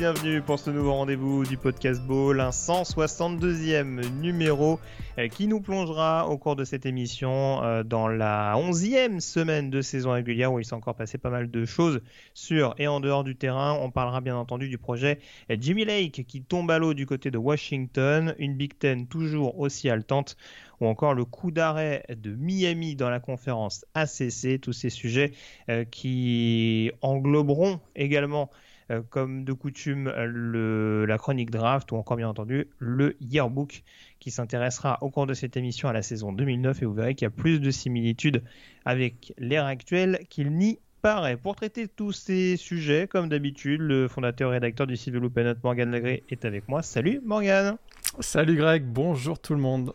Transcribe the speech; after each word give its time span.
Bienvenue 0.00 0.40
pour 0.40 0.58
ce 0.58 0.70
nouveau 0.70 0.94
rendez-vous 0.94 1.44
du 1.44 1.58
podcast 1.58 2.00
Ball, 2.00 2.40
un 2.40 2.48
162e 2.48 4.10
numéro 4.18 4.80
euh, 5.18 5.28
qui 5.28 5.46
nous 5.46 5.60
plongera 5.60 6.26
au 6.26 6.38
cours 6.38 6.56
de 6.56 6.64
cette 6.64 6.86
émission 6.86 7.62
euh, 7.62 7.82
dans 7.82 8.08
la 8.08 8.54
11e 8.56 9.20
semaine 9.20 9.68
de 9.68 9.82
saison 9.82 10.12
régulière 10.12 10.54
où 10.54 10.58
il 10.58 10.64
s'est 10.64 10.72
encore 10.72 10.94
passé 10.94 11.18
pas 11.18 11.28
mal 11.28 11.50
de 11.50 11.64
choses 11.66 12.00
sur 12.32 12.74
et 12.78 12.88
en 12.88 13.00
dehors 13.00 13.24
du 13.24 13.36
terrain. 13.36 13.78
On 13.78 13.90
parlera 13.90 14.22
bien 14.22 14.36
entendu 14.36 14.70
du 14.70 14.78
projet 14.78 15.18
Jimmy 15.50 15.84
Lake 15.84 16.24
qui 16.26 16.40
tombe 16.40 16.70
à 16.70 16.78
l'eau 16.78 16.94
du 16.94 17.04
côté 17.04 17.30
de 17.30 17.36
Washington, 17.36 18.34
une 18.38 18.54
Big 18.54 18.78
Ten 18.78 19.06
toujours 19.06 19.60
aussi 19.60 19.90
haletante 19.90 20.38
ou 20.80 20.86
encore 20.86 21.12
le 21.12 21.26
coup 21.26 21.50
d'arrêt 21.50 22.06
de 22.08 22.34
Miami 22.34 22.96
dans 22.96 23.10
la 23.10 23.20
conférence 23.20 23.84
ACC, 23.92 24.62
tous 24.62 24.72
ces 24.72 24.88
sujets 24.88 25.32
euh, 25.68 25.84
qui 25.84 26.90
engloberont 27.02 27.80
également 27.94 28.50
euh, 28.90 29.02
comme 29.08 29.44
de 29.44 29.52
coutume, 29.52 30.12
le, 30.16 31.04
la 31.06 31.18
chronique 31.18 31.50
draft 31.50 31.92
ou 31.92 31.96
encore 31.96 32.16
bien 32.16 32.28
entendu 32.28 32.66
le 32.78 33.16
yearbook 33.20 33.82
qui 34.18 34.30
s'intéressera 34.30 34.98
au 35.02 35.10
cours 35.10 35.26
de 35.26 35.34
cette 35.34 35.56
émission 35.56 35.88
à 35.88 35.92
la 35.92 36.02
saison 36.02 36.32
2009 36.32 36.82
et 36.82 36.86
vous 36.86 36.92
verrez 36.92 37.14
qu'il 37.14 37.26
y 37.26 37.28
a 37.28 37.30
plus 37.30 37.60
de 37.60 37.70
similitudes 37.70 38.42
avec 38.84 39.32
l'ère 39.38 39.66
actuelle 39.66 40.20
qu'il 40.28 40.52
n'y 40.52 40.78
paraît. 41.02 41.36
Pour 41.36 41.56
traiter 41.56 41.88
tous 41.88 42.12
ces 42.12 42.56
sujets, 42.56 43.06
comme 43.06 43.28
d'habitude, 43.28 43.80
le 43.80 44.08
fondateur 44.08 44.50
et 44.50 44.54
rédacteur 44.54 44.86
du 44.86 44.96
site 44.96 45.14
de 45.14 45.18
Loopenote, 45.18 45.62
Morgan 45.62 45.90
Lagré, 45.90 46.24
est 46.28 46.44
avec 46.44 46.68
moi. 46.68 46.82
Salut 46.82 47.20
Morgan 47.24 47.76
Salut 48.18 48.56
Greg, 48.56 48.84
bonjour 48.84 49.38
tout 49.38 49.54
le 49.54 49.60
monde 49.60 49.94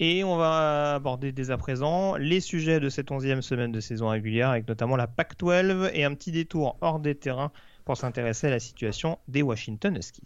et 0.00 0.22
on 0.22 0.36
va 0.36 0.94
aborder 0.94 1.32
dès 1.32 1.50
à 1.50 1.56
présent 1.56 2.16
les 2.16 2.40
sujets 2.40 2.80
de 2.80 2.88
cette 2.88 3.10
onzième 3.10 3.42
semaine 3.42 3.72
de 3.72 3.80
saison 3.80 4.08
régulière, 4.08 4.50
avec 4.50 4.68
notamment 4.68 4.96
la 4.96 5.08
PAC-12 5.08 5.90
et 5.92 6.04
un 6.04 6.14
petit 6.14 6.30
détour 6.30 6.76
hors 6.80 7.00
des 7.00 7.14
terrains 7.14 7.50
pour 7.88 7.96
s'intéresser 7.96 8.48
à 8.48 8.50
la 8.50 8.60
situation 8.60 9.18
des 9.28 9.40
Washington 9.40 9.96
Huskies. 9.96 10.20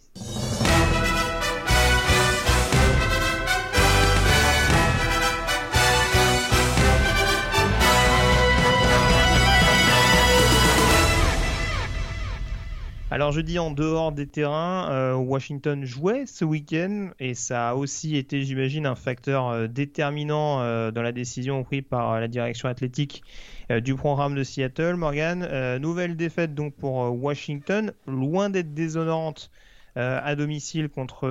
Alors 13.09 13.31
je 13.31 13.39
dis 13.39 13.59
en 13.59 13.71
dehors 13.71 14.11
des 14.11 14.27
terrains, 14.27 14.89
euh, 14.91 15.13
Washington 15.13 15.85
jouait 15.85 16.25
ce 16.25 16.43
week-end 16.43 17.11
et 17.19 17.33
ça 17.33 17.69
a 17.69 17.75
aussi 17.75 18.17
été, 18.17 18.43
j'imagine, 18.43 18.85
un 18.85 18.95
facteur 18.95 19.47
euh, 19.47 19.67
déterminant 19.67 20.59
euh, 20.59 20.91
dans 20.91 21.01
la 21.01 21.13
décision 21.13 21.63
prise 21.63 21.83
par 21.89 22.19
la 22.19 22.27
direction 22.27 22.67
athlétique 22.67 23.23
du 23.69 23.95
programme 23.95 24.35
de 24.35 24.43
Seattle. 24.43 24.95
Morgan, 24.95 25.77
nouvelle 25.79 26.15
défaite 26.15 26.53
donc 26.53 26.75
pour 26.75 26.95
Washington, 27.21 27.93
loin 28.07 28.49
d'être 28.49 28.73
déshonorante. 28.73 29.51
à 29.95 30.35
domicile 30.35 30.89
contre 30.89 31.29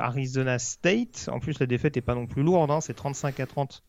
Arizona 0.00 0.58
State. 0.58 1.28
En 1.32 1.40
plus, 1.40 1.58
la 1.58 1.66
défaite 1.66 1.96
n'est 1.96 2.02
pas 2.02 2.14
non 2.14 2.26
plus 2.26 2.42
lourde, 2.42 2.70
hein, 2.70 2.80
c'est 2.80 2.94
35 2.94 3.40
à 3.40 3.46
30 3.46 3.82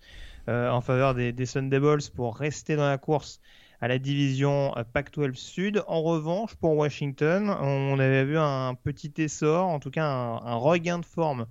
en 0.47 0.81
faveur 0.81 1.13
des, 1.15 1.31
des 1.31 1.45
Sun 1.45 1.69
Devils 1.69 2.09
pour 2.13 2.37
rester 2.37 2.75
dans 2.75 2.87
la 2.87 2.97
course 2.97 3.39
à 3.81 3.87
la 3.87 3.99
division 3.99 4.75
euh, 4.77 4.83
Pac-12 4.83 5.35
Sud. 5.35 5.83
En 5.87 6.01
revanche, 6.01 6.55
pour 6.55 6.75
Washington, 6.75 7.49
on 7.49 7.99
avait 7.99 8.25
vu 8.25 8.37
un 8.37 8.75
petit 8.75 9.13
essor, 9.17 9.67
en 9.67 9.79
tout 9.79 9.91
cas 9.91 10.05
un, 10.05 10.55
regain 10.55 10.99
de 10.99 11.05
forme 11.05 11.47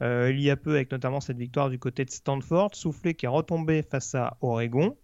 euh, 0.00 0.30
il 0.30 0.40
y 0.40 0.50
a 0.50 0.56
peu 0.56 0.74
avec 0.74 0.92
notamment 0.92 1.20
cette 1.20 1.38
victoire 1.38 1.70
du 1.70 1.78
côté 1.78 2.04
de 2.04 2.10
Stanford, 2.10 2.70
soufflé 2.74 3.14
qui 3.14 3.26
est 3.26 3.28
retombé 3.28 3.82
face 3.82 4.14
à 4.14 4.36
Oregon. 4.40 4.96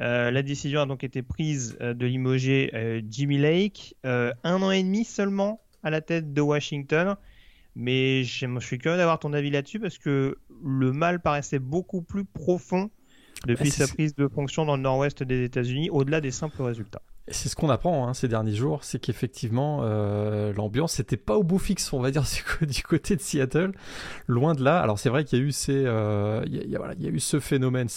Euh, 0.00 0.30
la 0.30 0.42
décision 0.42 0.80
a 0.80 0.86
donc 0.86 1.04
été 1.04 1.22
prise 1.22 1.76
de 1.80 2.06
limoger 2.06 3.02
Jimmy 3.08 3.38
Lake, 3.38 3.96
un 4.04 4.62
an 4.62 4.70
et 4.70 4.82
demi 4.82 5.04
seulement 5.04 5.60
à 5.82 5.90
la 5.90 6.00
tête 6.00 6.32
de 6.32 6.40
Washington. 6.40 7.16
Mais 7.74 8.24
je 8.24 8.58
suis 8.58 8.78
curieux 8.78 8.96
d'avoir 8.96 9.20
ton 9.20 9.32
avis 9.32 9.50
là-dessus 9.50 9.78
parce 9.78 9.98
que 9.98 10.36
le 10.64 10.92
mal 10.92 11.20
paraissait 11.20 11.60
beaucoup 11.60 12.02
plus 12.02 12.24
profond 12.24 12.90
depuis 13.46 13.70
sa 13.70 13.86
prise 13.86 14.14
de 14.14 14.26
fonction 14.28 14.64
dans 14.64 14.76
le 14.76 14.82
nord-ouest 14.82 15.22
des 15.22 15.44
États-Unis, 15.44 15.90
au-delà 15.90 16.20
des 16.20 16.30
simples 16.30 16.62
résultats. 16.62 17.02
C'est 17.30 17.48
ce 17.48 17.56
qu'on 17.56 17.68
apprend 17.68 18.08
hein, 18.08 18.14
ces 18.14 18.26
derniers 18.26 18.54
jours, 18.54 18.84
c'est 18.84 18.98
qu'effectivement 18.98 19.80
euh, 19.82 20.52
l'ambiance 20.54 20.98
n'était 20.98 21.18
pas 21.18 21.36
au 21.36 21.42
bout 21.42 21.58
fixe, 21.58 21.92
on 21.92 22.00
va 22.00 22.10
dire 22.10 22.24
du 22.62 22.82
côté 22.82 23.16
de 23.16 23.20
Seattle, 23.20 23.72
loin 24.26 24.54
de 24.54 24.64
là. 24.64 24.80
Alors 24.80 24.98
c'est 24.98 25.10
vrai 25.10 25.24
qu'il 25.24 25.38
y 25.38 25.42
a 25.42 25.44
eu 25.44 25.52
ces, 25.52 25.84
euh, 25.84 26.42
il, 26.46 26.70
y 26.70 26.74
a, 26.74 26.78
voilà, 26.78 26.94
il 26.98 27.04
y 27.04 27.06
a 27.06 27.10
eu 27.10 27.20
ce 27.20 27.38
phénomène. 27.38 27.88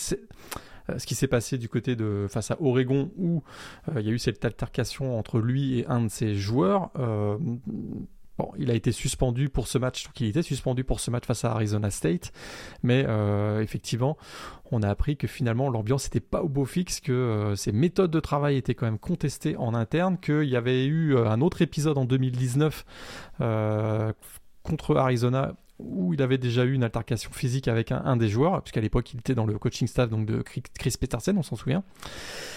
Euh, 0.90 0.98
ce 0.98 1.06
qui 1.06 1.16
s'est 1.16 1.28
passé 1.28 1.58
du 1.58 1.70
côté 1.70 1.96
de 1.96 2.28
face 2.30 2.52
à 2.52 2.62
Oregon 2.62 3.12
où 3.18 3.44
il 3.96 4.02
y 4.02 4.10
a 4.10 4.12
eu 4.12 4.20
cette 4.20 4.44
altercation 4.46 5.18
entre 5.18 5.40
lui 5.40 5.80
et 5.80 5.88
un 5.88 6.02
de 6.02 6.08
ses 6.10 6.36
joueurs 6.36 6.92
il 8.58 8.72
a 8.72 8.74
été 8.74 8.92
suspendu 8.92 9.50
pour 9.50 9.68
ce 9.68 9.78
match, 9.78 10.08
qu'il 10.14 10.28
était 10.28 10.42
suspendu 10.42 10.84
pour 10.84 11.00
ce 11.00 11.12
match 11.12 11.26
face 11.26 11.46
à 11.46 11.52
Arizona 11.52 11.90
State, 11.90 12.32
mais 12.84 13.06
euh, 13.08 13.62
effectivement, 13.62 14.18
on 14.72 14.82
a 14.84 14.90
appris 14.90 15.18
que 15.18 15.28
finalement 15.28 15.70
l'ambiance 15.70 16.06
n'était 16.06 16.20
pas 16.20 16.42
au 16.42 16.50
beau 16.50 16.66
fixe, 16.66 17.00
que 17.00 17.12
euh, 17.12 17.56
ses 17.56 17.72
méthodes 17.72 18.12
de 18.12 18.20
travail 18.20 18.58
étaient 18.58 18.76
quand 18.76 18.86
même 18.86 19.00
contestées 19.00 19.56
en 19.58 19.74
interne, 19.74 20.18
qu'il 20.18 20.50
y 20.50 20.56
avait 20.56 20.86
eu 20.86 21.16
euh, 21.16 21.30
un 21.30 21.42
autre 21.42 21.62
épisode 21.62 21.98
en 21.98 22.06
2019 22.06 22.86
contre 24.64 24.96
Arizona 24.96 25.54
où 25.84 26.14
il 26.14 26.22
avait 26.22 26.38
déjà 26.38 26.64
eu 26.64 26.74
une 26.74 26.84
altercation 26.84 27.32
physique 27.32 27.68
avec 27.68 27.92
un, 27.92 28.18
des 28.18 28.28
joueurs, 28.28 28.62
puisqu'à 28.62 28.82
l'époque 28.82 29.14
il 29.14 29.20
était 29.20 29.36
dans 29.36 29.46
le 29.46 29.58
coaching 29.58 29.88
staff 29.88 30.10
donc 30.10 30.26
de 30.26 30.42
Chris 30.42 30.96
Petersen, 31.00 31.38
on 31.38 31.44
s'en 31.44 31.56
souvient. 31.56 31.84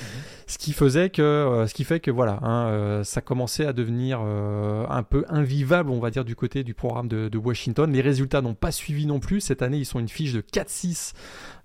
Mhm. 0.03 0.07
Ce 0.47 0.59
qui 0.59 0.73
faisait 0.73 1.09
que, 1.09 1.23
euh, 1.23 1.67
ce 1.67 1.73
qui 1.73 1.85
fait 1.85 2.01
que 2.01 2.11
voilà, 2.11 2.39
hein, 2.43 2.67
euh, 2.67 3.05
ça 3.05 3.23
commençait 3.23 3.67
à 3.67 3.73
devenir 3.73 4.21
euh, 4.23 4.85
un 4.91 5.03
peu 5.03 5.25
invivable, 5.29 5.91
on 5.91 6.01
va 6.01 6.11
dire, 6.11 6.25
du 6.25 6.37
côté 6.37 6.65
du 6.65 6.75
programme 6.75 7.09
de, 7.09 7.39
Washington. 7.39 7.91
Les 7.93 8.01
résultats 8.01 8.43
n'ont 8.43 8.55
pas 8.55 8.71
suivi 8.71 9.07
non 9.07 9.21
plus. 9.21 9.41
Cette 9.41 9.63
année, 9.63 9.79
ils 9.79 9.85
sont 9.85 9.99
une 9.99 10.09
fiche 10.09 10.33
de 10.33 10.41
4-6, 10.41 11.13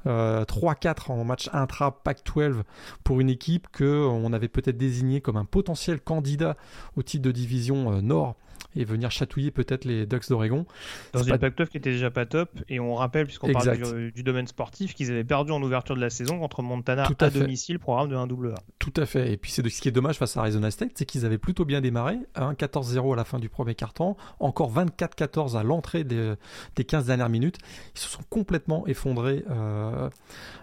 3-4 0.05 1.11
en 1.11 1.23
match 1.23 1.49
intra 1.53 2.03
Pac-12 2.03 2.63
pour 3.03 3.19
une 3.21 3.29
équipe 3.29 3.67
que 3.71 4.05
on 4.07 4.33
avait 4.33 4.47
peut-être 4.47 4.77
désigné 4.77 5.21
comme 5.21 5.37
un 5.37 5.45
potentiel 5.45 6.01
candidat 6.01 6.57
au 6.95 7.03
titre 7.03 7.23
de 7.23 7.31
division 7.31 8.01
Nord 8.01 8.35
et 8.75 8.83
venir 8.83 9.11
chatouiller 9.11 9.51
peut-être 9.51 9.85
les 9.85 10.05
Ducks 10.05 10.29
d'Oregon. 10.29 10.65
Dans 11.13 11.23
une 11.23 11.37
pas... 11.37 11.49
qui 11.49 11.77
était 11.77 11.91
déjà 11.91 12.11
pas 12.11 12.25
top, 12.25 12.49
et 12.69 12.79
on 12.79 12.95
rappelle, 12.95 13.25
puisqu'on 13.25 13.51
parle 13.51 14.11
du, 14.11 14.23
domaine 14.23 14.47
sportif, 14.47 14.93
qu'ils 14.93 15.11
avaient 15.11 15.23
perdu 15.23 15.51
en 15.51 15.61
ouverture 15.61 15.95
de 15.95 16.01
la 16.01 16.09
saison 16.09 16.39
contre 16.39 16.61
Montana 16.61 17.07
à, 17.19 17.29
domicile, 17.29 17.79
programme 17.79 18.09
de 18.09 18.15
1AA. 18.15 18.55
Tout 18.77 18.93
à 18.97 19.05
fait, 19.05 19.33
et 19.33 19.37
puis 19.37 19.51
c'est 19.51 19.67
ce 19.67 19.81
qui 19.81 19.87
est 19.87 19.91
dommage 19.91 20.17
face 20.17 20.37
à 20.37 20.41
Arizona 20.41 20.71
State, 20.71 20.91
c'est 20.95 21.05
qu'ils 21.05 21.25
avaient 21.25 21.37
plutôt 21.37 21.65
bien 21.65 21.81
démarré, 21.81 22.17
14-0 22.35 23.13
à 23.13 23.15
la 23.15 23.23
fin 23.23 23.39
du 23.39 23.49
premier 23.49 23.75
quart-temps, 23.75 24.17
encore 24.39 24.73
24-14 24.73 25.57
à 25.57 25.63
l'entrée 25.63 26.03
des, 26.03 26.35
15 26.75 27.05
dernières 27.05 27.29
minutes. 27.29 27.57
Ils 27.95 27.99
se 27.99 28.09
sont 28.09 28.23
complètement 28.29 28.87
effondrés 28.87 29.43
euh, 29.49 30.09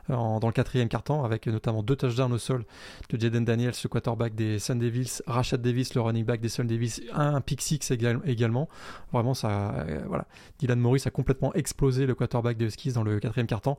dans 0.09 0.41
le 0.43 0.53
quatrième 0.53 0.89
quart-temps, 0.89 1.25
avec 1.25 1.47
notamment 1.47 1.83
deux 1.83 1.97
touchdowns 1.97 2.33
au 2.33 2.39
sol 2.39 2.65
de 3.11 3.21
Jaden 3.21 3.45
Daniels, 3.45 3.75
ce 3.75 3.89
quarterback 3.89 4.35
des 4.35 4.59
Sun 4.59 4.79
Devils, 4.79 5.23
Rashad 5.27 5.61
Davis, 5.61 5.95
le 5.95 6.01
running 6.01 6.25
back 6.25 6.41
des 6.41 6.49
Sun 6.49 6.67
Devils, 6.67 7.03
un 7.13 7.41
pick 7.41 7.61
six 7.61 7.79
également. 8.25 8.69
Vraiment, 9.13 9.35
ça, 9.35 9.75
euh, 9.75 10.03
voilà. 10.09 10.27
Dylan 10.59 10.79
Morris 10.79 11.03
a 11.07 11.11
complètement 11.11 11.53
explosé 11.55 12.07
le 12.07 12.15
quarterback 12.15 12.57
des 12.57 12.67
Huskies 12.67 12.93
dans 12.93 13.03
le 13.03 13.19
quatrième 13.21 13.47
quart-temps. 13.47 13.79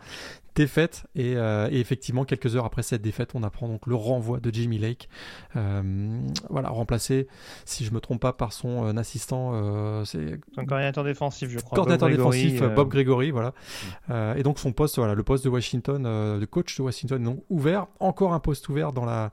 Défaite, 0.56 1.06
euh, 1.18 1.70
et, 1.72 1.80
effectivement, 1.80 2.26
quelques 2.26 2.56
heures 2.56 2.66
après 2.66 2.84
cette 2.84 3.02
défaite, 3.02 3.32
on 3.36 3.44
apprend 3.44 3.68
donc 3.68 3.86
le 3.86 3.96
renvoi 3.96 4.40
de 4.40 4.52
Jimmy 4.54 4.78
Lake. 4.78 5.10
Euh, 5.56 6.20
voilà, 6.50 6.70
remplacé, 6.70 7.28
si 7.66 7.86
je 7.86 7.94
me 7.94 8.00
trompe 8.00 8.22
pas, 8.22 8.34
par 8.34 8.54
son 8.54 8.98
assistant. 8.98 10.04
c'est 10.06 10.40
un 10.58 10.66
coordinateur 10.66 11.04
défensif, 11.04 11.50
je 11.50 11.60
crois. 11.60 11.76
Coordinateur 11.76 12.10
défensif, 12.10 12.64
Bob 12.64 12.90
Gregory, 12.90 13.32
voilà. 13.32 13.54
et 14.36 14.44
donc 14.44 14.60
son 14.60 14.72
poste, 14.72 14.98
voilà, 14.98 15.14
le 15.14 15.24
poste 15.24 15.44
de 15.44 15.50
Washington, 15.50 16.04
de 16.04 16.46
coach 16.46 16.78
de 16.78 16.84
Washington, 16.84 17.24
donc 17.24 17.44
ouvert. 17.50 17.88
Encore 18.00 18.34
un 18.34 18.40
poste 18.40 18.70
ouvert 18.70 18.94
dans 18.94 19.06
la 19.06 19.32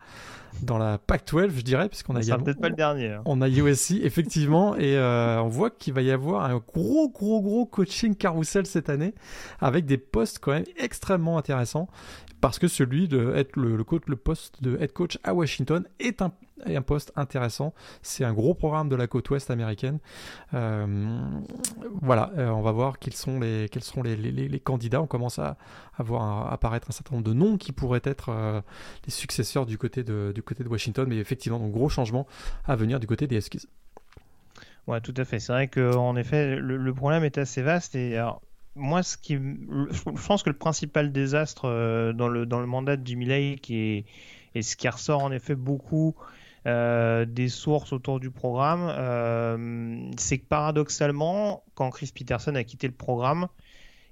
dans 0.62 0.78
la 0.78 0.98
Pac-12, 0.98 1.50
je 1.56 1.62
dirais, 1.62 1.88
puisqu'on 1.88 2.16
a 2.16 2.20
peut-être 2.20 2.60
pas 2.60 2.68
le 2.68 2.74
dernier. 2.74 3.12
Hein. 3.12 3.22
On 3.24 3.40
a 3.40 3.48
USC, 3.48 4.00
effectivement, 4.02 4.76
et 4.76 4.96
euh, 4.96 5.40
on 5.40 5.48
voit 5.48 5.70
qu'il 5.70 5.92
va 5.92 6.02
y 6.02 6.10
avoir 6.10 6.44
un 6.44 6.56
gros, 6.56 7.08
gros, 7.08 7.40
gros 7.42 7.66
coaching 7.66 8.14
carousel 8.14 8.66
cette 8.66 8.88
année, 8.88 9.14
avec 9.60 9.86
des 9.86 9.98
postes 9.98 10.38
quand 10.40 10.52
même 10.52 10.64
extrêmement 10.76 11.38
intéressants, 11.38 11.88
parce 12.44 12.58
que 12.58 12.68
celui 12.68 13.08
de 13.08 13.32
être 13.36 13.56
le, 13.56 13.82
poste 14.16 14.62
de 14.62 14.76
head 14.78 14.92
coach 14.92 15.18
à 15.24 15.32
Washington 15.32 15.88
est 15.98 16.20
un, 16.20 16.30
poste 16.82 17.10
intéressant. 17.16 17.72
C'est 18.02 18.22
un 18.22 18.34
gros 18.34 18.52
programme 18.52 18.90
de 18.90 18.96
la 18.96 19.06
côte 19.06 19.30
ouest 19.30 19.50
américaine. 19.50 19.98
Euh, 20.52 21.16
voilà, 22.02 22.32
euh, 22.36 22.50
on 22.50 22.60
va 22.60 22.70
voir 22.72 22.98
quels 22.98 23.14
sont 23.14 23.40
les, 23.40 23.66
seront 23.80 24.02
les, 24.02 24.60
candidats. 24.62 25.00
On 25.00 25.06
commence 25.06 25.38
à, 25.38 25.56
voir 25.98 26.52
apparaître 26.52 26.90
un 26.90 26.92
certain 26.92 27.14
nombre 27.14 27.26
de 27.26 27.32
noms 27.32 27.56
qui 27.56 27.72
pourraient 27.72 28.02
être 28.04 28.28
euh, 28.28 28.60
les 29.06 29.10
successeurs 29.10 29.64
du 29.64 29.78
côté, 29.78 30.04
de, 30.04 30.34
Washington, 30.66 31.06
mais 31.08 31.16
effectivement, 31.16 31.66
gros 31.68 31.88
changement 31.88 32.26
à 32.66 32.76
venir 32.76 33.00
du 33.00 33.06
côté 33.06 33.26
des 33.26 33.38
Huskies. 33.38 33.66
Ouais, 34.86 35.00
tout 35.00 35.14
à 35.16 35.24
fait. 35.24 35.40
C'est 35.40 35.52
vrai 35.54 35.68
qu'en 35.68 36.14
effet, 36.14 36.56
le, 36.56 36.92
problème 36.92 37.24
est 37.24 37.38
assez 37.38 37.62
vaste 37.62 37.96
moi, 38.76 39.02
ce 39.02 39.16
qui, 39.16 39.34
je 39.34 40.26
pense 40.26 40.42
que 40.42 40.50
le 40.50 40.56
principal 40.56 41.12
désastre 41.12 41.66
euh, 41.66 42.12
dans 42.12 42.28
le 42.28 42.66
mandat 42.66 42.96
de 42.96 43.06
Jimmy 43.06 43.26
Lake 43.26 43.70
et, 43.70 44.04
et 44.54 44.62
ce 44.62 44.76
qui 44.76 44.88
ressort 44.88 45.22
en 45.22 45.32
effet 45.32 45.54
beaucoup 45.54 46.14
euh, 46.66 47.24
des 47.24 47.48
sources 47.48 47.92
autour 47.92 48.20
du 48.20 48.30
programme, 48.30 48.88
euh, 48.88 50.10
c'est 50.16 50.38
que 50.38 50.46
paradoxalement, 50.46 51.62
quand 51.74 51.90
Chris 51.90 52.10
Peterson 52.14 52.54
a 52.54 52.64
quitté 52.64 52.86
le 52.86 52.94
programme, 52.94 53.48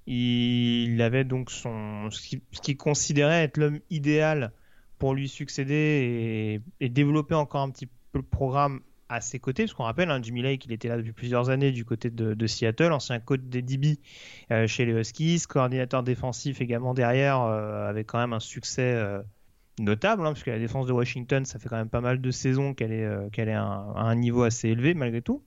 il 0.06 1.00
avait 1.00 1.24
donc 1.24 1.50
son 1.50 2.10
ce 2.10 2.20
qu'il 2.20 2.40
qui 2.62 2.76
considérait 2.76 3.44
être 3.44 3.56
l'homme 3.56 3.80
idéal 3.90 4.52
pour 4.98 5.14
lui 5.14 5.28
succéder 5.28 6.60
et, 6.80 6.84
et 6.84 6.88
développer 6.88 7.34
encore 7.34 7.62
un 7.62 7.70
petit 7.70 7.86
peu 7.86 8.18
le 8.18 8.22
programme 8.22 8.80
à 9.12 9.20
ses 9.20 9.38
côtés, 9.38 9.64
parce 9.64 9.74
qu'on 9.74 9.84
rappelle, 9.84 10.10
hein, 10.10 10.20
Jimmy 10.22 10.40
Lake, 10.40 10.64
il 10.64 10.72
était 10.72 10.88
là 10.88 10.96
depuis 10.96 11.12
plusieurs 11.12 11.50
années 11.50 11.70
du 11.70 11.84
côté 11.84 12.08
de, 12.08 12.46
Seattle, 12.46 12.92
ancien 12.92 13.20
coach 13.20 13.42
des 13.42 13.60
DB 13.60 13.98
euh, 14.50 14.66
chez 14.66 14.86
les 14.86 14.92
Huskies, 14.92 15.42
coordinateur 15.46 16.02
défensif 16.02 16.62
également 16.62 16.94
derrière, 16.94 17.42
euh, 17.42 17.88
avec 17.88 18.06
quand 18.06 18.18
même 18.18 18.32
un 18.32 18.40
succès 18.40 18.94
euh, 18.94 19.20
notable, 19.78 20.26
hein, 20.26 20.32
puisque 20.32 20.46
la 20.46 20.58
défense 20.58 20.86
de 20.86 20.92
Washington, 20.92 21.44
ça 21.44 21.58
fait 21.58 21.68
quand 21.68 21.76
même 21.76 21.90
pas 21.90 22.00
mal 22.00 22.22
de 22.22 22.30
saisons 22.30 22.72
qu'elle 22.72 22.92
est, 22.92 23.30
qu'elle 23.32 23.50
est 23.50 23.54
à 23.54 23.66
un 23.66 24.14
niveau 24.14 24.44
assez 24.44 24.70
élevé 24.70 24.94
malgré 24.94 25.20
tout. 25.20 25.42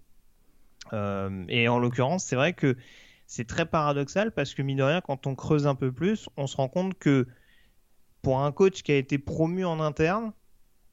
et 0.94 1.68
en 1.68 1.80
l'occurrence, 1.80 2.24
c'est 2.24 2.36
vrai 2.36 2.54
que 2.54 2.78
c'est 3.26 3.48
très 3.48 3.66
paradoxal 3.66 4.32
parce 4.32 4.54
que 4.54 4.62
mine 4.62 4.78
de 4.78 4.84
rien, 4.84 5.02
quand 5.02 5.26
on 5.26 5.34
creuse 5.34 5.66
un 5.66 5.76
peu 5.76 5.92
plus, 5.92 6.30
on 6.38 6.46
se 6.46 6.56
rend 6.56 6.68
compte 6.68 6.94
que 7.00 7.28
pour 8.22 8.42
un 8.42 8.52
coach 8.52 8.84
qui 8.84 8.92
a 8.92 8.98
été 8.98 9.18
promu 9.18 9.66
en 9.66 9.80
interne, 9.80 10.34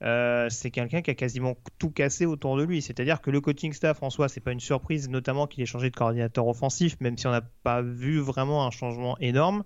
euh, 0.03 0.49
c'est 0.51 0.71
quelqu'un 0.71 1.03
qui 1.03 1.11
a 1.11 1.15
quasiment 1.15 1.57
tout 1.79 1.91
cassé 1.91 2.27
autour 2.27 2.57
de 2.57 2.65
lui. 2.65 2.83
C'est-à-dire 2.83 3.21
que 3.21 3.31
le 3.31 3.41
coaching 3.41 3.73
staff 3.73 4.03
en 4.03 4.11
soi, 4.11 4.29
c'est 4.29 4.41
pas 4.41 4.53
une 4.53 4.61
surprise, 4.61 5.09
notamment 5.09 5.47
qu'il 5.47 5.63
ait 5.63 5.67
changé 5.67 5.91
de 5.91 5.97
coordinateur 5.97 6.47
offensif, 6.47 6.97
même 7.01 7.17
si 7.17 7.27
on 7.27 7.31
n'a 7.31 7.43
pas 7.63 7.83
vu 7.83 8.19
vraiment 8.19 8.67
un 8.67 8.71
changement 8.71 9.17
énorme, 9.19 9.65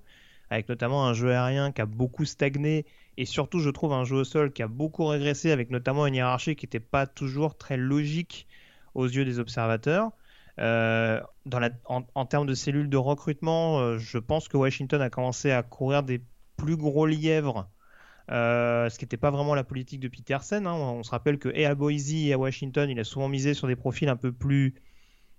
avec 0.51 0.69
notamment 0.69 1.07
un 1.07 1.15
jeu 1.15 1.31
aérien 1.31 1.73
qui 1.73 1.81
a 1.81 1.87
beaucoup 1.87 2.25
stagné 2.25 2.85
et 3.17 3.25
surtout, 3.25 3.61
je 3.61 3.71
trouve, 3.71 3.93
un 3.93 4.05
jeu 4.05 4.17
au 4.17 4.25
sol 4.25 4.53
qui 4.53 4.63
a 4.63 4.69
beaucoup 4.69 5.07
régressé, 5.07 5.51
avec 5.51 5.71
notamment 5.71 6.07
une 6.07 6.15
hiérarchie 6.15 6.55
qui 6.55 6.67
n'était 6.67 6.81
pas 6.81 7.07
toujours 7.07 7.57
très 7.57 7.77
logique 7.77 8.47
aux 8.95 9.07
yeux 9.07 9.25
des 9.25 9.39
observateurs. 9.39 10.11
Euh, 10.59 11.21
en, 11.87 12.27
termes 12.27 12.47
de 12.47 12.55
cellules 12.55 12.89
de 12.89 12.97
recrutement, 12.97 13.79
euh, 13.79 13.99
je 13.99 14.19
pense 14.19 14.49
que 14.49 14.57
Washington 14.57 15.01
a 15.01 15.11
commencé 15.11 15.51
à 15.51 15.63
courir 15.63 16.03
des 16.03 16.23
plus 16.57 16.77
gros 16.77 17.07
lièvres 17.07 17.69
euh, 18.31 18.89
ce 18.89 18.99
qui 18.99 19.05
n'était 19.05 19.17
pas 19.17 19.31
vraiment 19.31 19.55
la 19.55 19.65
politique 19.65 20.01
de 20.01 20.09
Peterson. 20.09 20.65
Hein. 20.67 20.75
On 20.75 21.03
se 21.03 21.11
rappelle 21.11 21.39
que 21.39 21.49
et 21.55 21.67
à 21.67 21.75
Boise 21.75 22.13
et 22.13 22.33
à 22.33 22.39
Washington, 22.39 22.91
il 22.91 22.99
a 22.99 23.05
souvent 23.05 23.29
misé 23.29 23.55
sur 23.55 23.69
des 23.69 23.77
profils 23.77 24.09
un 24.09 24.17
peu 24.17 24.33
plus, 24.33 24.75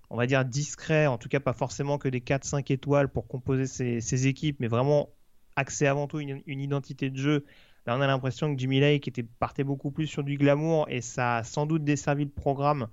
on 0.10 0.16
va 0.16 0.28
dire, 0.28 0.46
discrets, 0.46 1.08
en 1.08 1.18
tout 1.18 1.30
cas 1.30 1.40
pas 1.40 1.54
forcément 1.54 1.98
que 1.98 2.10
des 2.10 2.22
4-5 2.22 2.72
étoiles 2.72 3.10
pour 3.10 3.28
composer 3.28 3.66
ses, 3.66 4.28
équipes, 4.28 4.60
mais 4.60 4.68
vraiment 4.68 5.10
axé 5.56 5.88
avant 5.88 6.08
tout 6.08 6.20
une, 6.20 6.42
une, 6.46 6.62
identité 6.62 7.10
de 7.10 7.18
jeu. 7.18 7.46
Là, 7.86 7.98
on 7.98 8.02
a 8.02 8.08
l'impression 8.08 8.54
que 8.54 8.60
Jimmy 8.60 8.80
Lake 8.80 9.08
était, 9.08 9.24
partait 9.24 9.64
beaucoup 9.64 9.92
plus 9.92 10.08
sur 10.08 10.24
du 10.24 10.38
glamour 10.38 10.88
et 10.90 11.02
ça 11.02 11.38
a 11.38 11.44
sans 11.44 11.66
doute 11.66 11.84
desservi 11.84 12.26
le 12.26 12.30
programme 12.30 12.88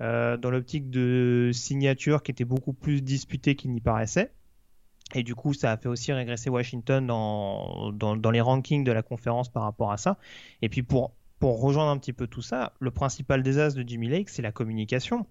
euh, 0.00 0.38
dans 0.38 0.50
l'optique 0.50 0.88
de 0.88 1.50
signature 1.52 2.22
qui 2.22 2.30
était 2.30 2.46
beaucoup 2.46 2.72
plus 2.72 3.02
disputée 3.02 3.54
qu'il 3.54 3.70
n'y 3.70 3.82
paraissait. 3.82 4.32
Et 5.14 5.22
du 5.22 5.34
coup, 5.34 5.54
ça 5.54 5.72
a 5.72 5.76
fait 5.76 5.88
aussi 5.88 6.12
régresser 6.12 6.50
Washington 6.50 7.06
dans, 7.06 7.92
dans, 7.92 8.30
les 8.30 8.40
rankings 8.40 8.84
de 8.84 8.92
la 8.92 9.02
conférence 9.02 9.48
par 9.48 9.64
rapport 9.64 9.92
à 9.92 9.96
ça. 9.96 10.18
Et 10.62 10.68
puis 10.68 10.82
pour, 10.82 11.12
pour 11.38 11.60
rejoindre 11.60 11.90
un 11.90 11.98
petit 11.98 12.12
peu 12.12 12.26
tout 12.26 12.42
ça, 12.42 12.72
le 12.80 12.90
principal 12.90 13.42
désastre 13.42 13.80
de 13.80 13.88
Jimmy 13.88 14.08
Lake, 14.08 14.28
c'est 14.28 14.42
la 14.42 14.52
communication. 14.52 15.26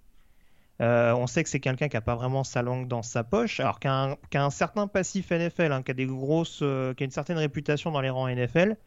Euh, 0.82 1.14
on 1.14 1.28
sait 1.28 1.44
que 1.44 1.50
c'est 1.50 1.60
quelqu'un 1.60 1.90
qui 1.90 1.98
n'a 1.98 2.02
pas 2.02 2.16
vraiment 2.16 2.44
sa 2.44 2.62
langue 2.62 2.88
dans 2.88 3.04
sa 3.04 3.24
poche, 3.24 3.60
alors 3.60 3.80
qu'un 3.80 4.18
un 4.34 4.50
certain 4.50 4.88
passif 4.88 5.32
NFL, 5.32 5.74
hein, 5.74 5.84
qui 5.84 5.92
a 5.92 5.96
euh, 5.98 6.94
qui 6.94 7.04
a 7.04 7.06
une 7.06 7.12
certaine 7.12 7.38
réputation 7.38 7.92
dans 7.92 8.02
les 8.02 8.10
rangs 8.10 8.28
NFL. 8.30 8.78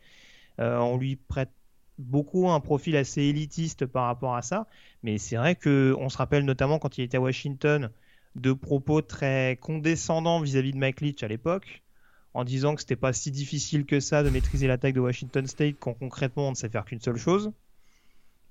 Euh, 0.61 0.79
on 0.79 0.97
lui 0.97 1.17
prête 1.17 1.51
beaucoup 1.99 2.51
un 2.51 2.61
profil 2.61 2.97
assez 2.97 3.23
élitiste 3.23 3.87
par 3.87 4.07
rapport 4.07 4.35
à 4.35 4.43
ça, 4.43 4.67
mais 5.03 5.19
c'est 5.19 5.37
vrai 5.37 5.55
que 5.55 5.95
on 5.99 6.09
se 6.09 6.17
rappelle 6.17 6.45
notamment 6.45 6.79
quand 6.79 6.97
il 6.99 7.05
était 7.05 7.19
à 7.19 7.21
Washington, 7.21 7.91
de 8.35 8.53
propos 8.53 9.03
très 9.03 9.59
condescendants 9.61 10.41
vis-à-vis 10.41 10.73
de 10.73 10.79
Mike 10.79 11.01
Leach 11.01 11.23
à 11.23 11.29
l'époque, 11.29 11.83
en 12.35 12.45
disant 12.45 12.75
que 12.75 12.81
c'était 12.81 12.97
pas 12.97 13.13
si 13.13 13.31
difficile 13.31 13.85
que 13.85 14.01
ça 14.01 14.23
de 14.23 14.31
maîtriser 14.31 14.67
l'attaque 14.67 14.95
de 14.95 15.01
Washington 15.01 15.47
State 15.47 15.77
quand 15.79 15.95
concrètement 15.95 16.49
on 16.49 16.51
ne 16.51 16.57
sait 16.57 16.69
faire 16.69 16.85
qu'une 16.85 17.01
seule 17.01 17.19
chose. 17.19 17.53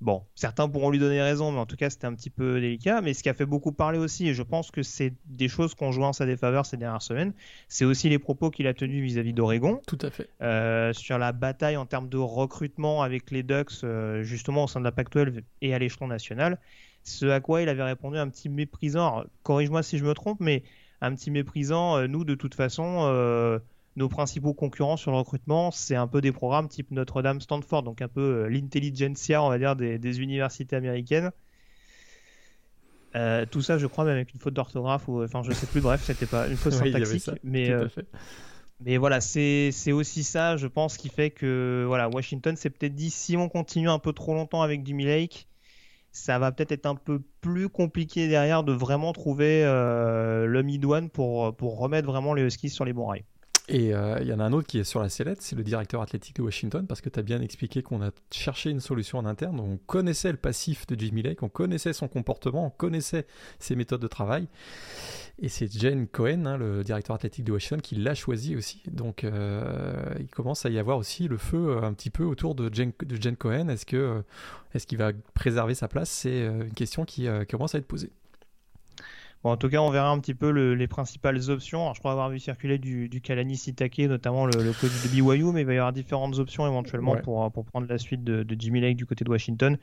Bon, 0.02 0.24
certains 0.34 0.68
pourront 0.68 0.90
lui 0.90 0.98
donner 0.98 1.22
raison, 1.22 1.52
mais 1.52 1.60
en 1.60 1.68
tout 1.68 1.76
cas 1.76 1.92
c'était 1.92 2.08
un 2.08 2.16
petit 2.16 2.32
peu 2.32 2.60
délicat. 2.60 3.02
Mais 3.02 3.14
ce 3.14 3.22
qui 3.22 3.30
a 3.30 3.36
fait 3.36 3.46
beaucoup 3.46 3.72
parler 3.72 4.00
aussi, 4.00 4.28
et 4.28 4.34
je 4.34 4.42
pense 4.42 4.72
que 4.72 4.82
c'est 4.82 5.14
des 5.28 5.48
choses 5.48 5.76
qu'on 5.76 5.92
joue 5.92 6.02
en 6.02 6.12
sa 6.12 6.26
défaveur 6.26 6.66
ces 6.66 6.76
dernières 6.76 7.04
semaines, 7.04 7.34
c'est 7.68 7.86
aussi 7.86 8.10
les 8.10 8.18
propos 8.18 8.50
qu'il 8.50 8.66
a 8.66 8.74
tenus 8.74 9.04
vis-à-vis 9.04 9.34
d'Oregon. 9.34 9.80
Tout 9.86 10.00
à 10.02 10.10
fait. 10.10 10.28
Euh, 10.42 10.92
sur 10.94 11.20
la 11.20 11.34
bataille 11.34 11.78
en 11.78 11.86
termes 11.86 12.10
de 12.10 12.18
recrutement 12.18 13.04
avec 13.04 13.30
les 13.30 13.44
Ducks, 13.44 13.84
euh, 13.84 14.24
justement 14.24 14.64
au 14.64 14.68
sein 14.68 14.80
de 14.80 14.86
la 14.86 14.92
PAC-12 14.92 15.44
et 15.62 15.76
à 15.76 15.78
l'échelon 15.78 16.08
national. 16.08 16.58
Ce 17.04 17.26
à 17.26 17.40
quoi 17.40 17.62
il 17.62 17.70
avait 17.70 17.84
répondu 17.84 18.18
un 18.18 18.30
petit 18.30 18.50
méprisant. 18.50 19.24
Corrige-moi 19.44 19.84
si 19.84 19.98
je 19.98 20.06
me 20.06 20.14
trompe, 20.14 20.40
mais 20.40 20.64
un 21.02 21.14
petit 21.16 21.32
méprisant. 21.32 21.98
Euh, 21.98 22.08
nous, 22.08 22.24
de 22.24 22.36
toute 22.36 22.56
façon, 22.56 23.02
euh, 23.02 23.60
nos 23.96 24.08
principaux 24.08 24.54
concurrents 24.54 24.98
sur 24.98 25.12
le 25.12 25.18
recrutement, 25.18 25.72
c'est 25.72 25.96
un 25.96 26.08
peu 26.08 26.22
des 26.22 26.32
programmes 26.32 26.68
type 26.68 26.92
Notre-Dame, 26.92 27.42
Stanford, 27.42 27.84
donc 27.84 28.02
un 28.02 28.08
peu 28.08 28.46
euh, 28.46 28.48
l'intelligentsia, 28.48 29.44
on 29.44 29.50
va 29.50 29.58
dire, 29.58 29.76
des, 29.76 30.20
universités 30.22 30.76
américaines. 30.76 31.32
tout 33.50 33.62
ça, 33.62 33.78
je 33.78 33.88
crois, 33.88 34.06
même 34.06 34.16
avec 34.16 34.34
une 34.34 34.40
faute 34.40 34.54
d'orthographe, 34.54 35.08
ou 35.08 35.24
enfin, 35.24 35.42
je 35.44 35.52
sais 35.52 35.68
plus, 35.68 35.82
bref, 35.82 36.04
c'était 36.04 36.28
pas 36.28 36.48
une 36.48 36.58
faute 36.58 36.74
syntaxique, 36.74 37.30
mais. 37.44 37.72
Mais 38.84 38.98
voilà, 38.98 39.22
c'est 39.22 39.92
aussi 39.92 40.24
ça, 40.24 40.58
je 40.58 40.66
pense, 40.66 40.98
qui 40.98 41.10
fait 41.10 41.30
que 41.30 41.84
voilà, 41.86 42.10
Washington 42.10 42.56
s'est 42.56 42.72
peut-être 42.72 42.96
dit 42.96 43.12
si 43.12 43.38
on 43.38 43.48
continue 43.48 43.90
un 43.90 44.00
peu 44.00 44.12
trop 44.12 44.34
longtemps 44.34 44.64
avec 44.64 44.84
Jimmy 44.84 45.06
Lake, 45.06 45.48
ça 46.12 46.40
va 46.40 46.52
peut-être 46.52 46.72
être 46.72 46.86
un 46.86 46.96
peu 46.96 47.22
plus 47.42 47.70
compliqué 47.70 48.28
derrière 48.28 48.64
de 48.64 48.74
vraiment 48.74 49.14
trouver 49.14 49.64
euh, 49.66 50.46
le 50.46 50.64
mid-one 50.64 51.10
pour, 51.10 51.56
pour 51.56 51.78
remettre 51.80 52.08
vraiment 52.08 52.34
les 52.34 52.44
Huskies 52.44 52.70
sur 52.70 52.86
les 52.86 52.94
bons 52.94 53.08
rails. 53.08 53.26
Et 53.68 53.94
euh, 53.94 54.18
il 54.22 54.28
y 54.28 54.34
en 54.34 54.40
a 54.40 54.44
un 54.44 54.54
autre 54.54 54.68
qui 54.68 54.80
est 54.80 54.84
sur 54.84 55.02
la 55.02 55.10
sellette, 55.10 55.42
c'est 55.42 55.56
le 55.56 55.64
directeur 55.64 56.02
athlétique 56.02 56.36
de 56.36 56.42
Washington, 56.42 56.86
parce 56.88 57.00
que 57.00 57.10
tu 57.10 57.20
as 57.20 57.24
bien 57.24 57.42
expliqué 57.42 57.84
qu'on 57.84 58.02
a 58.02 58.10
cherché 58.32 58.70
une 58.70 58.80
solution 58.80 59.20
en 59.20 59.26
interne. 59.26 59.60
On 59.60 59.78
connaissait 59.78 60.32
le 60.32 60.38
passif 60.38 60.88
de 60.88 61.00
Jimmy 61.00 61.22
Lake, 61.22 61.44
on 61.44 61.50
connaissait 61.50 61.94
son 61.94 62.08
comportement, 62.08 62.66
on 62.66 62.70
connaissait 62.70 63.26
ses 63.60 63.76
méthodes 63.76 64.02
de 64.02 64.08
travail. 64.08 64.48
Et 65.40 65.48
c'est 65.48 65.72
Jen 65.72 66.08
Cohen, 66.08 66.46
hein, 66.46 66.58
le 66.58 66.84
directeur 66.84 67.16
athlétique 67.16 67.46
de 67.46 67.52
Washington, 67.52 67.82
qui 67.82 67.96
l'a 67.96 68.16
choisi 68.16 68.56
aussi. 68.56 68.84
Donc 68.92 69.24
euh, 69.24 70.04
il 70.20 70.28
commence 70.28 70.66
à 70.66 70.70
y 70.70 70.78
avoir 70.78 70.98
aussi 70.98 71.28
le 71.28 71.38
feu 71.38 71.78
un 71.82 71.94
petit 71.94 72.10
peu 72.10 72.24
autour 72.24 72.56
de 72.56 72.74
Jen, 72.74 72.92
de 73.04 73.22
Jen 73.22 73.38
Cohen. 73.38 73.70
Est-ce 73.70 73.86
que 73.86 74.24
est-ce 74.74 74.88
qu'il 74.88 74.98
va 74.98 75.12
préserver 75.34 75.76
sa 75.76 75.88
place? 75.88 76.10
C'est 76.10 76.42
euh, 76.42 76.64
une 76.64 76.74
question 76.74 77.06
qui 77.06 77.28
commence 77.50 77.76
à 77.76 77.78
être 77.78 77.88
posée 77.88 78.12
en 79.44 79.58
tout 79.58 79.70
cas, 79.70 79.80
on 79.80 79.90
verra 79.90 80.10
un 80.10 80.20
petit 80.20 80.36
peu 80.36 80.50
les 80.50 80.88
principales 80.88 81.50
options. 81.50 81.82
Alors, 81.82 81.96
je 81.96 82.00
crois 82.00 82.12
avoir 82.12 82.30
vu 82.30 82.40
circuler 82.40 82.78
du, 82.78 83.10
du 83.10 83.22
Kalani 83.22 83.58
Sitake, 83.58 84.00
notamment 84.00 84.46
le, 84.46 84.64
le 84.64 84.72
coach 84.72 84.92
de 85.04 85.08
BYU, 85.10 85.52
mais 85.52 85.62
il 85.62 85.66
va 85.66 85.74
y 85.74 85.78
avoir 85.78 85.94
différentes 85.94 86.38
options 86.38 86.68
éventuellement 86.68 87.16
pour, 87.18 87.52
pour 87.52 87.66
prendre 87.66 87.88
la 87.88 87.98
suite 87.98 88.24
de, 88.24 88.46
Jimmy 88.58 88.82
Lake 88.82 88.98
du 88.98 89.06
côté 89.06 89.26
de 89.26 89.30
Washington. 89.30 89.78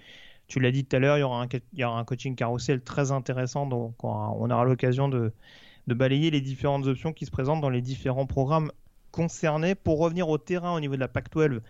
Tu 0.46 0.60
l'as 0.60 0.70
dit 0.70 0.84
tout 0.84 0.96
à 0.96 0.98
l'heure, 1.00 1.18
il, 1.18 1.20
y 1.20 1.24
aura 1.24 1.42
un, 1.42 1.48
il 1.72 1.78
y 1.78 1.84
aura 1.84 1.98
un 1.98 2.04
coaching 2.04 2.34
carousel 2.36 2.80
très 2.80 3.10
intéressant, 3.10 3.66
donc 3.66 4.02
on 4.02 4.50
aura 4.50 4.64
l'occasion 4.64 5.08
de, 5.08 5.32
de 5.88 5.94
balayer 5.94 6.30
les 6.30 6.40
différentes 6.40 6.86
options 6.86 7.12
qui 7.12 7.26
se 7.26 7.30
présentent 7.30 7.60
dans 7.60 7.70
les 7.70 7.82
différents 7.82 8.26
programmes 8.26 8.70
concernés. 9.10 9.74
Pour 9.74 9.98
revenir 9.98 10.28
au 10.28 10.38
terrain 10.38 10.74
au 10.74 10.80
niveau 10.80 10.94
de 10.94 11.00
la 11.00 11.08
PAC-12, 11.08 11.60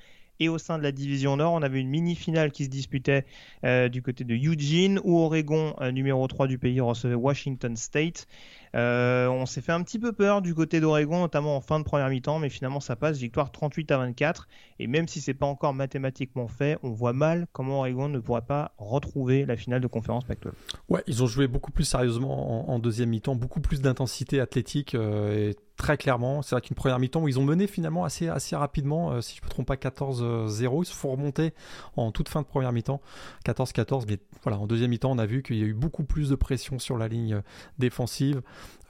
et 0.40 0.49
au 0.49 0.59
sein 0.59 0.78
de 0.78 0.83
la 0.83 0.92
division 0.92 1.37
Nord, 1.37 1.52
on 1.52 1.62
avait 1.62 1.80
une 1.80 1.88
mini-finale 1.88 2.52
qui 2.52 2.64
se 2.64 2.71
disputait 2.71 3.25
euh, 3.64 3.88
du 3.88 4.02
côté 4.02 4.25
de 4.25 4.35
Eugene, 4.35 5.00
où 5.04 5.18
Oregon, 5.18 5.75
euh, 5.80 5.90
numéro 5.90 6.26
3 6.26 6.47
du 6.47 6.59
pays, 6.59 6.80
recevait 6.80 7.14
Washington 7.14 7.76
State. 7.76 8.26
Euh, 8.75 9.29
on 9.29 9.47
s'est 9.47 9.61
fait 9.61 9.73
un 9.73 9.83
petit 9.83 9.99
peu 9.99 10.13
peur 10.13 10.43
du 10.43 10.55
côté 10.55 10.81
d'Oregon, 10.81 11.21
notamment 11.21 11.57
en 11.57 11.61
fin 11.61 11.79
de 11.79 11.85
première 11.85 12.09
mi-temps, 12.09 12.39
mais 12.39 12.49
finalement 12.49 12.81
ça 12.81 12.97
passe, 12.97 13.19
victoire 13.19 13.51
38 13.51 13.91
à 13.93 13.99
24. 13.99 14.49
Et 14.79 14.87
même 14.87 15.09
si 15.09 15.21
c'est 15.21 15.35
pas 15.35 15.47
encore 15.47 15.75
mathématiquement 15.75 16.49
fait, 16.49 16.79
on 16.83 16.91
voit 16.91 17.13
mal 17.13 17.47
comment 17.53 17.81
Oregon 17.81 18.09
ne 18.09 18.19
pourrait 18.19 18.43
pas 18.43 18.73
retrouver 18.79 19.47
la 19.47 19.57
finale 19.57 19.81
de 19.81 19.87
conférence 19.87 20.25
Pac-12. 20.25 20.53
Ouais, 20.89 21.03
ils 21.07 21.23
ont 21.23 21.27
joué 21.27 21.49
beaucoup 21.49 21.73
plus 21.73 21.85
sérieusement 21.85 22.71
en, 22.71 22.79
deuxième 22.79 23.11
mi-temps, 23.11 23.35
beaucoup 23.35 23.61
plus 23.61 23.81
d'intensité 23.81 24.41
athlétique 24.41 24.95
euh, 24.95 25.51
et 25.51 25.57
très 25.79 25.97
clairement. 25.97 26.43
C'est 26.43 26.55
vrai 26.55 26.61
qu'une 26.61 26.75
première 26.75 26.99
mi-temps 26.99 27.23
où 27.23 27.29
ils 27.29 27.39
ont 27.39 27.45
mené 27.45 27.67
finalement 27.67 28.05
assez, 28.05 28.29
assez 28.29 28.55
rapidement, 28.57 29.13
euh, 29.13 29.21
si 29.23 29.37
je 29.37 29.41
ne 29.41 29.47
me 29.47 29.51
trompe 29.51 29.67
pas, 29.67 29.77
14-0. 29.77 30.83
Ils 30.83 30.87
se 30.87 30.93
font 30.93 31.11
remonter 31.13 31.55
en 31.97 32.13
toute 32.13 32.29
fin 32.29 32.43
de 32.43 32.47
première 32.47 32.73
mi-temps, 32.73 33.01
14-14. 33.47 34.05
Mais 34.09 34.19
voilà, 34.43 34.59
en 34.59 34.67
deuxième 34.67 34.91
mi-temps, 34.91 35.11
on 35.11 35.19
a 35.19 35.27
vu 35.27 35.43
qu'il 35.43 35.57
y 35.57 35.63
a 35.63 35.67
eu 35.67 35.75
beaucoup 35.75 36.05
plus 36.05 36.29
de 36.29 36.35
pression 36.35 36.79
sur 36.79 36.99
la 36.99 37.09
ligne 37.09 37.43
défensive. 37.79 38.43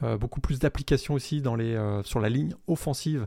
Euh, 0.04 0.16
beaucoup 0.16 0.40
plus 0.40 0.60
d'applications 0.60 1.14
aussi 1.14 1.42
euh, 1.44 2.02
sur 2.04 2.20
la 2.20 2.28
ligne 2.28 2.54
offensive, 2.68 3.26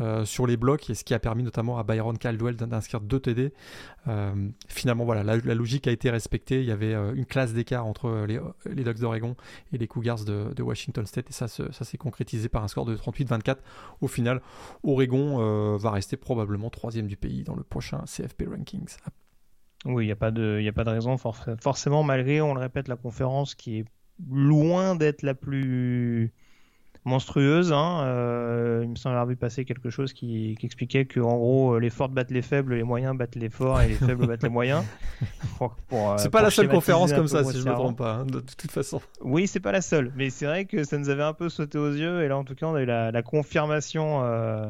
euh, 0.00 0.24
sur 0.24 0.46
les 0.46 0.56
blocs, 0.56 0.88
et 0.88 0.94
ce 0.94 1.04
qui 1.04 1.12
a 1.12 1.18
permis 1.18 1.42
notamment 1.42 1.78
à 1.78 1.82
Byron 1.82 2.16
Caldwell 2.16 2.56
d'inscrire 2.56 3.02
deux 3.02 3.20
TD. 3.20 3.52
finalement, 4.68 5.04
voilà, 5.04 5.22
la, 5.22 5.54
logique 5.54 5.86
a 5.86 5.90
été 5.90 6.08
respectée. 6.10 6.60
Il 6.60 6.66
y 6.66 6.70
avait 6.70 6.94
une 6.94 7.26
classe 7.26 7.52
d'écart 7.52 7.84
entre 7.84 8.24
les, 8.26 8.40
les 8.64 8.84
Ducks 8.84 8.98
d'Oregon 8.98 9.36
et 9.72 9.78
les 9.78 9.86
Cougars 9.86 10.24
de, 10.24 10.62
Washington 10.62 11.04
State, 11.04 11.28
et 11.30 11.32
ça, 11.32 11.48
ça 11.48 11.84
s'est 11.84 11.98
concrétisé 11.98 12.48
par 12.48 12.64
un 12.64 12.68
score 12.68 12.86
de 12.86 12.96
38-24. 12.96 13.56
Au 14.00 14.08
final, 14.08 14.40
Oregon 14.84 15.76
va 15.76 15.90
rester 15.90 16.16
probablement 16.16 16.70
troisième 16.70 17.08
du 17.08 17.16
pays 17.16 17.42
dans 17.42 17.56
le 17.56 17.62
prochain 17.62 18.04
CFP 18.06 18.44
Rankings. 18.48 18.96
Oui, 19.84 20.04
il 20.04 20.06
n'y 20.06 20.12
a 20.12 20.16
pas 20.16 20.30
de 20.30 20.90
raison. 20.90 21.16
forcément, 21.18 22.02
malgré, 22.02 22.40
on 22.40 22.54
le 22.54 22.60
répète, 22.60 22.88
la 22.88 22.96
conférence 22.96 23.54
qui 23.54 23.80
est 23.80 23.84
loin 24.28 24.96
d'être 24.96 25.22
la 25.22 25.34
plus 25.34 26.32
monstrueuse. 27.06 27.72
Hein. 27.72 28.02
Euh, 28.04 28.80
il 28.82 28.90
me 28.90 28.96
semble 28.96 29.14
avoir 29.14 29.26
vu 29.26 29.36
passer 29.36 29.64
quelque 29.64 29.90
chose 29.90 30.12
qui, 30.12 30.56
expliquait 30.62 31.06
que 31.06 31.20
en 31.20 31.36
gros 31.36 31.78
les 31.78 31.88
forts 31.88 32.08
battent 32.08 32.32
les 32.32 32.42
faibles, 32.42 32.74
les 32.74 32.82
moyens 32.82 33.16
battent 33.16 33.36
les 33.36 33.48
forts 33.48 33.80
et 33.80 33.88
les 33.88 33.94
faibles 33.94 34.26
battent 34.26 34.42
les 34.42 34.48
moyens. 34.48 34.84
Euh, 35.92 36.16
c'est 36.18 36.28
pas 36.28 36.42
la 36.42 36.50
seule 36.50 36.68
conférence 36.68 37.14
comme 37.14 37.28
ça, 37.28 37.42
si 37.42 37.58
je 37.58 37.66
me 37.66 37.72
trompe 37.72 37.96
pas, 37.96 38.16
hein, 38.16 38.26
de, 38.26 38.40
toute 38.40 38.70
façon. 38.70 39.00
Oui, 39.22 39.46
c'est 39.46 39.60
pas 39.60 39.72
la 39.72 39.80
seule, 39.80 40.12
mais 40.14 40.28
c'est 40.28 40.44
vrai 40.44 40.66
que 40.66 40.84
ça 40.84 40.98
nous 40.98 41.08
avait 41.08 41.22
un 41.22 41.32
peu 41.32 41.48
sauté 41.48 41.78
aux 41.78 41.92
yeux 41.92 42.22
et 42.22 42.28
là 42.28 42.36
en 42.36 42.44
tout 42.44 42.54
cas 42.54 42.66
on 42.66 42.74
a 42.74 42.82
eu 42.82 42.84
la, 42.84 43.22
confirmation. 43.22 44.22
Euh, 44.24 44.66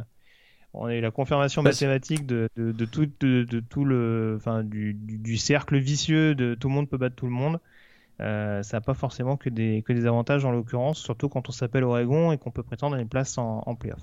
on 0.75 0.87
a 0.87 0.95
eu 0.95 1.01
la 1.01 1.11
confirmation 1.11 1.65
bah, 1.65 1.71
mathématique 1.71 2.25
de, 2.25 2.49
de, 2.57 2.85
tout, 2.85 3.09
de, 3.19 3.61
tout 3.69 3.85
le, 3.85 4.35
enfin, 4.37 4.63
du, 4.63 4.95
du, 4.95 5.37
cercle 5.37 5.77
vicieux 5.77 6.37
de 6.37 6.55
tout 6.55 6.69
le 6.69 6.75
monde 6.75 6.89
peut 6.89 6.99
battre 6.99 7.17
tout 7.17 7.27
le 7.27 7.33
monde. 7.33 7.59
Euh, 8.21 8.63
ça 8.63 8.79
n'a 8.79 8.81
pas 8.81 8.95
forcément 8.95 9.37
que 9.37 9.51
des, 9.51 9.83
que 9.83 9.93
des 9.93 10.07
avantages 10.07 10.45
en 10.45 10.51
l'occurrence, 10.51 10.99
surtout 10.99 11.29
quand 11.29 11.49
on 11.49 11.53
s'appelle 11.53 11.85
Oregon 11.85 12.33
et 12.33 12.39
qu'on 12.39 12.51
peut 12.51 12.63
prétendre 12.63 12.97
à 12.97 13.01
une 13.01 13.09
place 13.09 13.37
en, 13.39 13.63
en 13.67 13.75
playoff. 13.75 14.01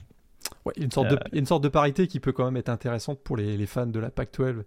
Ouais, 0.66 0.74
une 0.78 0.92
sorte 0.92 1.10
de, 1.10 1.16
euh, 1.16 1.20
une 1.34 1.46
sorte 1.46 1.64
de 1.64 1.70
parité 1.70 2.08
qui 2.08 2.20
peut 2.20 2.32
quand 2.32 2.46
même 2.46 2.58
être 2.58 2.70
intéressante 2.70 3.20
pour 3.20 3.38
les, 3.38 3.58
les 3.58 3.66
fans 3.66 3.86
de 3.86 4.00
la 4.00 4.10
PAC-12, 4.10 4.64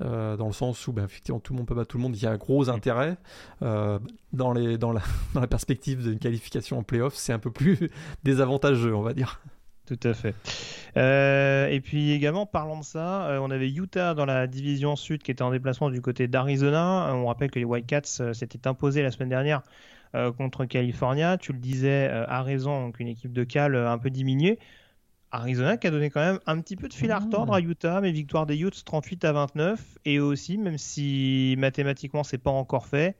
euh, 0.00 0.36
dans 0.36 0.46
le 0.46 0.52
sens 0.52 0.86
où 0.86 0.92
ben, 0.92 1.04
effectivement 1.04 1.40
tout 1.40 1.52
le 1.52 1.58
monde 1.58 1.66
peut 1.66 1.74
battre 1.74 1.88
tout 1.88 1.98
le 1.98 2.02
monde, 2.02 2.16
il 2.16 2.22
y 2.22 2.26
a 2.26 2.30
un 2.30 2.36
gros 2.36 2.68
intérêt. 2.68 3.16
dans, 3.60 4.52
les, 4.52 4.78
dans, 4.78 4.92
la, 4.92 5.02
dans 5.34 5.40
la 5.40 5.46
perspective 5.46 6.02
d'une 6.02 6.18
qualification 6.18 6.78
en 6.78 6.82
playoff, 6.82 7.14
c'est 7.14 7.32
un 7.32 7.38
peu 7.38 7.50
plus 7.50 7.90
désavantageux, 8.24 8.94
on 8.94 9.02
va 9.02 9.14
dire. 9.14 9.40
Tout 9.86 10.00
à 10.02 10.14
fait. 10.14 10.34
Euh, 10.96 11.68
et 11.68 11.80
puis 11.80 12.10
également, 12.10 12.44
parlant 12.44 12.80
de 12.80 12.84
ça, 12.84 13.28
euh, 13.28 13.38
on 13.38 13.50
avait 13.50 13.70
Utah 13.70 14.14
dans 14.14 14.24
la 14.24 14.48
division 14.48 14.96
sud 14.96 15.22
qui 15.22 15.30
était 15.30 15.42
en 15.42 15.52
déplacement 15.52 15.90
du 15.90 16.00
côté 16.00 16.26
d'Arizona. 16.26 17.08
Euh, 17.08 17.12
on 17.12 17.26
rappelle 17.26 17.52
que 17.52 17.60
les 17.60 17.64
Wildcats 17.64 18.32
s'étaient 18.32 18.66
imposés 18.66 19.02
la 19.02 19.10
semaine 19.10 19.28
dernière 19.28 19.62
contre 20.38 20.64
California. 20.64 21.36
Tu 21.36 21.52
le 21.52 21.58
disais 21.58 22.08
à 22.08 22.42
raison, 22.42 22.86
donc 22.86 23.00
une 23.00 23.08
équipe 23.08 23.34
de 23.34 23.44
Cal 23.44 23.76
un 23.76 23.98
peu 23.98 24.08
diminuée. 24.08 24.58
Arizona 25.30 25.76
qui 25.76 25.86
a 25.88 25.90
donné 25.90 26.08
quand 26.08 26.20
même 26.20 26.38
un 26.46 26.58
petit 26.62 26.74
peu 26.74 26.88
de 26.88 26.94
fil 26.94 27.10
à 27.10 27.18
retordre 27.18 27.52
à 27.52 27.60
Utah, 27.60 28.00
mais 28.00 28.12
victoire 28.12 28.46
des 28.46 28.58
Utes 28.58 28.82
38 28.82 29.26
à 29.26 29.32
29. 29.32 29.98
Et 30.06 30.18
aussi, 30.18 30.56
même 30.56 30.78
si 30.78 31.54
mathématiquement 31.58 32.24
c'est 32.24 32.38
pas 32.38 32.50
encore 32.50 32.86
fait, 32.86 33.14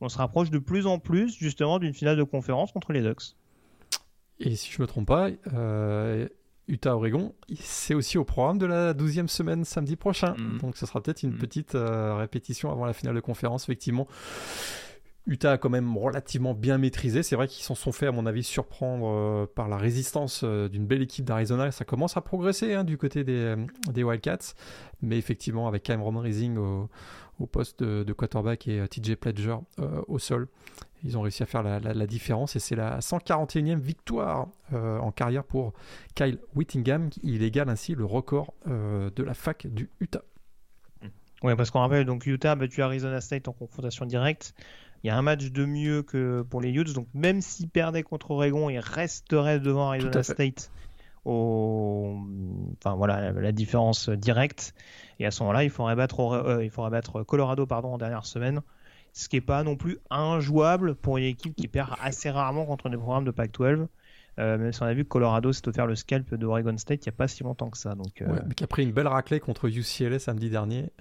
on 0.00 0.08
se 0.08 0.18
rapproche 0.18 0.50
de 0.50 0.58
plus 0.58 0.86
en 0.86 1.00
plus 1.00 1.36
justement 1.36 1.80
d'une 1.80 1.94
finale 1.94 2.16
de 2.16 2.22
conférence 2.22 2.70
contre 2.70 2.92
les 2.92 3.02
Ducks. 3.02 3.34
Et 4.40 4.56
si 4.56 4.70
je 4.70 4.78
ne 4.78 4.82
me 4.82 4.86
trompe 4.86 5.06
pas, 5.06 5.28
euh, 5.52 6.28
Utah-Oregon, 6.68 7.34
c'est 7.58 7.94
aussi 7.94 8.18
au 8.18 8.24
programme 8.24 8.58
de 8.58 8.66
la 8.66 8.94
12e 8.94 9.28
semaine 9.28 9.64
samedi 9.64 9.96
prochain. 9.96 10.34
Mm. 10.38 10.58
Donc 10.58 10.76
ce 10.76 10.86
sera 10.86 11.00
peut-être 11.00 11.22
une 11.22 11.34
mm. 11.34 11.38
petite 11.38 11.74
euh, 11.74 12.14
répétition 12.16 12.70
avant 12.70 12.84
la 12.84 12.92
finale 12.92 13.14
de 13.14 13.20
conférence, 13.20 13.64
effectivement. 13.64 14.06
Utah 15.26 15.52
a 15.52 15.58
quand 15.58 15.68
même 15.68 15.94
relativement 15.96 16.54
bien 16.54 16.78
maîtrisé. 16.78 17.22
C'est 17.22 17.36
vrai 17.36 17.48
qu'ils 17.48 17.62
s'en 17.62 17.74
sont 17.74 17.92
fait, 17.92 18.06
à 18.06 18.12
mon 18.12 18.24
avis, 18.24 18.42
surprendre 18.42 19.08
euh, 19.08 19.46
par 19.46 19.68
la 19.68 19.76
résistance 19.76 20.42
d'une 20.42 20.86
belle 20.86 21.02
équipe 21.02 21.26
d'Arizona. 21.26 21.70
Ça 21.70 21.84
commence 21.84 22.16
à 22.16 22.22
progresser 22.22 22.72
hein, 22.72 22.84
du 22.84 22.96
côté 22.96 23.24
des, 23.24 23.54
des, 23.92 24.04
Wildcats. 24.04 24.54
Mais 25.02 25.18
effectivement, 25.18 25.68
avec 25.68 25.82
Cameron 25.82 26.18
Rising 26.18 26.56
au, 26.56 26.88
au 27.38 27.46
poste 27.46 27.82
de, 27.82 28.04
de, 28.04 28.12
quarterback 28.12 28.68
et 28.68 28.86
TJ 28.88 29.14
Pledger 29.16 29.56
au 30.08 30.18
sol, 30.18 30.48
ils 31.04 31.16
ont 31.16 31.22
réussi 31.22 31.42
à 31.42 31.46
faire 31.46 31.62
la, 31.62 32.06
différence 32.06 32.56
et 32.56 32.58
c'est 32.58 32.74
la 32.74 32.98
141e 32.98 33.78
victoire 33.78 34.48
euh, 34.72 34.98
en 34.98 35.12
carrière 35.12 35.44
pour 35.44 35.72
Kyle 36.14 36.38
Whittingham. 36.54 37.10
Il 37.22 37.42
égale 37.42 37.68
ainsi 37.68 37.94
le 37.94 38.04
record 38.04 38.54
euh, 38.66 39.10
de 39.14 39.22
la 39.22 39.34
fac 39.34 39.66
du 39.66 39.90
Utah. 40.00 40.22
Oui, 41.44 41.54
parce 41.56 41.70
qu'on 41.70 41.80
rappelle, 41.80 42.04
donc 42.04 42.26
Utah 42.26 42.52
a 42.52 42.54
battu 42.56 42.82
Arizona 42.82 43.20
State 43.20 43.46
en 43.46 43.52
confrontation 43.52 44.06
directe. 44.06 44.54
Il 45.04 45.06
y 45.06 45.10
a 45.10 45.16
un 45.16 45.22
match 45.22 45.52
de 45.52 45.64
mieux 45.64 46.02
que 46.02 46.42
pour 46.42 46.60
les 46.60 46.72
Utes, 46.72 46.92
donc 46.92 47.06
même 47.14 47.40
s'ils 47.40 47.68
perdaient 47.68 48.02
contre 48.02 48.32
Oregon, 48.32 48.68
ils 48.68 48.80
resteraient 48.80 49.60
devant 49.60 49.90
Arizona 49.90 50.24
State. 50.24 50.72
Au... 51.28 52.16
Enfin 52.78 52.94
voilà, 52.96 53.32
la, 53.32 53.52
différence 53.52 54.08
directe. 54.08 54.74
Et 55.18 55.26
à 55.26 55.30
ce 55.30 55.42
moment-là, 55.42 55.64
il 55.64 55.70
faudrait 55.70 55.96
battre, 55.96 56.20
euh, 56.20 56.64
il 56.64 56.70
faudrait 56.70 56.90
battre 56.90 57.22
Colorado 57.22 57.66
pardon, 57.66 57.94
en 57.94 57.98
dernière 57.98 58.24
semaine 58.24 58.62
ce 59.12 59.28
qui 59.28 59.36
n'est 59.36 59.40
pas 59.40 59.64
non 59.64 59.74
plus 59.74 59.98
injouable 60.10 60.94
pour 60.94 61.18
une 61.18 61.24
équipe 61.24 61.56
qui 61.56 61.66
perd 61.66 61.90
assez 62.00 62.30
rarement 62.30 62.66
contre 62.66 62.88
des 62.88 62.96
programmes 62.96 63.24
de 63.24 63.32
Pac-12. 63.32 63.88
Euh, 64.38 64.56
même 64.56 64.72
si 64.72 64.80
on 64.84 64.86
a 64.86 64.94
vu 64.94 65.02
que 65.02 65.08
Colorado 65.08 65.52
s'est 65.52 65.66
offert 65.66 65.88
le 65.88 65.96
scalp 65.96 66.32
d'Oregon 66.36 66.76
State 66.78 67.04
il 67.04 67.08
n'y 67.08 67.14
a 67.14 67.16
pas 67.16 67.26
si 67.26 67.42
longtemps 67.42 67.70
que 67.70 67.78
ça. 67.78 67.96
Donc, 67.96 68.22
euh, 68.22 68.38
mais 68.46 68.54
qui 68.54 68.62
a 68.62 68.68
pris 68.68 68.84
une 68.84 68.92
belle 68.92 69.08
raclée 69.08 69.40
contre 69.40 69.66
UCLA 69.66 70.20
samedi 70.20 70.48
dernier. 70.48 70.92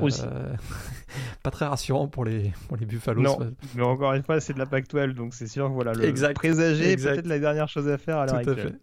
Aussi. 0.00 0.22
pas 1.42 1.50
très 1.50 1.66
rassurant 1.66 2.08
pour 2.08 2.24
les, 2.24 2.52
pour 2.68 2.78
les 2.78 2.86
Buffaloes. 2.86 3.20
Non, 3.20 3.38
mais 3.74 3.82
encore 3.82 4.14
une 4.14 4.22
fois, 4.22 4.40
c'est 4.40 4.54
de 4.54 4.58
la 4.58 4.64
Pac-12, 4.64 5.12
donc 5.12 5.34
c'est 5.34 5.46
sûr 5.46 5.68
que 5.68 5.74
voilà, 5.74 5.92
le 5.92 6.04
exact. 6.04 6.36
présager 6.36 6.96
peut-être 6.96 7.26
la 7.26 7.38
dernière 7.38 7.68
chose 7.68 7.86
à 7.88 7.98
faire 7.98 8.16
à 8.16 8.24
l'heure 8.24 8.36
actuelle. 8.36 8.78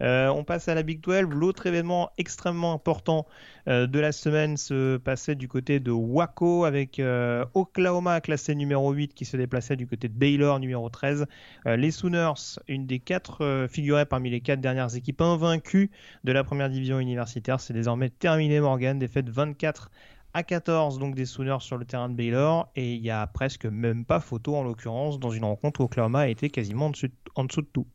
Euh, 0.00 0.28
on 0.28 0.44
passe 0.44 0.68
à 0.68 0.74
la 0.74 0.82
Big 0.82 1.00
12. 1.00 1.22
L'autre 1.30 1.66
événement 1.66 2.10
extrêmement 2.18 2.72
important 2.72 3.26
euh, 3.68 3.86
de 3.86 3.98
la 3.98 4.12
semaine 4.12 4.56
se 4.56 4.96
passait 4.98 5.34
du 5.34 5.48
côté 5.48 5.80
de 5.80 5.90
Waco 5.90 6.64
avec 6.64 6.98
euh, 6.98 7.44
Oklahoma 7.54 8.20
classé 8.20 8.54
numéro 8.54 8.92
8 8.92 9.14
qui 9.14 9.24
se 9.24 9.36
déplaçait 9.36 9.76
du 9.76 9.86
côté 9.86 10.08
de 10.08 10.14
Baylor 10.14 10.60
numéro 10.60 10.88
13. 10.88 11.26
les 11.66 11.90
Sooners, 11.90 12.58
une 12.68 12.86
des 12.86 12.98
quatre, 12.98 13.66
figuraient 13.70 14.06
parmi 14.06 14.30
les 14.30 14.40
quatre 14.40 14.60
dernières 14.60 14.94
équipes 14.96 15.20
invaincues 15.20 15.90
de 16.24 16.32
la 16.32 16.44
première 16.44 16.70
division 16.70 16.98
universitaire. 16.98 17.60
C'est 17.60 17.72
désormais 17.74 18.10
terminé 18.10 18.60
Morgan, 18.60 18.98
défaite 18.98 19.28
24 19.28 19.90
à 20.34 20.42
14 20.42 20.98
donc 20.98 21.14
des 21.14 21.26
Sooners 21.26 21.60
sur 21.60 21.78
le 21.78 21.84
terrain 21.84 22.08
de 22.08 22.14
Baylor 22.14 22.68
et 22.74 22.94
il 22.94 23.02
y 23.02 23.10
a 23.10 23.26
presque 23.26 23.66
même 23.66 24.04
pas 24.04 24.20
photo 24.20 24.56
en 24.56 24.64
l'occurrence 24.64 25.20
dans 25.20 25.30
une 25.30 25.44
rencontre 25.44 25.80
où 25.80 25.84
Oklahoma 25.84 26.20
a 26.20 26.28
été 26.28 26.50
quasiment 26.50 26.90
en 27.36 27.44
dessous 27.44 27.62
de 27.62 27.68
tout. 27.72 27.86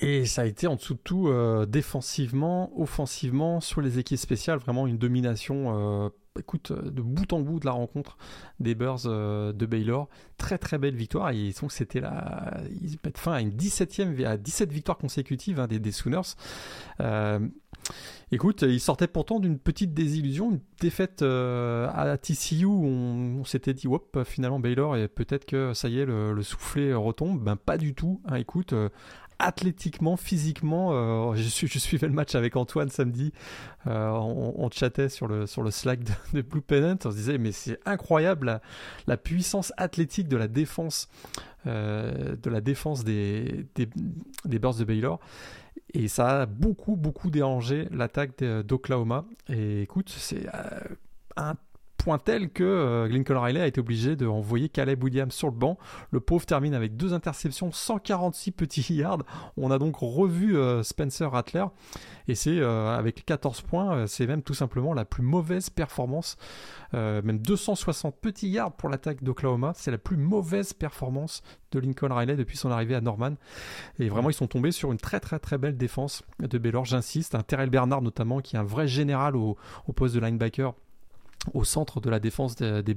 Et 0.00 0.26
ça 0.26 0.42
a 0.42 0.44
été 0.44 0.66
en 0.66 0.74
dessous 0.74 0.94
de 0.94 1.00
tout 1.02 1.28
euh, 1.28 1.66
défensivement, 1.66 2.72
offensivement, 2.78 3.60
sur 3.60 3.80
les 3.80 3.98
équipes 3.98 4.18
spéciales, 4.18 4.58
vraiment 4.58 4.86
une 4.86 4.98
domination. 4.98 6.04
Euh, 6.06 6.08
écoute, 6.36 6.72
de 6.72 7.00
bout 7.00 7.32
en 7.32 7.38
bout 7.38 7.60
de 7.60 7.66
la 7.66 7.72
rencontre 7.72 8.18
des 8.58 8.74
Bears 8.74 9.06
euh, 9.06 9.52
de 9.52 9.66
Baylor. 9.66 10.08
Très 10.36 10.58
très 10.58 10.78
belle 10.78 10.96
victoire. 10.96 11.30
Et 11.30 11.36
ils 11.36 11.54
que 11.54 11.72
c'était 11.72 12.00
la. 12.00 12.60
Ils 12.82 12.98
mettent 13.04 13.18
fin 13.18 13.34
à 13.34 13.40
une 13.40 13.50
17e, 13.50 14.26
à 14.26 14.36
17 14.36 14.72
victoires 14.72 14.98
consécutives 14.98 15.60
hein, 15.60 15.68
des, 15.68 15.78
des, 15.78 15.92
Sooners. 15.92 16.34
écoute, 18.32 18.62
ils 18.62 18.80
sortaient 18.80 19.06
pourtant 19.06 19.38
d'une 19.38 19.60
petite 19.60 19.94
désillusion, 19.94 20.50
une 20.50 20.60
défaite 20.80 21.22
à 21.22 22.18
TCU 22.20 22.64
où 22.64 22.84
on, 22.84 23.44
s'était 23.44 23.74
dit, 23.74 23.86
hop, 23.86 24.18
finalement 24.24 24.58
Baylor, 24.58 24.96
et 24.96 25.06
peut-être 25.06 25.44
que 25.44 25.72
ça 25.72 25.88
y 25.88 26.00
est, 26.00 26.04
le, 26.04 26.32
le 26.32 26.42
soufflet 26.42 26.92
retombe. 26.94 27.40
Ben 27.44 27.54
pas 27.54 27.78
du 27.78 27.94
tout. 27.94 28.20
Hein, 28.26 28.36
écoute, 28.36 28.74
athlétiquement, 29.44 30.16
physiquement. 30.16 30.90
Euh, 30.92 31.34
je, 31.34 31.78
suivais 31.78 32.06
le 32.06 32.12
match 32.12 32.34
avec 32.34 32.56
Antoine 32.56 32.88
samedi. 32.88 33.32
Euh, 33.86 34.08
on, 34.10 34.70
chattait 34.70 35.10
sur 35.10 35.28
le, 35.28 35.46
sur 35.46 35.62
le 35.62 35.70
Slack 35.70 36.00
de, 36.32 36.40
Blue 36.42 36.62
Pennant. 36.62 36.96
On 37.04 37.10
se 37.10 37.16
disait, 37.16 37.38
mais 37.38 37.52
c'est 37.52 37.78
incroyable 37.84 38.60
la, 39.06 39.16
puissance 39.16 39.72
athlétique 39.76 40.28
de 40.28 40.36
la 40.36 40.48
défense, 40.48 41.08
euh, 41.66 42.36
de 42.42 42.50
la 42.50 42.60
défense 42.60 43.04
des, 43.04 43.66
des, 43.74 43.88
des 44.44 44.58
de 44.58 44.84
Baylor. 44.84 45.20
Et 45.92 46.08
ça 46.08 46.42
a 46.42 46.46
beaucoup, 46.46 46.96
beaucoup 46.96 47.30
dérangé 47.30 47.88
l'attaque 47.90 48.42
d'Oklahoma. 48.42 49.26
Et 49.48 49.82
écoute, 49.82 50.08
c'est 50.08 50.46
un 51.36 51.54
point 52.04 52.18
tel 52.18 52.50
que 52.50 53.08
Lincoln 53.10 53.40
Riley 53.40 53.60
a 53.62 53.66
été 53.66 53.80
obligé 53.80 54.14
de 54.14 54.26
envoyer 54.26 54.68
Caleb 54.68 55.02
Williams 55.02 55.32
sur 55.32 55.48
le 55.48 55.54
banc. 55.54 55.78
Le 56.10 56.20
pauvre 56.20 56.44
termine 56.44 56.74
avec 56.74 56.98
deux 56.98 57.14
interceptions, 57.14 57.72
146 57.72 58.50
petits 58.52 58.94
yards. 58.94 59.22
On 59.56 59.70
a 59.70 59.78
donc 59.78 59.96
revu 59.96 60.54
Spencer 60.82 61.30
Rattler 61.30 61.64
et 62.28 62.34
c'est 62.34 62.60
avec 62.62 63.24
14 63.24 63.62
points, 63.62 64.06
c'est 64.06 64.26
même 64.26 64.42
tout 64.42 64.52
simplement 64.52 64.92
la 64.92 65.06
plus 65.06 65.22
mauvaise 65.22 65.70
performance, 65.70 66.36
même 66.92 67.38
260 67.38 68.16
petits 68.20 68.50
yards 68.50 68.72
pour 68.72 68.90
l'attaque 68.90 69.22
d'Oklahoma. 69.22 69.72
C'est 69.74 69.90
la 69.90 69.98
plus 69.98 70.18
mauvaise 70.18 70.74
performance 70.74 71.42
de 71.72 71.80
Lincoln 71.80 72.14
Riley 72.14 72.36
depuis 72.36 72.56
son 72.56 72.70
arrivée 72.70 72.94
à 72.94 73.00
Norman. 73.00 73.34
Et 73.98 74.08
vraiment, 74.08 74.30
ils 74.30 74.34
sont 74.34 74.46
tombés 74.46 74.72
sur 74.72 74.92
une 74.92 74.98
très 74.98 75.20
très 75.20 75.38
très 75.38 75.58
belle 75.58 75.76
défense 75.76 76.22
de 76.38 76.58
Baylor. 76.58 76.84
J'insiste, 76.84 77.34
un 77.34 77.42
Terrell 77.42 77.70
Bernard 77.70 78.02
notamment, 78.02 78.40
qui 78.40 78.56
est 78.56 78.58
un 78.58 78.64
vrai 78.64 78.88
général 78.88 79.36
au, 79.36 79.56
poste 79.94 80.14
de 80.14 80.20
linebacker 80.20 80.74
au 81.52 81.64
centre 81.64 82.00
de 82.00 82.10
la 82.10 82.20
défense 82.20 82.56
des, 82.56 82.82
des 82.82 82.96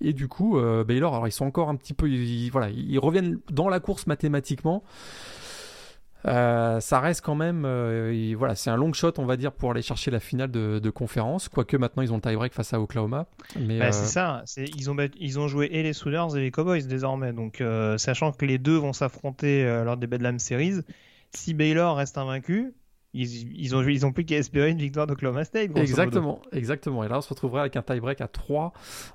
Et 0.00 0.12
du 0.12 0.28
coup, 0.28 0.58
euh, 0.58 0.84
Baylor, 0.84 1.14
alors 1.14 1.28
ils 1.28 1.32
sont 1.32 1.44
encore 1.44 1.68
un 1.68 1.76
petit 1.76 1.94
peu, 1.94 2.08
voilà, 2.50 2.70
ils 2.70 2.98
reviennent 2.98 3.38
dans 3.50 3.68
la 3.68 3.80
course 3.80 4.06
mathématiquement. 4.06 4.82
Euh, 6.26 6.80
ça 6.80 6.98
reste 6.98 7.20
quand 7.20 7.36
même, 7.36 7.62
euh, 7.64 8.34
voilà, 8.36 8.56
c'est 8.56 8.70
un 8.70 8.76
long 8.76 8.92
shot, 8.92 9.12
on 9.18 9.24
va 9.24 9.36
dire, 9.36 9.52
pour 9.52 9.70
aller 9.70 9.82
chercher 9.82 10.10
la 10.10 10.18
finale 10.18 10.50
de, 10.50 10.90
conférence. 10.90 11.48
Quoique 11.48 11.76
maintenant 11.76 12.02
ils 12.02 12.12
ont 12.12 12.16
le 12.16 12.22
tie-break 12.22 12.52
face 12.54 12.72
à 12.72 12.80
Oklahoma. 12.80 13.26
Mais 13.58 13.78
bah, 13.78 13.92
c'est 13.92 14.06
ça, 14.06 14.42
ils 14.56 14.90
ont 14.90 14.96
ils 15.20 15.38
ont 15.38 15.46
joué 15.46 15.68
et 15.70 15.82
les 15.82 15.92
Sooners 15.92 16.36
et 16.36 16.40
les 16.40 16.50
Cowboys 16.50 16.82
désormais. 16.86 17.32
Donc 17.32 17.62
sachant 17.98 18.32
que 18.32 18.46
les 18.46 18.58
deux 18.58 18.76
vont 18.76 18.92
s'affronter 18.92 19.64
lors 19.84 19.96
des 19.96 20.08
Bedlam 20.08 20.38
Series, 20.38 20.80
si 21.32 21.54
Baylor 21.54 21.96
reste 21.96 22.18
invaincu, 22.18 22.74
ils, 23.18 23.60
ils, 23.60 23.74
ont, 23.74 23.82
ils 23.82 24.06
ont 24.06 24.12
plus 24.12 24.24
qu'à 24.24 24.36
espérer 24.36 24.70
une 24.70 24.78
victoire 24.78 25.06
d'Oklahoma 25.06 25.44
State. 25.44 25.76
Exactement, 25.76 26.40
exactement. 26.52 27.02
Et 27.02 27.08
là, 27.08 27.18
on 27.18 27.20
se 27.20 27.28
retrouverait 27.28 27.60
avec 27.60 27.76
un 27.76 27.82
tie-break 27.82 28.20
à 28.20 28.28
3. 28.28 28.72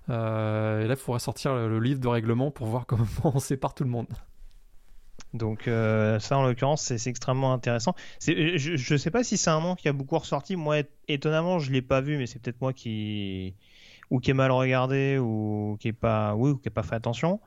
Euh, 0.09 0.83
et 0.83 0.87
là, 0.87 0.93
il 0.93 0.99
faudrait 0.99 1.19
sortir 1.19 1.55
le, 1.55 1.79
livre 1.79 1.99
de 1.99 2.07
règlement 2.07 2.51
pour 2.51 2.67
voir 2.67 2.85
comment 2.87 3.05
on 3.23 3.39
sépare 3.39 3.73
tout 3.73 3.83
le 3.83 3.89
monde. 3.89 4.07
Donc 5.33 5.67
euh, 5.67 6.19
ça, 6.19 6.37
en 6.37 6.45
l'occurrence, 6.45 6.83
c'est 6.83 7.09
extrêmement 7.09 7.53
intéressant. 7.53 7.95
Je 8.19 8.93
ne 8.93 8.97
sais 8.97 9.11
pas 9.11 9.23
si 9.23 9.37
c'est 9.37 9.49
un 9.49 9.61
nom 9.61 9.75
qui 9.75 9.87
a 9.87 9.93
beaucoup 9.93 10.17
ressorti. 10.17 10.55
Moi, 10.55 10.81
étonnamment, 11.07 11.59
je 11.59 11.71
l'ai 11.71 11.81
pas 11.81 12.01
vu, 12.01 12.17
mais 12.17 12.27
c'est 12.27 12.39
peut-être 12.39 12.61
moi 12.61 12.73
qui 12.73 13.55
ou 14.11 14.19
qui 14.19 14.31
est 14.31 14.35
mal 14.35 14.51
regardé 14.51 15.17
ou 15.17 15.77
qui 15.79 15.87
est 15.87 15.93
pas, 15.93 16.35
oui, 16.35 16.51
ou 16.51 16.57
qui 16.57 16.67
est 16.67 16.71
pas 16.71 16.83
fait 16.83 16.95
attention 16.95 17.39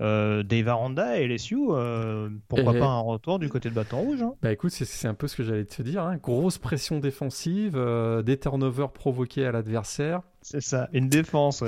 euh, 0.00 0.42
Dave 0.42 0.68
Aranda 0.68 1.18
et 1.18 1.28
LSU, 1.28 1.56
euh, 1.70 2.28
pourquoi 2.48 2.72
pas 2.72 2.86
un 2.86 3.00
retour 3.00 3.38
du 3.38 3.48
côté 3.48 3.68
de 3.70 3.74
bâton 3.74 3.98
rouge 3.98 4.22
hein 4.22 4.34
Bah 4.42 4.50
écoute, 4.52 4.72
c'est 4.72 5.08
un 5.08 5.14
peu 5.14 5.28
ce 5.28 5.36
que 5.36 5.44
j'allais 5.44 5.64
te 5.64 5.82
dire. 5.82 6.02
Hein. 6.02 6.16
Grosse 6.16 6.58
pression 6.58 6.98
défensive, 6.98 7.74
euh, 7.76 8.22
des 8.22 8.38
turnovers 8.38 8.90
provoqués 8.90 9.46
à 9.46 9.52
l'adversaire. 9.52 10.22
C'est 10.42 10.60
ça, 10.60 10.88
une 10.92 11.08
défense. 11.08 11.64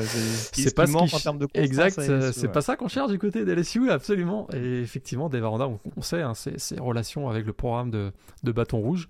C'est 0.53 0.75
pas 0.75 0.87
ce 0.87 0.93
qui 0.93 1.15
en 1.15 1.19
termes 1.19 1.39
de 1.39 1.47
Exact, 1.55 2.01
c'est 2.33 2.53
pas 2.53 2.61
ça 2.61 2.77
qu'on 2.77 2.89
cherche 2.89 3.11
du 3.11 3.19
côté 3.19 3.45
de 3.45 3.53
LSU, 3.53 3.91
absolument. 3.91 4.49
Et 4.53 4.81
effectivement, 4.81 5.29
Dave 5.29 5.45
Aranda, 5.45 5.69
on, 5.97 6.03
sait, 6.03 6.21
hein, 6.21 6.35
ses, 6.35 6.79
relations 6.79 7.29
avec 7.29 7.47
le 7.47 7.53
programme 7.53 7.91
de, 7.91 8.13
de 8.43 8.53
bâton 8.53 8.79
rouge, 8.79 9.09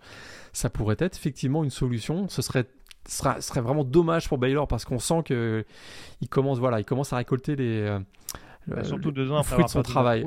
ça 0.52 0.70
pourrait 0.70 0.96
être 0.98 1.16
effectivement 1.16 1.64
une 1.64 1.70
solution. 1.70 2.28
Ce 2.28 2.42
serait 2.42 2.66
serait, 3.08 3.40
serait 3.40 3.60
vraiment 3.60 3.84
dommage 3.84 4.28
pour 4.28 4.38
Baylor 4.38 4.66
parce 4.68 4.84
qu'on 4.84 4.98
sent 4.98 5.22
que 5.24 5.64
il 6.20 6.28
commence 6.28 6.58
voilà 6.58 6.80
il 6.80 6.84
commence 6.84 7.12
à 7.12 7.16
récolter 7.16 7.54
les 7.54 7.98
bah, 8.66 8.84
surtout 8.84 9.12
deux 9.12 9.30
ans 9.30 9.38
après 9.38 9.54
fruit 9.54 9.64
de 9.64 9.70
son 9.70 9.82
travail. 9.82 10.24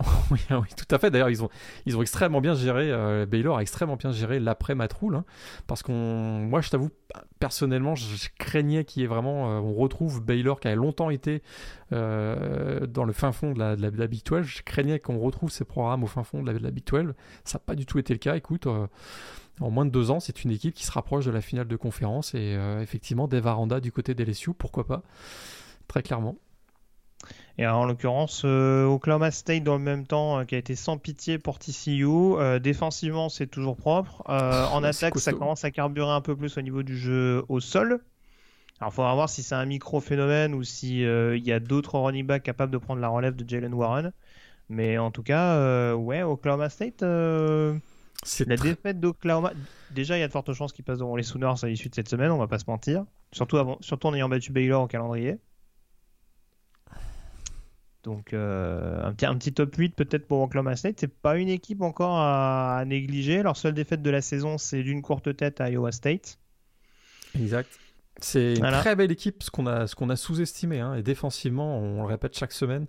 oui, 0.30 0.38
oui, 0.50 0.68
tout 0.76 0.94
à 0.94 0.98
fait. 0.98 1.10
D'ailleurs, 1.10 1.30
ils 1.30 1.42
ont, 1.42 1.48
ils 1.86 1.96
ont 1.96 2.02
extrêmement 2.02 2.40
bien 2.40 2.54
géré, 2.54 2.90
euh, 2.90 3.26
Baylor 3.26 3.58
a 3.58 3.62
extrêmement 3.62 3.96
bien 3.96 4.12
géré 4.12 4.38
l'après 4.38 4.74
Matroul. 4.74 5.16
Hein, 5.16 5.24
parce 5.66 5.82
qu'on, 5.82 5.92
moi, 5.92 6.60
je 6.60 6.70
t'avoue, 6.70 6.90
personnellement, 7.40 7.94
je, 7.94 8.28
craignais 8.38 8.84
qu'il 8.84 9.02
y 9.02 9.04
ait 9.04 9.08
vraiment, 9.08 9.50
euh, 9.50 9.60
on 9.60 9.74
retrouve 9.74 10.22
Baylor 10.22 10.60
qui 10.60 10.68
a 10.68 10.74
longtemps 10.74 11.10
été 11.10 11.42
euh, 11.92 12.86
dans 12.86 13.04
le 13.04 13.12
fin 13.12 13.32
fond 13.32 13.52
de 13.52 13.58
la, 13.58 13.76
de, 13.76 13.98
la, 13.98 14.06
Big 14.06 14.24
12. 14.24 14.42
Je 14.42 14.62
craignais 14.62 15.00
qu'on 15.00 15.18
retrouve 15.18 15.50
ces 15.50 15.64
programmes 15.64 16.04
au 16.04 16.08
fin 16.08 16.22
fond 16.22 16.42
de 16.42 16.52
la, 16.52 16.58
de 16.58 16.62
la 16.62 16.70
Big 16.70 16.84
12. 16.84 17.14
Ça 17.44 17.58
n'a 17.58 17.60
pas 17.60 17.74
du 17.74 17.86
tout 17.86 17.98
été 17.98 18.12
le 18.12 18.18
cas. 18.18 18.36
Écoute, 18.36 18.66
en 18.66 19.70
moins 19.70 19.84
de 19.84 19.90
deux 19.90 20.10
ans, 20.12 20.20
c'est 20.20 20.44
une 20.44 20.52
équipe 20.52 20.74
qui 20.74 20.84
se 20.84 20.92
rapproche 20.92 21.24
de 21.24 21.32
la 21.32 21.40
finale 21.40 21.66
de 21.66 21.76
conférence. 21.76 22.34
Et 22.34 22.56
effectivement, 22.80 23.26
Dave 23.26 23.46
Aranda 23.46 23.80
du 23.80 23.90
côté 23.90 24.14
des 24.14 24.24
LSU, 24.24 24.54
pourquoi 24.54 24.86
pas? 24.86 25.02
Très 25.88 26.02
clairement. 26.02 26.36
Et 27.60 27.66
en 27.66 27.84
l'occurrence, 27.86 28.42
euh, 28.44 28.84
Oklahoma 28.84 29.32
State 29.32 29.64
dans 29.64 29.76
le 29.76 29.82
même 29.82 30.06
temps, 30.06 30.38
euh, 30.38 30.44
qui 30.44 30.54
a 30.54 30.58
été 30.58 30.76
sans 30.76 30.96
pitié 30.96 31.38
pour 31.38 31.58
TCU. 31.58 32.06
Euh, 32.06 32.60
défensivement, 32.60 33.28
c'est 33.28 33.48
toujours 33.48 33.76
propre. 33.76 34.22
Ah, 34.26 34.70
en 34.72 34.84
attaque, 34.84 35.18
ça 35.18 35.32
commence 35.32 35.64
à 35.64 35.72
carburer 35.72 36.12
un 36.12 36.20
peu 36.20 36.36
plus 36.36 36.56
au 36.56 36.62
niveau 36.62 36.84
du 36.84 36.96
jeu 36.96 37.44
au 37.48 37.58
sol. 37.58 38.00
Alors, 38.80 38.92
il 38.92 38.94
faudra 38.94 39.14
voir 39.14 39.28
si 39.28 39.42
c'est 39.42 39.56
un 39.56 39.66
micro-phénomène 39.66 40.54
ou 40.54 40.62
s'il 40.62 41.00
il 41.00 41.44
y 41.44 41.50
a 41.50 41.58
d'autres 41.58 41.98
running 41.98 42.24
backs 42.24 42.44
capables 42.44 42.70
de 42.70 42.78
prendre 42.78 43.00
la 43.00 43.08
relève 43.08 43.34
de 43.34 43.48
Jalen 43.48 43.74
Warren. 43.74 44.12
Mais 44.68 44.96
en 44.98 45.10
tout 45.10 45.24
cas, 45.24 45.94
ouais, 45.96 46.22
Oklahoma 46.22 46.68
State. 46.68 47.02
la 47.02 48.56
défaite 48.56 49.00
d'Oklahoma. 49.00 49.52
Déjà, 49.90 50.16
il 50.16 50.20
y 50.20 50.22
a 50.22 50.28
de 50.28 50.32
fortes 50.32 50.52
chances 50.52 50.72
qu'ils 50.72 50.84
passent 50.84 50.98
devant 50.98 51.16
les 51.16 51.24
Sooners 51.24 51.54
à 51.60 51.66
l'issue 51.66 51.88
de 51.88 51.94
cette 51.96 52.08
semaine, 52.08 52.30
on 52.30 52.38
va 52.38 52.46
pas 52.46 52.60
se 52.60 52.66
mentir. 52.68 53.04
Surtout, 53.32 53.56
avant... 53.56 53.78
Surtout 53.80 54.06
en 54.06 54.14
ayant 54.14 54.28
battu 54.28 54.52
Baylor 54.52 54.84
au 54.84 54.86
calendrier. 54.86 55.38
Donc 58.04 58.32
euh, 58.32 59.04
un, 59.04 59.12
petit, 59.12 59.26
un 59.26 59.34
petit 59.36 59.52
top 59.52 59.74
8 59.74 59.94
peut-être 59.94 60.26
pour 60.26 60.40
Oklahoma 60.40 60.76
State. 60.76 60.96
C'est 61.00 61.12
pas 61.12 61.36
une 61.36 61.48
équipe 61.48 61.82
encore 61.82 62.18
à, 62.18 62.82
négliger. 62.86 63.42
Leur 63.42 63.56
seule 63.56 63.74
défaite 63.74 64.02
de 64.02 64.10
la 64.10 64.22
saison, 64.22 64.58
c'est 64.58 64.82
d'une 64.82 65.02
courte 65.02 65.36
tête 65.36 65.60
à 65.60 65.70
Iowa 65.70 65.92
State. 65.92 66.38
Exact. 67.38 67.68
C'est 68.20 68.54
une 68.54 68.70
très 68.70 68.96
belle 68.96 69.12
équipe, 69.12 69.44
ce 69.44 69.50
qu'on 69.50 69.66
a, 69.66 70.16
sous-estimé. 70.16 70.80
Hein. 70.80 70.94
Et 70.94 71.02
défensivement, 71.02 71.78
on 71.78 72.02
le 72.02 72.08
répète 72.08 72.36
chaque 72.36 72.52
semaine, 72.52 72.86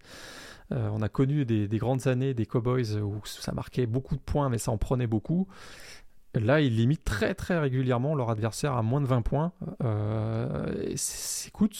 euh, 0.71 0.89
on 0.91 1.03
a 1.03 1.09
connu 1.09 1.45
des, 1.45 1.67
des, 1.67 1.77
grandes 1.77 2.07
années 2.07 2.33
des 2.33 2.47
Cowboys 2.47 2.97
où 2.97 3.21
ça 3.25 3.51
marquait 3.51 3.85
beaucoup 3.85 4.15
de 4.15 4.21
points, 4.21 4.49
mais 4.49 4.57
ça 4.57 4.71
en 4.71 4.77
prenait 4.77 5.05
beaucoup. 5.05 5.47
Là, 6.35 6.61
ils 6.61 6.75
limitent 6.75 7.03
très 7.03 7.33
très 7.33 7.57
régulièrement 7.57 8.13
leur 8.13 8.29
adversaire 8.29 8.73
à 8.73 8.83
moins 8.83 9.01
de 9.01 9.07
20 9.07 9.21
points. 9.23 9.51
Euh, 9.83 10.95
écoute, 11.47 11.75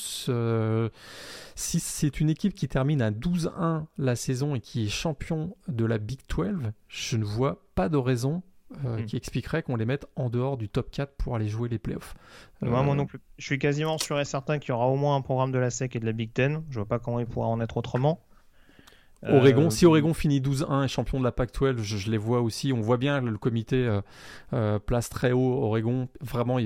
si 1.56 1.80
c'est 1.80 2.20
une 2.20 2.30
équipe 2.30 2.56
qui 2.56 2.68
termine 2.68 3.02
à 3.02 3.12
12-1 3.12 3.86
la 3.98 4.16
saison 4.16 4.56
et 4.56 4.60
qui 4.60 4.86
est 4.86 4.90
champion 4.90 5.56
de 5.68 5.86
la 5.86 6.00
Big 6.00 6.20
12, 6.28 6.72
je 6.88 7.18
ne 7.18 7.24
vois 7.24 7.64
pas 7.76 7.90
de 7.90 7.98
raison 7.98 8.42
euh, 8.86 8.98
hmm. 8.98 9.06
qui 9.06 9.18
expliquerait 9.18 9.64
qu'on 9.64 9.76
les 9.76 9.86
mette 9.86 10.06
en 10.16 10.30
dehors 10.30 10.56
du 10.56 10.70
top 10.70 10.92
4 10.92 11.16
pour 11.16 11.36
aller 11.36 11.48
jouer 11.48 11.70
les 11.70 11.80
playoffs. 11.80 12.14
moi 12.62 12.82
euh, 12.82 12.94
non 12.94 13.08
plus. 13.08 13.20
Je 13.40 13.46
suis 13.46 13.58
quasiment 13.58 13.98
sûr 13.98 14.20
et 14.20 14.26
certain 14.26 14.60
qu'il 14.60 14.70
y 14.70 14.72
aura 14.74 14.88
au 14.88 14.96
moins 14.96 15.16
un 15.16 15.22
programme 15.22 15.52
de 15.52 15.58
la 15.58 15.72
SEC 15.72 15.96
et 15.96 16.00
de 16.00 16.06
la 16.06 16.12
Big 16.12 16.32
10. 16.36 16.60
Je 16.70 16.76
vois 16.76 16.88
pas 16.88 17.00
comment 17.00 17.20
il 17.20 17.26
pourra 17.26 17.48
en 17.48 17.60
être 17.62 17.78
autrement. 17.78 18.22
Oregon, 19.28 19.66
euh, 19.66 19.70
si 19.70 19.86
Oregon 19.86 20.14
finit 20.14 20.40
12-1 20.40 20.86
et 20.86 20.88
champion 20.88 21.20
de 21.20 21.26
la 21.26 21.32
PAC-12, 21.32 21.82
je, 21.82 22.10
les 22.10 22.18
vois 22.18 22.42
aussi. 22.42 22.72
On 22.72 22.80
voit 22.80 22.98
bien 22.98 23.20
le, 23.20 23.38
comité 23.38 23.76
euh, 23.86 24.02
euh, 24.54 24.80
place 24.80 25.10
très 25.10 25.34
haut 25.34 25.64
Oregon. 25.64 26.08
Vraiment, 26.22 26.58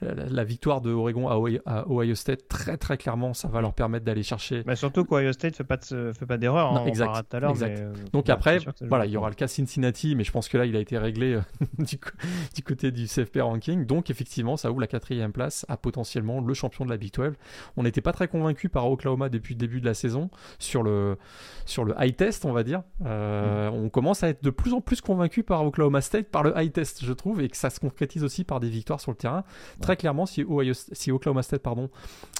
la 0.00 0.44
victoire 0.44 0.80
de 0.80 0.90
Oregon 0.90 1.28
à, 1.66 1.84
Ohio 1.88 2.14
State, 2.14 2.48
très 2.48 2.78
très 2.78 2.96
clairement, 2.96 3.34
ça 3.34 3.48
va 3.48 3.60
leur 3.60 3.74
permettre 3.74 4.06
d'aller 4.06 4.22
chercher. 4.22 4.62
Mais 4.66 4.76
surtout 4.76 5.04
qu'Ohio 5.04 5.32
State 5.32 5.56
fait 5.56 5.64
pas 5.64 5.78
fait 5.78 6.26
pas 6.26 6.38
d'erreur. 6.38 6.74
Hein, 6.74 6.86
exact. 6.86 7.26
Tout 7.30 7.36
à 7.36 7.50
exact. 7.50 8.12
Donc 8.12 8.30
après, 8.30 8.58
voilà, 8.80 9.04
il 9.04 9.12
y 9.12 9.16
aura 9.16 9.28
le 9.28 9.34
cas 9.34 9.48
Cincinnati, 9.48 10.14
mais 10.16 10.24
je 10.24 10.32
pense 10.32 10.48
que 10.48 10.56
là, 10.56 10.64
il 10.64 10.76
a 10.76 10.80
été 10.80 10.96
réglé 10.96 11.38
du, 11.78 11.98
du, 12.54 12.62
côté 12.62 12.90
du 12.90 13.06
CFP 13.06 13.38
ranking. 13.40 13.84
Donc 13.84 14.08
effectivement, 14.08 14.56
ça 14.56 14.70
ouvre 14.70 14.80
la 14.80 14.86
quatrième 14.86 15.32
place 15.32 15.66
à 15.68 15.76
potentiellement 15.76 16.40
le 16.40 16.54
champion 16.54 16.86
de 16.86 16.90
la 16.90 16.96
Big 16.96 17.12
12. 17.12 17.34
On 17.76 17.82
n'était 17.82 18.00
pas 18.00 18.12
très 18.12 18.28
convaincu 18.28 18.70
par 18.70 18.90
Oklahoma 18.90 19.28
depuis 19.28 19.54
le 19.54 19.58
début 19.58 19.80
de 19.80 19.86
la 19.86 19.94
saison 19.94 20.30
sur 20.58 20.82
le 20.82 21.01
sur 21.64 21.84
le 21.84 21.94
high 21.98 22.14
test, 22.14 22.44
on 22.44 22.52
va 22.52 22.62
dire. 22.62 22.82
Euh, 23.04 23.70
mm. 23.70 23.74
On 23.74 23.88
commence 23.88 24.22
à 24.22 24.28
être 24.28 24.42
de 24.42 24.50
plus 24.50 24.72
en 24.72 24.80
plus 24.80 25.00
convaincu 25.00 25.42
par 25.42 25.64
Oklahoma 25.64 26.00
State 26.00 26.28
par 26.28 26.42
le 26.42 26.52
high 26.56 26.72
test, 26.72 27.04
je 27.04 27.12
trouve, 27.12 27.40
et 27.40 27.48
que 27.48 27.56
ça 27.56 27.70
se 27.70 27.80
concrétise 27.80 28.24
aussi 28.24 28.44
par 28.44 28.60
des 28.60 28.68
victoires 28.68 29.00
sur 29.00 29.10
le 29.10 29.16
terrain. 29.16 29.44
Très 29.80 29.96
clairement, 29.96 30.26
si, 30.26 30.44
si 30.92 31.10
Oklahoma 31.10 31.42
State 31.42 31.62
pardon, 31.62 31.90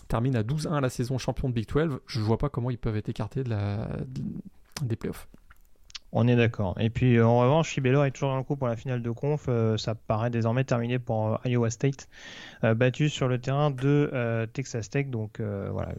termine 0.08 0.36
à 0.36 0.42
12-1 0.42 0.80
la 0.80 0.90
saison 0.90 1.18
champion 1.18 1.48
de 1.48 1.54
Big 1.54 1.68
12, 1.68 2.00
je 2.06 2.18
ne 2.18 2.24
vois 2.24 2.38
pas 2.38 2.48
comment 2.48 2.70
ils 2.70 2.78
peuvent 2.78 2.96
être 2.96 3.08
écartés 3.08 3.44
de 3.44 3.50
la, 3.50 3.88
des 4.82 4.96
playoffs. 4.96 5.28
On 6.14 6.28
est 6.28 6.36
d'accord. 6.36 6.74
Et 6.78 6.90
puis 6.90 7.22
en 7.22 7.38
revanche, 7.38 7.72
si 7.72 7.80
est 7.80 8.10
toujours 8.10 8.28
dans 8.28 8.36
le 8.36 8.42
coup 8.42 8.56
pour 8.56 8.68
la 8.68 8.76
finale 8.76 9.00
de 9.00 9.10
conf, 9.10 9.46
euh, 9.48 9.78
ça 9.78 9.94
paraît 9.94 10.28
désormais 10.28 10.64
terminé 10.64 10.98
pour 10.98 11.28
euh, 11.28 11.36
Iowa 11.46 11.70
State, 11.70 12.08
battu 12.62 13.08
sur 13.08 13.28
le 13.28 13.38
terrain 13.38 13.70
de 13.70 14.46
Texas 14.52 14.90
Tech. 14.90 15.06
Donc 15.08 15.40
voilà, 15.40 15.94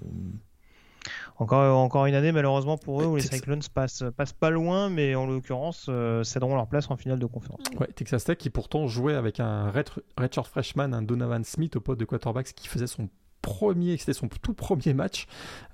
encore, 1.38 1.78
encore 1.78 2.06
une 2.06 2.16
année, 2.16 2.32
malheureusement 2.32 2.78
pour 2.78 3.02
eux, 3.02 3.06
où 3.06 3.16
les 3.16 3.22
Cyclones 3.22 3.62
passent, 3.74 4.04
passent 4.16 4.34
pas 4.34 4.50
loin, 4.50 4.90
mais 4.90 5.16
en 5.16 5.26
l'occurrence, 5.26 5.88
euh, 5.90 6.24
céderont 6.24 6.56
leur 6.56 6.68
place 6.68 6.90
en 6.90 6.98
finale 6.98 7.20
de 7.20 7.26
conférence. 7.26 7.62
Ouais, 7.80 7.88
Texas 7.88 8.24
Tech 8.24 8.38
qui 8.38 8.50
pourtant 8.50 8.88
jouait 8.88 9.16
avec 9.16 9.40
un 9.40 9.72
redshirt 10.18 10.48
freshman, 10.48 10.94
un 10.94 11.02
Donovan 11.02 11.44
Smith 11.44 11.76
au 11.76 11.82
poste 11.82 12.00
de 12.00 12.06
quarterback, 12.06 12.54
qui 12.54 12.68
faisait 12.68 12.88
son 12.88 13.10
premier, 13.42 13.98
c'était 13.98 14.14
son 14.14 14.30
tout 14.30 14.54
premier 14.54 14.94
match, 14.94 15.28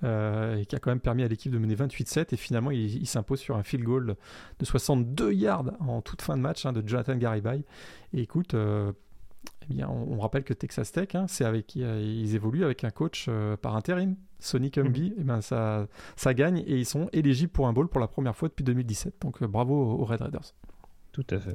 euh, 0.04 0.58
et 0.58 0.66
qui 0.66 0.76
a 0.76 0.80
quand 0.80 0.92
même 0.92 1.00
permis 1.00 1.24
à 1.24 1.28
l'équipe 1.28 1.52
de 1.52 1.58
mener 1.58 1.76
28-7, 1.76 2.34
et 2.34 2.38
finalement 2.38 2.72
il, 2.72 3.06
s'impose 3.08 3.40
sur 3.40 3.56
un 3.56 3.64
field 3.64 3.86
goal 3.86 4.16
de 4.60 4.66
62 4.66 5.34
yards 5.34 5.72
en 5.80 6.02
toute 6.02 6.22
fin 6.22 6.36
de 6.36 6.42
match 6.42 6.66
hein, 6.66 6.74
de 6.74 6.86
Jonathan 6.86 7.16
Garibay. 7.16 7.64
Et 8.14 8.22
écoute, 8.22 8.56
euh, 8.56 8.92
eh 9.64 9.74
bien, 9.74 9.88
on, 9.90 10.20
rappelle 10.20 10.44
que 10.44 10.54
Texas 10.54 10.92
Tech, 10.92 11.10
hein, 11.14 11.26
c'est 11.28 11.46
avec 11.46 11.68
qui 11.68 11.82
ils 11.82 12.36
évoluent 12.36 12.66
avec 12.66 12.84
un 12.84 12.90
coach 12.90 13.30
par 13.62 13.76
intérim, 13.76 14.16
Sonic 14.40 14.78
Humby. 14.78 15.14
Eh 15.18 15.24
ben 15.24 15.42
ça, 15.42 15.88
ça 16.16 16.34
gagne 16.34 16.64
et 16.66 16.78
ils 16.78 16.86
sont 16.86 17.08
éligibles 17.14 17.52
pour 17.52 17.68
un 17.68 17.74
bowl 17.74 17.88
pour 17.88 18.02
la 18.02 18.08
première 18.08 18.36
fois 18.36 18.50
depuis 18.50 18.64
2017. 18.64 19.16
Donc 19.22 19.44
bravo 19.44 19.76
aux 19.76 20.06
Red 20.06 20.22
Raiders. 20.22 20.54
Tout 21.12 21.26
à 21.30 21.40
fait. 21.40 21.54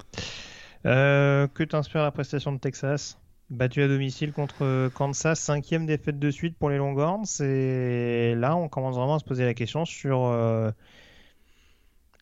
que 0.84 1.64
t'inspire 1.64 2.02
la 2.02 2.12
prestation 2.12 2.52
de 2.52 2.58
Texas? 2.58 3.18
Battu 3.50 3.82
à 3.82 3.88
domicile 3.88 4.32
contre 4.32 4.88
Kansas, 4.94 5.38
cinquième 5.38 5.84
défaite 5.84 6.18
de 6.18 6.30
suite 6.30 6.56
pour 6.56 6.70
les 6.70 6.78
Longhorns. 6.78 7.26
Et 7.40 8.34
là, 8.34 8.56
on 8.56 8.68
commence 8.68 8.96
vraiment 8.96 9.16
à 9.16 9.18
se 9.18 9.24
poser 9.24 9.44
la 9.44 9.52
question 9.52 9.84
sur 9.84 10.24
euh, 10.24 10.70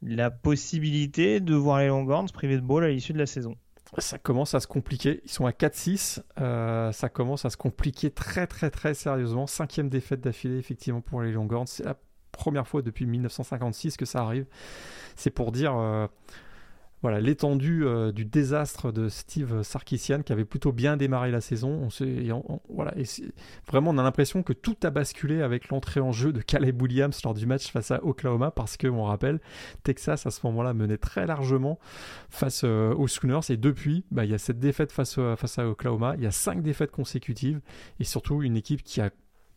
la 0.03 0.33
possibilité 0.33 1.39
de 1.39 1.55
voir 1.55 1.79
les 1.79 1.87
Longhorns 1.87 2.29
privés 2.33 2.57
de 2.57 2.63
ball 2.63 2.85
à 2.85 2.89
l'issue 2.89 3.13
de 3.13 3.19
la 3.19 3.27
saison. 3.27 3.57
Ça 3.99 4.19
commence 4.19 4.55
à 4.55 4.61
se 4.61 4.67
compliquer. 4.67 5.21
Ils 5.25 5.31
sont 5.31 5.45
à 5.45 5.51
4-6. 5.51 6.23
Euh, 6.41 6.93
ça 6.93 7.09
commence 7.09 7.45
à 7.45 7.51
se 7.51 7.57
compliquer 7.57 8.11
très, 8.11 8.47
très, 8.47 8.71
très 8.71 8.95
sérieusement. 8.95 9.47
Cinquième 9.47 9.91
défaite 9.91 10.21
d'affilée, 10.21 10.57
effectivement, 10.57 11.03
pour 11.03 11.21
les 11.21 11.33
Longhorns. 11.33 11.67
C'est 11.67 11.85
la 11.85 11.97
première 12.31 12.67
fois 12.67 12.81
depuis 12.81 13.07
1956 13.07 13.97
que 13.99 14.07
ça 14.07 14.21
arrive. 14.21 14.47
C'est 15.17 15.31
pour 15.31 15.53
dire. 15.53 15.77
Euh, 15.77 16.07
voilà 17.03 17.21
l'étendue 17.21 17.85
euh, 17.85 18.13
du 18.13 18.25
désastre 18.25 18.93
de 18.93 19.09
Steve 19.09 19.63
Sarkisian 19.63 20.23
qui 20.23 20.33
avait 20.33 20.45
plutôt 20.45 20.71
bien 20.71 20.97
démarré 20.97 21.33
la 21.33 21.41
saison. 21.41 21.89
On 21.99 22.61
voilà, 22.71 22.97
et 22.97 23.05
vraiment, 23.67 23.91
on 23.91 23.99
a 23.99 24.03
l'impression 24.03 24.43
que 24.43 24.53
tout 24.53 24.77
a 24.85 24.91
basculé 24.91 25.43
avec 25.43 25.69
l'entrée 25.69 26.01
en 26.01 26.13
jeu 26.13 26.33
de 26.33 26.41
Caleb 26.41 26.81
Williams 26.81 27.21
lors 27.25 27.35
du 27.35 27.45
match 27.45 27.71
face 27.73 27.91
à 27.91 28.05
Oklahoma 28.05 28.53
parce 28.53 28.77
que, 28.77 28.87
on 28.87 29.05
rappelle, 29.05 29.41
Texas 29.83 30.27
à 30.27 30.31
ce 30.31 30.47
moment-là 30.47 30.75
menait 30.75 30.97
très 30.97 31.27
largement 31.27 31.79
face 32.31 32.63
euh, 32.65 32.95
aux 32.95 33.09
Schooners 33.09 33.51
et 33.51 33.57
depuis, 33.57 34.05
bah, 34.13 34.25
il 34.25 34.31
y 34.31 34.35
a 34.35 34.39
cette 34.39 34.61
défaite 34.61 34.93
face, 34.93 35.19
face 35.37 35.59
à 35.59 35.67
Oklahoma, 35.69 36.15
il 36.17 36.23
y 36.23 36.27
a 36.27 36.31
cinq 36.31 36.63
défaites 36.63 36.93
consécutives 36.93 37.61
et 37.99 38.05
surtout 38.05 38.43
une 38.43 38.57
équipe 38.57 38.83
qui 38.83 39.01
a 39.01 39.11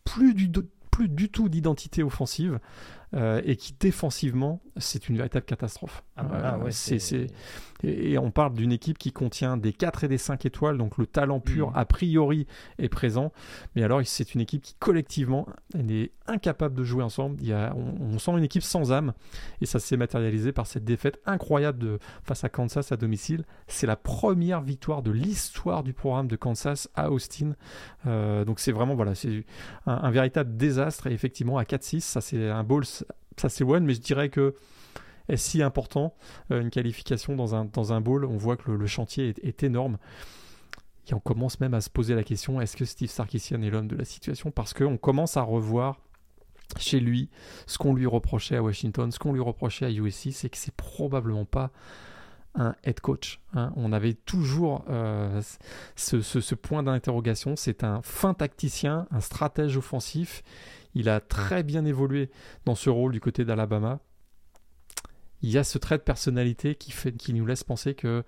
plus 0.04 0.34
du, 0.34 0.50
plus 0.96 1.08
du 1.08 1.28
tout 1.28 1.48
d'identité 1.48 2.02
offensive. 2.02 2.58
Euh, 3.14 3.40
et 3.44 3.56
qui 3.56 3.72
défensivement, 3.78 4.60
c'est 4.76 5.08
une 5.08 5.16
véritable 5.16 5.46
catastrophe. 5.46 6.02
Ah, 6.16 6.58
euh, 6.60 6.70
c'est, 6.70 7.28
Et, 7.84 8.18
on 8.18 8.32
parle 8.32 8.52
d'une 8.54 8.72
équipe 8.72 8.98
qui 8.98 9.12
contient 9.12 9.56
des 9.56 9.72
4 9.72 10.04
et 10.04 10.08
des 10.08 10.18
5 10.18 10.44
étoiles, 10.44 10.76
donc 10.76 10.98
le 10.98 11.06
talent 11.06 11.38
pur, 11.38 11.70
mm. 11.70 11.76
a 11.76 11.84
priori, 11.84 12.46
est 12.78 12.88
présent. 12.88 13.32
Mais 13.74 13.84
alors, 13.84 14.00
c'est 14.04 14.34
une 14.34 14.40
équipe 14.40 14.60
qui, 14.60 14.74
collectivement, 14.74 15.46
est 15.78 16.10
incapable 16.26 16.74
de 16.74 16.82
jouer 16.82 17.04
ensemble. 17.04 17.36
Il 17.40 17.46
y 17.46 17.52
a, 17.52 17.74
on, 17.76 18.18
sent 18.18 18.32
une 18.32 18.42
équipe 18.42 18.64
sans 18.64 18.92
âme, 18.92 19.12
et 19.60 19.66
ça 19.66 19.78
s'est 19.78 19.96
matérialisé 19.96 20.50
par 20.50 20.66
cette 20.66 20.84
défaite 20.84 21.20
incroyable 21.26 21.78
de, 21.78 21.98
face 22.24 22.42
à 22.42 22.48
Kansas 22.48 22.90
à 22.90 22.96
domicile. 22.96 23.44
C'est 23.68 23.86
la 23.86 23.96
première 23.96 24.62
victoire 24.62 25.02
de 25.02 25.12
l'histoire 25.12 25.84
du 25.84 25.92
programme 25.92 26.26
de 26.26 26.36
Kansas 26.36 26.90
à 26.96 27.12
Austin. 27.12 27.54
Euh, 28.06 28.44
donc, 28.44 28.58
c'est 28.58 28.72
vraiment, 28.72 28.96
voilà, 28.96 29.14
c'est 29.14 29.44
un, 29.86 29.94
un, 29.94 30.10
véritable 30.10 30.56
désastre. 30.56 31.06
Et 31.06 31.12
effectivement, 31.12 31.56
à 31.56 31.62
4-6, 31.62 32.00
ça, 32.00 32.20
c'est 32.20 32.50
un 32.50 32.64
bowl 32.64 32.84
ça 33.36 33.48
c'est 33.48 33.64
one, 33.64 33.84
mais 33.84 33.94
je 33.94 34.00
dirais 34.00 34.28
que 34.28 34.54
est 35.28 35.36
si 35.36 35.62
important 35.62 36.14
euh, 36.50 36.60
une 36.60 36.70
qualification 36.70 37.36
dans 37.36 37.54
un, 37.54 37.64
dans 37.64 37.92
un 37.92 38.00
bowl 38.00 38.24
On 38.24 38.36
voit 38.36 38.56
que 38.56 38.70
le, 38.70 38.86
chantier 38.86 39.34
est, 39.42 39.62
énorme. 39.62 39.98
Et 41.08 41.14
on 41.14 41.20
commence 41.20 41.60
même 41.60 41.74
à 41.74 41.80
se 41.80 41.90
poser 41.90 42.14
la 42.14 42.24
question 42.24 42.60
est-ce 42.60 42.76
que 42.76 42.84
Steve 42.84 43.10
Sarkisian 43.10 43.62
est 43.62 43.70
l'homme 43.70 43.88
de 43.88 43.96
la 43.96 44.04
situation? 44.04 44.50
Parce 44.50 44.74
qu'on 44.74 44.96
commence 44.96 45.36
à 45.36 45.42
revoir 45.42 46.00
chez 46.78 46.98
lui 46.98 47.30
ce 47.66 47.78
qu'on 47.78 47.94
lui 47.94 48.06
reprochait 48.06 48.56
à 48.56 48.62
Washington, 48.62 49.12
ce 49.12 49.18
qu'on 49.18 49.32
lui 49.32 49.40
reprochait 49.40 49.86
à 49.86 49.90
USC, 49.90 50.32
c'est 50.32 50.48
que 50.48 50.56
c'est 50.56 50.74
probablement 50.74 51.44
pas 51.44 51.70
un 52.56 52.74
head 52.84 53.00
coach. 53.00 53.40
Hein. 53.54 53.72
On 53.76 53.92
avait 53.92 54.14
toujours 54.14 54.84
euh, 54.88 55.42
ce, 55.94 56.54
point 56.54 56.82
d'interrogation. 56.82 57.54
C'est 57.54 57.84
un 57.84 58.00
fin 58.02 58.34
tacticien, 58.34 59.06
un 59.10 59.20
stratège 59.20 59.76
offensif 59.76 60.42
il 60.96 61.10
a 61.10 61.20
très 61.20 61.62
bien 61.62 61.84
évolué 61.84 62.30
dans 62.64 62.74
ce 62.74 62.88
rôle 62.88 63.12
du 63.12 63.20
côté 63.20 63.44
d'Alabama. 63.44 64.00
Il 65.42 65.50
y 65.50 65.58
a 65.58 65.64
ce 65.64 65.76
trait 65.76 65.98
de 65.98 66.02
personnalité 66.02 66.74
qui, 66.74 66.90
fait, 66.90 67.12
qui 67.12 67.34
nous 67.34 67.44
laisse 67.44 67.62
penser 67.62 67.94
que 67.94 68.06
euh, 68.06 68.22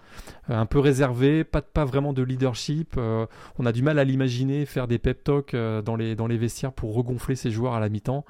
un 0.51 0.67
peu 0.67 0.79
réservé, 0.79 1.45
pas, 1.45 1.63
pas 1.63 1.87
vraiment 1.87 2.13
de 2.13 2.23
leadership. 2.23 2.97
Euh, 2.99 3.27
on 3.59 3.65
a 3.65 3.73
du 3.73 3.83
mal 3.83 3.99
à 3.99 4.05
l'imaginer 4.05 4.67
faire 4.67 4.87
des 4.87 4.99
pep 4.99 5.25
talks 5.25 5.55
euh, 5.55 5.81
dans, 5.81 5.97
les, 5.97 6.15
dans 6.15 6.27
les 6.27 6.37
vestiaires 6.37 6.75
pour 6.75 6.95
regonfler 6.95 7.37
ses 7.37 7.51
joueurs 7.51 7.73
à 7.73 7.81
la 7.81 7.89
mi-temps. 7.89 8.27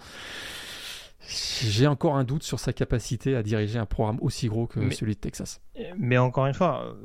J'ai 1.21 1.89
encore 1.89 2.17
un 2.17 2.23
doute 2.23 2.45
sur 2.45 2.61
sa 2.61 2.73
capacité 2.73 3.35
à 3.35 3.43
diriger 3.43 3.81
un 3.81 3.87
programme 3.87 4.19
aussi 4.23 4.47
gros 4.47 4.69
que 4.69 4.89
celui 4.91 5.17
de 5.17 5.21
Texas. 5.21 5.61
Mais 5.99 6.17
encore 6.17 6.47
une 6.47 6.55
fois, 6.55 6.97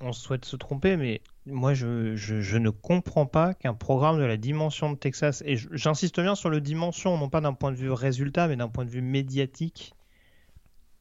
on 0.00 0.12
souhaite 0.12 0.44
se 0.44 0.54
tromper, 0.54 0.96
mais 0.96 1.20
moi, 1.46 1.74
je, 1.74 2.56
ne 2.58 2.70
comprends 2.70 3.26
pas 3.26 3.54
qu'un 3.54 3.74
programme 3.74 4.18
de 4.18 4.24
la 4.24 4.36
dimension 4.36 4.90
de 4.90 4.96
Texas, 4.96 5.42
et 5.46 5.56
j'insiste 5.56 6.20
bien 6.20 6.34
sur 6.34 6.50
le 6.50 6.60
dimension, 6.60 7.16
non 7.16 7.28
pas 7.28 7.40
d'un 7.40 7.52
point 7.52 7.70
de 7.70 7.76
vue 7.76 7.90
résultat, 7.90 8.48
mais 8.48 8.56
d'un 8.56 8.68
point 8.68 8.84
de 8.84 8.90
vue 8.90 9.02
médiatique, 9.02 9.94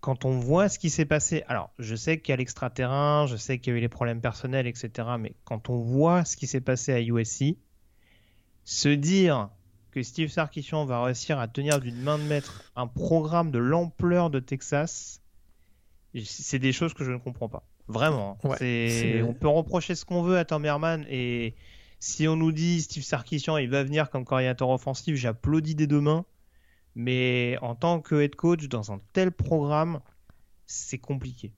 quand 0.01 0.23
on 0.23 0.39
voit 0.39 0.69
ce 0.69 0.77
qui 0.77 0.91
s'est 0.91 1.05
passé, 1.05 1.43
alors 1.47 1.71
je 1.79 1.95
sais 1.95 2.19
qu'il 2.19 2.31
y 2.31 2.33
a 2.33 2.37
l'extraterrain, 2.37 3.25
je 3.25 3.37
sais 3.37 3.57
qu'il 3.57 3.73
y 3.73 3.75
a 3.75 3.79
eu 3.79 3.81
les 3.81 3.89
problèmes 3.89 4.21
personnels, 4.21 4.67
etc., 4.67 5.07
mais 5.19 5.33
quand 5.45 5.69
on 5.69 5.77
voit 5.77 6.23
ce 6.25 6.37
qui 6.37 6.45
s'est 6.45 6.61
passé 6.61 6.93
à 6.93 7.01
USC, 7.01 7.57
se 8.65 8.89
dire 8.89 9.49
que 9.89 10.03
Steve 10.03 10.29
Sarkisian 10.29 10.85
va 10.85 11.03
réussir 11.03 11.39
à 11.39 11.47
tenir 11.47 11.79
d'une 11.79 11.99
main 11.99 12.19
de 12.19 12.23
maître 12.23 12.71
un 12.75 12.85
programme 12.85 13.49
de 13.49 13.57
l'ampleur 13.57 14.29
de 14.29 14.39
Texas, 14.39 15.21
c'est 16.23 16.59
des 16.59 16.71
choses 16.71 16.93
que 16.93 17.03
je 17.03 17.11
ne 17.11 17.17
comprends 17.17 17.49
pas. 17.49 17.63
Vraiment. 17.87 18.37
On 18.43 19.33
peut 19.33 19.47
reprocher 19.47 19.95
ce 19.95 20.05
qu'on 20.05 20.23
veut 20.23 20.37
à 20.37 20.45
Tom 20.45 20.65
Herman 20.65 21.05
et 21.09 21.55
si 21.99 22.27
on 22.27 22.35
nous 22.35 22.51
dit 22.51 22.81
Steve 22.81 23.03
Sarkisian 23.03 23.57
il 23.57 23.69
va 23.69 23.83
venir 23.83 24.09
comme 24.09 24.25
coordinateur 24.25 24.69
offensif, 24.69 25.15
j'applaudis 25.15 25.75
des 25.75 25.87
deux 25.87 26.01
mains. 26.01 26.25
Mais 26.95 27.57
en 27.61 27.75
tant 27.75 27.99
que 27.99 28.15
head 28.21 28.35
coach 28.35 28.67
dans 28.69 28.91
un 28.91 29.01
tel 29.11 29.31
programme, 29.31 29.99
c'est 30.65 30.97
compliqué. 30.97 31.51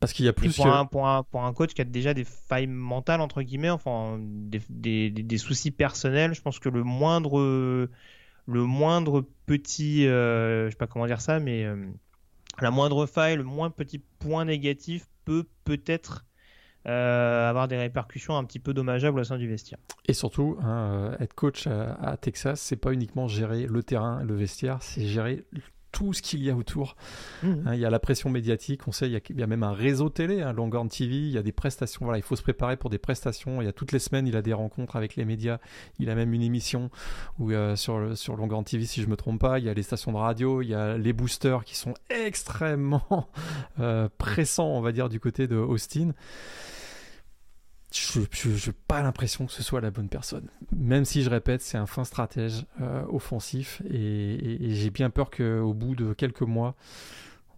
Parce 0.00 0.12
qu'il 0.12 0.24
y 0.24 0.28
a 0.28 0.32
plus 0.32 0.56
pour, 0.56 0.66
un, 0.66 0.84
pour, 0.84 1.06
un, 1.06 1.22
pour, 1.22 1.44
un, 1.44 1.52
coach 1.52 1.72
qui 1.72 1.80
a 1.80 1.84
déjà 1.84 2.12
des 2.12 2.24
failles 2.24 2.66
mentales 2.66 3.20
entre 3.20 3.42
guillemets, 3.42 3.70
enfin 3.70 4.18
des, 4.20 4.60
des, 4.68 5.10
des, 5.10 5.38
soucis 5.38 5.70
personnels, 5.70 6.34
je 6.34 6.42
pense 6.42 6.58
que 6.58 6.68
le 6.68 6.82
moindre 6.82 7.88
le 8.48 8.64
moindre 8.64 9.26
petit, 9.46 10.06
euh, 10.06 10.66
je 10.66 10.70
sais 10.70 10.76
pas 10.76 10.86
comment 10.86 11.06
dire 11.06 11.20
ça, 11.20 11.38
mais 11.38 11.64
euh, 11.64 11.86
la 12.60 12.70
moindre 12.70 13.06
faille, 13.06 13.36
le 13.36 13.44
moins 13.44 13.70
petit 13.70 13.98
point 13.98 14.44
négatif 14.44 15.06
peut 15.24 15.44
peut-être 15.64 16.24
euh, 16.86 17.50
avoir 17.50 17.68
des 17.68 17.76
répercussions 17.76 18.36
un 18.36 18.44
petit 18.44 18.60
peu 18.60 18.72
dommageables 18.72 19.20
au 19.20 19.24
sein 19.24 19.36
du 19.36 19.48
vestiaire. 19.48 19.78
Et 20.06 20.14
surtout, 20.14 20.56
hein, 20.62 20.90
euh, 20.92 21.16
être 21.18 21.34
coach 21.34 21.66
à, 21.66 22.16
Texas, 22.16 22.60
c'est 22.60 22.76
pas 22.76 22.92
uniquement 22.92 23.28
gérer 23.28 23.66
le 23.66 23.82
terrain, 23.82 24.22
le 24.22 24.34
vestiaire, 24.34 24.82
c'est 24.82 25.04
gérer 25.06 25.44
tout 25.98 26.12
ce 26.12 26.22
qu'il 26.22 26.44
y 26.44 26.50
a 26.50 26.54
autour. 26.54 26.94
Mmh. 27.42 27.54
Hein, 27.66 27.74
il 27.74 27.80
y 27.80 27.84
a 27.84 27.90
la 27.90 27.98
pression 27.98 28.30
médiatique, 28.30 28.86
on 28.86 28.92
sait, 28.92 29.10
il 29.10 29.36
y 29.36 29.42
a, 29.42 29.46
même 29.48 29.64
un 29.64 29.72
réseau 29.72 30.10
télé, 30.10 30.42
hein, 30.42 30.52
Longhorn 30.52 30.88
TV, 30.88 31.16
il 31.16 31.30
y 31.30 31.38
a 31.38 31.42
des 31.42 31.50
prestations, 31.50 32.04
voilà, 32.04 32.18
il 32.18 32.22
faut 32.22 32.36
se 32.36 32.42
préparer 32.42 32.76
pour 32.76 32.88
des 32.88 32.98
prestations. 32.98 33.60
Il 33.60 33.64
y 33.64 33.68
a 33.68 33.72
toutes 33.72 33.90
les 33.90 33.98
semaines, 33.98 34.28
il 34.28 34.36
a 34.36 34.42
des 34.42 34.52
rencontres 34.52 34.94
avec 34.94 35.16
les 35.16 35.24
médias. 35.24 35.58
Il 35.98 36.08
a 36.08 36.14
même 36.14 36.32
une 36.32 36.42
émission 36.42 36.90
où, 37.40 37.50
euh, 37.50 37.74
sur, 37.74 38.16
sur 38.16 38.36
Longhorn 38.36 38.64
TV, 38.64 38.84
si 38.84 39.02
je 39.02 39.08
me 39.08 39.16
trompe 39.16 39.40
pas, 39.40 39.58
il 39.58 39.64
y 39.64 39.68
a 39.68 39.74
les 39.74 39.82
stations 39.82 40.12
de 40.12 40.18
radio, 40.18 40.62
il 40.62 40.68
y 40.68 40.74
a 40.74 40.96
les 40.96 41.12
boosters 41.12 41.64
qui 41.64 41.76
sont 41.76 41.94
extrêmement 42.10 43.28
euh, 43.80 44.08
pressants, 44.18 44.68
on 44.68 44.80
va 44.80 44.92
dire, 44.92 45.08
du 45.08 45.18
côté 45.18 45.48
de 45.48 45.56
Austin 45.56 46.12
je 47.90 48.20
n'ai 48.20 48.74
pas 48.86 49.02
l'impression 49.02 49.46
que 49.46 49.52
ce 49.52 49.62
soit 49.62 49.80
la 49.80 49.90
bonne 49.90 50.08
personne. 50.08 50.48
Même 50.76 51.04
si 51.04 51.22
je 51.22 51.30
répète, 51.30 51.62
c'est 51.62 51.78
un 51.78 51.86
fin 51.86 52.04
stratège 52.04 52.66
euh, 52.80 53.02
offensif 53.08 53.82
et, 53.90 54.58
j'ai 54.74 54.90
bien 54.90 55.10
peur 55.10 55.30
qu'au 55.30 55.72
bout 55.72 55.94
de 55.94 56.12
quelques 56.12 56.42
mois, 56.42 56.74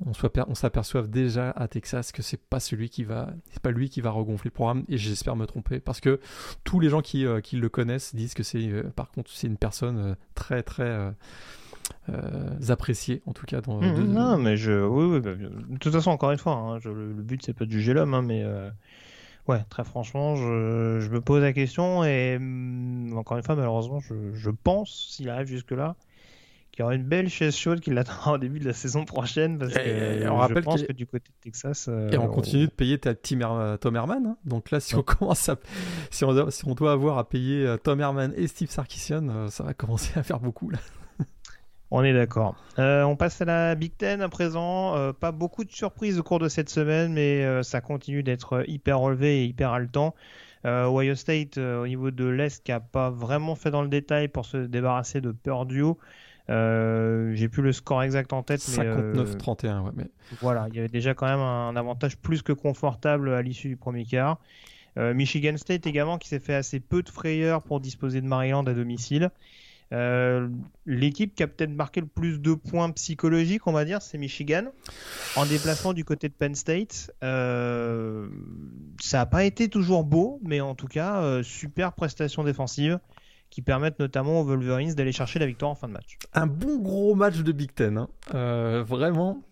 on, 0.07 0.15
soit 0.15 0.33
on 0.49 0.55
s'aperçoive 0.55 1.11
déjà 1.11 1.51
à 1.51 1.69
Texas 1.69 2.13
que 2.13 2.23
c'est 2.23 2.41
pas 2.41 2.61
celui 2.61 2.89
qui 2.89 3.05
va, 3.05 3.31
c'est 3.51 3.61
pas 3.61 3.73
lui 3.73 3.91
qui 3.91 4.01
va 4.01 4.11
regonfler 4.11 4.49
le 4.49 4.55
programme 4.55 4.85
et 4.89 4.97
j'espère 4.97 5.37
me 5.37 5.47
tromper 5.47 5.81
parce 5.81 6.01
que 6.01 6.21
tous 6.65 6.81
les 6.81 6.89
gens 6.89 7.03
qui, 7.03 7.27
euh, 7.27 7.41
qui 7.41 7.57
le 7.57 7.69
connaissent 7.69 8.15
disent 8.15 8.35
que 8.35 8.43
c'est, 8.43 8.67
euh, 8.69 8.85
par 8.95 9.11
contre, 9.11 9.31
c'est 9.31 9.49
une 9.49 9.59
personne 9.59 10.17
très 10.35 10.63
très 10.63 11.13
appréciée 12.69 13.21
en 13.27 13.33
tout 13.33 13.47
cas. 13.47 13.61
Dans, 13.61 13.81
mmh, 13.81 14.05
Non, 14.05 14.39
mais 14.39 14.57
je, 14.57 14.87
oui, 14.87 15.17
oui 15.17 15.21
bah, 15.21 15.35
de 15.35 15.79
toute 15.79 15.93
façon, 15.93 16.13
encore 16.13 16.31
une 16.31 16.39
fois, 16.39 16.55
hein, 16.55 16.79
le, 16.85 17.13
but 17.15 17.43
c'est 17.45 17.53
pas 17.53 17.65
de 17.65 17.71
juger 17.73 17.93
l'homme, 17.93 18.15
hein, 18.15 18.23
mais 18.23 18.45
Ouais, 19.51 19.65
très 19.69 19.83
franchement, 19.83 20.37
je, 20.37 21.09
me 21.09 21.21
pose 21.21 21.43
la 21.43 21.53
question 21.53 22.05
et 22.05 22.39
mm, 22.39 23.17
encore 23.17 23.37
une 23.37 23.43
fois, 23.43 23.57
malheureusement, 23.57 23.99
je, 23.99 24.51
pense, 24.51 25.09
s'il 25.11 25.29
arrive 25.29 25.49
jusque-là, 25.49 25.97
qu'il 26.71 26.81
y 26.81 26.83
aura 26.85 26.95
une 26.95 27.03
belle 27.03 27.29
chaise 27.29 27.57
chaude 27.57 27.81
qui 27.81 27.91
l'attendra 27.91 28.33
au 28.35 28.39
début 28.39 28.61
de 28.61 28.65
la 28.65 28.73
saison 28.73 29.05
prochaine 29.05 29.59
parce 29.59 29.75
que 29.75 30.29
on 30.29 30.47
je 30.47 30.61
pense 30.61 30.83
que 30.85 30.93
du 30.93 31.05
côté 31.05 31.31
de 31.31 31.51
Texas. 31.51 31.89
et 31.89 32.17
on, 32.17 32.27
euh, 32.27 32.29
continue 32.29 32.67
de 32.67 32.71
payer 32.71 32.97
ta 32.99 33.13
Tom 33.17 33.97
Herman. 33.97 34.25
Hein. 34.25 34.37
Donc 34.45 34.71
là, 34.71 34.79
si 34.79 34.95
on 34.95 35.03
commence 35.03 35.49
à, 35.49 35.57
si 36.13 36.25
on, 36.25 36.51
si 36.51 36.65
on 36.69 36.75
doit 36.75 36.93
avoir 36.93 37.19
à 37.19 37.29
payer 37.29 37.67
euh, 37.67 37.77
Tom 37.77 38.01
Herman 38.01 38.33
et 38.37 38.47
Steve 38.47 38.71
Sarkisian, 38.71 39.29
euh, 39.29 39.49
ça 39.49 39.65
va 39.65 39.75
commencer 39.75 40.17
à 40.17 40.23
faire 40.23 40.39
beaucoup 40.39 40.71
là. 40.71 40.79
On 41.93 42.05
est 42.05 42.13
d'accord. 42.13 42.55
Euh, 42.79 43.03
on 43.03 43.17
passe 43.17 43.41
à 43.41 43.45
la 43.45 43.75
Big 43.75 43.97
Ten 43.97 44.23
à 44.23 44.29
présent. 44.29 44.97
Euh, 44.97 45.13
pas 45.13 45.33
beaucoup 45.33 45.65
de 45.65 45.73
surprises 45.73 46.19
au 46.19 46.23
cours 46.23 46.39
de 46.39 46.49
cette 46.49 46.71
semaine, 46.71 47.13
mais 47.13 47.45
euh, 47.45 47.65
ça 47.65 47.81
continue 47.81 48.23
d'être 48.23 48.65
hyper 48.69 49.01
relevé 49.01 49.41
et 49.41 49.45
hyper 49.47 49.73
haletant. 49.73 50.15
Euh, 50.67 50.87
Ohio 50.87 51.17
State, 51.17 51.59
au 51.59 51.87
niveau 51.87 52.13
de 52.13 52.27
l'Est, 52.27 52.63
qui 52.63 52.71
n'a 52.71 52.81
pas 52.81 53.11
vraiment 53.11 53.57
fait 53.57 53.71
dans 53.71 53.83
le 53.83 53.89
détail 53.89 54.29
pour 54.29 54.45
se 54.45 54.59
débarrasser 54.59 55.21
de 55.21 55.33
Purdue. 55.33 55.95
J'ai 56.49 57.49
plus 57.49 57.63
le 57.63 57.73
score 57.73 58.03
exact 58.05 58.33
en 58.33 58.43
tête. 58.45 58.61
59-31, 58.61 59.81
ouais, 59.83 59.91
mais... 59.95 60.07
Voilà, 60.41 60.67
il 60.69 60.77
y 60.77 60.79
avait 60.79 60.89
déjà 60.89 61.15
quand 61.15 61.27
même 61.27 61.41
un 61.41 61.75
avantage 61.75 62.17
plus 62.17 62.43
que 62.43 62.53
confortable 62.53 63.33
à 63.33 63.43
l'issue 63.43 63.69
du 63.69 63.77
premier 63.77 64.05
quart. 64.05 64.39
Michigan 64.97 65.57
State 65.57 65.87
également 65.87 66.19
qui 66.19 66.29
s'est 66.29 66.41
fait 66.41 66.55
assez 66.55 66.79
peu 66.79 67.03
de 67.03 67.09
frayeur 67.09 67.63
pour 67.63 67.81
disposer 67.81 68.21
de 68.21 68.27
Maryland 68.27 68.65
à 68.65 68.75
domicile. 68.75 69.31
Euh, 69.93 70.49
l'équipe 70.87 71.35
qui 71.35 71.43
a 71.43 71.49
peut-être 71.49 71.71
marqué 71.71 72.01
le 72.01 72.07
plus 72.07 72.41
de 72.41 72.55
points 72.55 72.91
psychologiques, 72.91 73.67
on 73.67 73.73
va 73.73 73.85
dire, 73.85 74.03
c'est 74.03 74.19
Michigan. 74.19 74.67
En 75.37 75.47
déplacement 75.47 75.93
du 75.93 76.05
côté 76.05 76.29
de 76.29 76.35
Penn 76.35 76.55
State, 76.55 77.11
euh, 77.25 78.29
ça 79.01 79.19
n'a 79.19 79.27
pas 79.27 79.45
été 79.45 79.69
toujours 79.69 80.05
beau, 80.05 80.41
mais 80.45 80.61
en 80.61 80.75
tout 80.75 80.87
cas, 80.87 81.23
euh, 81.23 81.43
super 81.43 81.93
prestation 81.93 82.45
défensive 82.45 83.01
qui 83.51 83.63
permettent 83.63 83.99
notamment 83.99 84.41
aux 84.41 84.45
Wolverines 84.45 84.95
d'aller 84.95 85.11
chercher 85.11 85.41
la 85.41 85.47
victoire 85.47 85.73
en 85.73 85.75
fin 85.75 85.89
de 85.89 85.93
match. 85.93 86.19
Un 86.35 86.47
bon 86.47 86.79
gros 86.79 87.17
match 87.17 87.39
de 87.39 87.51
Big 87.51 87.75
Ten, 87.75 87.99
hein. 88.33 88.83
vraiment. 88.83 89.43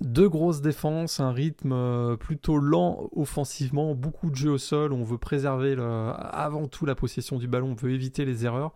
Deux 0.00 0.28
grosses 0.28 0.62
défenses, 0.62 1.20
un 1.20 1.30
rythme 1.30 2.16
plutôt 2.16 2.58
lent 2.58 3.10
offensivement, 3.14 3.94
beaucoup 3.94 4.30
de 4.30 4.34
jeux 4.34 4.52
au 4.52 4.58
sol. 4.58 4.94
On 4.94 5.04
veut 5.04 5.18
préserver 5.18 5.76
avant 5.78 6.66
tout 6.66 6.86
la 6.86 6.94
possession 6.94 7.38
du 7.38 7.46
ballon, 7.46 7.72
on 7.72 7.74
veut 7.74 7.92
éviter 7.92 8.24
les 8.24 8.46
erreurs 8.46 8.72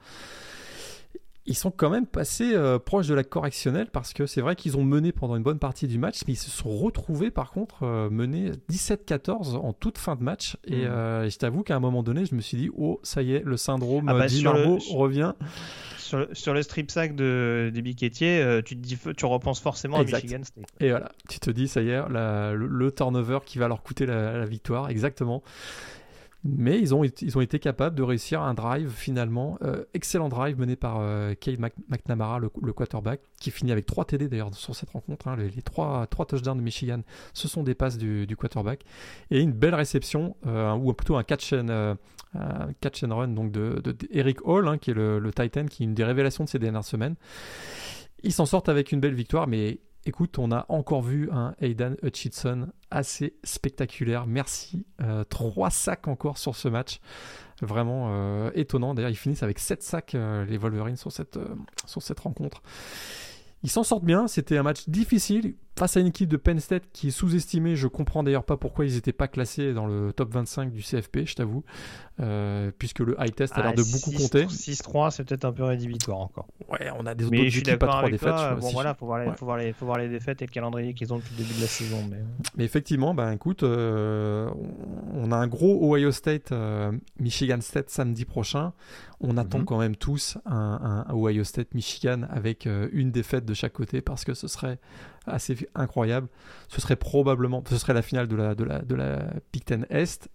ils 1.48 1.56
sont 1.56 1.70
quand 1.70 1.88
même 1.88 2.06
passés 2.06 2.52
euh, 2.54 2.78
proches 2.78 3.08
de 3.08 3.14
la 3.14 3.24
correctionnelle 3.24 3.88
parce 3.90 4.12
que 4.12 4.26
c'est 4.26 4.42
vrai 4.42 4.54
qu'ils 4.54 4.76
ont 4.76 4.84
mené 4.84 5.12
pendant 5.12 5.34
une 5.34 5.42
bonne 5.42 5.58
partie 5.58 5.88
du 5.88 5.98
match, 5.98 6.20
mais 6.26 6.34
ils 6.34 6.36
se 6.36 6.50
sont 6.50 6.68
retrouvés 6.68 7.30
par 7.30 7.50
contre 7.50 7.84
euh, 7.84 8.10
menés 8.10 8.52
17-14 8.70 9.56
en 9.56 9.72
toute 9.72 9.96
fin 9.96 10.14
de 10.14 10.22
match. 10.22 10.56
Mmh. 10.68 10.72
Euh, 10.74 11.24
et, 11.24 11.30
je 11.30 11.38
t'avoue 11.38 11.62
qu'à 11.62 11.74
un 11.74 11.80
moment 11.80 12.02
donné, 12.02 12.26
je 12.26 12.34
me 12.34 12.42
suis 12.42 12.58
dit, 12.58 12.70
oh, 12.76 13.00
ça 13.02 13.22
y 13.22 13.32
est, 13.32 13.42
le 13.44 13.56
syndrome 13.56 14.08
ah 14.08 14.14
bah, 14.14 14.26
revient. 14.90 15.32
Sur 16.32 16.54
le, 16.54 16.62
strip 16.62 16.90
sack 16.90 17.14
de, 17.14 17.70
des 17.72 17.82
Biquetiers, 17.82 18.62
tu, 18.64 18.76
te 18.76 18.80
dis, 18.80 18.98
tu 19.14 19.26
repenses 19.26 19.60
forcément 19.60 19.98
à 19.98 20.04
Michigan 20.04 20.42
State. 20.42 20.64
Et 20.80 20.88
voilà, 20.88 21.12
tu 21.28 21.38
te 21.38 21.50
dis, 21.50 21.68
ça 21.68 21.82
y 21.82 21.90
est, 21.90 22.00
le, 22.08 22.90
turnover 22.96 23.40
qui 23.44 23.58
va 23.58 23.68
leur 23.68 23.82
coûter 23.82 24.06
la, 24.06 24.38
la 24.38 24.46
victoire, 24.46 24.88
exactement. 24.88 25.42
Mais 26.44 26.78
ils 26.78 26.94
ont, 26.94 27.02
ils 27.02 27.36
ont 27.36 27.40
été 27.40 27.58
capables 27.58 27.96
de 27.96 28.02
réussir 28.02 28.42
un 28.42 28.54
drive 28.54 28.90
finalement, 28.90 29.58
euh, 29.62 29.84
excellent 29.92 30.28
drive 30.28 30.58
mené 30.58 30.76
par 30.76 30.98
euh, 31.00 31.34
McNamara, 31.88 32.38
le, 32.38 32.48
quarterback, 32.72 33.20
qui 33.40 33.50
finit 33.50 33.72
avec 33.72 33.86
3 33.86 34.04
TD 34.04 34.28
d'ailleurs 34.28 34.54
sur 34.54 34.76
cette 34.76 34.90
rencontre. 34.90 35.26
Hein. 35.26 35.36
les, 35.36 35.62
3, 35.62 36.06
touchdowns 36.06 36.58
de 36.58 36.62
Michigan, 36.62 37.00
ce 37.34 37.48
sont 37.48 37.64
des 37.64 37.74
passes 37.74 37.98
du, 37.98 38.26
quarterback. 38.38 38.84
Et 39.32 39.40
une 39.40 39.52
belle 39.52 39.74
réception, 39.74 40.36
euh, 40.46 40.72
ou 40.74 40.92
plutôt 40.92 41.16
un 41.16 41.24
catch 41.24 41.52
and, 41.52 41.96
catch 42.80 43.02
and 43.02 43.16
run 43.16 43.28
donc 43.28 43.50
de, 43.50 43.82
Eric 44.12 44.46
Hall, 44.46 44.68
hein, 44.68 44.78
qui 44.78 44.92
est 44.92 44.94
le, 44.94 45.18
le, 45.18 45.32
Titan, 45.32 45.66
qui 45.66 45.82
est 45.82 45.86
une 45.86 45.94
des 45.94 46.04
révélations 46.04 46.44
de 46.44 46.48
ces 46.48 46.60
dernières 46.60 46.84
semaines. 46.84 47.16
Ils 48.22 48.32
s'en 48.32 48.46
sortent 48.46 48.68
avec 48.68 48.92
une 48.92 49.00
belle 49.00 49.14
victoire, 49.14 49.48
mais 49.48 49.80
Écoute, 50.08 50.38
on 50.38 50.50
a 50.52 50.64
encore 50.70 51.02
vu 51.02 51.28
un 51.30 51.54
Aidan 51.60 51.92
Hutchinson 52.02 52.68
assez 52.90 53.36
spectaculaire. 53.44 54.26
Merci. 54.26 54.86
Euh, 55.02 55.22
trois 55.22 55.68
sacs 55.68 56.08
encore 56.08 56.38
sur 56.38 56.56
ce 56.56 56.66
match. 56.66 57.02
Vraiment 57.60 58.06
euh, 58.08 58.50
étonnant. 58.54 58.94
D'ailleurs, 58.94 59.10
ils 59.10 59.16
finissent 59.16 59.42
avec 59.42 59.58
sept 59.58 59.82
sacs, 59.82 60.14
euh, 60.14 60.46
les 60.46 60.56
Wolverines, 60.56 60.96
sur 60.96 61.12
cette, 61.12 61.38
sur 61.84 62.00
cette 62.00 62.20
rencontre. 62.20 62.62
Ils 63.62 63.68
s'en 63.68 63.82
sortent 63.82 64.06
bien. 64.06 64.28
C'était 64.28 64.56
un 64.56 64.62
match 64.62 64.88
difficile 64.88 65.56
face 65.78 65.96
à 65.96 66.00
une 66.00 66.08
équipe 66.08 66.28
de 66.28 66.36
Penn 66.36 66.58
State 66.58 66.84
qui 66.92 67.08
est 67.08 67.12
sous-estimée. 67.12 67.76
Je 67.76 67.86
comprends 67.86 68.22
d'ailleurs 68.22 68.44
pas 68.44 68.56
pourquoi 68.56 68.84
ils 68.84 68.94
n'étaient 68.94 69.12
pas 69.12 69.28
classés 69.28 69.72
dans 69.72 69.86
le 69.86 70.12
top 70.12 70.32
25 70.32 70.72
du 70.72 70.82
CFP, 70.82 71.20
je 71.24 71.34
t'avoue, 71.34 71.64
euh, 72.20 72.72
puisque 72.76 72.98
le 72.98 73.16
high 73.20 73.34
test 73.34 73.56
a 73.56 73.62
l'air 73.62 73.74
de 73.74 73.82
ah, 73.82 73.92
beaucoup 73.92 74.10
compter. 74.16 74.46
6-3, 74.46 75.12
c'est 75.12 75.24
peut-être 75.24 75.44
un 75.44 75.52
peu 75.52 75.62
rédhibitoire 75.62 76.18
encore. 76.18 76.48
Ouais, 76.68 76.90
on 76.98 77.06
a 77.06 77.14
des 77.14 77.24
autres 77.24 77.34
équipes 77.36 77.82
à 77.82 77.86
3 77.86 78.10
défaites. 78.10 78.60
bon 78.60 78.70
voilà, 78.72 78.94
faut 78.94 79.06
voir, 79.06 79.20
les, 79.20 79.32
faut, 79.32 79.44
voir 79.44 79.58
les, 79.58 79.72
faut 79.72 79.86
voir 79.86 79.98
les 79.98 80.08
défaites 80.08 80.42
et 80.42 80.46
le 80.46 80.50
calendrier 80.50 80.94
qu'ils 80.94 81.12
ont 81.12 81.18
depuis 81.18 81.34
le 81.38 81.44
début 81.44 81.54
de 81.54 81.60
la 81.60 81.68
saison. 81.68 82.04
Mais, 82.10 82.18
mais 82.56 82.64
effectivement, 82.64 83.14
ben 83.14 83.30
écoute, 83.30 83.62
euh, 83.62 84.50
on 85.14 85.30
a 85.30 85.36
un 85.36 85.46
gros 85.46 85.94
Ohio 85.94 86.10
State, 86.10 86.50
euh, 86.50 86.90
Michigan 87.20 87.60
State 87.60 87.90
samedi 87.90 88.24
prochain. 88.24 88.72
On 89.20 89.36
attend 89.36 89.58
mhm. 89.58 89.64
quand 89.64 89.78
même 89.78 89.96
tous 89.96 90.38
un, 90.44 91.04
un 91.08 91.14
Ohio 91.14 91.44
State 91.44 91.74
Michigan 91.74 92.22
avec 92.30 92.68
une 92.92 93.10
défaite 93.10 93.44
de 93.44 93.54
chaque 93.54 93.72
côté 93.72 94.00
parce 94.00 94.24
que 94.24 94.34
ce 94.34 94.46
serait 94.46 94.78
assez 95.28 95.68
incroyable. 95.74 96.28
Ce 96.68 96.80
serait 96.80 96.96
probablement, 96.96 97.62
ce 97.68 97.78
serait 97.78 97.94
la 97.94 98.02
finale 98.02 98.28
de 98.28 98.36
la, 98.36 98.54
de 98.54 98.64
la, 98.64 98.80
de 98.80 98.94
la 98.94 99.22
Big 99.52 99.64
Ten 99.64 99.86
Est. 99.90 100.28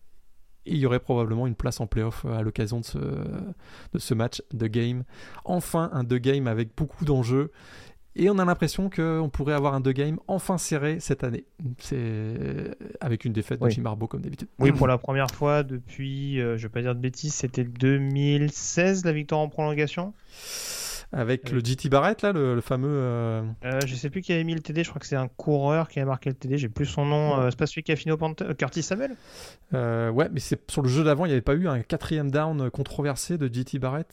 Et 0.65 0.71
il 0.71 0.77
y 0.77 0.85
aurait 0.85 1.01
probablement 1.01 1.45
une 1.45 1.55
place 1.55 1.81
en 1.81 1.87
playoff 1.87 2.23
euh, 2.23 2.37
à 2.37 2.41
l'occasion 2.41 2.79
de 2.79 2.85
ce, 2.85 2.97
de 2.97 3.99
ce 3.99 4.13
match 4.13 4.41
de 4.53 4.67
game. 4.67 5.03
Enfin, 5.43 5.89
un 5.91 6.05
de 6.05 6.17
game 6.17 6.47
avec 6.47 6.69
beaucoup 6.75 7.03
d'enjeux. 7.03 7.51
Et 8.15 8.29
on 8.29 8.37
a 8.37 8.45
l'impression 8.45 8.89
qu'on 8.89 9.29
pourrait 9.31 9.55
avoir 9.55 9.73
un 9.73 9.79
deux 9.79 9.91
game 9.91 10.19
enfin 10.27 10.59
serré 10.59 10.99
cette 10.99 11.23
année. 11.23 11.45
C'est 11.79 12.77
avec 13.01 13.25
une 13.25 13.33
défaite 13.33 13.59
de 13.59 13.69
Jim 13.69 13.85
Harbaugh 13.85 14.07
comme 14.07 14.21
d'habitude. 14.21 14.49
Oui, 14.59 14.71
pour 14.71 14.87
la 14.87 14.99
première 14.99 15.31
fois 15.31 15.63
depuis, 15.63 16.39
euh, 16.39 16.57
je 16.57 16.63
vais 16.63 16.71
pas 16.71 16.81
dire 16.81 16.93
de 16.93 16.99
bêtises, 16.99 17.33
c'était 17.33 17.63
2016 17.63 19.03
la 19.03 19.13
victoire 19.13 19.41
en 19.41 19.49
prolongation? 19.49 20.13
Avec 21.15 21.51
le 21.51 21.59
GT 21.63 21.89
Barrett, 21.89 22.23
là, 22.23 22.31
le, 22.31 22.59
fameux. 22.59 22.89
Euh... 22.89 23.43
Euh, 23.65 23.79
je 23.85 23.93
sais 23.93 24.09
plus 24.09 24.21
qui 24.21 24.33
avait 24.33 24.43
mis 24.43 24.55
le 24.55 24.61
TD, 24.61 24.83
je 24.83 24.89
crois 24.89 24.99
que 24.99 25.05
c'est 25.05 25.15
un 25.15 25.27
coureur 25.27 25.87
qui 25.87 25.99
a 25.99 26.05
marqué 26.05 26.31
le 26.31 26.35
TD, 26.35 26.57
j'ai 26.57 26.69
plus 26.69 26.87
son 26.87 27.05
nom. 27.05 27.39
Euh, 27.39 27.51
c'est 27.51 27.59
pas 27.59 27.67
celui 27.67 27.83
qui 27.83 27.91
a 27.91 27.95
fini 27.95 28.11
au 28.11 28.17
euh, 28.19 28.53
Curtis 28.55 28.81
Samuel? 28.81 29.11
Ouais, 29.71 30.27
mais 30.31 30.39
c'est 30.39 30.59
sur 30.71 30.81
le 30.81 30.89
jeu 30.89 31.03
d'avant, 31.03 31.25
il 31.25 31.29
n'y 31.29 31.33
avait 31.33 31.41
pas 31.41 31.53
eu 31.53 31.67
un 31.67 31.81
quatrième 31.81 32.31
down 32.31 32.71
controversé 32.71 33.37
de 33.37 33.47
GT 33.47 33.77
Barrett? 33.77 34.07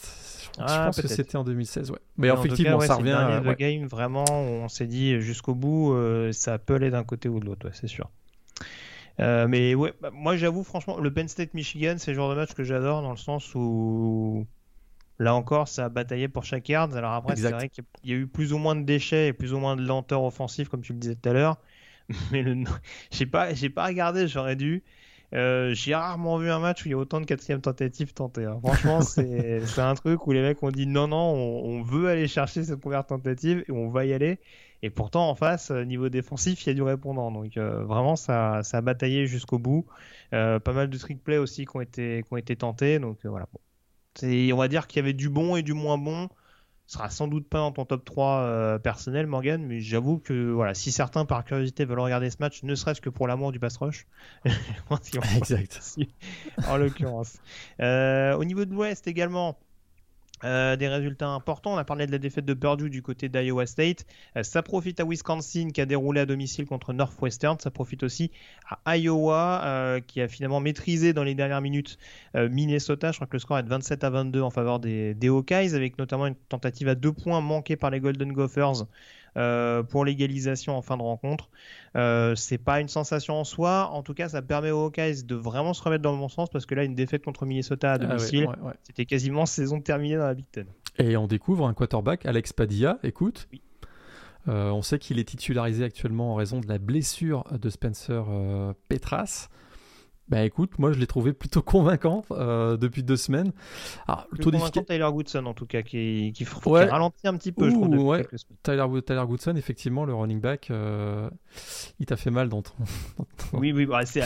Je, 0.59 0.65
ah, 0.67 0.87
pense 0.87 1.01
que 1.01 1.09
c'était 1.09 1.37
en 1.37 1.45
2016, 1.45 1.91
ouais. 1.91 1.99
Mais, 2.19 2.29
effectivement, 2.29 2.81
ça 2.81 2.97
revient. 2.97 3.41
Le 3.43 3.49
ouais. 3.49 3.57
game, 3.57 3.87
vraiment, 3.87 4.27
on 4.31 4.69
s'est 4.69 4.87
dit 4.87 5.21
jusqu'au 5.23 5.55
bout, 5.55 5.97
ça 6.33 6.59
peut 6.59 6.75
aller 6.75 6.91
d'un 6.91 7.05
côté 7.05 7.31
ou 7.31 7.41
de 7.41 7.47
l'autre, 7.47 7.67
ouais, 7.67 7.73
c'est 7.73 7.89
sûr. 7.89 8.11
mais 9.19 9.75
ouais, 9.75 9.95
bah, 10.03 10.11
moi 10.13 10.37
j'avoue 10.37 10.65
franchement, 10.65 10.99
le 10.99 11.11
Penn 11.11 11.29
State 11.29 11.55
Michigan, 11.55 11.95
c'est 11.97 12.11
le 12.11 12.17
genre 12.17 12.29
de 12.29 12.35
match 12.35 12.53
que 12.53 12.63
j'adore 12.63 13.01
dans 13.01 13.11
le 13.11 13.17
sens 13.17 13.55
où 13.55 14.47
Là 15.21 15.35
encore, 15.35 15.69
ça 15.69 15.85
a 15.85 15.89
bataillé 15.91 16.29
pour 16.29 16.45
chaque 16.45 16.67
yard. 16.71 16.97
Alors 16.97 17.13
après, 17.13 17.37
c'est 17.37 17.51
vrai 17.51 17.69
qu'il 17.69 17.85
y 18.05 18.13
a 18.15 18.17
eu 18.17 18.27
plus 18.27 18.55
ou 18.55 18.59
moins 18.59 18.75
de 18.75 18.85
déchets 18.85 19.29
et 19.29 19.33
plus 19.35 19.53
ou 19.53 19.59
moins 19.59 19.77
de 19.77 19.83
lenteur 19.83 20.25
offensive, 20.25 20.71
comme 20.71 20.81
tu 20.81 20.95
le 20.95 20.99
disais 20.99 21.15
tout 21.15 21.29
à 21.29 21.35
l'heure. 21.35 21.59
Mais 22.33 22.43
le... 22.43 22.65
j'ai 23.11 23.27
pas, 23.27 23.53
j'ai 23.53 23.69
pas 23.69 23.85
regardé, 23.87 24.27
j'aurais 24.29 24.57
dû. 24.57 24.83
Euh, 25.35 25.75
j'ai 25.75 25.95
rarement 25.95 26.39
vu 26.39 26.51
un 26.51 26.59
match 26.59 26.83
où 26.83 26.89
il 26.89 26.93
y 26.93 26.95
a 26.95 26.97
autant 26.97 27.21
de 27.21 27.27
quatrième 27.27 27.61
tentatives 27.61 28.15
tentées. 28.15 28.47
Hein. 28.47 28.59
Franchement, 28.65 29.01
c'est, 29.03 29.79
un 29.79 29.95
truc 29.95 30.27
où 30.27 30.33
les 30.33 30.41
mecs 30.41 30.63
ont 30.63 30.71
dit 30.71 30.87
non, 30.87 31.07
non, 31.07 31.35
on, 31.35 31.83
veut 31.83 32.09
aller 32.09 32.27
chercher 32.27 32.65
cette 32.65 32.81
première 32.81 33.05
tentative 33.05 33.63
et 33.69 33.73
on 33.73 33.91
va 33.91 34.07
y 34.07 34.15
aller. 34.15 34.41
Et 34.83 34.89
pourtant, 34.89 35.29
en 35.29 35.35
face, 35.35 35.71
euh, 35.71 35.85
niveau 35.85 36.09
défensif, 36.09 36.65
il 36.65 36.71
y 36.71 36.73
a 36.73 36.75
du 36.75 36.83
répondant. 36.83 37.31
Donc 37.31 37.59
euh, 37.59 37.85
vraiment, 37.85 38.17
ça, 38.17 38.63
ça 38.63 38.79
a 38.79 38.81
bataillé 38.81 39.27
jusqu'au 39.27 39.59
bout. 39.59 39.85
pas 40.31 40.61
mal 40.65 40.89
de 40.89 40.97
trick 40.97 41.23
play 41.23 41.37
aussi 41.37 41.67
qui 41.67 41.77
ont 41.77 41.83
été, 41.83 42.23
qui 42.27 42.33
ont 42.33 42.39
été 42.39 42.57
tentés. 42.57 42.99
Donc 42.99 43.19
voilà. 43.27 43.47
Bon 43.53 43.61
on 44.23 44.57
va 44.57 44.69
dire 44.69 44.87
qu'il 44.87 44.99
y 44.99 45.03
avait 45.03 45.13
du 45.13 45.29
bon 45.29 45.57
et 45.57 45.63
du 45.63 45.75
moins 45.75 45.99
bon. 45.99 46.29
Ce 46.87 46.95
sera 46.95 47.09
sans 47.09 47.29
doute 47.29 47.49
pas 47.49 47.59
dans 47.59 47.71
ton 47.71 47.85
top 47.85 48.05
3 48.05 48.41
euh, 48.41 48.79
personnel, 48.81 49.29
Morgan, 49.29 49.65
mais 49.65 49.79
j'avoue 49.79 50.19
que 50.19 50.51
voilà, 50.51 50.75
si 50.75 50.91
certains 50.91 51.25
par 51.25 51.45
curiosité 51.45 51.85
veulent 51.85 52.01
regarder 52.01 52.31
ce 52.31 52.39
match, 52.41 52.65
ne 52.65 52.75
serait-ce 52.75 53.01
que 53.01 53.09
pour 53.09 53.29
l'amour 53.29 53.53
du 53.53 53.61
pass 53.61 53.77
rush, 53.77 54.09
exact. 55.37 55.81
en 56.67 56.77
l'occurrence. 56.77 57.39
Euh, 57.79 58.35
au 58.35 58.45
niveau 58.45 58.65
de 58.65 58.73
l'Ouest 58.73 59.07
également, 59.07 59.57
euh, 60.45 60.77
des 60.77 60.89
résultats 60.89 61.29
importants. 61.29 61.75
On 61.75 61.79
a 61.79 61.85
parlé 61.85 62.07
de 62.07 62.13
la 62.13 62.19
défaite 62.19 62.45
de 62.45 62.55
Purdue 62.55 62.91
du 62.91 63.03
côté 63.03 63.29
d'Iowa 63.29 63.67
State. 63.67 64.07
Euh, 64.37 64.43
ça 64.43 64.63
profite 64.63 65.01
à 65.01 65.05
Wisconsin 65.05 65.69
qui 65.71 65.81
a 65.81 65.87
déroulé 65.87 66.21
à 66.21 66.27
domicile 66.27 66.67
contre 66.67 66.93
Northwestern. 66.93 67.59
Ça 67.59 67.71
profite 67.71 68.03
aussi 68.03 68.31
à 68.85 68.97
Iowa 68.97 69.63
euh, 69.65 70.01
qui 70.01 70.21
a 70.21 70.29
finalement 70.29 70.61
maîtrisé 70.61 71.13
dans 71.13 71.25
les 71.25 71.35
dernières 71.35 71.61
minutes 71.61 71.99
Minnesota. 72.35 73.13
Je 73.13 73.19
crois 73.19 73.27
que 73.27 73.35
le 73.35 73.39
score 73.41 73.59
est 73.59 73.63
de 73.63 73.69
27 73.69 74.05
à 74.05 74.11
22 74.11 74.41
en 74.41 74.51
faveur 74.51 74.79
des, 74.79 75.15
des 75.15 75.29
Hawkeyes 75.29 75.75
avec 75.75 75.99
notamment 75.99 76.27
une 76.27 76.35
tentative 76.35 76.89
à 76.89 76.95
deux 76.95 77.13
points 77.13 77.41
manquée 77.41 77.77
par 77.77 77.91
les 77.91 78.01
Golden 78.01 78.33
Gophers 78.33 78.85
euh, 79.37 79.83
pour 79.83 80.05
l'égalisation 80.05 80.77
en 80.77 80.83
fin 80.83 80.97
de 80.97 81.03
rencontre. 81.03 81.51
Euh, 81.97 82.35
c'est 82.35 82.59
pas 82.59 82.81
une 82.81 82.89
sensation 82.89 83.39
en 83.41 83.45
soi. 83.45 83.91
En 83.93 84.03
tout 84.03 84.15
cas, 84.15 84.29
ça 84.29 84.43
permet 84.43 84.71
aux 84.71 84.87
Hawkeyes 84.87 85.25
de 85.25 85.35
vraiment 85.35 85.75
se 85.75 85.83
remettre 85.83 86.03
dans 86.03 86.13
le 86.13 86.19
bon 86.19 86.29
sens 86.29 86.49
parce 86.51 86.67
que 86.67 86.75
là, 86.75 86.85
une 86.85 86.95
défaite 86.95 87.25
contre 87.25 87.47
Minnesota 87.47 87.93
à 87.93 87.95
ah 87.95 87.99
domicile, 87.99 88.49
c'était 88.83 89.07
quasiment 89.07 89.47
saison 89.47 89.81
terminée 89.81 90.17
dans 90.17 90.27
la 90.27 90.35
Big 90.35 90.47
Ten. 90.51 90.67
Et 90.99 91.17
on 91.17 91.27
découvre 91.27 91.67
un 91.67 91.75
quarterback, 91.75 92.27
Alex 92.27 92.53
Padilla. 92.53 92.99
Écoute. 93.03 93.49
Euh, 94.49 94.71
on 94.71 94.81
sait 94.81 94.99
qu'il 94.99 95.19
est 95.19 95.25
titularisé 95.25 95.85
actuellement 95.85 96.33
en 96.33 96.35
raison 96.35 96.61
de 96.61 96.67
la 96.67 96.79
blessure 96.79 97.45
de 97.53 97.69
Spencer 97.69 98.25
Petras. 98.89 99.49
Bah 100.31 100.45
écoute, 100.45 100.79
moi 100.79 100.93
je 100.93 101.01
l'ai 101.01 101.09
trouvé 101.09 101.33
plutôt 101.33 101.61
convaincant 101.63 102.25
euh, 102.31 102.77
depuis 102.77 103.03
deux 103.03 103.17
semaines. 103.17 103.51
Alors, 104.07 104.29
le 104.31 104.39
taux 104.39 104.53
convaincant 104.53 104.85
Tyler 104.85 105.09
Goodson 105.11 105.45
en 105.45 105.55
tout 105.55 105.67
cas, 105.67 105.83
qui, 105.83 106.33
qui, 106.33 106.45
ralentit 106.45 107.27
un 107.27 107.37
petit 107.37 107.51
peu, 107.51 107.69
je 107.69 107.75
trouve, 107.75 107.99
ouais. 107.99 108.25
Tyler, 108.63 108.87
Tyler, 109.05 109.25
Goodson, 109.27 109.57
effectivement, 109.57 110.05
le 110.05 110.15
running 110.15 110.41
back, 110.41 110.69
euh, 110.71 111.29
il 111.99 112.07
t'a 112.07 112.17
fait 112.17 112.31
mal 112.31 112.49
dans 112.49 112.63
ton. 112.63 112.75
Oui, 113.53 113.73
oui, 113.73 113.85
bah, 113.85 114.07
c'est. 114.07 114.23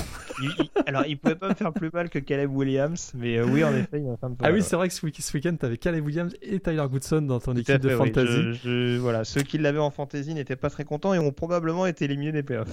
alors 0.87 1.07
il 1.07 1.17
pouvait 1.17 1.37
pas 1.37 1.49
me 1.49 1.55
faire 1.55 1.73
plus 1.73 1.91
mal 1.91 2.11
que 2.11 2.19
Caleb 2.19 2.55
Williams, 2.55 3.13
mais 3.15 3.39
euh, 3.39 3.47
oui, 3.47 3.65
en 3.65 3.75
effet, 3.75 4.01
il 4.01 4.05
m'a 4.05 4.19
fait 4.19 4.27
un 4.27 4.31
peu 4.33 4.45
Ah 4.45 4.53
oui, 4.53 4.63
c'est 4.63 4.77
vrai 4.77 4.89
que 4.89 4.95
ce, 4.95 5.07
week-end, 5.35 5.57
t'avais 5.57 5.79
Caleb 5.79 6.05
Williams 6.05 6.35
et 6.43 6.61
Tyler 6.61 6.85
Goodson 6.91 7.23
dans 7.23 7.41
ton 7.41 7.55
équipe 7.57 7.81
de 7.81 7.89
fantasy. 7.89 8.99
voilà, 8.99 9.25
ceux 9.25 9.41
qui 9.41 9.57
l'avaient 9.57 9.79
en 9.79 9.91
fantasy 9.91 10.35
n'étaient 10.35 10.57
pas 10.57 10.69
très 10.69 10.85
contents 10.85 11.15
et 11.15 11.19
ont 11.19 11.33
probablement 11.33 11.87
été 11.87 12.05
éliminés 12.05 12.33
des 12.33 12.43
playoffs. 12.43 12.69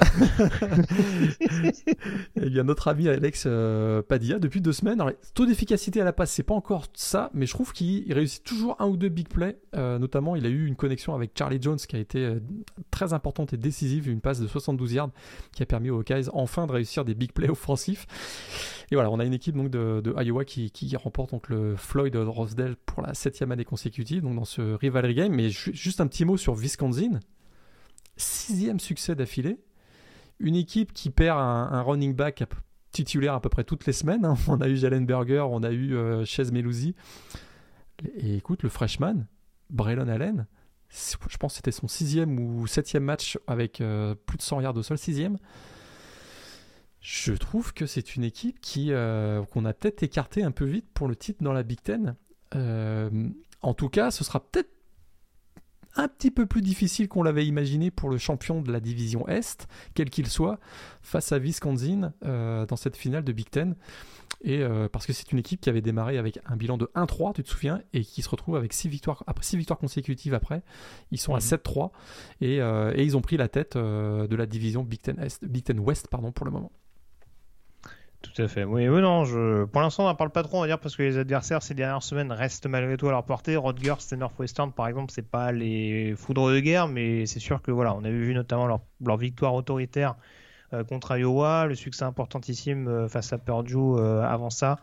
et 2.35 2.49
bien, 2.49 2.63
notre 2.63 2.89
ami 2.89 3.07
Alex 3.21 3.43
euh, 3.45 4.01
Padilla 4.01 4.39
depuis 4.39 4.61
deux 4.61 4.73
semaines. 4.73 4.99
Taux 5.35 5.45
d'efficacité 5.45 6.01
à 6.01 6.03
la 6.03 6.11
passe, 6.11 6.31
c'est 6.31 6.41
pas 6.41 6.55
encore 6.55 6.87
ça, 6.95 7.29
mais 7.35 7.45
je 7.45 7.53
trouve 7.53 7.71
qu'il 7.71 8.11
réussit 8.11 8.43
toujours 8.43 8.75
un 8.79 8.87
ou 8.87 8.97
deux 8.97 9.09
big 9.09 9.27
plays. 9.27 9.59
Euh, 9.75 9.99
notamment, 9.99 10.35
il 10.35 10.43
a 10.47 10.49
eu 10.49 10.65
une 10.65 10.75
connexion 10.75 11.13
avec 11.13 11.37
Charlie 11.37 11.61
Jones 11.61 11.77
qui 11.77 11.95
a 11.95 11.99
été 11.99 12.17
euh, 12.17 12.39
très 12.89 13.13
importante 13.13 13.53
et 13.53 13.57
décisive, 13.57 14.09
une 14.09 14.21
passe 14.21 14.39
de 14.39 14.47
72 14.47 14.93
yards 14.93 15.11
qui 15.51 15.61
a 15.61 15.67
permis 15.67 15.91
aux 15.91 15.99
Hawkeyes 15.99 16.29
enfin 16.33 16.65
de 16.65 16.71
réussir 16.71 17.05
des 17.05 17.13
big 17.13 17.31
plays 17.31 17.49
offensifs. 17.51 18.07
Et 18.89 18.95
voilà, 18.95 19.11
on 19.11 19.19
a 19.19 19.25
une 19.25 19.35
équipe 19.35 19.55
donc 19.55 19.69
de, 19.69 20.01
Iowa 20.19 20.43
qui, 20.43 20.95
remporte 20.95 21.29
donc 21.29 21.47
le 21.47 21.75
Floyd 21.75 22.15
Rosedale 22.15 22.75
pour 22.75 23.03
la 23.03 23.13
septième 23.13 23.51
année 23.51 23.65
consécutive, 23.65 24.23
donc 24.23 24.35
dans 24.35 24.45
ce 24.45 24.73
rivalry 24.73 25.13
game. 25.13 25.31
Mais 25.31 25.49
juste 25.51 26.01
un 26.01 26.07
petit 26.07 26.25
mot 26.25 26.37
sur 26.37 26.55
Wisconsin, 26.55 27.19
sixième 28.17 28.79
succès 28.79 29.13
d'affilée. 29.13 29.59
Une 30.39 30.55
équipe 30.55 30.91
qui 30.91 31.11
perd 31.11 31.37
un, 31.37 31.83
running 31.83 32.15
back 32.15 32.41
titulaire 32.91 33.33
à 33.33 33.41
peu 33.41 33.49
près 33.49 33.63
toutes 33.63 33.85
les 33.85 33.93
semaines. 33.93 34.25
Hein. 34.25 34.35
On 34.47 34.61
a 34.61 34.67
eu 34.67 34.75
Jalen 34.75 35.05
Berger, 35.05 35.45
on 35.49 35.63
a 35.63 35.71
eu 35.71 35.95
euh, 35.95 36.25
Chez 36.25 36.43
Melouzi. 36.51 36.95
Et 38.15 38.35
écoute, 38.35 38.63
le 38.63 38.69
freshman, 38.69 39.27
Braylon 39.69 40.07
Allen, 40.07 40.47
je 40.89 41.37
pense 41.37 41.53
que 41.53 41.57
c'était 41.57 41.71
son 41.71 41.87
sixième 41.87 42.39
ou 42.39 42.67
septième 42.67 43.03
match 43.03 43.37
avec 43.47 43.79
euh, 43.79 44.15
plus 44.25 44.37
de 44.37 44.41
100 44.41 44.61
yards 44.61 44.75
au 44.75 44.83
sol, 44.83 44.97
sixième. 44.97 45.37
Je 46.99 47.33
trouve 47.33 47.73
que 47.73 47.85
c'est 47.85 48.15
une 48.15 48.23
équipe 48.23 48.59
qui 48.59 48.91
euh, 48.91 49.43
qu'on 49.45 49.65
a 49.65 49.73
peut-être 49.73 50.03
écarté 50.03 50.43
un 50.43 50.51
peu 50.51 50.65
vite 50.65 50.85
pour 50.93 51.07
le 51.07 51.15
titre 51.15 51.43
dans 51.43 51.53
la 51.53 51.63
Big 51.63 51.81
Ten. 51.81 52.15
en 52.53 53.73
tout 53.73 53.89
cas, 53.89 54.11
ce 54.11 54.23
sera 54.23 54.39
peut-être 54.39 54.69
un 55.95 56.07
petit 56.07 56.31
peu 56.31 56.45
plus 56.45 56.61
difficile 56.61 57.07
qu'on 57.07 57.23
l'avait 57.23 57.45
imaginé 57.45 57.91
pour 57.91 58.09
le 58.09 58.17
champion 58.17 58.61
de 58.61 58.71
la 58.71 58.79
division 58.79 59.27
Est, 59.27 59.67
quel 59.93 60.09
qu'il 60.09 60.27
soit, 60.27 60.59
face 61.01 61.31
à 61.31 61.39
Wisconsin 61.39 62.13
euh, 62.23 62.65
dans 62.65 62.75
cette 62.75 62.95
finale 62.95 63.23
de 63.23 63.31
Big 63.31 63.49
Ten. 63.49 63.75
Et 64.43 64.61
euh, 64.61 64.87
parce 64.89 65.05
que 65.05 65.13
c'est 65.13 65.31
une 65.31 65.37
équipe 65.37 65.61
qui 65.61 65.69
avait 65.69 65.81
démarré 65.81 66.17
avec 66.17 66.39
un 66.45 66.55
bilan 66.55 66.77
de 66.77 66.89
1-3, 66.95 67.33
tu 67.33 67.43
te 67.43 67.49
souviens, 67.49 67.81
et 67.93 68.03
qui 68.03 68.21
se 68.21 68.29
retrouve 68.29 68.55
avec 68.55 68.73
6 68.73 68.87
victoires, 68.87 69.23
après, 69.27 69.43
6 69.43 69.57
victoires 69.57 69.79
consécutives 69.79 70.33
après. 70.33 70.63
Ils 71.11 71.19
sont 71.19 71.35
à 71.35 71.39
7-3 71.39 71.83
mhm. 71.83 71.89
et, 72.41 72.61
euh, 72.61 72.93
et, 72.95 73.03
ils 73.03 73.15
ont 73.17 73.21
pris 73.21 73.37
la 73.37 73.49
tête 73.49 73.77
de 73.77 74.35
la 74.35 74.45
division 74.45 74.83
Big 74.83 75.01
Ten, 75.01 75.19
Est, 75.19 75.43
Big 75.45 75.63
Ten 75.63 75.79
West 75.79 76.07
pardon, 76.07 76.31
pour 76.31 76.45
le 76.45 76.51
moment. 76.51 76.71
Tout 78.21 78.39
à 78.41 78.47
fait. 78.47 78.63
Oui, 78.63 78.87
oui 78.87 79.01
non, 79.01 79.25
je... 79.25 79.65
pour 79.65 79.81
l'instant, 79.81 80.03
on 80.03 80.07
n'en 80.07 80.15
parle 80.15 80.29
pas 80.29 80.43
trop, 80.43 80.57
on 80.57 80.61
va 80.61 80.67
dire, 80.67 80.79
parce 80.79 80.95
que 80.95 81.03
les 81.03 81.17
adversaires 81.17 81.63
ces 81.63 81.73
dernières 81.73 82.03
semaines 82.03 82.31
restent 82.31 82.67
malgré 82.67 82.95
tout 82.95 83.07
à 83.07 83.11
leur 83.11 83.25
portée. 83.25 83.55
Rodgers 83.55 83.95
et 84.11 84.15
Northwestern, 84.15 84.71
par 84.71 84.87
exemple, 84.87 85.11
c'est 85.11 85.27
pas 85.27 85.51
les 85.51 86.13
foudres 86.15 86.51
de 86.51 86.59
guerre, 86.59 86.87
mais 86.87 87.25
c'est 87.25 87.39
sûr 87.39 87.61
que 87.61 87.71
voilà, 87.71 87.95
on 87.95 88.03
avait 88.03 88.11
vu 88.11 88.33
notamment 88.33 88.67
leur, 88.67 89.17
victoire 89.17 89.55
autoritaire 89.55 90.15
euh, 90.73 90.83
contre 90.83 91.17
Iowa, 91.17 91.65
le 91.65 91.75
succès 91.75 92.03
importantissime 92.03 92.87
euh, 92.87 93.07
face 93.09 93.33
à 93.33 93.37
Purdue 93.39 93.75
euh, 93.75 94.21
avant 94.21 94.51
ça. 94.51 94.77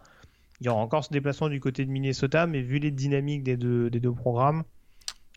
Il 0.61 0.67
y 0.67 0.69
aura 0.69 0.81
encore 0.81 1.05
ce 1.05 1.11
déplacement 1.11 1.49
du 1.49 1.61
côté 1.61 1.85
de 1.85 1.91
Minnesota, 1.91 2.49
mais 2.49 2.61
vu 2.61 2.81
les 2.81 2.91
dynamiques 2.91 3.45
des 3.45 3.57
deux, 3.57 4.13
programmes, 4.13 4.65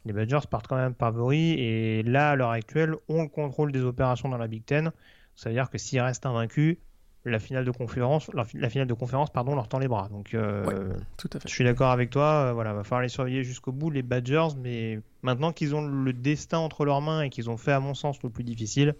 les 0.05 0.13
Badgers 0.13 0.47
partent 0.49 0.67
quand 0.67 0.77
même 0.77 0.95
favoris 0.95 1.55
et 1.59 2.01
là, 2.01 2.31
à 2.31 2.35
l'heure 2.35 2.49
actuelle, 2.49 2.95
ont 3.07 3.21
le 3.21 3.29
contrôle 3.29 3.71
des 3.71 3.81
opérations 3.81 4.29
dans 4.29 4.39
la 4.39 4.47
Big 4.47 4.65
Ten. 4.65 4.91
Ça 5.35 5.49
veut 5.49 5.55
dire 5.55 5.69
que 5.69 5.77
s'ils 5.77 6.01
restent 6.01 6.25
invaincus, 6.25 6.77
la 7.25 7.39
finale 7.39 7.65
de 7.65 7.71
conférence, 7.71 8.31
la, 8.33 8.45
finale 8.45 8.87
de 8.87 8.93
conférence, 8.93 9.29
pardon, 9.29 9.53
leur 9.53 9.67
tend 9.67 9.77
les 9.77 9.87
bras. 9.87 10.09
Donc, 10.09 10.33
euh, 10.33 10.91
tout 11.17 11.29
à 11.33 11.39
fait. 11.39 11.47
je 11.47 11.53
suis 11.53 11.63
d'accord 11.63 11.91
avec 11.91 12.09
toi. 12.09 12.47
Euh, 12.47 12.53
voilà, 12.53 12.73
va 12.73 12.83
falloir 12.83 13.01
les 13.01 13.09
surveiller 13.09 13.43
jusqu'au 13.43 13.71
bout, 13.71 13.91
les 13.91 14.01
Badgers. 14.01 14.55
Mais 14.57 14.99
maintenant 15.21 15.51
qu'ils 15.51 15.75
ont 15.75 15.85
le 15.85 16.13
destin 16.13 16.57
entre 16.57 16.83
leurs 16.83 17.01
mains 17.01 17.21
et 17.21 17.29
qu'ils 17.29 17.49
ont 17.49 17.57
fait, 17.57 17.73
à 17.73 17.79
mon 17.79 17.93
sens, 17.93 18.21
le 18.23 18.29
plus 18.29 18.43
difficile, 18.43 18.95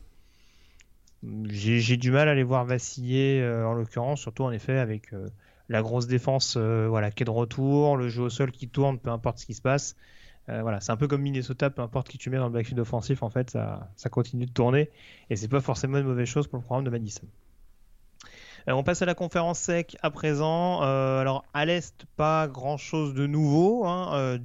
j'ai 1.47 1.97
du 1.97 2.11
mal 2.11 2.29
à 2.29 2.35
les 2.35 2.43
voir 2.43 2.63
vaciller. 2.65 3.41
Euh, 3.41 3.65
en 3.65 3.73
l'occurrence, 3.73 4.21
surtout 4.21 4.43
en 4.43 4.51
effet 4.51 4.77
avec 4.77 5.11
la 5.69 5.81
grosse 5.81 6.05
défense, 6.05 6.57
voilà, 6.57 7.09
qui 7.09 7.23
est 7.23 7.25
de 7.25 7.31
retour, 7.31 7.97
le 7.97 8.07
jeu 8.09 8.23
au 8.23 8.29
sol 8.29 8.51
qui 8.51 8.67
tourne, 8.67 8.99
peu 8.99 9.09
importe 9.09 9.39
ce 9.39 9.47
qui 9.47 9.55
se 9.55 9.61
passe. 9.61 9.95
voilà, 10.47 10.79
c'est 10.79 10.91
un 10.91 10.97
peu 10.97 11.07
comme 11.07 11.21
Minnesota, 11.21 11.71
peu 11.71 11.81
importe 11.81 12.07
qui 12.09 12.19
tu 12.19 12.29
mets 12.29 12.37
dans 12.37 12.47
le 12.47 12.53
backfield 12.53 12.79
offensif, 12.81 13.23
en 13.23 13.29
fait, 13.29 13.49
ça, 13.49 13.89
ça 13.95 14.09
continue 14.09 14.45
de 14.45 14.51
tourner 14.51 14.89
et 15.29 15.35
c'est 15.37 15.47
pas 15.47 15.61
forcément 15.61 15.97
une 15.97 16.05
mauvaise 16.05 16.27
chose 16.27 16.47
pour 16.47 16.59
le 16.59 16.63
programme 16.63 16.83
de 16.83 16.89
Madison. 16.89 17.25
Euh, 18.67 18.73
on 18.73 18.83
passe 18.83 19.01
à 19.01 19.05
la 19.05 19.15
conférence 19.15 19.59
sec 19.59 19.97
à 20.01 20.11
présent. 20.11 20.83
Euh, 20.83 21.19
alors 21.19 21.43
à 21.53 21.65
l'est, 21.65 22.05
pas 22.15 22.47
grand 22.47 22.77
chose 22.77 23.13
de 23.13 23.27
nouveau. 23.27 23.85
Hein. 23.85 24.37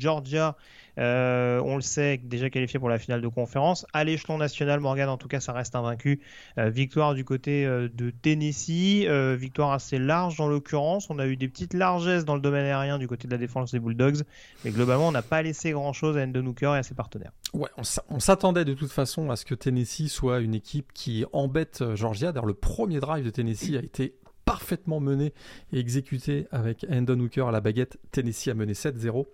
Euh, 0.98 1.61
on 1.64 1.76
le 1.76 1.82
sait, 1.82 2.18
déjà 2.22 2.50
qualifié 2.50 2.78
pour 2.78 2.88
la 2.88 2.98
finale 2.98 3.20
de 3.20 3.28
conférence. 3.28 3.87
À 3.92 4.04
l'échelon 4.04 4.38
national, 4.38 4.80
Morgan, 4.80 5.09
en 5.09 5.16
tout 5.16 5.28
cas, 5.28 5.40
ça 5.40 5.52
reste 5.52 5.74
invaincu. 5.74 6.20
victoire 6.56 7.14
du 7.14 7.24
côté 7.24 7.66
de 7.66 8.11
Tennessee, 8.11 9.06
victoire 9.37 9.72
assez 9.72 9.98
large 9.98 10.37
dans 10.37 10.48
l'occurrence. 10.48 11.09
On 11.11 11.18
a 11.18 11.26
eu 11.26 11.37
des 11.37 11.48
petites 11.48 11.74
largesses 11.74 12.24
dans 12.24 12.35
le 12.35 12.40
domaine 12.40 12.64
aérien 12.64 12.98
du 12.98 13.09
côté 13.09 13.28
de 13.28 13.32
la 13.32 13.38
défense 13.38 13.72
des 13.72 13.78
Bulldogs, 13.78 14.22
mais 14.64 14.70
globalement, 14.70 15.09
on 15.09 15.12
n'a 15.12 15.22
pas 15.22 15.42
laissé 15.42 15.72
grand 15.72 15.92
chose 15.92 16.16
à 16.16 16.22
Endon 16.22 16.46
Hooker 16.46 16.74
et 16.74 16.78
à 16.78 16.82
ses 16.82 16.94
partenaires. 16.94 17.32
Ouais, 17.52 17.68
on 18.09 18.20
s'attendait 18.20 18.64
de 18.64 18.74
toute 18.74 18.92
façon 18.92 19.30
à 19.30 19.37
ce 19.37 19.44
que 19.44 19.54
Tennessee 19.54 20.09
soit 20.09 20.40
une 20.40 20.54
équipe 20.54 20.92
qui 20.92 21.24
embête 21.32 21.85
Georgia. 21.94 22.32
D'ailleurs, 22.32 22.46
le 22.46 22.54
premier 22.54 23.00
drive 23.00 23.24
de 23.24 23.30
Tennessee 23.30 23.76
a 23.76 23.82
été 23.82 24.14
parfaitement 24.44 25.00
mené 25.00 25.35
et 25.72 25.78
exécuté 25.78 26.46
avec 26.52 26.87
Endon 26.90 27.20
Hooker 27.20 27.48
à 27.48 27.50
la 27.50 27.61
baguette. 27.61 27.98
Tennessee 28.12 28.48
a 28.48 28.54
mené 28.54 28.72
7-0 28.72 29.26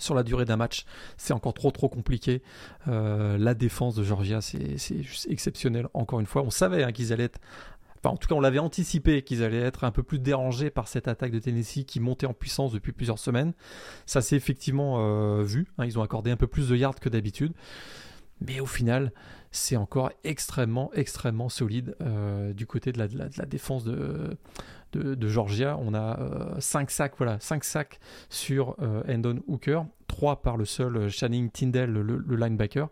sur 0.00 0.14
la 0.14 0.22
durée 0.22 0.44
d'un 0.44 0.56
match, 0.56 0.84
c'est 1.16 1.32
encore 1.32 1.54
trop 1.54 1.70
trop 1.70 1.88
compliqué. 1.88 2.42
Euh, 2.88 3.38
la 3.38 3.54
défense 3.54 3.94
de 3.94 4.02
Georgia, 4.02 4.40
c'est 4.40 4.76
juste 5.02 5.26
exceptionnel. 5.30 5.88
Encore 5.94 6.20
une 6.20 6.26
fois, 6.26 6.42
on 6.42 6.50
savait 6.50 6.82
hein, 6.82 6.92
qu'ils 6.92 7.12
allaient 7.12 7.24
être, 7.24 7.40
enfin 7.98 8.14
en 8.14 8.16
tout 8.16 8.28
cas 8.28 8.34
on 8.34 8.40
l'avait 8.40 8.58
anticipé 8.58 9.22
qu'ils 9.22 9.42
allaient 9.42 9.60
être 9.60 9.84
un 9.84 9.90
peu 9.90 10.02
plus 10.02 10.18
dérangés 10.18 10.70
par 10.70 10.88
cette 10.88 11.08
attaque 11.08 11.32
de 11.32 11.38
Tennessee 11.38 11.84
qui 11.86 12.00
montait 12.00 12.26
en 12.26 12.34
puissance 12.34 12.72
depuis 12.72 12.92
plusieurs 12.92 13.18
semaines. 13.18 13.52
Ça 14.06 14.22
s'est 14.22 14.36
effectivement 14.36 14.96
euh, 14.98 15.42
vu. 15.42 15.66
Hein. 15.78 15.84
ils 15.84 15.98
ont 15.98 16.02
accordé 16.02 16.30
un 16.30 16.36
peu 16.36 16.46
plus 16.46 16.68
de 16.68 16.76
yards 16.76 17.00
que 17.00 17.08
d'habitude, 17.08 17.52
mais 18.40 18.60
au 18.60 18.66
final, 18.66 19.12
c'est 19.52 19.76
encore 19.76 20.12
extrêmement, 20.22 20.90
extrêmement 20.94 21.48
solide 21.48 21.96
euh, 22.00 22.52
du 22.52 22.66
côté 22.66 22.92
de 22.92 22.98
la, 22.98 23.46
défense 23.46 23.84
de, 23.84 24.36
Georgia. 25.22 25.76
On 25.80 25.92
a 25.92 26.18
5 26.60 26.88
euh, 26.88 26.90
sacs, 26.90 27.14
voilà, 27.18 27.40
5 27.40 27.64
sacs 27.64 28.00
sur 28.28 28.76
euh, 28.80 29.02
Endon 29.08 29.40
Hooker, 29.48 29.82
3 30.06 30.42
par 30.42 30.56
le 30.56 30.64
seul 30.64 31.08
Channing 31.08 31.50
Tyndall, 31.50 31.90
le, 31.90 32.36
linebacker. 32.36 32.88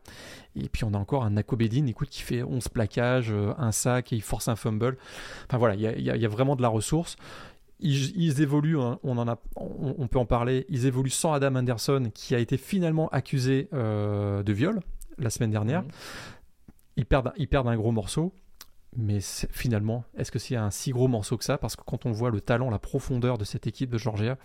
Et 0.56 0.68
puis 0.68 0.82
on 0.82 0.94
a 0.94 0.98
encore 0.98 1.24
un 1.24 1.30
Nakobedin, 1.30 1.86
écoute, 1.86 2.08
qui 2.08 2.22
fait 2.22 2.42
11 2.42 2.68
plaquages, 2.68 3.32
un 3.56 3.72
sac 3.72 4.12
et 4.12 4.16
il 4.16 4.22
force 4.22 4.48
un 4.48 4.56
fumble. 4.56 4.96
Enfin 5.46 5.58
voilà, 5.58 5.76
il 5.76 6.02
y 6.02 6.24
a, 6.24 6.28
vraiment 6.28 6.56
de 6.56 6.62
la 6.62 6.68
ressource. 6.68 7.16
Ils, 7.80 8.40
évoluent, 8.40 8.80
hein, 8.80 8.98
on, 9.04 10.08
peut 10.08 10.18
en 10.18 10.26
parler, 10.26 10.66
ils 10.68 10.86
évoluent 10.86 11.10
sans 11.10 11.32
Adam 11.32 11.54
Anderson 11.54 12.10
qui 12.12 12.34
a 12.34 12.40
été 12.40 12.56
finalement 12.56 13.08
accusé 13.10 13.68
de 13.72 14.52
viol 14.52 14.80
la 15.18 15.30
semaine 15.30 15.52
dernière. 15.52 15.82
Mmh 15.82 15.88
ils 16.98 17.06
perdent, 17.06 17.32
ils 17.36 17.48
perdent 17.48 17.68
un 17.68 17.76
gros 17.76 17.92
morceau. 17.92 18.34
Mais 18.96 19.20
finalement, 19.20 20.04
est-ce 20.16 20.32
que 20.32 20.38
c'est 20.38 20.56
un 20.56 20.70
si 20.70 20.90
gros 20.90 21.08
morceau 21.08 21.36
que 21.36 21.44
ça? 21.44 21.58
Parce 21.58 21.76
que 21.76 21.82
quand 21.84 22.06
on 22.06 22.10
voit 22.10 22.30
le 22.30 22.40
talent, 22.40 22.70
la 22.70 22.78
profondeur 22.78 23.36
de 23.38 23.44
cette 23.44 23.66
équipe 23.66 23.90
de 23.90 23.98
Georgia, 23.98 24.38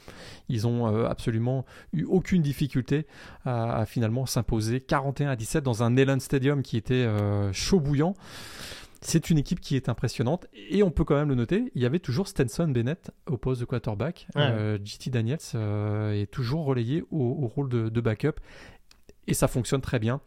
ils 0.49 0.67
ont 0.67 0.93
euh, 0.93 1.07
absolument 1.07 1.65
eu 1.93 2.03
aucune 2.03 2.41
difficulté 2.41 3.07
à, 3.45 3.85
finalement 3.87 4.25
s'imposer 4.25 4.81
41 4.81 5.29
à 5.29 5.35
17 5.37 5.63
dans 5.63 5.81
un 5.81 5.91
Neyland 5.91 6.19
Stadium 6.19 6.61
qui 6.61 6.77
était 6.77 6.93
euh, 6.93 7.51
chaud 7.53 7.79
bouillant. 7.79 8.15
C'est 9.01 9.29
une 9.29 9.37
équipe 9.37 9.61
qui 9.61 9.75
est 9.75 9.89
impressionnante 9.89 10.45
et 10.53 10.83
on 10.83 10.91
peut 10.91 11.05
quand 11.05 11.15
même 11.15 11.29
le 11.29 11.35
noter. 11.35 11.71
Il 11.73 11.81
y 11.81 11.85
avait 11.85 11.99
toujours 11.99 12.27
Stenson 12.27 12.67
Bennett 12.67 13.11
au 13.27 13.37
poste 13.37 13.61
de 13.61 13.65
quarterback. 13.65 14.27
Euh, 14.35 14.77
JT 14.83 15.09
Daniels 15.09 15.39
est 16.13 16.29
toujours 16.29 16.65
relayé 16.65 17.03
au, 17.11 17.47
rôle 17.47 17.69
de, 17.69 17.89
de, 17.89 18.01
backup 18.01 18.39
et 19.27 19.33
ça 19.33 19.47
fonctionne 19.47 19.81
très 19.81 19.99
bien 19.99 20.21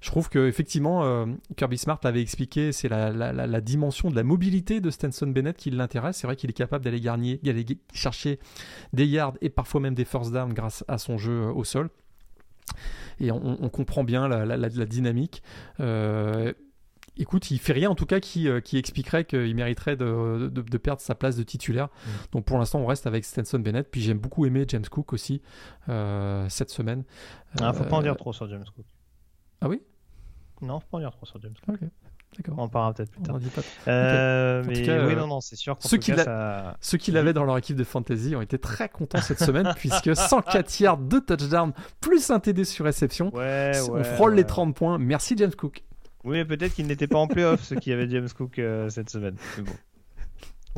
je 0.00 0.10
trouve 0.10 0.28
que 0.28 0.46
effectivement 0.46 1.04
euh, 1.04 1.26
Kirby 1.56 1.78
Smart 1.78 1.98
l'avait 2.02 2.22
expliqué, 2.22 2.72
c'est 2.72 2.88
la, 2.88 3.60
dimension 3.60 4.10
de 4.10 4.16
la 4.16 4.22
mobilité 4.22 4.80
de 4.80 4.90
Stenson 4.90 5.26
Bennett 5.26 5.56
qui 5.56 5.70
l'intéresse. 5.70 6.18
C'est 6.18 6.26
vrai 6.26 6.36
qu'il 6.36 6.50
est 6.50 6.54
capable 6.54 6.84
d'aller 6.84 7.00
gagner, 7.00 7.38
d'aller 7.42 7.66
chercher 7.92 8.38
des 8.92 9.06
yards 9.06 9.34
et 9.40 9.50
parfois 9.50 9.80
même 9.80 9.94
des 9.94 10.04
first 10.04 10.32
downs 10.32 10.54
grâce 10.54 10.84
à 10.88 10.98
son 10.98 11.18
jeu 11.18 11.46
au 11.46 11.64
sol. 11.64 11.90
Et 13.18 13.32
on, 13.32 13.68
comprend 13.70 14.04
bien 14.04 14.28
la, 14.28 14.68
dynamique. 14.68 15.42
Euh, 15.80 16.52
écoute, 17.16 17.50
il 17.50 17.58
fait 17.58 17.72
rien 17.72 17.90
en 17.90 17.94
tout 17.94 18.04
cas 18.04 18.20
qui, 18.20 18.46
qui 18.62 18.76
expliquerait 18.76 19.24
qu'il 19.24 19.54
mériterait 19.56 19.96
de, 19.96 20.48
de, 20.48 20.78
perdre 20.78 21.00
sa 21.00 21.14
place 21.14 21.34
de 21.34 21.42
titulaire. 21.42 21.86
Mm. 21.86 22.10
Donc 22.32 22.44
pour 22.44 22.58
l'instant, 22.58 22.78
on 22.80 22.86
reste 22.86 23.06
avec 23.06 23.24
Stenson 23.24 23.58
Bennett. 23.58 23.90
Puis 23.90 24.02
j'aime 24.02 24.18
beaucoup 24.18 24.44
aimer 24.44 24.66
James 24.68 24.86
Cook 24.88 25.12
aussi 25.12 25.42
cette 25.86 26.70
semaine. 26.70 27.04
Ah, 27.60 27.72
faut 27.72 27.84
pas 27.84 27.96
en 27.96 28.02
dire 28.02 28.16
trop 28.16 28.32
sur 28.32 28.48
James 28.48 28.64
Cook. 28.76 28.84
Ah 29.60 29.68
oui? 29.68 29.82
Non, 30.62 30.80
faut 30.80 30.86
pas 30.90 30.96
en 30.98 31.00
dire 31.00 31.10
trop 31.12 31.26
sur 31.26 31.40
James 31.40 31.54
Cook. 31.64 31.76
Ok. 31.82 31.88
On 32.50 32.58
en 32.58 32.68
parlera 32.68 32.92
peut-être 32.92 33.10
plus 33.10 33.22
tard. 33.22 33.38
Pas... 33.38 33.90
Euh, 33.90 34.62
mais 34.66 34.80
oui, 34.80 34.88
euh, 34.88 35.14
non, 35.16 35.26
non, 35.26 35.40
c'est 35.40 35.56
sûr. 35.56 35.76
Ceux 35.80 35.96
qui, 35.96 36.12
ceux 36.80 36.98
qui 36.98 37.10
l'avaient 37.10 37.32
dans 37.32 37.44
leur 37.44 37.56
équipe 37.56 37.76
de 37.76 37.84
fantasy 37.84 38.36
ont 38.36 38.42
été 38.42 38.58
très 38.58 38.88
contents 38.88 39.20
cette 39.22 39.40
semaine 39.40 39.72
puisque 39.76 40.14
104 40.14 40.80
yards, 40.80 40.98
2 40.98 41.20
touchdowns, 41.22 41.72
plus 42.00 42.30
un 42.30 42.38
TD 42.38 42.64
sur 42.64 42.84
réception. 42.84 43.32
on 43.34 44.04
frôle 44.04 44.34
les 44.34 44.44
30 44.44 44.74
points. 44.74 44.98
Merci 44.98 45.34
James 45.36 45.54
Cook. 45.54 45.84
Oui, 46.24 46.44
peut-être 46.44 46.74
qu'ils 46.74 46.86
n'étaient 46.86 47.06
pas 47.06 47.18
en 47.18 47.26
playoff 47.26 47.62
ceux 47.62 47.76
qui 47.76 47.92
avaient 47.92 48.08
James 48.08 48.28
Cook 48.36 48.58
euh, 48.58 48.88
cette 48.88 49.08
semaine. 49.08 49.36
bon. 49.58 49.72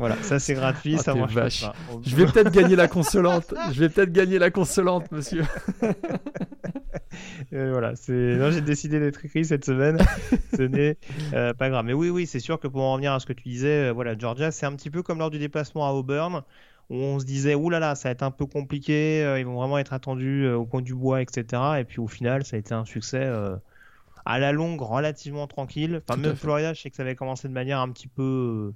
Voilà, 0.01 0.15
ça 0.23 0.39
c'est 0.39 0.55
gratuit, 0.55 0.95
ah, 0.97 1.03
ça 1.03 1.13
marche 1.13 1.35
pas. 1.35 1.73
Je 2.03 2.15
vais 2.15 2.25
peut-être 2.25 2.51
gagner 2.51 2.75
la 2.75 2.87
consolante. 2.97 3.53
Je 3.71 3.79
vais 3.79 3.87
peut-être 3.87 4.11
gagner 4.11 4.39
la 4.39 4.49
consolante, 4.49 5.11
monsieur. 5.11 5.43
voilà, 7.51 7.95
c'est. 7.95 8.51
J'ai 8.51 8.61
décidé 8.61 8.99
d'être 8.99 9.23
écrit 9.23 9.45
cette 9.45 9.63
semaine. 9.63 9.99
Ce 10.57 10.63
n'est 10.63 10.97
euh, 11.35 11.53
pas 11.53 11.69
grave. 11.69 11.85
Mais 11.85 11.93
oui, 11.93 12.09
oui, 12.09 12.25
c'est 12.25 12.39
sûr 12.39 12.59
que 12.59 12.67
pour 12.67 12.81
en 12.81 12.93
revenir 12.93 13.13
à 13.13 13.19
ce 13.19 13.27
que 13.27 13.33
tu 13.33 13.47
disais, 13.47 13.89
euh, 13.89 13.91
voilà, 13.91 14.17
Georgia, 14.17 14.49
c'est 14.49 14.65
un 14.65 14.75
petit 14.75 14.89
peu 14.89 15.03
comme 15.03 15.19
lors 15.19 15.29
du 15.29 15.37
déplacement 15.37 15.87
à 15.87 15.91
Auburn, 15.91 16.41
où 16.89 16.95
on 16.95 17.19
se 17.19 17.25
disait, 17.25 17.53
oulala, 17.53 17.79
là 17.79 17.89
là, 17.89 17.95
ça 17.95 18.09
va 18.09 18.13
être 18.13 18.23
un 18.23 18.31
peu 18.31 18.47
compliqué, 18.47 19.23
euh, 19.23 19.37
ils 19.37 19.45
vont 19.45 19.53
vraiment 19.53 19.77
être 19.77 19.93
attendus 19.93 20.49
au 20.49 20.65
coin 20.65 20.81
du 20.81 20.95
bois, 20.95 21.21
etc. 21.21 21.61
Et 21.77 21.83
puis 21.83 21.99
au 21.99 22.07
final, 22.07 22.43
ça 22.43 22.55
a 22.55 22.59
été 22.59 22.73
un 22.73 22.85
succès 22.85 23.31
à 24.25 24.39
la 24.39 24.51
longue, 24.51 24.81
relativement 24.81 25.45
tranquille. 25.45 26.01
Enfin, 26.09 26.19
même 26.19 26.35
Florida, 26.35 26.73
je 26.73 26.81
sais 26.81 26.89
que 26.89 26.95
ça 26.95 27.03
avait 27.03 27.13
commencé 27.13 27.47
de 27.47 27.53
manière 27.53 27.79
un 27.79 27.91
petit 27.91 28.07
peu 28.07 28.73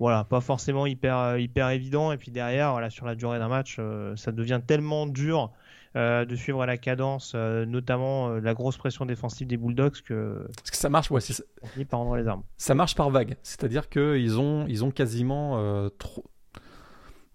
voilà, 0.00 0.24
pas 0.24 0.40
forcément 0.40 0.86
hyper, 0.86 1.16
euh, 1.18 1.38
hyper 1.38 1.68
évident. 1.68 2.10
Et 2.10 2.16
puis 2.16 2.32
derrière, 2.32 2.72
voilà, 2.72 2.88
sur 2.88 3.04
la 3.04 3.14
durée 3.14 3.38
d'un 3.38 3.48
match, 3.48 3.76
euh, 3.78 4.16
ça 4.16 4.32
devient 4.32 4.60
tellement 4.66 5.06
dur 5.06 5.52
euh, 5.94 6.24
de 6.24 6.34
suivre 6.34 6.64
la 6.64 6.78
cadence, 6.78 7.34
notamment 7.34 8.30
la 8.30 8.54
grosse 8.54 8.78
pression 8.78 9.04
défensive 9.04 9.46
des 9.46 9.58
Bulldogs, 9.58 10.00
que, 10.02 10.46
Parce 10.56 10.70
que 10.70 10.76
ça 10.76 10.88
marche, 10.88 11.10
ouais, 11.10 11.20
ça... 11.20 11.44
par 11.88 12.00
rendre 12.00 12.16
les 12.16 12.26
armes. 12.26 12.42
Ça 12.56 12.74
marche 12.74 12.94
par 12.94 13.10
vague, 13.10 13.36
c'est-à-dire 13.42 13.88
qu'ils 13.88 14.40
ont, 14.40 14.66
ils 14.66 14.84
ont 14.84 14.90
quasiment 14.90 15.90
trop... 15.98 16.24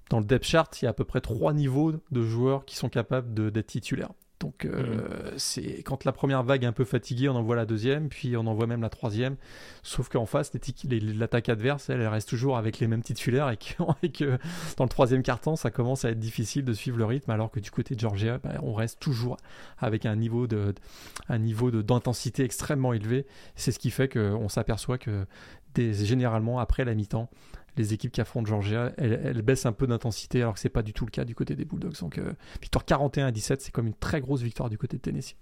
Dans 0.09 0.19
le 0.19 0.25
depth 0.25 0.45
chart, 0.45 0.81
il 0.81 0.85
y 0.85 0.87
a 0.87 0.91
à 0.91 0.93
peu 0.93 1.03
près 1.03 1.19
trois 1.19 1.51
niveaux 1.51 1.91
de 1.91 2.21
joueurs 2.21 2.65
qui 2.65 2.75
sont 2.75 2.89
capables 2.89 3.33
d'être 3.51 3.67
titulaires. 3.67 4.11
Donc, 4.39 4.65
euh, 4.65 5.31
mhm. 5.31 5.33
c'est 5.37 5.83
quand 5.83 6.03
la 6.03 6.11
première 6.11 6.43
vague 6.43 6.63
est 6.63 6.67
un 6.67 6.73
peu 6.73 6.83
fatiguée, 6.83 7.29
on 7.29 7.35
envoie 7.35 7.55
la 7.55 7.65
deuxième, 7.65 8.09
puis 8.09 8.35
on 8.35 8.45
envoie 8.47 8.67
même 8.67 8.81
la 8.81 8.89
troisième. 8.89 9.37
Sauf 9.81 10.09
qu'en 10.09 10.25
face, 10.25 10.51
l'attaque 10.89 11.49
adverse, 11.49 11.89
elle, 11.89 12.05
reste 12.07 12.27
toujours 12.27 12.57
avec 12.57 12.79
les 12.79 12.87
mêmes 12.87 13.03
titulaires 13.03 13.49
et 14.03 14.09
que, 14.09 14.37
dans 14.77 14.83
le 14.83 14.89
troisième 14.89 15.23
quart-temps, 15.23 15.55
ça 15.55 15.71
commence 15.71 16.05
à 16.05 16.11
être 16.11 16.19
difficile 16.19 16.65
de 16.65 16.73
suivre 16.73 16.97
le 16.97 17.05
rythme, 17.05 17.31
alors 17.31 17.49
que 17.49 17.59
du 17.59 17.71
côté 17.71 17.95
de 17.95 17.99
Georgia, 17.99 18.39
bah, 18.39 18.55
on 18.61 18.73
reste 18.73 18.99
toujours 18.99 19.37
avec 19.77 20.05
un 20.05 20.15
niveau 20.15 20.47
de, 20.47 20.73
un 21.29 21.37
niveau 21.37 21.71
d'intensité 21.71 22.43
extrêmement 22.43 22.93
élevé. 22.93 23.25
C'est 23.55 23.71
ce 23.71 23.79
qui 23.79 23.89
fait 23.89 24.09
qu'on 24.09 24.49
s'aperçoit 24.49 24.97
que 24.97 25.25
généralement 25.77 26.59
après 26.59 26.85
la 26.85 26.93
mi-temps, 26.93 27.29
les 27.77 27.93
équipes 27.93 28.11
qui 28.11 28.21
affrontent 28.21 28.47
Georgia, 28.47 28.91
elles, 28.97 29.41
baissent 29.41 29.65
un 29.65 29.71
peu 29.71 29.87
d'intensité 29.87 30.41
alors 30.41 30.53
que 30.53 30.59
c'est 30.59 30.69
pas 30.69 30.81
du 30.81 30.93
tout 30.93 31.05
le 31.05 31.11
cas 31.11 31.25
du 31.25 31.35
côté 31.35 31.55
des 31.55 31.65
Bulldogs. 31.65 31.99
Donc 31.99 32.17
euh, 32.17 32.33
victoire 32.61 32.85
41 32.85 33.27
à 33.27 33.31
17, 33.31 33.61
c'est 33.61 33.71
comme 33.71 33.87
une 33.87 33.93
très 33.93 34.21
grosse 34.21 34.41
victoire 34.41 34.69
du 34.69 34.77
côté 34.77 34.97
de 34.97 35.01
Tennessee. 35.01 35.35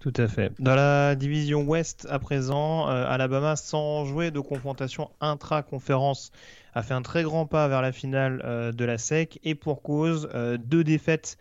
Tout 0.00 0.12
à 0.16 0.28
fait. 0.28 0.52
Dans 0.60 0.74
la 0.74 1.16
division 1.16 1.62
Ouest 1.62 2.06
à 2.10 2.18
présent, 2.18 2.88
euh, 2.88 3.06
Alabama, 3.08 3.56
sans 3.56 4.04
jouer 4.04 4.30
de 4.30 4.40
confrontation 4.40 5.10
intra-conférence, 5.20 6.32
a 6.74 6.82
fait 6.82 6.94
un 6.94 7.02
très 7.02 7.22
grand 7.22 7.46
pas 7.46 7.66
vers 7.66 7.80
la 7.80 7.92
finale 7.92 8.42
euh, 8.44 8.72
de 8.72 8.84
la 8.84 8.98
SEC 8.98 9.40
et 9.42 9.54
pour 9.54 9.82
cause, 9.82 10.28
deux 10.58 10.84
défaites 10.84 11.38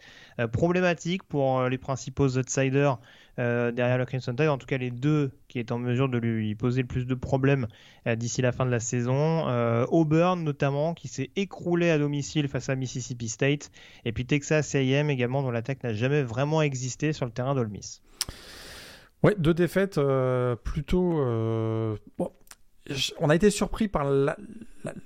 problématiques 0.51 1.23
pour 1.23 1.63
les 1.63 1.78
principaux 1.78 2.38
outsiders 2.38 2.97
euh, 3.38 3.71
derrière 3.71 3.97
le 3.97 4.05
Crimson 4.05 4.33
Tide, 4.33 4.47
en 4.47 4.57
tout 4.57 4.65
cas 4.65 4.77
les 4.77 4.91
deux 4.91 5.31
qui 5.47 5.59
est 5.59 5.71
en 5.71 5.77
mesure 5.77 6.07
de 6.07 6.17
lui 6.17 6.55
poser 6.55 6.81
le 6.81 6.88
plus 6.88 7.05
de 7.05 7.15
problèmes 7.15 7.67
euh, 8.07 8.15
d'ici 8.15 8.41
la 8.41 8.51
fin 8.51 8.65
de 8.65 8.71
la 8.71 8.79
saison. 8.79 9.47
Euh, 9.47 9.86
Auburn 9.89 10.41
notamment, 10.43 10.93
qui 10.93 11.07
s'est 11.07 11.31
écroulé 11.36 11.89
à 11.89 11.97
domicile 11.97 12.47
face 12.47 12.69
à 12.69 12.75
Mississippi 12.75 13.27
State, 13.27 13.71
et 14.05 14.13
puis 14.13 14.25
Texas 14.25 14.73
A&M 14.75 15.09
également, 15.09 15.41
dont 15.43 15.51
l'attaque 15.51 15.83
n'a 15.83 15.93
jamais 15.93 16.23
vraiment 16.23 16.61
existé 16.61 17.13
sur 17.13 17.25
le 17.25 17.31
terrain 17.31 17.55
d'Ole 17.55 17.69
Miss. 17.69 18.01
Deux 19.38 19.55
défaites 19.55 19.99
plutôt. 20.63 21.19
On 23.19 23.29
a 23.29 23.36
été 23.36 23.49
surpris 23.49 23.88
par 23.88 24.05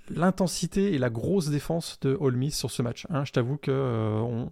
l'intensité 0.09 0.93
et 0.93 0.97
la 0.97 1.09
grosse 1.09 1.49
défense 1.49 1.97
de 2.01 2.17
Ole 2.19 2.35
Miss 2.35 2.57
sur 2.57 2.69
ce 2.69 2.81
match. 2.81 3.07
Hein. 3.09 3.23
Je 3.23 3.31
t'avoue 3.31 3.55
que 3.55 3.71
on 3.71 4.51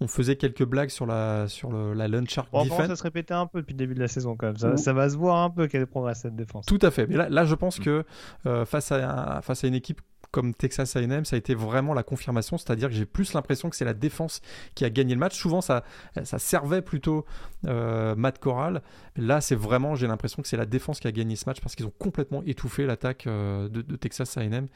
on 0.00 0.08
faisait 0.08 0.36
quelques 0.36 0.64
blagues 0.64 0.90
sur 0.90 1.06
la, 1.06 1.48
sur 1.48 1.70
le, 1.70 1.94
la 1.94 2.08
Lunch 2.08 2.30
Shark 2.30 2.48
bon, 2.52 2.64
Ça 2.68 2.96
se 2.96 3.02
répétait 3.02 3.34
un 3.34 3.46
peu 3.46 3.60
depuis 3.60 3.72
le 3.72 3.78
début 3.78 3.94
de 3.94 4.00
la 4.00 4.08
saison 4.08 4.36
quand 4.36 4.46
même. 4.46 4.76
Ça, 4.76 4.92
va 4.92 5.08
se 5.08 5.16
voir 5.16 5.42
un 5.42 5.50
peu 5.50 5.66
quelle 5.68 5.86
progresse 5.86 6.20
cette 6.20 6.36
défense. 6.36 6.66
Tout 6.66 6.78
à 6.82 6.90
fait. 6.90 7.06
Mais 7.06 7.16
là, 7.16 7.28
là 7.28 7.44
je 7.44 7.54
pense 7.54 7.78
mm. 7.78 7.82
que 7.82 8.04
euh, 8.46 8.64
face, 8.64 8.92
à, 8.92 9.40
face 9.42 9.64
à 9.64 9.68
une 9.68 9.74
équipe 9.74 10.00
comme 10.36 10.52
Texas 10.52 10.94
A&M, 10.96 11.24
ça 11.24 11.34
a 11.34 11.38
été 11.38 11.54
vraiment 11.54 11.94
la 11.94 12.02
confirmation, 12.02 12.58
c'est-à-dire 12.58 12.90
que 12.90 12.94
j'ai 12.94 13.06
plus 13.06 13.32
l'impression 13.32 13.70
que 13.70 13.76
c'est 13.76 13.86
la 13.86 13.94
défense 13.94 14.42
qui 14.74 14.84
a 14.84 14.90
gagné 14.90 15.14
le 15.14 15.18
match. 15.18 15.34
Souvent, 15.34 15.62
ça, 15.62 15.82
ça 16.24 16.38
servait 16.38 16.82
plutôt 16.82 17.24
euh, 17.66 18.14
Matt 18.16 18.38
Corral. 18.38 18.82
Là, 19.16 19.40
c'est 19.40 19.54
vraiment, 19.54 19.94
j'ai 19.94 20.06
l'impression 20.06 20.42
que 20.42 20.48
c'est 20.48 20.58
la 20.58 20.66
défense 20.66 21.00
qui 21.00 21.08
a 21.08 21.12
gagné 21.12 21.36
ce 21.36 21.48
match 21.48 21.62
parce 21.62 21.74
qu'ils 21.74 21.86
ont 21.86 21.92
complètement 21.98 22.42
étouffé 22.44 22.84
l'attaque 22.84 23.26
euh, 23.26 23.70
de, 23.70 23.96
Texas 23.96 24.36
A&M. 24.36 24.66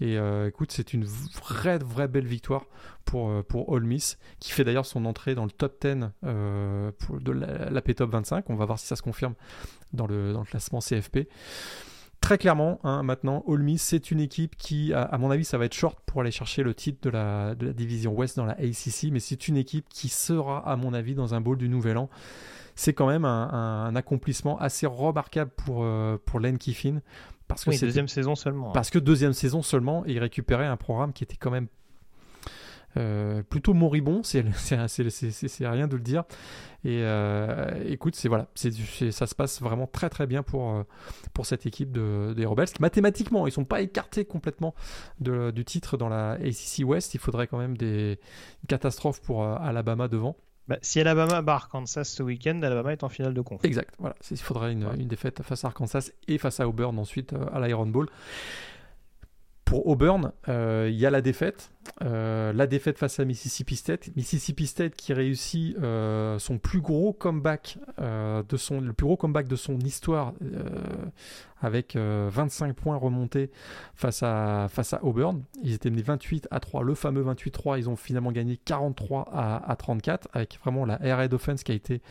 Et 0.00 0.16
euh, 0.16 0.46
écoute, 0.46 0.70
c'est 0.70 0.94
une 0.94 1.04
vraie, 1.04 1.78
vraie 1.78 2.06
belle 2.06 2.28
victoire 2.28 2.66
pour, 3.04 3.42
pour 3.46 3.68
Ole 3.70 3.82
Miss, 3.82 4.16
qui 4.38 4.52
fait 4.52 4.62
d'ailleurs 4.62 4.86
son 4.86 5.06
entrée 5.06 5.34
dans 5.34 5.44
le 5.44 5.50
top 5.50 5.84
10 5.84 6.06
pour, 7.00 7.20
de 7.20 7.32
l'AP 7.32 7.96
Top 7.96 8.12
25. 8.12 8.48
On 8.48 8.54
va 8.54 8.64
voir 8.64 8.78
si 8.78 8.86
ça 8.86 8.94
se 8.94 9.02
confirme 9.02 9.34
dans 9.92 10.06
le, 10.06 10.32
dans 10.32 10.38
le 10.38 10.46
classement 10.46 10.78
CFP 10.78 11.26
très 12.20 12.38
clairement, 12.38 12.78
hein, 12.84 13.02
maintenant, 13.02 13.44
All 13.48 13.60
Miss, 13.60 13.82
c'est 13.82 14.10
une 14.10 14.20
équipe 14.20 14.56
qui, 14.56 14.92
à, 14.92 15.16
mon 15.18 15.30
avis, 15.30 15.44
ça 15.44 15.58
va 15.58 15.64
être 15.64 15.74
short 15.74 15.98
pour 16.06 16.20
aller 16.20 16.30
chercher 16.30 16.62
le 16.62 16.74
titre 16.74 16.98
de 17.02 17.10
la, 17.10 17.54
division 17.54 18.12
Ouest 18.12 18.36
dans 18.36 18.44
la 18.44 18.52
ACC, 18.52 19.10
mais 19.10 19.20
c'est 19.20 19.48
une 19.48 19.56
équipe 19.56 19.86
qui 19.88 20.08
sera, 20.08 20.68
à 20.68 20.76
mon 20.76 20.94
avis, 20.94 21.14
dans 21.14 21.34
un 21.34 21.40
bowl 21.40 21.56
du 21.56 21.68
Nouvel 21.68 21.96
An. 21.98 22.08
C'est 22.74 22.94
quand 22.94 23.06
même 23.06 23.24
un, 23.24 23.94
accomplissement 23.96 24.58
assez 24.58 24.86
remarquable 24.86 25.50
pour, 25.64 25.84
euh, 25.84 26.18
pour 26.24 26.40
Len 26.40 26.56
Kiffin. 26.56 27.00
Parce 27.48 27.64
que 27.64 27.70
oui, 27.70 27.78
deuxième 27.78 28.08
saison 28.08 28.36
seulement. 28.36 28.68
Hein. 28.68 28.72
Parce 28.74 28.90
que 28.90 28.98
deuxième 28.98 29.32
saison 29.32 29.60
seulement, 29.60 30.04
il 30.06 30.18
récupérait 30.20 30.66
un 30.66 30.76
programme 30.76 31.12
qui 31.12 31.24
était 31.24 31.36
quand 31.36 31.50
même 31.50 31.66
euh, 32.96 33.42
plutôt 33.42 33.72
moribond, 33.72 34.22
c'est 34.24 34.40
rien 34.40 35.88
de 35.88 35.96
le 35.96 36.02
dire. 36.02 36.24
Et 36.82 37.02
euh, 37.02 37.84
écoute, 37.86 38.16
c'est 38.16 38.28
voilà, 38.28 38.48
ça 38.54 39.26
se 39.26 39.34
passe 39.34 39.60
vraiment 39.60 39.86
très 39.86 40.08
très 40.08 40.26
bien 40.26 40.42
pour, 40.42 40.70
euh, 40.70 40.82
pour 41.34 41.46
cette 41.46 41.66
équipe 41.66 41.92
de, 41.92 42.32
des 42.34 42.46
Rebels. 42.46 42.68
Mathématiquement, 42.80 43.46
ils 43.46 43.52
sont 43.52 43.64
pas 43.64 43.80
écartés 43.80 44.24
complètement 44.24 44.74
de, 45.20 45.50
du 45.50 45.64
titre 45.64 45.96
dans 45.96 46.08
la 46.08 46.32
ACC 46.32 46.84
West. 46.84 47.14
Il 47.14 47.20
faudrait 47.20 47.46
quand 47.46 47.58
même 47.58 47.76
des 47.76 48.18
catastrophes 48.66 49.20
pour 49.20 49.44
Alabama 49.44 50.08
devant. 50.08 50.36
Bah, 50.68 50.78
si 50.82 51.00
Alabama 51.00 51.42
bat 51.42 51.54
Arkansas 51.54 52.04
ce 52.04 52.22
week-end, 52.22 52.60
Alabama 52.62 52.92
est 52.92 53.02
en 53.02 53.08
finale 53.08 53.34
de 53.34 53.40
conf. 53.40 53.64
Exact, 53.64 53.94
voilà. 53.98 54.14
Il 54.30 54.38
faudrait 54.38 54.72
une, 54.72 54.88
une, 54.98 55.08
défaite 55.08 55.42
face 55.42 55.64
à 55.64 55.68
Arkansas 55.68 56.10
et 56.28 56.38
face 56.38 56.60
à 56.60 56.68
Auburn 56.68 56.96
ensuite 56.98 57.34
à 57.52 57.60
l'Iron 57.60 57.86
Bowl 57.86 58.08
pour 59.70 59.86
Auburn, 59.86 60.32
euh, 60.48 60.88
il 60.90 60.98
y 60.98 61.06
a 61.06 61.10
la 61.10 61.20
défaite. 61.20 61.70
Euh, 62.02 62.52
la 62.52 62.66
défaite 62.66 62.98
face 62.98 63.20
à 63.20 63.24
Mississippi 63.24 63.76
State. 63.76 64.10
Mississippi 64.16 64.66
State 64.66 64.96
qui 64.96 65.12
réussit 65.12 65.76
euh, 65.78 66.40
son 66.40 66.58
plus 66.58 66.80
gros 66.80 67.12
comeback 67.12 67.78
de 67.96 68.56
son, 68.56 68.80
plus 68.80 69.06
gros 69.06 69.16
comeback 69.16 69.46
de 69.46 69.54
son 69.54 69.78
histoire 69.78 70.34
avec 71.60 71.96
25 71.96 72.74
points 72.74 72.96
remontés 72.96 73.52
face 73.94 74.24
à, 74.24 74.66
face 74.68 74.92
à 74.92 75.04
Auburn. 75.04 75.44
Ils 75.62 75.74
étaient 75.74 75.90
menés 75.90 76.02
28 76.02 76.48
à 76.50 76.58
3, 76.58 76.82
le 76.82 76.96
fameux 76.96 77.22
28-3. 77.22 77.78
Ils 77.78 77.88
ont 77.88 77.94
finalement 77.94 78.32
gagné 78.32 78.56
43 78.56 79.28
à, 79.32 79.70
à 79.70 79.76
34 79.76 80.26
avec 80.32 80.58
vraiment 80.64 80.84
la 80.84 81.00
air 81.00 81.18
raid 81.18 81.32
offense 81.32 81.62
qui 81.62 81.70
a 81.70 81.76
été 81.76 82.02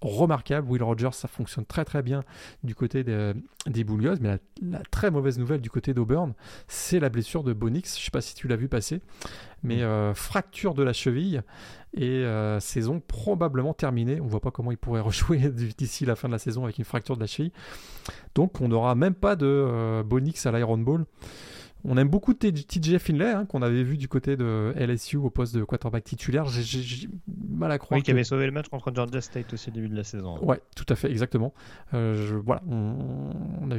remarquable. 0.00 0.68
Will 0.70 0.82
Rogers, 0.82 1.12
ça 1.12 1.28
fonctionne 1.28 1.64
très 1.64 1.84
très 1.84 2.02
bien 2.02 2.22
du 2.62 2.74
côté 2.74 3.04
des, 3.04 3.32
des 3.66 3.84
Bulldogs, 3.84 4.18
mais 4.20 4.38
la, 4.62 4.80
très 4.90 5.10
mauvaise 5.10 5.38
nouvelle 5.38 5.60
du 5.60 5.70
côté 5.70 5.94
d'Auburn, 5.94 6.34
c'est 6.68 7.00
la 7.00 7.08
blessure 7.08 7.42
de 7.42 7.52
Bonix. 7.52 7.94
Je 7.96 8.00
ne 8.00 8.04
sais 8.04 8.10
pas 8.10 8.20
si 8.20 8.34
tu 8.34 8.48
l'as 8.48 8.56
vu 8.56 8.68
passer, 8.68 9.00
mais 9.62 9.78
mm. 9.78 9.82
euh, 9.82 10.14
fracture 10.14 10.74
de 10.74 10.82
la 10.82 10.92
cheville 10.92 11.42
et 11.94 12.24
euh, 12.24 12.60
saison 12.60 13.00
probablement 13.00 13.74
terminée. 13.74 14.20
On 14.20 14.24
ne 14.24 14.30
voit 14.30 14.40
pas 14.40 14.50
comment 14.50 14.70
il 14.70 14.78
pourrait 14.78 15.00
rejouer 15.02 15.50
d'ici 15.50 16.04
la 16.04 16.16
fin 16.16 16.28
de 16.28 16.32
la 16.32 16.38
saison 16.38 16.64
avec 16.64 16.78
une 16.78 16.84
fracture 16.84 17.16
de 17.16 17.20
la 17.20 17.26
cheville. 17.26 17.52
Donc 18.34 18.60
on 18.60 18.68
n'aura 18.68 18.94
même 18.94 19.14
pas 19.14 19.36
de 19.36 19.46
euh, 19.46 20.02
Bonix 20.02 20.46
à 20.46 20.52
l'Iron 20.52 20.78
Bowl. 20.78 21.06
On 21.88 21.96
aime 21.96 22.08
beaucoup 22.08 22.34
TJ 22.34 22.98
Finlay, 22.98 23.30
hein, 23.30 23.46
qu'on 23.46 23.62
avait 23.62 23.84
vu 23.84 23.96
du 23.96 24.08
côté 24.08 24.36
de 24.36 24.74
LSU 24.76 25.16
au 25.16 25.30
poste 25.30 25.54
de 25.54 25.62
quarterback 25.62 26.02
titulaire. 26.02 26.46
mal 27.48 27.70
à 27.70 27.78
croire. 27.78 27.98
Oui, 27.98 28.02
qui 28.02 28.10
avait 28.10 28.24
sauvé 28.24 28.46
le 28.46 28.52
match 28.52 28.68
contre 28.68 28.92
Georgia 28.94 29.20
State 29.20 29.52
aussi 29.52 29.70
au 29.70 29.72
début 29.72 29.88
de 29.88 29.96
la 29.96 30.02
saison. 30.02 30.36
Ouais, 30.44 30.60
tout 30.74 30.86
à 30.88 30.96
fait, 30.96 31.10
exactement. 31.10 31.54
Euh, 31.94 32.40
voilà, 32.44 32.62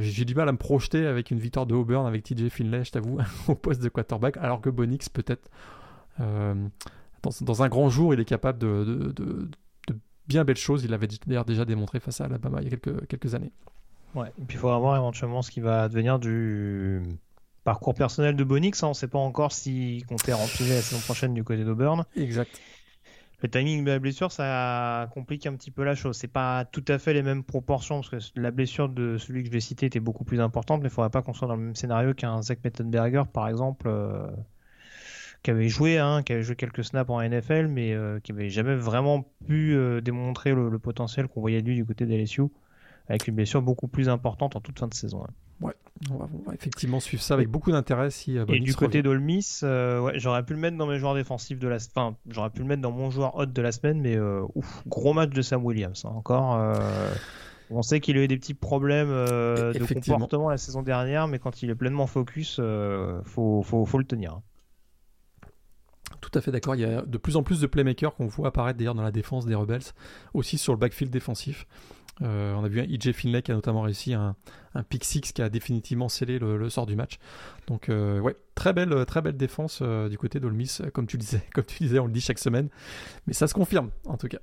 j'ai 0.00 0.24
du 0.24 0.34
mal 0.34 0.48
à 0.48 0.52
me 0.52 0.58
projeter 0.58 1.06
avec 1.06 1.30
une 1.30 1.38
victoire 1.38 1.66
de 1.66 1.74
Auburn 1.74 2.06
avec 2.06 2.22
TJ 2.22 2.48
Finlay, 2.48 2.84
je 2.84 2.92
t'avoue, 2.92 3.18
au 3.48 3.54
poste 3.54 3.82
de 3.82 3.88
quarterback, 3.90 4.38
alors 4.38 4.60
que 4.60 4.70
Bonix 4.70 5.08
peut-être 5.10 5.50
euh, 6.20 6.54
dans, 7.40 7.62
un 7.62 7.68
grand 7.68 7.90
jour, 7.90 8.14
il 8.14 8.20
est 8.20 8.24
capable 8.24 8.58
de, 8.58 9.12
de, 9.14 9.48
bien 10.26 10.44
belles 10.44 10.56
choses. 10.56 10.84
Il 10.84 10.90
l'avait 10.90 11.08
d'ailleurs 11.26 11.44
déjà 11.44 11.64
démontré 11.64 12.00
face 12.00 12.20
à 12.20 12.24
Alabama 12.24 12.60
il 12.60 12.64
y 12.64 12.66
a 12.68 12.76
quelques, 12.76 13.06
quelques 13.06 13.34
années. 13.34 13.52
Ouais, 14.14 14.28
et 14.38 14.44
puis 14.44 14.56
il 14.56 14.58
faudra 14.58 14.78
voir 14.78 14.96
éventuellement 14.96 15.42
ce 15.42 15.50
qui 15.50 15.60
va 15.60 15.88
devenir 15.88 16.18
du 16.18 17.02
parcours 17.68 17.92
personnel 17.92 18.34
de 18.34 18.44
Bonix. 18.44 18.82
Hein. 18.82 18.86
On 18.86 18.90
ne 18.90 18.94
sait 18.94 19.08
pas 19.08 19.18
encore 19.18 19.52
s'il 19.52 20.06
comptait 20.06 20.32
remplir 20.32 20.74
la 20.74 20.80
saison 20.80 21.02
prochaine 21.02 21.34
du 21.34 21.44
côté 21.44 21.64
d'Auburn. 21.64 22.06
Exact. 22.16 22.58
Le 23.42 23.50
timing 23.50 23.84
de 23.84 23.90
la 23.90 23.98
blessure, 23.98 24.32
ça 24.32 25.06
complique 25.12 25.46
un 25.46 25.54
petit 25.54 25.70
peu 25.70 25.84
la 25.84 25.94
chose. 25.94 26.16
C'est 26.16 26.32
pas 26.32 26.64
tout 26.64 26.84
à 26.88 26.98
fait 26.98 27.12
les 27.12 27.22
mêmes 27.22 27.44
proportions 27.44 28.00
parce 28.00 28.30
que 28.30 28.40
la 28.40 28.50
blessure 28.52 28.88
de 28.88 29.18
celui 29.18 29.42
que 29.42 29.48
je 29.48 29.52
vais 29.52 29.60
citer 29.60 29.84
était 29.84 30.00
beaucoup 30.00 30.24
plus 30.24 30.40
importante, 30.40 30.80
mais 30.80 30.88
il 30.88 30.90
faudrait 30.90 31.10
pas 31.10 31.20
qu'on 31.20 31.34
soit 31.34 31.46
dans 31.46 31.56
le 31.56 31.62
même 31.62 31.76
scénario 31.76 32.14
qu'un 32.14 32.40
Zach 32.40 32.60
Mettenberger, 32.64 33.24
par 33.30 33.48
exemple, 33.48 33.86
euh, 33.86 34.26
qui 35.42 35.50
avait 35.50 35.68
joué, 35.68 35.98
hein, 35.98 36.22
qui 36.22 36.32
avait 36.32 36.42
joué 36.42 36.56
quelques 36.56 36.84
snaps 36.84 37.10
en 37.10 37.20
NFL, 37.20 37.66
mais 37.66 37.92
euh, 37.92 38.18
qui 38.18 38.32
avait 38.32 38.48
jamais 38.48 38.76
vraiment 38.76 39.30
pu 39.46 39.74
euh, 39.74 40.00
démontrer 40.00 40.54
le, 40.54 40.78
potentiel 40.78 41.28
qu'on 41.28 41.42
voyait 41.42 41.60
de 41.60 41.68
lui 41.68 41.76
du 41.76 41.84
côté 41.84 42.06
des 42.06 42.16
LSU, 42.16 42.44
avec 43.08 43.28
une 43.28 43.34
blessure 43.34 43.60
beaucoup 43.60 43.88
plus 43.88 44.08
importante 44.08 44.56
en 44.56 44.60
toute 44.62 44.78
fin 44.78 44.88
de 44.88 44.94
saison. 44.94 45.22
Hein. 45.22 45.34
Ouais, 45.60 45.74
on 46.10 46.16
va, 46.16 46.28
effectivement 46.54 47.00
suivre 47.00 47.22
ça 47.22 47.34
avec 47.34 47.48
beaucoup 47.48 47.72
d'intérêt 47.72 48.10
si. 48.10 48.38
Euh, 48.38 48.44
et 48.48 48.60
du 48.60 48.74
côté 48.74 49.02
d'Olmis, 49.02 49.60
euh, 49.64 50.00
ouais, 50.00 50.18
j'aurais 50.18 50.44
pu 50.44 50.54
le 50.54 50.60
mettre 50.60 50.76
dans 50.76 50.86
mes 50.86 50.98
joueurs 50.98 51.14
défensifs 51.14 51.58
de 51.58 51.66
la, 51.66 51.76
enfin, 51.76 52.16
j'aurais 52.28 52.50
pu 52.50 52.60
le 52.60 52.66
mettre 52.66 52.82
dans 52.82 52.92
mon 52.92 53.10
joueur 53.10 53.36
hot 53.36 53.46
de 53.46 53.62
la 53.62 53.72
semaine, 53.72 54.00
mais 54.00 54.16
euh, 54.16 54.44
ouf, 54.54 54.82
gros 54.86 55.12
match 55.12 55.30
de 55.30 55.42
Sam 55.42 55.64
Williams. 55.64 56.04
Hein, 56.04 56.10
encore, 56.14 56.60
on 57.70 57.82
sait 57.82 58.00
qu'il 58.00 58.16
a 58.16 58.22
eu 58.22 58.28
des 58.28 58.38
petits 58.38 58.54
problèmes 58.54 59.08
de 59.08 60.10
comportement 60.10 60.48
la 60.48 60.58
saison 60.58 60.82
dernière, 60.82 61.26
mais 61.26 61.38
quand 61.38 61.62
il 61.62 61.70
est 61.70 61.74
pleinement 61.74 62.06
focus, 62.06 62.60
faut, 63.24 63.62
faut, 63.62 63.84
faut, 63.84 63.98
le 63.98 64.04
tenir. 64.04 64.34
Hein. 64.34 64.42
Tout 66.20 66.30
à 66.34 66.40
fait 66.40 66.50
d'accord. 66.50 66.74
Il 66.74 66.80
y 66.80 66.84
a 66.84 67.02
de 67.02 67.18
plus 67.18 67.36
en 67.36 67.42
plus 67.42 67.60
de 67.60 67.66
playmakers 67.66 68.14
qu'on 68.14 68.26
voit 68.26 68.48
apparaître 68.48 68.78
d'ailleurs 68.78 68.94
dans 68.94 69.02
la 69.02 69.12
défense 69.12 69.46
des 69.46 69.54
Rebels, 69.54 69.82
aussi 70.34 70.58
sur 70.58 70.72
le 70.72 70.78
backfield 70.78 71.12
défensif. 71.12 71.66
Euh, 72.22 72.54
on 72.54 72.64
a 72.64 72.68
vu 72.68 72.80
un 72.80 72.84
EJ 72.84 73.12
Finlay 73.12 73.42
qui 73.42 73.52
a 73.52 73.54
notamment 73.54 73.82
réussi 73.82 74.14
un, 74.14 74.34
un 74.74 74.82
pick 74.82 75.04
six 75.04 75.20
qui 75.20 75.42
a 75.42 75.48
définitivement 75.48 76.08
scellé 76.08 76.38
le, 76.38 76.68
sort 76.70 76.86
du 76.86 76.96
match. 76.96 77.18
Donc 77.66 77.88
euh, 77.88 78.20
ouais, 78.20 78.36
très 78.54 78.72
belle, 78.72 79.04
très 79.06 79.22
belle 79.22 79.36
défense 79.36 79.80
euh, 79.82 80.08
du 80.08 80.18
côté 80.18 80.40
d'Olmis, 80.40 80.78
comme 80.92 81.06
tu 81.06 81.18
disais, 81.18 81.42
comme 81.54 81.64
tu 81.64 81.78
disais, 81.82 81.98
on 81.98 82.06
le 82.06 82.12
dit 82.12 82.20
chaque 82.20 82.38
semaine, 82.38 82.68
mais 83.26 83.32
ça 83.32 83.46
se 83.46 83.54
confirme 83.54 83.90
en 84.06 84.16
tout 84.16 84.28
cas. 84.28 84.38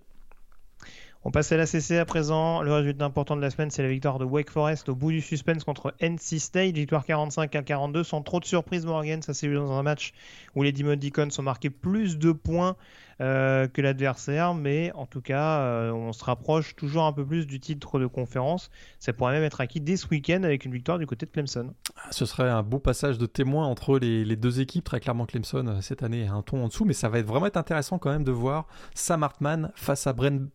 On 1.28 1.32
passe 1.32 1.52
à 1.52 1.58
la 1.58 1.66
CC 1.66 1.98
à 1.98 2.06
présent. 2.06 2.62
Le 2.62 2.72
résultat 2.72 3.04
important 3.04 3.36
de 3.36 3.42
la 3.42 3.50
semaine, 3.50 3.72
c'est 3.72 3.82
la 3.82 3.90
victoire 3.90 4.20
de 4.20 4.26
Wake 4.26 4.52
Forest 4.52 4.90
au 4.90 4.96
bout 4.96 5.10
du 5.10 5.22
suspense 5.22 5.64
contre 5.64 5.96
NC 6.00 6.38
State. 6.38 6.76
Victoire 6.76 7.04
45 7.04 7.56
à 7.56 7.64
42, 7.64 8.04
sans 8.04 8.22
trop 8.22 8.40
de 8.40 8.46
surprise, 8.46 8.86
Morgan. 8.86 9.24
Ça 9.24 9.34
s'est 9.34 9.48
vu 9.48 9.56
dans 9.56 9.72
un 9.72 9.82
match 9.82 10.14
où 10.54 10.62
les 10.62 10.72
Demon 10.72 10.96
Deacons 10.96 11.30
ont 11.36 11.42
marqué 11.42 11.72
plus 11.72 12.20
de 12.20 12.32
points 12.32 12.76
euh, 13.22 13.70
que 13.70 13.82
l'adversaire, 13.82 14.54
mais 14.54 14.92
en 14.94 15.06
tout 15.06 15.22
cas, 15.22 15.60
euh, 15.60 15.92
on 15.92 16.12
se 16.12 16.22
rapproche 16.26 16.76
toujours 16.76 17.06
un 17.06 17.14
peu 17.14 17.26
plus 17.26 17.48
du 17.48 17.62
titre 17.62 17.98
de 17.98 18.08
conférence. 18.08 18.70
Ça 19.00 19.14
pourrait 19.14 19.32
même 19.32 19.44
être 19.44 19.62
acquis 19.62 19.80
dès 19.80 19.96
ce 19.96 20.08
week-end 20.10 20.44
avec 20.44 20.66
une 20.66 20.74
victoire 20.74 21.00
du 21.00 21.08
côté 21.08 21.26
de 21.26 21.32
Clemson. 21.32 21.74
Ah, 21.96 22.10
ce 22.12 22.26
serait 22.26 22.50
un 22.50 22.62
beau 22.62 22.78
passage 22.78 23.18
de 23.18 23.26
témoin 23.26 23.68
entre 23.68 24.00
les, 24.00 24.36
deux 24.36 24.60
équipes. 24.60 24.84
Très 24.84 25.00
clairement, 25.00 25.26
Clemson 25.26 25.66
euh, 25.66 25.80
cette 25.80 26.04
année 26.04 26.28
un 26.28 26.42
ton 26.42 26.62
en 26.62 26.68
dessous, 26.68 26.84
mais 26.84 26.92
ça 26.92 27.08
va 27.08 27.20
être 27.20 27.26
vraiment 27.26 27.46
intéressant 27.46 28.00
quand 28.00 28.12
même 28.12 28.26
de 28.26 28.34
voir 28.34 28.68
Sam 28.96 29.24
Hartman 29.24 29.72
face 29.76 30.08
à 30.08 30.12
Brent, 30.12 30.52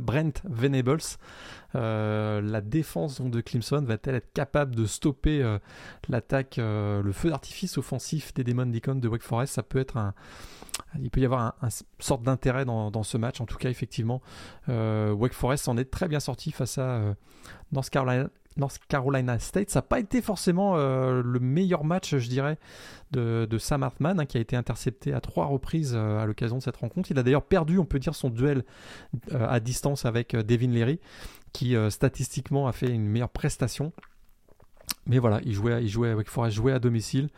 Brent, 0.00 0.42
Venables. 0.44 0.98
la 1.74 2.60
défense 2.62 3.20
de 3.20 3.40
Clemson 3.40 3.84
va-t-elle 3.86 4.16
être 4.16 4.32
capable 4.32 4.74
de 4.74 4.86
stopper 4.86 5.58
l'attaque, 6.08 6.56
le 6.56 7.12
feu 7.12 7.30
d'artifice 7.30 7.78
offensif 7.78 8.34
des 8.34 8.42
Demon 8.42 8.66
Deacon 8.66 8.96
de 8.96 9.06
Wake 9.06 9.22
Forest? 9.22 9.54
Ça 9.54 9.62
peut 9.62 9.78
être 9.78 9.96
un, 9.96 10.14
il 11.00 11.10
peut 11.10 11.20
y 11.20 11.24
avoir 11.24 11.54
un, 11.62 11.68
sorte 11.98 12.22
d'intérêt 12.22 12.64
dans, 12.64 13.02
ce 13.02 13.16
match. 13.16 13.40
En 13.40 13.46
tout 13.46 13.56
cas, 13.56 13.70
effectivement, 13.70 14.20
euh, 14.68 15.12
Wake 15.12 15.32
Forest 15.32 15.68
en 15.68 15.76
est 15.76 15.90
très 15.90 16.08
bien 16.08 16.20
sorti 16.20 16.52
face 16.52 16.78
à 16.78 16.82
euh, 16.82 17.14
North, 17.72 17.90
Carolina, 18.88 19.38
State. 19.38 19.70
Ça 19.70 19.78
n'a 19.78 19.82
pas 19.82 19.98
été 19.98 20.20
forcément 20.20 20.74
euh, 20.76 21.22
le 21.24 21.40
meilleur 21.40 21.84
match, 21.84 22.16
je 22.16 22.28
dirais, 22.28 22.58
de, 23.12 23.46
Sam 23.58 23.82
Hartman, 23.82 24.20
hein, 24.20 24.26
qui 24.26 24.38
a 24.38 24.40
été 24.40 24.56
intercepté 24.56 25.12
à 25.12 25.20
trois 25.20 25.46
reprises 25.46 25.94
à 25.94 26.26
l'occasion 26.26 26.58
de 26.58 26.62
cette 26.62 26.76
rencontre. 26.76 27.10
Il 27.10 27.18
a 27.18 27.22
d'ailleurs 27.22 27.44
perdu, 27.44 27.78
on 27.78 27.84
peut 27.84 27.98
dire, 27.98 28.14
son 28.14 28.30
duel 28.30 28.64
à 29.32 29.60
distance 29.60 30.04
avec 30.04 30.36
Devin 30.36 30.68
Leary, 30.68 31.00
qui 31.52 31.76
statistiquement 31.90 32.66
a 32.66 32.72
fait 32.72 32.88
une 32.88 33.06
meilleure 33.06 33.30
prestation. 33.30 33.92
Mais 35.06 35.18
voilà, 35.18 35.40
il 35.44 35.52
jouait, 35.52 35.82
il 35.82 35.88
jouait 35.88 36.14
Forest 36.24 36.56
jouait 36.56 36.72
à 36.72 36.78
domicile 36.78 37.28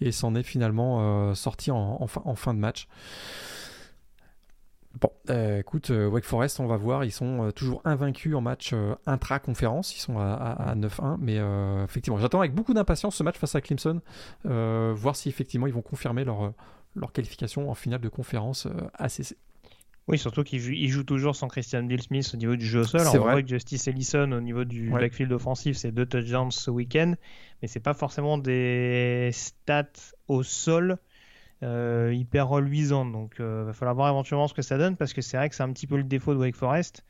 et 0.00 0.12
s'en 0.12 0.34
est 0.34 0.42
finalement 0.42 1.30
euh, 1.30 1.34
sorti 1.34 1.70
en, 1.70 2.06
fin, 2.06 2.54
de 2.54 2.58
match. 2.58 2.88
Bon, 5.00 5.10
euh, 5.30 5.60
écoute, 5.60 5.90
euh, 5.90 6.08
Wake 6.08 6.24
Forest, 6.24 6.60
on 6.60 6.66
va 6.66 6.76
voir, 6.76 7.04
ils 7.04 7.12
sont 7.12 7.50
toujours 7.52 7.80
invaincus 7.84 8.34
en 8.34 8.40
match 8.40 8.74
intra-conférence, 9.06 9.96
ils 9.96 10.00
sont 10.00 10.18
à, 10.18 10.74
9-1, 10.76 11.16
mais 11.20 11.38
effectivement, 11.84 12.18
j'attends 12.18 12.40
avec 12.40 12.54
beaucoup 12.54 12.74
d'impatience 12.74 13.16
ce 13.16 13.22
match 13.22 13.36
face 13.36 13.54
à 13.54 13.60
Clemson, 13.60 14.00
voir 14.44 15.16
si 15.16 15.28
effectivement 15.28 15.66
ils 15.66 15.74
vont 15.74 15.82
confirmer 15.82 16.24
leur, 16.24 16.52
leur 16.94 17.12
qualification 17.12 17.70
en 17.70 17.74
finale 17.74 18.00
de 18.00 18.08
conférence 18.08 18.68
ACC. 18.94 19.36
Oui, 20.08 20.18
surtout 20.18 20.42
qu'il 20.42 20.88
joue, 20.88 21.04
toujours 21.04 21.36
sans 21.36 21.48
Christian 21.48 21.82
Bill 21.82 22.00
Smith 22.00 22.30
au 22.32 22.36
niveau 22.38 22.56
du 22.56 22.66
jeu 22.66 22.80
au 22.80 22.84
sol. 22.84 23.06
on 23.06 23.18
voit 23.18 23.42
que 23.42 23.48
Justice 23.48 23.86
Ellison 23.88 24.32
au 24.32 24.40
niveau 24.40 24.64
du 24.64 24.90
backfield 24.90 25.32
offensif, 25.32 25.76
c'est 25.76 25.92
deux 25.92 26.06
touchdowns 26.06 26.50
ce 26.50 26.70
week-end, 26.70 27.14
mais 27.60 27.68
c'est 27.68 27.80
pas 27.80 27.94
forcément 27.94 28.38
des 28.38 29.30
stats 29.32 29.86
au 30.26 30.42
sol 30.42 30.98
euh, 31.62 32.12
hyper 32.14 32.48
reluisantes. 32.48 33.12
Donc, 33.12 33.34
il 33.38 33.44
euh, 33.44 33.64
va 33.64 33.72
falloir 33.74 33.94
voir 33.94 34.08
éventuellement 34.08 34.48
ce 34.48 34.54
que 34.54 34.62
ça 34.62 34.78
donne 34.78 34.96
parce 34.96 35.12
que 35.12 35.20
c'est 35.20 35.36
vrai 35.36 35.48
que 35.48 35.54
c'est 35.54 35.62
un 35.62 35.72
petit 35.72 35.86
peu 35.86 35.96
le 35.96 36.04
défaut 36.04 36.32
de 36.32 36.38
Wake 36.38 36.56
Forest. 36.56 37.04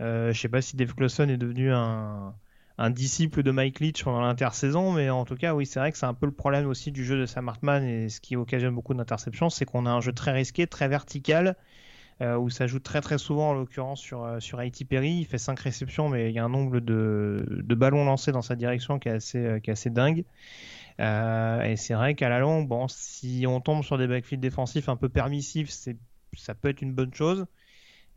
Euh, 0.00 0.32
je 0.32 0.40
sais 0.40 0.48
pas 0.48 0.60
si 0.60 0.76
Dave 0.76 0.94
Clawson 0.94 1.28
est 1.28 1.36
devenu 1.36 1.72
un, 1.72 2.34
un 2.78 2.90
disciple 2.90 3.42
de 3.42 3.50
Mike 3.50 3.80
Leach 3.80 4.04
pendant 4.04 4.20
l'intersaison, 4.20 4.92
mais 4.92 5.08
en 5.08 5.24
tout 5.24 5.36
cas, 5.36 5.54
oui, 5.54 5.66
c'est 5.66 5.78
vrai 5.78 5.92
que 5.92 5.98
c'est 5.98 6.06
un 6.06 6.14
peu 6.14 6.26
le 6.26 6.32
problème 6.32 6.66
aussi 6.66 6.90
du 6.90 7.04
jeu 7.04 7.18
de 7.18 7.26
Sam 7.26 7.48
Hartman 7.48 7.84
et 7.84 8.08
ce 8.08 8.20
qui 8.20 8.36
occasionne 8.36 8.74
beaucoup 8.74 8.92
d'interceptions, 8.92 9.50
c'est 9.50 9.64
qu'on 9.64 9.86
a 9.86 9.90
un 9.90 10.00
jeu 10.00 10.12
très 10.12 10.32
risqué, 10.32 10.66
très 10.66 10.88
vertical 10.88 11.56
où 12.38 12.50
ça 12.50 12.66
joue 12.66 12.78
très 12.78 13.00
très 13.00 13.18
souvent 13.18 13.50
en 13.50 13.54
l'occurrence 13.54 14.00
sur, 14.00 14.24
euh, 14.24 14.40
sur 14.40 14.60
Perry. 14.88 15.12
Il 15.20 15.24
fait 15.26 15.38
5 15.38 15.58
réceptions, 15.58 16.08
mais 16.08 16.30
il 16.30 16.34
y 16.34 16.38
a 16.38 16.44
un 16.44 16.48
nombre 16.48 16.80
de, 16.80 17.44
de 17.48 17.74
ballons 17.74 18.04
lancés 18.04 18.32
dans 18.32 18.42
sa 18.42 18.56
direction 18.56 18.98
qui 18.98 19.08
est 19.08 19.12
assez, 19.12 19.38
euh, 19.38 19.58
qui 19.60 19.70
est 19.70 19.72
assez 19.72 19.90
dingue. 19.90 20.24
et 20.98 21.74
c'est 21.76 21.94
vrai 21.94 22.14
qu'à 22.14 22.28
la 22.28 22.38
longue, 22.40 22.68
bon, 22.68 22.86
si 22.88 23.44
on 23.48 23.60
tombe 23.60 23.82
sur 23.82 23.98
des 23.98 24.06
backfields 24.06 24.40
défensifs 24.40 24.88
un 24.88 24.96
peu 24.96 25.08
permissifs, 25.08 25.70
ça 25.70 26.54
peut 26.54 26.68
être 26.68 26.82
une 26.82 26.92
bonne 26.94 27.14
chose. 27.14 27.46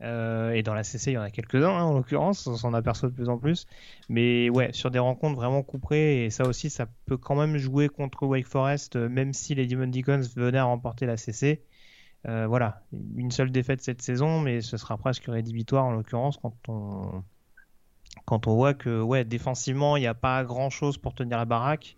et 0.00 0.62
dans 0.62 0.74
la 0.74 0.84
CC, 0.84 1.12
il 1.12 1.14
y 1.14 1.18
en 1.18 1.22
a 1.22 1.30
quelques-uns 1.30 1.70
hein, 1.70 1.84
en 1.84 1.94
l'occurrence, 1.94 2.46
on 2.46 2.56
s'en 2.56 2.74
aperçoit 2.74 3.08
de 3.08 3.14
plus 3.14 3.28
en 3.28 3.38
plus. 3.38 3.66
Mais 4.08 4.50
ouais, 4.50 4.72
sur 4.72 4.90
des 4.90 4.98
rencontres 4.98 5.36
vraiment 5.36 5.62
couperées, 5.62 6.26
et 6.26 6.30
ça 6.30 6.44
aussi, 6.44 6.70
ça 6.70 6.86
peut 7.06 7.16
quand 7.16 7.34
même 7.34 7.56
jouer 7.56 7.88
contre 7.88 8.24
Wake 8.26 8.46
Forest, 8.46 8.96
même 8.96 9.32
si 9.32 9.54
les 9.54 9.66
Demon 9.66 9.88
Deacons 9.88 10.20
venaient 10.36 10.58
à 10.58 10.64
remporter 10.64 11.06
la 11.06 11.16
CC. 11.16 11.62
Euh, 12.28 12.46
voilà, 12.46 12.82
une 12.92 13.30
seule 13.30 13.52
défaite 13.52 13.82
cette 13.82 14.02
saison, 14.02 14.40
mais 14.40 14.60
ce 14.60 14.76
sera 14.76 14.96
presque 14.98 15.26
rédhibitoire 15.26 15.84
en 15.84 15.92
l'occurrence 15.92 16.38
quand 16.38 16.56
on 16.68 17.22
quand 18.24 18.46
on 18.46 18.54
voit 18.54 18.74
que 18.74 19.00
ouais 19.02 19.24
défensivement 19.24 19.96
il 19.96 20.00
n'y 20.00 20.06
a 20.06 20.14
pas 20.14 20.42
grand 20.44 20.70
chose 20.70 20.98
pour 20.98 21.14
tenir 21.14 21.36
la 21.38 21.44
baraque, 21.44 21.96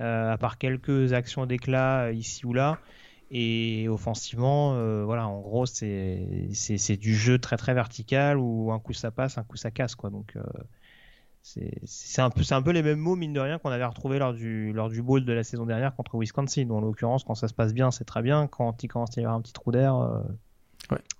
euh, 0.00 0.32
à 0.32 0.38
part 0.38 0.58
quelques 0.58 1.12
actions 1.12 1.46
d'éclat 1.46 2.06
euh, 2.06 2.12
ici 2.12 2.46
ou 2.46 2.52
là. 2.52 2.78
Et 3.30 3.88
offensivement, 3.88 4.74
voilà, 5.04 5.26
en 5.26 5.40
gros, 5.40 5.66
c'est 5.66 6.96
du 7.00 7.16
jeu 7.16 7.38
très 7.40 7.56
très 7.56 7.74
vertical 7.74 8.38
où 8.38 8.70
un 8.70 8.78
coup 8.78 8.92
ça 8.92 9.10
passe, 9.10 9.36
un 9.36 9.42
coup 9.42 9.56
ça 9.56 9.72
casse, 9.72 9.96
quoi. 9.96 10.10
Donc, 10.10 10.36
c'est 11.84 12.20
un, 12.20 12.30
peu, 12.30 12.42
un 12.50 12.62
peu 12.62 12.72
les 12.72 12.82
mêmes 12.82 12.98
mots, 12.98 13.14
mine 13.14 13.32
de 13.32 13.38
rien, 13.38 13.58
qu'on 13.58 13.70
avait 13.70 13.84
retrouvé 13.84 14.18
lors 14.18 14.34
du, 14.34 14.72
lors 14.72 14.88
du 14.88 15.00
bowl 15.00 15.24
de 15.24 15.32
la 15.32 15.44
saison 15.44 15.64
dernière 15.64 15.94
contre 15.94 16.18
Wisconsin. 16.18 16.68
En 16.70 16.80
l'occurrence, 16.80 17.22
quand 17.22 17.36
ça 17.36 17.46
se 17.46 17.54
passe 17.54 17.72
bien, 17.72 17.92
c'est 17.92 18.04
très 18.04 18.20
bien. 18.20 18.48
Quand 18.48 18.82
il 18.82 18.88
commence 18.88 19.16
à 19.16 19.20
y 19.20 19.24
avoir 19.24 19.38
un 19.38 19.42
petit 19.42 19.52
trou 19.52 19.70
d'air, 19.70 19.94
euh, 19.94 20.22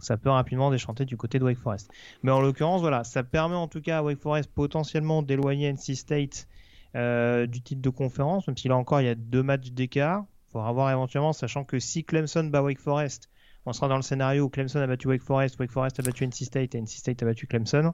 ça 0.01 0.17
peut 0.17 0.31
rapidement 0.31 0.73
déchanter 0.73 1.05
du 1.05 1.17
côté 1.17 1.39
de 1.39 1.45
Wake 1.45 1.59
Forest. 1.59 1.93
Mais 2.25 2.33
en 2.33 2.41
l'occurrence, 2.41 2.81
voilà, 2.81 3.05
ça 3.05 3.23
permet 3.23 3.55
en 3.55 3.69
tout 3.69 3.81
cas 3.81 3.99
à 3.99 4.03
Wake 4.03 4.19
Forest 4.19 4.51
potentiellement 4.53 5.23
d'éloigner 5.23 5.73
NC 5.73 5.95
State 5.95 6.49
euh, 6.97 7.47
du 7.47 7.63
titre 7.63 7.83
de 7.83 7.91
conférence, 7.91 8.49
même 8.49 8.57
si 8.57 8.67
là 8.67 8.77
encore 8.77 9.01
il 9.01 9.05
y 9.05 9.11
a 9.11 9.15
deux 9.15 9.45
matchs 9.45 9.71
d'écart. 9.71 10.25
Il 10.49 10.53
faudra 10.53 10.73
voir 10.73 10.91
éventuellement, 10.91 11.33
sachant 11.33 11.63
que 11.63 11.79
si 11.79 12.03
Clemson 12.03 12.45
bat 12.45 12.63
Wake 12.63 12.81
Forest, 12.81 13.31
on 13.65 13.73
sera 13.73 13.89
dans 13.89 13.97
le 13.97 14.03
scénario 14.03 14.45
où 14.45 14.49
Clemson 14.49 14.81
a 14.81 14.87
battu 14.87 15.09
Wake 15.09 15.23
Forest, 15.23 15.59
Wake 15.59 15.71
Forest 15.71 16.01
a 16.01 16.03
battu 16.03 16.25
NC 16.25 16.45
State 16.45 16.75
et 16.75 16.81
NC 16.81 16.89
State 16.89 17.23
a 17.23 17.27
battu 17.27 17.47
Clemson. 17.47 17.93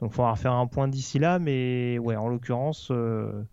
Donc 0.00 0.12
il 0.12 0.14
faudra 0.14 0.36
faire 0.36 0.52
un 0.52 0.66
point 0.66 0.88
d'ici 0.88 1.18
là, 1.18 1.38
mais 1.38 1.98
ouais, 1.98 2.16
en 2.16 2.28
l'occurrence, 2.28 2.88
euh, 2.90 3.44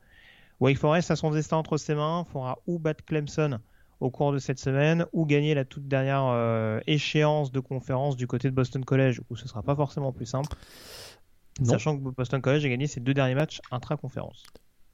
Wake 0.60 0.78
Forest 0.78 1.12
a 1.12 1.16
son 1.16 1.32
destin 1.32 1.58
entre 1.58 1.78
ses 1.78 1.96
mains. 1.96 2.26
Il 2.28 2.32
faudra 2.32 2.60
ou 2.68 2.80
battre 2.80 3.04
Clemson 3.06 3.60
au 4.00 4.10
cours 4.10 4.34
de 4.34 4.39
cette 4.39 4.60
semaine 4.60 5.06
ou 5.14 5.26
gagner 5.26 5.54
la 5.54 5.64
toute 5.64 5.88
dernière 5.88 6.26
euh, 6.26 6.80
échéance 6.88 7.52
de 7.52 7.60
conférence 7.62 8.18
du 8.18 8.28
côté 8.28 8.50
de 8.50 8.56
Boston 8.56 8.84
College 8.84 9.22
où 9.30 9.36
ce 9.38 9.48
sera 9.48 9.64
pas 9.64 9.76
forcément 9.76 10.12
plus 10.12 10.26
simple. 10.26 10.56
Sachant 11.62 11.98
que 11.98 12.02
Boston 12.02 12.41
College 12.41 12.66
a 12.66 12.70
gagné 12.70 12.88
ses 12.88 13.00
deux 13.00 13.14
derniers 13.14 13.36
matchs 13.36 13.62
intra-conférence. 13.72 14.44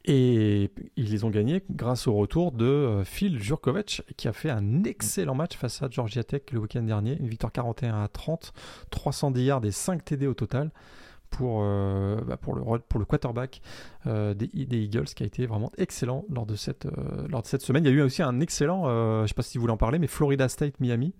Et 0.06 0.72
ils 0.95 1.12
les 1.12 1.24
ont 1.24 1.30
gagnés 1.30 1.64
grâce 1.70 2.08
au 2.08 2.14
retour 2.14 2.52
de 2.52 2.66
euh, 2.66 3.04
Phil 3.04 3.41
Jurkovic 3.41 4.02
qui 4.18 4.28
a 4.28 4.34
fait 4.34 4.50
un 4.50 4.84
excellent 4.84 5.36
match 5.36 5.56
face 5.58 5.82
à 5.82 5.89
Georgia 5.89 6.24
Tech 6.24 6.43
le 6.52 6.60
week-end 6.60 6.84
dernier. 6.84 7.18
Une 7.20 7.28
victoire 7.28 7.52
41 7.52 8.04
à 8.04 8.08
30, 8.08 8.54
310 8.91 9.43
yards 9.43 9.66
et 9.66 9.72
5 9.72 10.06
TD 10.06 10.28
au 10.28 10.34
total 10.34 10.72
pour, 11.30 11.61
euh, 11.63 12.21
bah, 12.25 12.38
pour, 12.38 12.55
le, 12.55 12.80
pour 12.80 12.99
le 12.99 13.05
quarterback 13.05 13.61
euh, 14.07 14.34
des, 14.34 14.49
Eagles 14.53 15.05
qui 15.05 15.23
a 15.23 15.25
été 15.25 15.45
vraiment 15.45 15.71
excellent 15.77 16.25
lors 16.30 16.45
de 16.45 16.55
cette, 16.55 16.88
lors 17.30 17.41
de 17.41 17.47
cette 17.47 17.61
semaine. 17.61 17.84
Il 17.86 17.89
y 17.89 17.93
a 17.93 17.95
eu 17.95 18.01
aussi 18.01 18.21
un 18.21 18.39
excellent, 18.39 18.86
je 18.86 19.21
ne 19.21 19.27
sais 19.27 19.34
pas 19.34 19.43
si 19.43 19.57
vous 19.57 19.61
voulez 19.61 19.73
en 19.73 19.77
parler, 19.77 19.99
mais 19.99 20.07
Florida 20.07 20.49
State 20.49 20.80
Miami. 20.80 21.13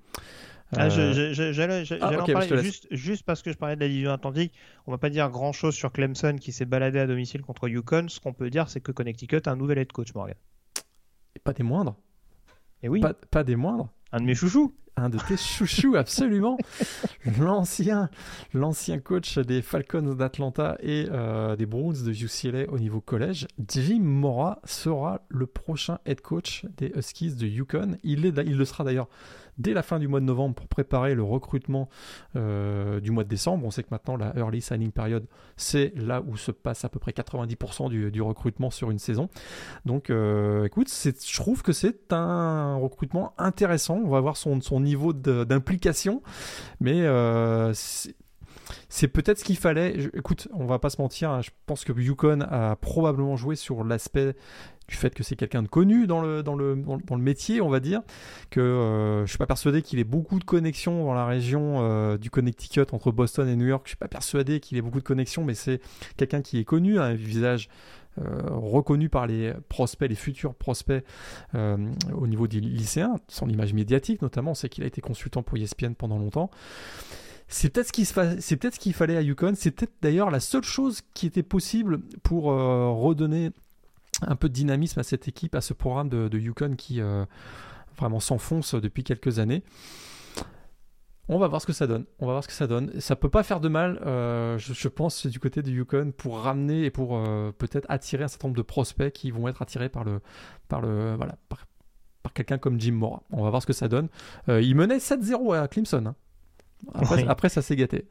Ah, 0.76 0.90
J'allais 0.90 1.88
ah, 2.00 2.22
en 2.22 2.26
parler 2.26 2.62
juste, 2.62 2.88
juste, 2.92 3.24
parce 3.24 3.42
que 3.42 3.52
je 3.52 3.58
parlais 3.58 3.76
de 3.76 3.82
la 3.82 3.88
division 3.88 4.12
atlantique. 4.12 4.54
On 4.86 4.92
va 4.92 5.00
pas 5.00 5.10
dire 5.10 5.28
grand 5.30 5.52
chose 5.52 5.74
sur 5.74 5.92
Clemson 5.92 6.36
qui 6.40 6.52
s'est 6.52 6.66
baladé 6.66 7.00
à 7.00 7.08
domicile 7.08 7.42
contre 7.42 7.68
Yukon. 7.68 8.08
Ce 8.08 8.20
qu'on 8.20 8.34
peut 8.34 8.52
dire, 8.52 8.70
c'est 8.70 8.80
que 8.80 8.92
Connecticut 8.92 9.42
a 9.46 9.52
un 9.52 9.56
nouvel 9.56 9.80
head 9.80 9.92
coach, 9.92 10.14
Morgan. 10.14 10.36
Et 11.36 11.40
pas 11.40 11.54
des 11.54 11.64
moindres. 11.64 11.96
Et 12.84 12.90
oui. 12.90 13.00
Pas, 13.00 13.14
pas 13.14 13.44
des 13.44 13.56
moindres. 13.56 13.90
Un 14.12 14.20
de 14.20 14.26
mes 14.26 14.36
chouchous 14.36 14.74
un 15.00 15.10
de 15.10 15.18
tes 15.18 15.38
chouchous, 15.38 15.96
absolument. 15.96 16.58
L'ancien, 17.40 18.10
l'ancien 18.54 19.00
coach 19.00 19.38
des 19.38 19.62
Falcons 19.62 20.14
d'Atlanta 20.14 20.78
et 20.82 21.08
euh, 21.10 21.56
des 21.56 21.66
Browns 21.66 22.04
de 22.04 22.12
UCLA 22.12 22.70
au 22.70 22.78
niveau 22.80 23.00
collège, 23.00 23.48
Jim 23.66 24.02
Mora 24.02 24.60
sera 24.66 25.22
le 25.30 25.46
prochain 25.46 26.00
head 26.06 26.22
coach 26.22 26.66
des 26.78 26.92
Huskies 26.96 27.36
de 27.36 27.48
Yukon. 27.48 27.98
Il, 28.04 28.26
est, 28.26 28.34
il 28.46 28.58
le 28.58 28.66
sera 28.66 28.84
d'ailleurs 28.84 29.08
dès 29.60 29.74
la 29.74 29.84
fin 29.84 30.00
du 30.00 30.08
mois 30.08 30.20
de 30.20 30.26
novembre 30.26 30.56
pour 30.56 30.68
préparer 30.68 31.14
le 31.14 31.24
recrutement 31.24 31.90
euh, 32.36 33.00
du 33.00 33.12
mois 33.12 33.24
de 33.24 33.30
décembre. 33.30 33.66
On 33.66 33.72
sait 33.72 33.84
que 33.84 33.90
maintenant 33.92 34.18
la 34.18 34.34
early 34.38 34.62
signing 34.62 34.92
period, 34.92 35.26
c'est 35.58 35.94
là 35.96 36.24
où 36.26 36.38
se 36.38 36.52
passe 36.52 36.86
à 36.86 36.90
peu 36.90 37.00
près 37.00 37.12
90% 37.12 37.90
du, 37.90 38.22
recrutement 38.22 38.70
sur 38.70 38.92
une 38.92 39.00
saison. 39.00 39.30
Donc 39.86 40.10
euh, 40.10 40.66
écoute, 40.66 40.90
je 40.90 41.36
trouve 41.36 41.62
que 41.62 41.74
c'est 41.74 42.12
un 42.12 42.76
recrutement 42.76 43.34
intéressant. 43.38 43.98
On 43.98 44.10
va 44.10 44.20
voir 44.22 44.38
son, 44.38 44.60
niveau 44.80 45.14
d'implication, 45.14 46.22
mais 46.80 47.02
euh, 47.02 47.74
c'est 48.90 49.08
peut-être 49.08 49.40
ce 49.40 49.44
qu'il 49.44 49.58
fallait. 49.58 50.10
écoute, 50.14 50.48
on 50.54 50.66
va 50.66 50.80
pas 50.80 50.90
se 50.90 51.02
mentir, 51.02 51.32
hein, 51.32 51.42
je 51.42 51.50
pense 51.66 51.84
que 51.84 51.94
Yukon 51.94 52.42
a 52.42 52.76
probablement 52.76 53.36
joué 53.36 53.56
sur 53.56 53.84
l'aspect 53.84 54.36
du 54.90 54.96
fait 54.96 55.14
que 55.14 55.24
c'est 55.24 55.36
quelqu'un 55.36 55.62
de 55.62 55.68
connu 55.68 56.08
dans 56.08 56.20
le, 56.20 56.44
dans, 56.44 56.56
le, 56.56 56.76
dans 56.76 57.16
le 57.16 57.22
métier, 57.22 57.62
on 57.62 57.70
va 57.70 57.80
dire, 57.80 58.02
que 58.50 58.60
euh, 58.60 59.26
je 59.26 59.30
suis 59.30 59.38
pas 59.38 59.46
persuadé 59.46 59.82
qu'il 59.82 60.00
ait 60.00 60.04
beaucoup 60.04 60.40
de 60.40 60.44
connexions 60.44 61.06
dans 61.06 61.14
la 61.14 61.26
région 61.26 61.78
euh, 61.78 62.18
du 62.18 62.30
Connecticut 62.30 62.86
entre 62.92 63.12
Boston 63.12 63.48
et 63.48 63.56
New 63.56 63.68
York. 63.68 63.84
Je 63.86 63.92
suis 63.92 63.98
pas 63.98 64.08
persuadé 64.08 64.60
qu'il 64.60 64.78
ait 64.78 64.82
beaucoup 64.82 65.00
de 65.00 65.04
connexions, 65.04 65.44
mais 65.44 65.54
c'est 65.54 65.80
quelqu'un 66.18 66.42
qui 66.42 66.58
est 66.58 66.64
connu, 66.64 67.00
un 67.00 67.14
visage 67.14 67.70
euh, 68.20 68.42
reconnu 68.50 69.10
par 69.10 69.28
les 69.28 69.54
prospects, 69.70 70.10
les 70.10 70.16
futurs 70.16 70.56
prospects 70.56 71.06
au 71.54 72.28
niveau 72.28 72.48
des 72.48 72.60
lycéens, 72.60 73.16
son 73.28 73.48
image 73.48 73.74
médiatique 73.74 74.22
notamment. 74.22 74.52
On 74.52 74.56
sait 74.56 74.70
qu'il 74.70 74.84
a 74.84 74.88
été 74.88 75.02
consultant 75.02 75.44
pour 75.44 75.58
ESPN 75.58 75.94
pendant 75.94 76.18
longtemps. 76.18 76.50
C'est 77.50 77.70
peut-être 77.70 77.88
ce 77.88 78.80
qu'il 78.80 78.94
fallait 78.94 79.18
à 79.18 79.22
Yukon. 79.22 79.54
C'est 79.56 79.72
peut-être 79.72 79.94
d'ailleurs 80.02 80.32
la 80.32 80.40
seule 80.40 80.64
chose 80.64 81.02
qui 81.14 81.26
était 81.26 81.44
possible 81.44 82.00
pour 82.24 82.46
redonner 82.46 83.52
un 84.22 84.36
peu 84.36 84.50
de 84.50 84.54
dynamisme 84.54 85.00
à 85.00 85.04
cette 85.04 85.28
équipe, 85.28 85.56
à 85.56 85.62
ce 85.62 85.74
programme 85.74 86.10
de, 86.10 86.38
Yukon 86.38 86.76
qui 86.76 87.02
euh, 87.02 87.26
vraiment 87.98 88.20
s'enfonce 88.20 88.76
depuis 88.76 89.04
quelques 89.04 89.40
années. 89.40 89.64
On 91.32 91.38
va 91.38 91.48
voir 91.48 91.62
ce 91.62 91.68
que 91.68 91.74
ça 91.74 91.86
donne. 91.86 92.06
On 92.18 92.26
va 92.26 92.34
voir 92.34 92.44
ce 92.44 92.48
que 92.48 92.54
ça 92.56 92.66
donne. 92.66 93.00
Ça 93.00 93.16
peut 93.16 93.30
pas 93.30 93.44
faire 93.44 93.60
de 93.60 93.70
mal, 93.70 94.02
euh, 94.04 94.58
je, 94.58 94.88
pense, 94.88 95.28
du 95.28 95.40
côté 95.40 95.62
de 95.62 95.70
Yukon 95.70 96.12
pour 96.18 96.40
ramener 96.40 96.86
et 96.86 96.90
pour 96.90 97.18
euh, 97.18 97.52
peut-être 97.56 97.86
attirer 97.88 98.24
un 98.24 98.28
certain 98.28 98.48
nombre 98.48 98.58
de 98.58 98.64
prospects 98.64 99.14
qui 99.14 99.30
vont 99.30 99.48
être 99.48 99.62
attirés 99.62 99.90
par, 99.90 100.06
quelqu'un 102.34 102.58
comme 102.58 102.80
Jim 102.80 102.94
Mora. 102.94 103.22
On 103.30 103.44
va 103.44 103.52
voir 103.52 103.62
ce 103.62 103.68
que 103.68 103.74
ça 103.74 103.88
donne. 103.88 104.10
il 104.48 104.76
menait 104.76 104.98
7-0 104.98 105.56
à 105.56 105.68
Clemson. 105.68 106.08
Hein. 106.08 106.16
Après, 107.28 107.50
ça 107.50 107.62
s'est 107.62 107.76
gâté. 107.76 108.06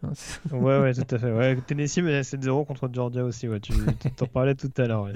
Ouais, 0.51 0.79
ouais, 0.79 0.93
tout 0.93 1.15
à 1.15 1.19
fait. 1.19 1.33
Ouais, 1.33 1.57
Tennessee 1.67 1.99
menait 1.99 2.21
7-0 2.21 2.67
contre 2.67 2.89
Georgia 2.93 3.25
aussi. 3.25 3.49
Ouais, 3.49 3.61
tu 3.61 3.73
t'en 4.17 4.27
parlais 4.27 4.55
tout 4.55 4.71
à 4.77 4.87
l'heure. 4.87 5.05
Ouais, 5.05 5.13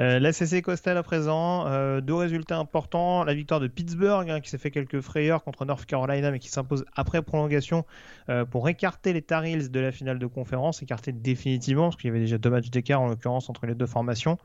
euh, 0.00 0.18
la 0.18 0.32
CC 0.32 0.60
Coastal 0.62 0.96
à 0.96 1.02
présent, 1.02 1.66
euh, 1.66 2.00
deux 2.00 2.14
résultats 2.14 2.58
importants. 2.58 3.24
La 3.24 3.34
victoire 3.34 3.60
de 3.60 3.66
Pittsburgh 3.66 4.28
hein, 4.28 4.40
qui 4.40 4.50
s'est 4.50 4.58
fait 4.58 4.70
quelques 4.70 5.00
frayeurs 5.00 5.42
contre 5.42 5.64
North 5.64 5.86
Carolina 5.86 6.30
mais 6.30 6.38
qui 6.38 6.48
s'impose 6.48 6.84
après 6.94 7.22
prolongation 7.22 7.84
euh, 8.28 8.44
pour 8.44 8.68
écarter 8.68 9.12
les 9.12 9.22
Tar 9.22 9.44
Heels 9.44 9.70
de 9.70 9.80
la 9.80 9.90
finale 9.90 10.18
de 10.18 10.26
conférence, 10.26 10.82
écarter 10.82 11.12
définitivement 11.12 11.84
parce 11.84 11.96
qu'il 11.96 12.08
y 12.08 12.10
avait 12.10 12.20
déjà 12.20 12.38
deux 12.38 12.50
matchs 12.50 12.70
d'écart 12.70 13.00
en 13.00 13.08
l'occurrence 13.08 13.48
entre 13.48 13.66
les 13.66 13.74
deux 13.74 13.86
formations. 13.86 14.38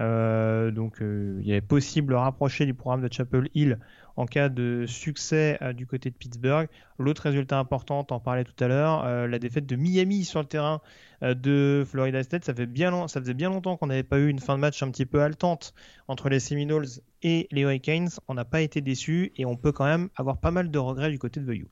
Donc 0.00 0.98
il 1.00 1.46
y 1.46 1.52
avait 1.52 1.60
possible 1.60 2.14
rapprocher 2.14 2.66
du 2.66 2.74
programme 2.74 3.06
de 3.06 3.12
Chapel 3.12 3.48
Hill 3.54 3.78
en 4.20 4.26
cas 4.26 4.48
de 4.48 4.84
succès 4.86 5.58
euh, 5.62 5.72
du 5.72 5.86
côté 5.86 6.10
de 6.10 6.14
Pittsburgh. 6.14 6.68
L'autre 6.98 7.22
résultat 7.22 7.58
important, 7.58 8.06
en 8.10 8.20
parlais 8.20 8.44
tout 8.44 8.62
à 8.62 8.68
l'heure, 8.68 9.04
euh, 9.04 9.26
la 9.26 9.38
défaite 9.38 9.66
de 9.66 9.76
Miami 9.76 10.24
sur 10.24 10.40
le 10.40 10.46
terrain 10.46 10.80
euh, 11.22 11.34
de 11.34 11.84
Florida 11.86 12.22
State. 12.22 12.44
Ça, 12.44 12.52
faisait 12.52 12.66
bien 12.66 12.90
longtemps 12.90 13.76
qu'on 13.76 13.86
n'avait 13.86 14.02
pas 14.02 14.18
eu 14.18 14.28
une 14.28 14.38
fin 14.38 14.56
de 14.56 14.60
match 14.60 14.82
un 14.82 14.90
petit 14.90 15.06
peu 15.06 15.22
haletante 15.22 15.74
entre 16.06 16.28
les 16.28 16.40
Seminoles 16.40 16.86
et 17.22 17.48
les 17.50 17.62
Hurricanes. 17.62 18.10
On 18.28 18.34
n'a 18.34 18.44
pas 18.44 18.60
été 18.60 18.80
déçus 18.80 19.32
et 19.36 19.46
on 19.46 19.56
peut 19.56 19.72
quand 19.72 19.86
même 19.86 20.10
avoir 20.16 20.38
pas 20.38 20.50
mal 20.50 20.70
de 20.70 20.78
regrets 20.78 21.10
du 21.10 21.18
côté 21.18 21.40
de 21.40 21.46
Bayou. 21.46 21.68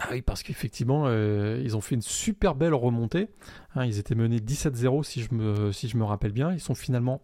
Ah 0.00 0.08
oui, 0.12 0.22
parce 0.22 0.42
qu'effectivement, 0.42 1.10
ils 1.10 1.76
ont 1.76 1.82
fait 1.82 1.94
une 1.94 2.02
super 2.02 2.54
belle 2.54 2.72
remontée. 2.72 3.28
Hein, 3.74 3.84
ils 3.84 3.98
étaient 3.98 4.14
menés 4.14 4.38
17-0 4.38 5.02
si 5.04 5.20
je, 5.22 5.34
me, 5.34 6.04
rappelle 6.04 6.32
bien. 6.32 6.52
Ils 6.52 6.60
sont 6.60 6.74
finalement 6.74 7.20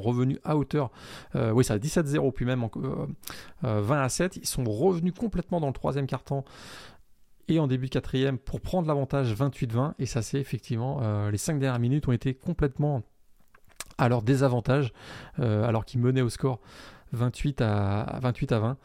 revenus 0.00 0.38
à 0.44 0.56
hauteur, 0.56 0.90
euh, 1.34 1.50
oui, 1.50 1.64
ça 1.64 1.74
a 1.74 1.78
17-0, 1.78 2.32
puis 2.32 2.44
même 2.44 2.60
20 2.60 2.70
euh, 2.76 3.06
euh, 3.64 3.90
à 3.90 4.08
7. 4.08 4.36
Ils 4.36 4.46
sont 4.46 4.64
revenus 4.64 5.14
complètement 5.18 5.58
dans 5.58 5.68
le 5.68 5.72
troisième 5.72 6.06
quart-temps 6.06 6.44
et 7.48 7.58
en 7.58 7.66
début 7.66 7.86
de 7.86 7.92
quatrième 7.92 8.36
pour 8.36 8.60
prendre 8.60 8.86
l'avantage 8.86 9.34
28-20. 9.34 9.94
Et 9.98 10.06
ça, 10.06 10.20
c'est 10.20 10.38
effectivement, 10.38 11.30
les 11.30 11.38
cinq 11.38 11.58
dernières 11.58 11.80
minutes 11.80 12.06
ont 12.06 12.12
été 12.12 12.34
complètement 12.34 13.02
à 13.96 14.10
leur 14.10 14.20
désavantage, 14.20 14.92
alors 15.38 15.86
qu'ils 15.86 16.00
menaient 16.00 16.20
au 16.20 16.28
score 16.28 16.60
28 17.12 17.62
à, 17.62 18.18
28 18.20 18.52
à 18.52 18.58
20 18.58 18.76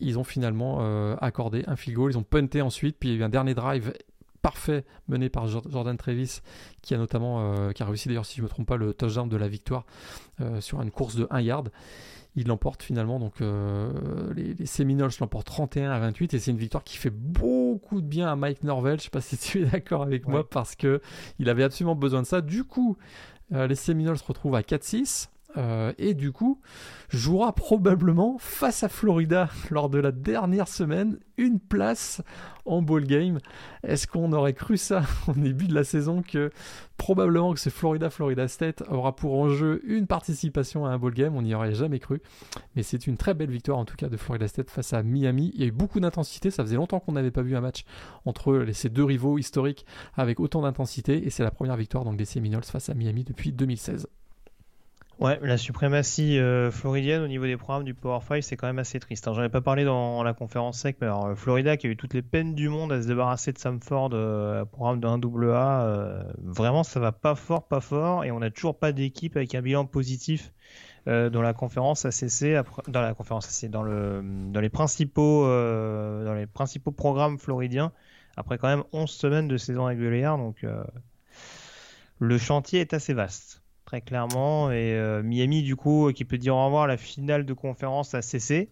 ils 0.00 0.18
ont 0.18 0.24
finalement 0.24 0.80
accordé 1.18 1.64
un 1.66 1.76
field 1.76 1.96
goal. 1.96 2.10
Ils 2.12 2.18
ont 2.18 2.22
punté 2.22 2.62
ensuite, 2.62 2.96
puis 2.98 3.10
il 3.10 3.12
y 3.12 3.16
a 3.16 3.20
eu 3.20 3.24
un 3.24 3.28
dernier 3.28 3.54
drive 3.54 3.92
parfait 4.40 4.84
mené 5.08 5.28
par 5.28 5.46
Jordan 5.46 5.96
Travis 5.96 6.40
qui 6.82 6.94
a 6.94 6.98
notamment 6.98 7.40
euh, 7.40 7.72
qui 7.72 7.82
a 7.82 7.86
réussi 7.86 8.08
d'ailleurs 8.08 8.26
si 8.26 8.36
je 8.36 8.40
ne 8.40 8.44
me 8.44 8.48
trompe 8.48 8.66
pas 8.66 8.76
le 8.76 8.94
touchdown 8.94 9.28
de 9.28 9.36
la 9.36 9.48
victoire 9.48 9.84
euh, 10.40 10.60
sur 10.60 10.80
une 10.80 10.90
course 10.90 11.16
de 11.16 11.26
1 11.30 11.40
yard. 11.40 11.70
Il 12.36 12.46
l'emporte 12.46 12.82
finalement 12.82 13.18
donc 13.18 13.40
euh, 13.40 14.32
les, 14.34 14.54
les, 14.54 14.66
Seminoles 14.66 15.10
l'emportent 15.20 15.48
31 15.48 15.90
à 15.90 15.98
28 15.98 16.34
et 16.34 16.38
c'est 16.38 16.52
une 16.52 16.58
victoire 16.58 16.84
qui 16.84 16.96
fait 16.96 17.10
beaucoup 17.10 18.00
de 18.00 18.06
bien 18.06 18.28
à 18.28 18.36
Mike 18.36 18.62
Norvell. 18.62 18.98
Je 18.98 19.04
sais 19.04 19.10
pas 19.10 19.20
si 19.20 19.36
tu 19.36 19.62
es 19.62 19.66
d'accord 19.66 20.02
avec 20.02 20.28
moi 20.28 20.48
parce 20.48 20.76
que 20.76 21.00
il 21.38 21.48
avait 21.48 21.64
absolument 21.64 21.96
besoin 21.96 22.22
de 22.22 22.26
ça. 22.26 22.40
Du 22.40 22.64
coup 22.64 22.96
les 23.50 23.74
Seminoles 23.74 24.16
se 24.16 24.24
retrouvent 24.24 24.54
à 24.54 24.60
4-6 24.60 25.28
euh, 25.56 25.92
et 25.98 26.14
du 26.14 26.32
coup 26.32 26.60
jouera 27.08 27.52
probablement 27.54 28.36
face 28.38 28.84
à 28.84 28.88
Florida 28.88 29.48
lors 29.70 29.90
de 29.90 29.98
la 29.98 30.12
dernière 30.12 30.68
semaine 30.68 31.18
une 31.36 31.58
place 31.58 32.22
en 32.66 32.82
ball 32.82 33.04
game. 33.04 33.38
Est-ce 33.82 34.06
qu'on 34.06 34.32
aurait 34.32 34.52
cru 34.52 34.76
ça 34.76 35.02
au 35.28 35.32
début 35.32 35.66
de 35.66 35.74
la 35.74 35.84
saison 35.84 36.22
que 36.22 36.50
probablement 36.96 37.52
que 37.52 37.58
ce 37.58 37.70
Florida 37.70 38.10
Florida 38.10 38.46
State 38.46 38.82
aura 38.88 39.16
pour 39.16 39.34
enjeu 39.34 39.80
une 39.84 40.06
participation 40.06 40.86
à 40.86 40.90
un 40.90 40.98
ball 40.98 41.14
game? 41.14 41.34
On 41.34 41.42
n'y 41.42 41.54
aurait 41.54 41.74
jamais 41.74 41.98
cru. 41.98 42.20
Mais 42.76 42.82
c'est 42.82 43.06
une 43.06 43.16
très 43.16 43.34
belle 43.34 43.50
victoire 43.50 43.78
en 43.78 43.84
tout 43.84 43.96
cas 43.96 44.08
de 44.08 44.16
Florida 44.16 44.46
State 44.46 44.70
face 44.70 44.92
à 44.92 45.02
Miami. 45.02 45.50
Il 45.54 45.60
y 45.60 45.64
a 45.64 45.66
eu 45.66 45.72
beaucoup 45.72 46.00
d'intensité. 46.00 46.50
Ça 46.50 46.62
faisait 46.62 46.76
longtemps 46.76 47.00
qu'on 47.00 47.12
n'avait 47.12 47.30
pas 47.30 47.42
vu 47.42 47.56
un 47.56 47.60
match 47.60 47.84
entre 48.24 48.66
ces 48.72 48.88
deux 48.88 49.04
rivaux 49.04 49.38
historiques 49.38 49.86
avec 50.14 50.38
autant 50.38 50.62
d'intensité. 50.62 51.26
Et 51.26 51.30
c'est 51.30 51.42
la 51.42 51.50
première 51.50 51.76
victoire 51.76 52.04
donc 52.04 52.16
des 52.16 52.24
Seminoles 52.24 52.64
face 52.64 52.88
à 52.88 52.94
Miami 52.94 53.24
depuis 53.24 53.52
2016. 53.52 54.06
Ouais, 55.20 55.38
la 55.42 55.58
suprématie 55.58 56.38
euh, 56.38 56.70
floridienne 56.70 57.20
au 57.20 57.28
niveau 57.28 57.44
des 57.44 57.58
programmes 57.58 57.84
du 57.84 57.92
Power 57.92 58.20
5, 58.26 58.42
c'est 58.42 58.56
quand 58.56 58.68
même 58.68 58.78
assez 58.78 58.98
triste. 58.98 59.28
Hein. 59.28 59.34
J'en 59.34 59.42
ai 59.42 59.50
pas 59.50 59.60
parlé 59.60 59.84
dans 59.84 60.22
la 60.22 60.32
conférence 60.32 60.78
sec, 60.78 60.96
mais 60.98 61.08
alors, 61.08 61.26
euh, 61.26 61.34
Florida 61.34 61.76
qui 61.76 61.88
a 61.88 61.90
eu 61.90 61.96
toutes 61.96 62.14
les 62.14 62.22
peines 62.22 62.54
du 62.54 62.70
monde 62.70 62.90
à 62.90 63.02
se 63.02 63.06
débarrasser 63.06 63.52
de 63.52 63.58
Samford, 63.58 64.10
euh, 64.14 64.64
programme 64.64 64.98
de 64.98 65.06
1AA, 65.06 65.82
euh, 65.82 66.22
vraiment 66.42 66.84
ça 66.84 67.00
va 67.00 67.12
pas 67.12 67.34
fort, 67.34 67.68
pas 67.68 67.80
fort, 67.80 68.24
et 68.24 68.30
on 68.30 68.38
n'a 68.38 68.50
toujours 68.50 68.78
pas 68.78 68.92
d'équipe 68.92 69.36
avec 69.36 69.54
un 69.54 69.60
bilan 69.60 69.84
positif 69.84 70.54
dans 71.06 71.42
la 71.42 71.54
conférence 71.54 72.04
ACC, 72.04 72.62
dans 72.88 73.00
la 73.00 73.14
conférence 73.14 73.46
ACC, 73.46 73.70
dans, 73.70 73.82
le, 73.82 74.22
dans, 74.52 74.60
les 74.60 74.68
principaux, 74.68 75.44
dans 75.44 76.34
les 76.34 76.46
principaux 76.46 76.92
programmes 76.92 77.38
floridiens, 77.38 77.90
après 78.36 78.58
quand 78.58 78.68
même 78.68 78.84
11 78.92 79.10
semaines 79.10 79.48
de 79.48 79.56
saison 79.56 79.86
régulière, 79.86 80.36
donc 80.36 80.64
le 82.18 82.38
chantier 82.38 82.80
est 82.80 82.92
assez 82.92 83.14
vaste 83.14 83.59
très 83.90 84.00
clairement. 84.00 84.70
Et 84.70 84.96
Miami, 85.24 85.62
du 85.62 85.74
coup, 85.74 86.12
qui 86.12 86.24
peut 86.24 86.38
dire 86.38 86.54
au 86.54 86.64
revoir 86.64 86.86
la 86.86 86.96
finale 86.96 87.44
de 87.44 87.52
conférence 87.52 88.14
a 88.14 88.22
cessé. 88.22 88.70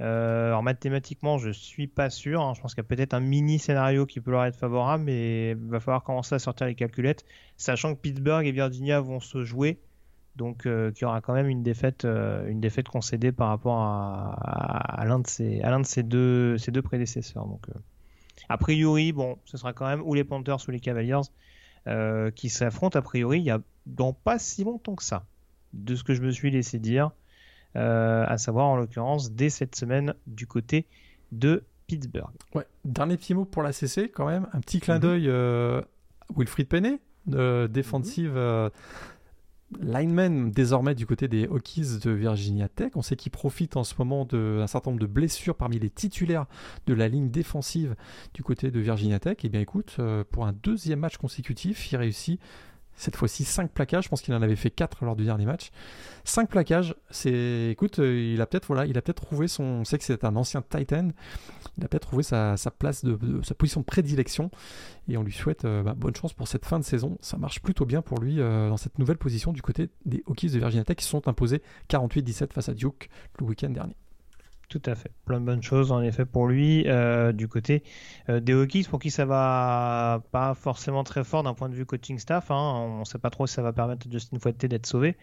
alors 0.00 0.62
mathématiquement, 0.64 1.38
je 1.38 1.50
suis 1.50 1.86
pas 1.86 2.10
sûr. 2.10 2.40
Hein. 2.40 2.54
Je 2.56 2.60
pense 2.60 2.74
qu'il 2.74 2.82
y 2.82 2.86
a 2.86 2.88
peut-être 2.88 3.14
un 3.14 3.20
mini 3.20 3.60
scénario 3.60 4.06
qui 4.06 4.20
peut 4.20 4.32
leur 4.32 4.44
être 4.44 4.56
favorable, 4.56 5.04
mais 5.04 5.52
il 5.52 5.56
va 5.56 5.78
falloir 5.78 6.02
commencer 6.02 6.34
à 6.34 6.40
sortir 6.40 6.66
les 6.66 6.74
calculettes, 6.74 7.24
sachant 7.56 7.94
que 7.94 8.00
Pittsburgh 8.00 8.44
et 8.44 8.52
Virginia 8.52 9.00
vont 9.00 9.20
se 9.20 9.44
jouer 9.44 9.78
donc 10.36 10.66
euh, 10.66 10.90
qui 10.92 11.04
aura 11.04 11.20
quand 11.20 11.34
même 11.34 11.48
une 11.48 11.62
défaite, 11.62 12.04
euh, 12.04 12.48
une 12.48 12.60
défaite 12.60 12.88
concédée 12.88 13.32
par 13.32 13.48
rapport 13.48 13.78
à, 13.78 15.04
l'un 15.06 15.18
de 15.18 15.26
ses, 15.26 15.60
à 15.60 15.70
l'un 15.70 15.80
de 15.80 15.86
ses 15.86 16.02
deux, 16.02 16.56
ses 16.58 16.70
deux 16.70 16.82
prédécesseurs. 16.82 17.46
Donc, 17.46 17.68
euh, 17.68 17.78
a 18.48 18.56
priori, 18.56 19.12
bon, 19.12 19.38
ce 19.44 19.56
sera 19.56 19.72
quand 19.72 19.86
même 19.86 20.02
ou 20.02 20.14
les 20.14 20.24
Panthers 20.24 20.58
ou 20.66 20.70
les 20.70 20.80
Cavaliers 20.80 21.20
qui 22.34 22.48
s'affrontent. 22.50 22.98
A 22.98 23.02
priori, 23.02 23.38
il 23.38 23.44
y 23.44 23.50
a 23.50 23.60
dans 23.86 24.12
pas 24.12 24.38
si 24.38 24.64
longtemps 24.64 24.94
que 24.94 25.02
ça, 25.02 25.24
de 25.72 25.94
ce 25.94 26.04
que 26.04 26.14
je 26.14 26.22
me 26.22 26.30
suis 26.30 26.50
laissé 26.50 26.78
dire, 26.78 27.10
à 27.74 28.38
savoir 28.38 28.66
en 28.66 28.76
l'occurrence 28.76 29.32
dès 29.32 29.50
cette 29.50 29.74
semaine 29.74 30.14
du 30.26 30.46
côté 30.46 30.86
de 31.32 31.64
Pittsburgh. 31.86 32.34
Ouais. 32.54 32.66
Dernier 32.84 33.16
petit 33.16 33.34
mot 33.34 33.44
pour 33.44 33.62
la 33.62 33.72
CC 33.72 34.08
quand 34.08 34.26
même, 34.26 34.46
un 34.52 34.60
petit 34.60 34.80
clin 34.80 34.96
mhm. 34.96 35.00
d'œil 35.00 35.84
Wilfried 36.36 36.68
Penney, 36.68 37.00
défensive. 37.26 38.32
Mhm 38.34 38.70
lineman 39.78 40.50
désormais 40.50 40.94
du 40.94 41.06
côté 41.06 41.28
des 41.28 41.46
Hokies 41.46 41.98
de 42.02 42.10
Virginia 42.10 42.68
Tech. 42.68 42.92
On 42.94 43.02
sait 43.02 43.16
qu'il 43.16 43.30
profite 43.30 43.76
en 43.76 43.84
ce 43.84 43.94
moment 43.98 44.24
d'un 44.24 44.66
certain 44.66 44.90
nombre 44.90 45.00
de 45.00 45.06
blessures 45.06 45.56
parmi 45.56 45.78
les 45.78 45.90
titulaires 45.90 46.46
de 46.86 46.94
la 46.94 47.08
ligne 47.08 47.30
défensive 47.30 47.94
du 48.34 48.42
côté 48.42 48.70
de 48.70 48.80
Virginia 48.80 49.18
Tech. 49.18 49.36
Et 49.42 49.46
eh 49.46 49.48
bien 49.48 49.60
écoute, 49.60 49.96
euh, 49.98 50.24
pour 50.28 50.46
un 50.46 50.52
deuxième 50.52 51.00
match 51.00 51.16
consécutif, 51.16 51.92
il 51.92 51.96
réussit 51.96 52.40
cette 53.00 53.16
fois-ci 53.16 53.44
5 53.44 53.70
plaquages. 53.72 54.04
Je 54.04 54.08
pense 54.10 54.20
qu'il 54.20 54.34
en 54.34 54.42
avait 54.42 54.56
fait 54.56 54.70
4 54.70 55.04
lors 55.04 55.16
du 55.16 55.24
dernier 55.24 55.46
match. 55.46 55.70
5 56.24 56.48
plaquages, 56.48 56.94
c'est. 57.10 57.70
Écoute, 57.70 57.98
euh, 57.98 58.32
il 58.34 58.40
a 58.42 58.46
peut-être 58.46 58.66
voilà, 58.66 58.84
il 58.84 58.96
a 58.98 59.02
peut-être 59.02 59.22
trouvé 59.22 59.48
son. 59.48 59.64
On 59.64 59.84
sait 59.84 59.98
que 59.98 60.04
c'est 60.04 60.24
un 60.24 60.36
ancien 60.36 60.62
Titan. 60.62 61.08
Il 61.78 61.84
a 61.84 61.88
peut-être 61.88 62.08
trouvé 62.08 62.22
sa, 62.22 62.56
place 62.78 63.04
de, 63.04 63.18
sa 63.42 63.54
position 63.54 63.80
de 63.80 63.86
prédilection. 63.86 64.50
Et 65.08 65.16
on 65.16 65.22
lui 65.22 65.32
souhaite 65.32 65.64
euh, 65.64 65.82
bah, 65.82 65.94
bonne 65.96 66.14
chance 66.14 66.34
pour 66.34 66.46
cette 66.46 66.66
fin 66.66 66.78
de 66.78 66.84
saison. 66.84 67.16
Ça 67.20 67.38
marche 67.38 67.60
plutôt 67.60 67.86
bien 67.86 68.02
pour 68.02 68.20
lui 68.20 68.38
euh, 68.38 68.68
dans 68.68 68.76
cette 68.76 68.98
nouvelle 68.98 69.18
position 69.18 69.52
du 69.52 69.62
côté 69.62 69.88
des 70.04 70.22
Hokies 70.26 70.50
de 70.50 70.58
Virginia 70.58 70.84
Tech 70.84 70.96
qui 70.96 71.06
sont 71.06 71.26
imposés 71.26 71.62
48-17 71.88 72.52
face 72.52 72.68
à 72.68 72.74
Duke 72.74 73.08
le 73.38 73.46
week-end 73.46 73.70
dernier. 73.70 73.96
Tout 74.70 74.80
à 74.86 74.94
fait. 74.94 75.10
Plein 75.24 75.40
de 75.40 75.46
bonnes 75.46 75.64
choses 75.64 75.90
en 75.90 76.00
effet 76.00 76.24
pour 76.24 76.46
lui 76.46 76.84
euh, 76.86 77.32
du 77.32 77.48
côté 77.48 77.82
euh, 78.28 78.38
des 78.38 78.54
Hokies 78.54 78.84
pour 78.84 79.00
qui 79.00 79.10
ça 79.10 79.24
va 79.24 80.22
pas 80.30 80.54
forcément 80.54 81.02
très 81.02 81.24
fort 81.24 81.42
d'un 81.42 81.54
point 81.54 81.68
de 81.68 81.74
vue 81.74 81.84
coaching 81.84 82.20
staff. 82.20 82.52
Hein. 82.52 82.74
On 82.76 83.00
ne 83.00 83.04
sait 83.04 83.18
pas 83.18 83.30
trop 83.30 83.48
si 83.48 83.54
ça 83.54 83.62
va 83.62 83.72
permettre 83.72 84.06
à 84.06 84.10
Justin 84.12 84.38
Fouetté 84.38 84.68
d'être 84.68 84.86
sauvé. 84.86 85.16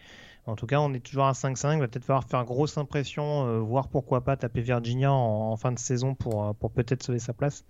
En 0.44 0.54
tout 0.54 0.66
cas, 0.66 0.80
on 0.80 0.92
est 0.92 1.00
toujours 1.00 1.24
à 1.24 1.32
5-5. 1.32 1.72
Il 1.72 1.80
va 1.80 1.88
peut-être 1.88 2.04
falloir 2.04 2.24
faire 2.24 2.44
grosse 2.44 2.76
impression, 2.76 3.46
euh, 3.46 3.58
voir 3.60 3.88
pourquoi 3.88 4.22
pas 4.22 4.36
taper 4.36 4.60
Virginia 4.60 5.10
en, 5.10 5.56
fin 5.56 5.72
de 5.72 5.78
saison 5.78 6.14
pour, 6.14 6.54
peut-être 6.74 7.02
sauver 7.02 7.18
sa 7.18 7.32
place. 7.32 7.64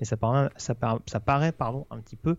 Mais 0.00 0.06
ça 0.06 0.16
paraît, 0.16 0.50
ça, 0.56 0.74
paraît 0.74 1.52
pardon, 1.52 1.86
un 1.90 1.98
petit 1.98 2.16
peu 2.16 2.38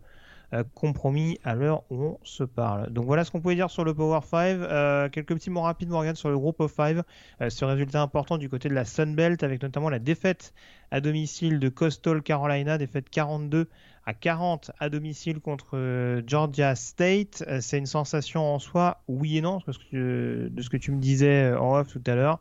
compromis 0.73 1.39
à 1.43 1.55
l'heure 1.55 1.83
où 1.89 2.03
on 2.03 2.19
se 2.23 2.43
parle. 2.43 2.91
Donc 2.91 3.05
voilà 3.05 3.23
ce 3.23 3.31
qu'on 3.31 3.39
pouvait 3.39 3.55
dire 3.55 3.69
sur 3.69 3.83
le 3.83 3.93
Power 3.93 4.19
5. 4.23 4.37
Euh, 4.37 5.09
quelques 5.09 5.33
petits 5.33 5.49
mots 5.49 5.61
rapides, 5.61 5.89
Morgan, 5.89 6.15
sur 6.15 6.29
le 6.29 6.37
groupe 6.37 6.59
of 6.59 6.73
5. 6.73 6.97
Euh, 7.41 7.49
ce 7.49 7.65
résultat 7.65 8.01
important 8.01 8.37
du 8.37 8.49
côté 8.49 8.69
de 8.69 8.73
la 8.73 8.85
Sunbelt 8.85 9.43
avec 9.43 9.61
notamment 9.61 9.89
la 9.89 9.99
défaite 9.99 10.53
à 10.91 10.99
domicile 10.99 11.59
de 11.59 11.69
Coastal 11.69 12.21
Carolina, 12.21 12.77
défaite 12.77 13.09
42 13.09 13.69
à 14.05 14.13
40 14.13 14.71
à 14.79 14.89
domicile 14.89 15.39
contre 15.39 16.21
Georgia 16.27 16.75
State. 16.75 17.45
c'est 17.61 17.77
une 17.77 17.85
sensation 17.85 18.53
en 18.53 18.59
soi, 18.59 19.03
oui 19.07 19.37
et 19.37 19.41
non, 19.41 19.59
de 19.67 20.61
ce 20.61 20.69
que 20.69 20.77
tu 20.77 20.91
me 20.91 20.99
disais 20.99 21.53
en 21.53 21.77
off 21.77 21.93
tout 21.93 22.03
à 22.07 22.15
l'heure 22.15 22.39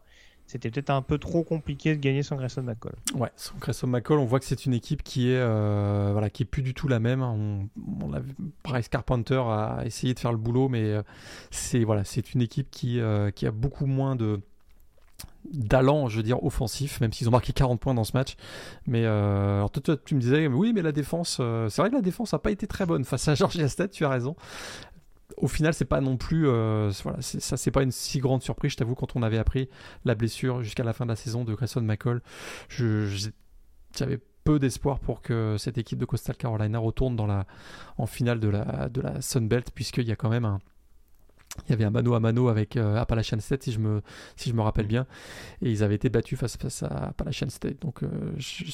c'était 0.50 0.68
peut-être 0.68 0.90
un 0.90 1.00
peu 1.00 1.16
trop 1.16 1.44
compliqué 1.44 1.94
de 1.94 2.00
gagner 2.00 2.24
sans 2.24 2.34
Grayson 2.34 2.62
McCall. 2.62 2.94
Ouais, 3.14 3.30
sans 3.36 3.54
Grayson 3.60 3.86
McCall, 3.86 4.18
on 4.18 4.24
voit 4.24 4.40
que 4.40 4.46
c'est 4.46 4.66
une 4.66 4.74
équipe 4.74 5.04
qui 5.04 5.30
est, 5.30 5.38
euh, 5.38 6.08
voilà, 6.10 6.28
qui 6.28 6.42
est 6.42 6.46
plus 6.46 6.62
du 6.62 6.74
tout 6.74 6.88
la 6.88 6.98
même. 6.98 7.22
On, 7.22 7.68
on 8.02 8.10
Bryce 8.64 8.88
Carpenter 8.88 9.40
a 9.46 9.82
essayé 9.84 10.12
de 10.12 10.18
faire 10.18 10.32
le 10.32 10.38
boulot, 10.38 10.68
mais 10.68 10.82
euh, 10.82 11.02
c'est 11.52 11.84
voilà, 11.84 12.02
c'est 12.02 12.34
une 12.34 12.42
équipe 12.42 12.68
qui, 12.68 12.98
euh, 12.98 13.30
qui 13.30 13.46
a 13.46 13.52
beaucoup 13.52 13.86
moins 13.86 14.16
de 14.16 14.40
d'allant, 15.52 16.08
je 16.08 16.16
veux 16.16 16.22
dire, 16.22 16.42
offensif, 16.42 17.00
même 17.00 17.12
s'ils 17.12 17.28
ont 17.28 17.32
marqué 17.32 17.52
40 17.52 17.78
points 17.78 17.94
dans 17.94 18.04
ce 18.04 18.16
match. 18.16 18.36
Mais 18.86 19.06
alors 19.06 19.70
toi, 19.70 19.96
tu 20.04 20.14
me 20.14 20.20
disais, 20.20 20.48
oui, 20.48 20.72
mais 20.74 20.82
la 20.82 20.92
défense, 20.92 21.40
c'est 21.68 21.80
vrai 21.80 21.90
que 21.90 21.94
la 21.94 22.02
défense 22.02 22.32
n'a 22.32 22.38
pas 22.38 22.50
été 22.50 22.66
très 22.66 22.86
bonne 22.86 23.04
face 23.04 23.28
à 23.28 23.34
Georgia 23.34 23.68
State, 23.68 23.92
tu 23.92 24.04
as 24.04 24.08
raison 24.08 24.34
au 25.36 25.48
final, 25.48 25.74
c'est 25.74 25.84
pas 25.84 26.00
non 26.00 26.16
plus, 26.16 26.48
euh, 26.48 26.90
voilà, 27.02 27.20
ça 27.22 27.56
c'est 27.56 27.70
pas 27.70 27.82
une 27.82 27.92
si 27.92 28.18
grande 28.18 28.42
surprise. 28.42 28.72
Je 28.72 28.76
t'avoue, 28.76 28.94
quand 28.94 29.16
on 29.16 29.22
avait 29.22 29.38
appris 29.38 29.68
la 30.04 30.14
blessure 30.14 30.62
jusqu'à 30.62 30.84
la 30.84 30.92
fin 30.92 31.04
de 31.04 31.10
la 31.10 31.16
saison 31.16 31.44
de 31.44 31.54
Grayson 31.54 31.82
McCall, 31.82 32.22
j'avais 32.68 34.20
peu 34.44 34.58
d'espoir 34.58 35.00
pour 35.00 35.20
que 35.22 35.56
cette 35.58 35.78
équipe 35.78 35.98
de 35.98 36.04
Coastal 36.04 36.36
Carolina 36.36 36.78
retourne 36.78 37.16
dans 37.16 37.26
la, 37.26 37.46
en 37.98 38.06
finale 38.06 38.40
de 38.40 38.48
la, 38.48 38.88
de 38.88 39.00
la 39.00 39.20
Sun 39.20 39.48
Belt, 39.48 39.70
puisqu'il 39.74 40.08
y 40.08 40.12
a 40.12 40.16
quand 40.16 40.30
même 40.30 40.44
un, 40.44 40.60
il 41.66 41.70
y 41.70 41.72
avait 41.72 41.84
un 41.84 41.90
mano 41.90 42.14
à 42.14 42.20
mano 42.20 42.48
avec 42.48 42.76
euh, 42.76 42.96
Appalachian 42.96 43.40
State, 43.40 43.64
si 43.64 43.72
je, 43.72 43.80
me, 43.80 44.02
si 44.36 44.50
je 44.50 44.54
me 44.54 44.62
rappelle 44.62 44.86
bien. 44.86 45.06
Et 45.62 45.70
ils 45.70 45.82
avaient 45.82 45.96
été 45.96 46.08
battus 46.08 46.38
face, 46.38 46.56
face 46.56 46.82
à 46.82 47.08
Appalachian 47.08 47.48
State. 47.50 47.82
Donc, 47.82 48.02
euh, 48.02 48.08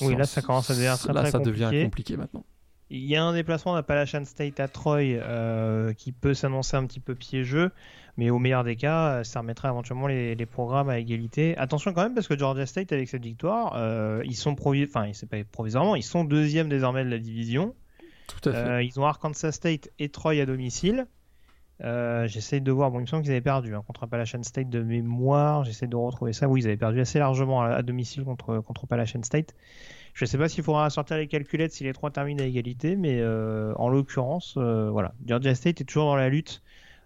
oui, 0.02 0.14
là, 0.14 0.24
ça 0.24 0.42
commence 0.42 0.70
à 0.70 0.74
devenir 0.74 0.98
très, 0.98 1.12
là, 1.12 1.30
ça 1.30 1.38
devient 1.38 1.70
compliqué 1.84 2.16
maintenant. 2.16 2.44
Il 2.88 3.04
y 3.04 3.16
a 3.16 3.24
un 3.24 3.32
déplacement 3.32 3.74
d'Appalachian 3.74 4.24
State 4.24 4.60
à 4.60 4.68
Troy 4.68 5.00
euh, 5.00 5.92
qui 5.92 6.12
peut 6.12 6.34
s'annoncer 6.34 6.76
un 6.76 6.86
petit 6.86 7.00
peu 7.00 7.16
piégeux, 7.16 7.72
mais 8.16 8.30
au 8.30 8.38
meilleur 8.38 8.62
des 8.62 8.76
cas, 8.76 9.08
euh, 9.08 9.24
ça 9.24 9.40
remettrait 9.40 9.68
éventuellement 9.68 10.06
les, 10.06 10.46
programmes 10.46 10.88
à 10.88 10.98
égalité. 10.98 11.56
Attention 11.58 11.92
quand 11.92 12.02
même 12.02 12.14
parce 12.14 12.28
que 12.28 12.38
Georgia 12.38 12.64
State, 12.64 12.92
avec 12.92 13.08
cette 13.08 13.24
victoire, 13.24 13.74
euh, 13.76 14.22
ils 14.24 14.36
sont 14.36 14.54
enfin, 14.60 15.10
c'est 15.14 15.28
pas 15.28 15.42
provisoirement, 15.42 15.96
ils 15.96 16.04
sont 16.04 16.22
deuxième 16.22 16.68
désormais 16.68 17.04
de 17.04 17.10
la 17.10 17.18
division. 17.18 17.74
Tout 18.28 18.48
à 18.48 18.52
fait. 18.52 18.86
ils 18.86 19.00
ont 19.00 19.04
Arkansas 19.04 19.52
State 19.52 19.90
et 19.98 20.08
Troy 20.08 20.40
à 20.40 20.46
domicile. 20.46 21.06
j'essaie 21.80 22.60
de 22.60 22.70
voir, 22.70 22.92
bon, 22.92 22.98
il 22.98 23.02
me 23.02 23.06
semble 23.06 23.22
qu'ils 23.24 23.32
avaient 23.32 23.40
perdu 23.40 23.74
hein, 23.74 23.82
contre 23.84 24.04
Appalachian 24.04 24.44
State 24.44 24.68
de 24.68 24.82
mémoire. 24.82 25.64
J'essaie 25.64 25.88
de 25.88 25.96
retrouver 25.96 26.32
ça. 26.32 26.48
Oui, 26.48 26.60
ils 26.60 26.66
avaient 26.66 26.76
perdu 26.76 27.00
assez 27.00 27.18
largement 27.18 27.62
à, 27.62 27.82
domicile 27.82 28.22
contre, 28.22 28.60
contre 28.60 28.84
Appalachian 28.84 29.22
State. 29.24 29.54
Je 30.16 30.24
ne 30.24 30.28
sais 30.28 30.38
pas 30.38 30.48
s'il 30.48 30.64
faudra 30.64 30.88
sortir 30.88 31.18
les 31.18 31.26
calculettes 31.26 31.72
si 31.72 31.84
les 31.84 31.92
trois 31.92 32.10
terminent 32.10 32.42
à 32.42 32.46
égalité, 32.46 32.96
mais 32.96 33.20
euh, 33.20 33.74
en 33.76 33.90
l'occurrence, 33.90 34.54
euh, 34.56 34.88
voilà. 34.90 35.12
Georgia 35.26 35.54
State 35.54 35.82
est 35.82 35.84
toujours 35.84 36.06
dans 36.06 36.16
la 36.16 36.30
lutte 36.30 36.62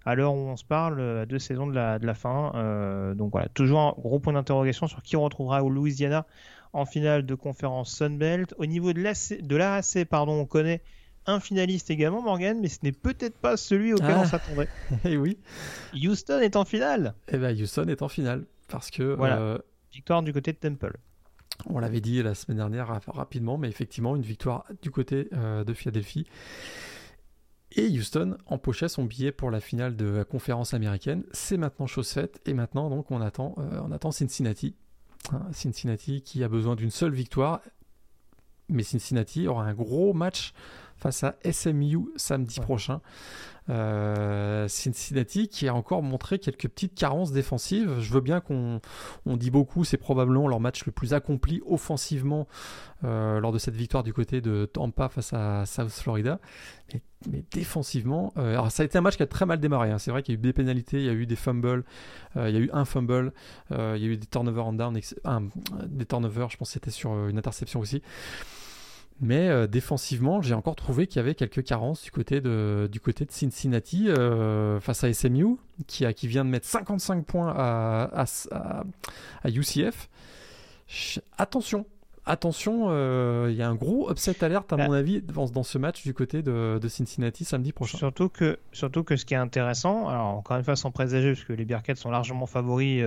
à 0.07 0.15
l'heure 0.15 0.33
où 0.33 0.39
on 0.39 0.57
se 0.57 0.65
parle, 0.65 1.01
à 1.01 1.27
deux 1.27 1.41
saisons 1.41 1.67
de 1.67 1.75
la, 1.75 1.99
de 1.99 2.07
la 2.07 2.15
fin. 2.15 2.53
Euh, 2.55 3.15
donc 3.15 3.33
voilà, 3.33 3.49
toujours 3.49 3.81
un 3.81 3.95
gros 4.01 4.21
point 4.21 4.33
d'interrogation 4.33 4.87
sur 4.87 5.03
qui 5.03 5.17
on 5.17 5.25
retrouvera 5.25 5.65
au 5.65 5.71
Louisiana 5.71 6.25
en 6.73 6.87
finale 6.87 7.27
de 7.27 7.35
conférence 7.35 7.93
Sunbelt. 7.97 8.55
Au 8.59 8.67
niveau 8.67 8.93
de 8.93 9.03
l'AAC, 9.03 10.05
pardon, 10.09 10.35
on 10.35 10.47
connaît 10.47 10.81
un 11.27 11.41
finaliste 11.41 11.91
également, 11.91 12.23
Morgan, 12.23 12.61
mais 12.61 12.69
ce 12.69 12.79
n'est 12.85 12.93
peut-être 12.93 13.37
pas 13.37 13.57
celui 13.57 13.93
auquel 13.93 14.15
on 14.19 14.21
ah. 14.21 14.27
s'attendait. 14.27 14.69
Et 14.93 14.97
eh 15.15 15.17
oui. 15.17 15.37
Houston 15.95 16.39
est 16.39 16.55
en 16.55 16.65
finale. 16.65 17.15
Eh 17.27 17.39
bien, 17.39 17.51
Houston 17.51 17.89
est 17.89 18.03
en 18.03 18.09
finale. 18.09 18.45
Parce 18.69 18.89
que. 18.93 19.03
Voilà. 19.03 19.59
Victoire 19.93 20.23
du 20.23 20.33
côté 20.33 20.53
de 20.53 20.59
Temple. 20.59 20.97
On 21.67 21.79
l'avait 21.79 22.01
dit 22.01 22.23
la 22.23 22.35
semaine 22.35 22.59
dernière 22.59 23.01
rapidement, 23.07 23.59
mais 23.59 23.69
effectivement, 23.69 24.17
une 24.17 24.23
victoire 24.23 24.65
du 24.83 24.91
côté 24.91 25.29
euh, 25.33 25.65
de 25.65 25.75
Philadelphie. 25.75 26.27
Et 27.73 27.87
Houston 27.87 28.37
empochait 28.47 28.89
son 28.89 29.05
billet 29.05 29.31
pour 29.31 29.51
la 29.51 29.61
finale 29.61 29.97
de 29.97 30.07
la 30.07 30.25
conférence 30.25 30.75
américaine. 30.75 31.23
C'est 31.33 31.57
maintenant 31.57 31.87
chose 31.87 32.11
faite. 32.11 32.41
Et 32.47 32.55
maintenant, 32.55 32.91
donc, 32.91 33.11
on 33.11 33.21
attend, 33.21 33.55
euh, 33.59 33.81
on 33.89 34.11
Cincinnati. 34.11 34.75
Hein, 35.33 35.47
Cincinnati 35.53 36.23
qui 36.23 36.43
a 36.43 36.49
besoin 36.49 36.75
d'une 36.75 36.91
seule 36.91 37.13
victoire. 37.13 37.61
Mais 38.69 38.83
Cincinnati 38.83 39.47
aura 39.47 39.65
un 39.65 39.75
gros 39.75 40.13
match 40.15 40.53
face 41.01 41.24
à 41.24 41.36
SMU 41.51 41.98
samedi 42.16 42.61
prochain. 42.61 43.01
Euh, 43.68 44.66
Cincinnati 44.68 45.48
qui 45.48 45.68
a 45.68 45.74
encore 45.74 46.03
montré 46.03 46.38
quelques 46.38 46.68
petites 46.68 46.94
carences 46.94 47.30
défensives. 47.30 48.01
Je 48.01 48.12
veux 48.12 48.20
bien 48.20 48.40
qu'on 48.40 48.80
on 49.26 49.36
dit 49.36 49.51
beaucoup, 49.51 49.84
c'est 49.84 49.96
probablement 49.96 50.48
leur 50.48 50.61
match 50.61 50.84
le 50.86 50.92
plus 50.92 51.14
accompli 51.14 51.61
offensivement 51.66 52.48
euh, 53.05 53.38
lors 53.38 53.53
de 53.53 53.59
cette 53.59 53.76
victoire 53.76 54.03
du 54.03 54.12
côté 54.12 54.40
de 54.40 54.66
Tampa 54.66 55.09
face 55.09 55.32
à 55.32 55.66
South 55.66 55.90
Florida. 55.90 56.40
Mais, 57.30 57.44
défensivement, 57.53 58.32
euh, 58.38 58.53
alors 58.53 58.72
ça 58.72 58.82
a 58.82 58.86
été 58.86 58.96
un 58.98 59.03
match 59.03 59.16
qui 59.16 59.22
a 59.22 59.26
très 59.26 59.46
mal 59.46 59.61
démarré. 59.61 59.90
Hein. 59.90 59.98
C'est 59.98 60.11
vrai 60.11 60.22
qu'il 60.22 60.34
y 60.34 60.36
a 60.36 60.38
eu 60.38 60.42
des 60.42 60.53
pénalités, 60.53 60.98
il 60.98 61.05
y 61.05 61.11
a 61.11 61.12
eu 61.12 61.26
des 61.26 61.36
fumbles, 61.36 61.84
il 62.34 62.51
y 62.51 62.57
a 62.57 62.61
eu 62.61 62.70
un 62.72 62.84
fumble, 62.84 63.32
il 63.70 63.76
y 63.76 63.80
a 63.80 63.96
eu 63.96 64.16
des 64.16 64.26
turnovers 64.26 64.66
en 64.66 64.72
down, 64.72 64.98
des 65.86 66.07
turnovers, 66.07 66.51
je 66.51 66.57
pense 66.57 66.68
que 66.68 66.72
c'était 66.72 66.90
sur 66.90 67.28
une 67.28 67.38
interception 67.38 67.78
aussi. 67.78 68.03
Mais 69.21 69.49
euh, 69.49 69.66
défensivement, 69.66 70.41
j'ai 70.41 70.55
encore 70.55 70.77
trouvé 70.77 71.07
qu'il 71.07 71.16
y 71.16 71.21
avait 71.21 71.35
quelques 71.35 71.62
carences 71.62 72.03
du 72.03 72.11
côté 72.11 72.41
de, 72.41 72.89
du 72.91 73.01
côté 73.01 73.27
de 73.27 73.31
Cincinnati 73.31 74.09
euh, 74.09 74.81
face 74.81 75.05
à 75.05 75.12
SMU, 75.12 75.59
qui, 75.87 76.07
a, 76.07 76.14
qui 76.14 76.27
vient 76.27 76.45
de 76.45 76.51
mettre 76.51 76.66
55 76.66 77.27
points 77.27 77.53
à, 77.55 78.11
à, 78.14 78.85
à, 79.43 79.51
UCF. 79.51 80.09
attention, 81.37 81.85
attention, 82.25 82.87
euh, 82.89 83.49
il 83.51 83.57
y 83.57 83.62
a 83.62 83.68
un 83.68 83.75
gros 83.75 84.11
upset 84.11 84.43
alerte 84.43 84.73
à 84.73 84.79
mon 84.79 84.93
avis 84.93 85.21
dans, 85.21 85.45
dans 85.51 85.64
ce 85.64 85.77
match 85.77 86.03
du 86.03 86.14
côté 86.14 86.41
de, 86.41 86.79
de 86.81 86.89
Cincinnati 86.89 87.45
samedi 87.45 87.73
prochain. 87.73 87.99
Surtout 87.99 88.31
que, 88.31 88.59
surtout 88.73 89.05
que 89.05 89.16
ce 89.16 89.27
qui 89.27 89.35
est 89.35 89.39
intéressant, 89.39 90.09
alors 90.09 90.29
encore 90.29 90.57
une 90.57 90.64
fois 90.64 90.77
sans 90.77 90.93
présager, 90.93 91.35
parce 91.35 91.45
que 91.45 91.53
les 91.53 91.66
Bearcats 91.66 91.97
sont 91.97 92.11
largement 92.11 92.47
favoris 92.47 93.05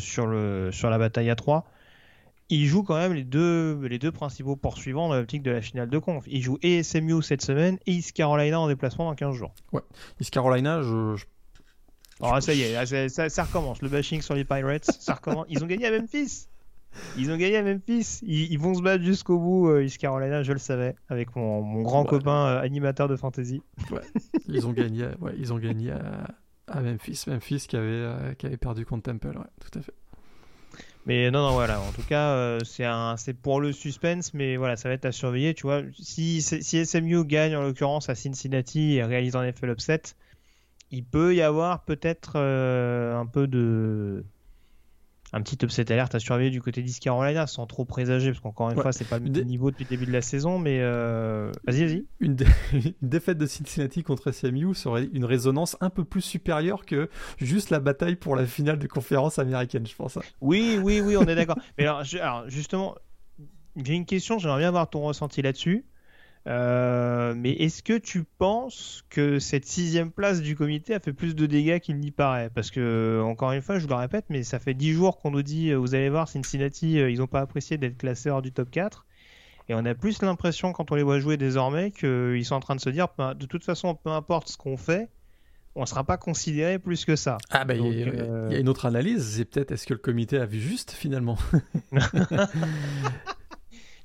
sur, 0.00 0.26
le, 0.26 0.70
sur 0.72 0.90
la 0.90 0.98
bataille 0.98 1.30
à 1.30 1.36
3, 1.36 1.66
ils 2.56 2.66
jouent 2.66 2.82
quand 2.82 2.96
même 2.96 3.12
les 3.14 3.24
deux, 3.24 3.80
les 3.86 3.98
deux 3.98 4.12
principaux 4.12 4.56
poursuivants 4.56 5.08
dans 5.08 5.14
l'optique 5.14 5.42
de 5.42 5.50
la 5.50 5.60
finale 5.60 5.88
de 5.88 5.98
conf. 5.98 6.24
Ils 6.26 6.42
jouent 6.42 6.58
et 6.62 6.82
SMU 6.82 7.22
cette 7.22 7.42
semaine 7.42 7.78
et 7.86 7.92
East 7.92 8.12
Carolina 8.12 8.60
en 8.60 8.68
déplacement 8.68 9.06
dans 9.06 9.14
15 9.14 9.34
jours. 9.34 9.54
East 10.20 10.30
Carolina, 10.30 10.82
je, 10.82 11.16
je- 11.16 11.24
Alors 12.20 12.42
ça 12.42 12.54
y 12.54 12.62
est, 12.62 12.72
là, 12.74 12.86
ça, 12.86 13.08
ça- 13.08 13.28
ça 13.28 13.44
recommence. 13.44 13.80
Le 13.82 13.88
bashing 13.88 14.20
sur 14.22 14.34
les 14.34 14.44
Pirates, 14.44 14.84
ça 15.00 15.14
recommence. 15.14 15.46
Ils 15.48 15.62
ont 15.64 15.66
gagné 15.66 15.86
à 15.86 15.90
Memphis. 15.98 16.46
Ils 17.16 17.30
ont 17.30 17.36
gagné 17.38 17.56
à 17.56 17.62
Memphis. 17.62 18.18
Ils, 18.22 18.52
ils 18.52 18.58
vont 18.58 18.74
se 18.74 18.82
battre 18.82 19.02
jusqu'au 19.02 19.38
bout, 19.38 19.68
euh, 19.70 19.82
East 19.84 19.96
Carolina, 19.98 20.42
je 20.42 20.52
le 20.52 20.58
savais, 20.58 20.94
avec 21.08 21.34
mon, 21.36 21.62
mon 21.62 21.80
grand 21.82 22.02
Ouais. 22.02 22.08
copain 22.08 22.46
euh, 22.48 22.60
animateur 22.60 23.08
de 23.08 23.16
fantasy. 23.16 23.62
ils 24.46 24.66
ont 24.66 24.72
gagné, 24.72 25.06
ouais, 25.20 25.32
ils 25.38 25.52
ont 25.54 25.58
gagné 25.58 25.90
à, 25.92 26.26
à 26.68 26.80
Memphis. 26.82 27.24
Memphis 27.28 27.64
qui 27.66 27.76
avait, 27.76 27.86
euh, 27.86 28.34
qui 28.34 28.44
avait 28.44 28.58
perdu 28.58 28.84
contre 28.84 29.04
Temple, 29.04 29.28
ouais, 29.38 29.46
tout 29.70 29.78
à 29.78 29.82
fait. 29.82 29.94
Mais 31.06 31.30
non, 31.30 31.42
non, 31.42 31.52
voilà. 31.52 31.80
En 31.80 31.90
tout 31.92 32.02
cas, 32.02 32.30
euh, 32.34 32.60
c'est 32.64 33.34
pour 33.34 33.60
le 33.60 33.72
suspense, 33.72 34.34
mais 34.34 34.56
voilà, 34.56 34.76
ça 34.76 34.88
va 34.88 34.94
être 34.94 35.04
à 35.04 35.12
surveiller. 35.12 35.54
Tu 35.54 35.62
vois, 35.62 35.82
si, 35.98 36.42
si 36.42 36.86
SMU 36.86 37.24
gagne 37.24 37.56
en 37.56 37.62
l'occurrence 37.62 38.08
à 38.08 38.14
Cincinnati 38.14 38.96
et 38.96 39.04
réalise 39.04 39.34
en 39.34 39.42
effet 39.42 39.66
l'upset, 39.66 40.02
il 40.90 41.04
peut 41.04 41.34
y 41.34 41.42
avoir 41.42 41.84
peut-être 41.84 42.34
euh, 42.36 43.16
un 43.16 43.26
peu 43.26 43.48
de 43.48 44.24
un 45.34 45.40
petit 45.40 45.56
upset 45.64 45.90
alerte 45.92 46.14
à 46.14 46.18
surveiller 46.18 46.50
du 46.50 46.60
côté 46.60 46.82
d'East 46.82 47.02
Carolina 47.02 47.46
sans 47.46 47.66
trop 47.66 47.84
présager 47.84 48.30
parce 48.30 48.40
qu'encore 48.40 48.70
une 48.70 48.76
Ouais. 48.76 48.82
fois 48.82 48.92
c'est 48.92 49.08
pas 49.08 49.18
le 49.18 49.30
même 49.30 49.44
niveau 49.44 49.70
depuis 49.70 49.84
le 49.84 49.88
début 49.88 50.04
de 50.06 50.12
la 50.12 50.20
saison 50.22 50.58
mais 50.58 50.78
euh, 50.80 51.50
vas-y 51.66 51.84
vas-y 51.84 52.04
Une, 52.20 52.34
dé- 52.36 52.46
une 52.72 52.92
défaite 53.08 53.38
de 53.38 53.46
Cincinnati 53.46 54.02
contre 54.02 54.30
SMU 54.32 54.74
serait 54.74 55.08
une 55.12 55.24
résonance 55.24 55.76
un 55.80 55.88
peu 55.90 56.04
plus 56.04 56.20
supérieure 56.20 56.84
que 56.84 57.08
juste 57.38 57.70
la 57.70 57.80
bataille 57.80 58.16
pour 58.16 58.36
la 58.36 58.44
finale 58.46 58.78
de 58.78 58.86
conférence 58.86 59.38
américaine, 59.38 59.86
je 59.86 59.94
pense. 59.96 60.16
hein. 60.18 60.22
oui 60.40 60.78
oui 60.82 61.00
oui 61.00 61.16
on 61.16 61.22
est 61.24 61.34
d'accord 61.34 61.56
mais 61.78 61.84
alors, 61.84 62.04
je- 62.04 62.18
alors, 62.18 62.48
justement 62.50 62.94
j'ai 63.76 63.94
une 63.94 64.04
question 64.06 64.38
j'aimerais 64.38 64.58
bien 64.58 64.68
avoir 64.68 64.90
ton 64.90 65.00
ressenti 65.00 65.40
là-dessus 65.40 65.86
Euh, 66.48 67.34
mais 67.36 67.52
est-ce 67.52 67.82
que 67.82 67.96
tu 67.96 68.24
penses 68.24 69.04
que 69.10 69.38
cette 69.38 69.64
sixième 69.64 70.10
place 70.10 70.42
du 70.42 70.56
comité 70.56 70.94
a 70.94 71.00
fait 71.00 71.12
plus 71.12 71.36
de 71.36 71.46
dégâts 71.46 71.78
qu'il 71.78 71.98
n'y 71.98 72.10
paraît? 72.10 72.50
Parce 72.52 72.70
que, 72.70 73.22
encore 73.24 73.52
une 73.52 73.62
fois, 73.62 73.78
je 73.78 73.84
vous 73.84 73.88
le 73.88 73.94
répète, 73.94 74.24
mais 74.28 74.42
ça 74.42 74.58
fait 74.58 74.74
10 74.74 74.92
jours 74.92 75.18
qu'on 75.18 75.30
nous 75.30 75.42
dit, 75.42 75.70
euh, 75.70 75.76
vous 75.76 75.94
allez 75.94 76.10
voir, 76.10 76.28
Cincinnati, 76.28 76.98
euh, 76.98 77.10
ils 77.10 77.18
n'ont 77.18 77.26
pas 77.28 77.40
apprécié 77.40 77.78
d'être 77.78 77.96
classés 77.96 78.30
hors 78.30 78.42
du 78.42 78.52
top 78.52 78.70
4. 78.70 79.06
Et 79.68 79.74
on 79.74 79.84
a 79.84 79.94
plus 79.94 80.20
l'impression, 80.22 80.72
quand 80.72 80.90
on 80.90 80.96
les 80.96 81.04
voit 81.04 81.20
jouer 81.20 81.36
désormais, 81.36 81.92
qu'ils 81.92 82.44
sont 82.44 82.56
en 82.56 82.60
train 82.60 82.74
de 82.74 82.80
se 82.80 82.90
dire, 82.90 83.06
de 83.18 83.46
toute 83.46 83.64
façon, 83.64 83.94
peu 83.94 84.10
importe 84.10 84.48
ce 84.48 84.56
qu'on 84.56 84.76
fait, 84.76 85.08
on 85.74 85.82
ne 85.82 85.86
sera 85.86 86.04
pas 86.04 86.16
considéré 86.16 86.78
plus 86.78 87.04
que 87.04 87.16
ça. 87.16 87.38
Ah 87.50 87.64
bah 87.64 87.74
y, 87.74 87.80
euh, 87.80 88.48
il 88.50 88.54
y 88.54 88.56
a 88.56 88.60
une 88.60 88.68
autre 88.68 88.86
analyse, 88.86 89.36
c'est 89.36 89.44
peut-être 89.44 89.72
est-ce 89.72 89.86
que 89.86 89.94
le 89.94 90.00
comité 90.00 90.36
a 90.38 90.46
vu 90.46 90.60
juste 90.60 90.90
finalement? 90.90 91.38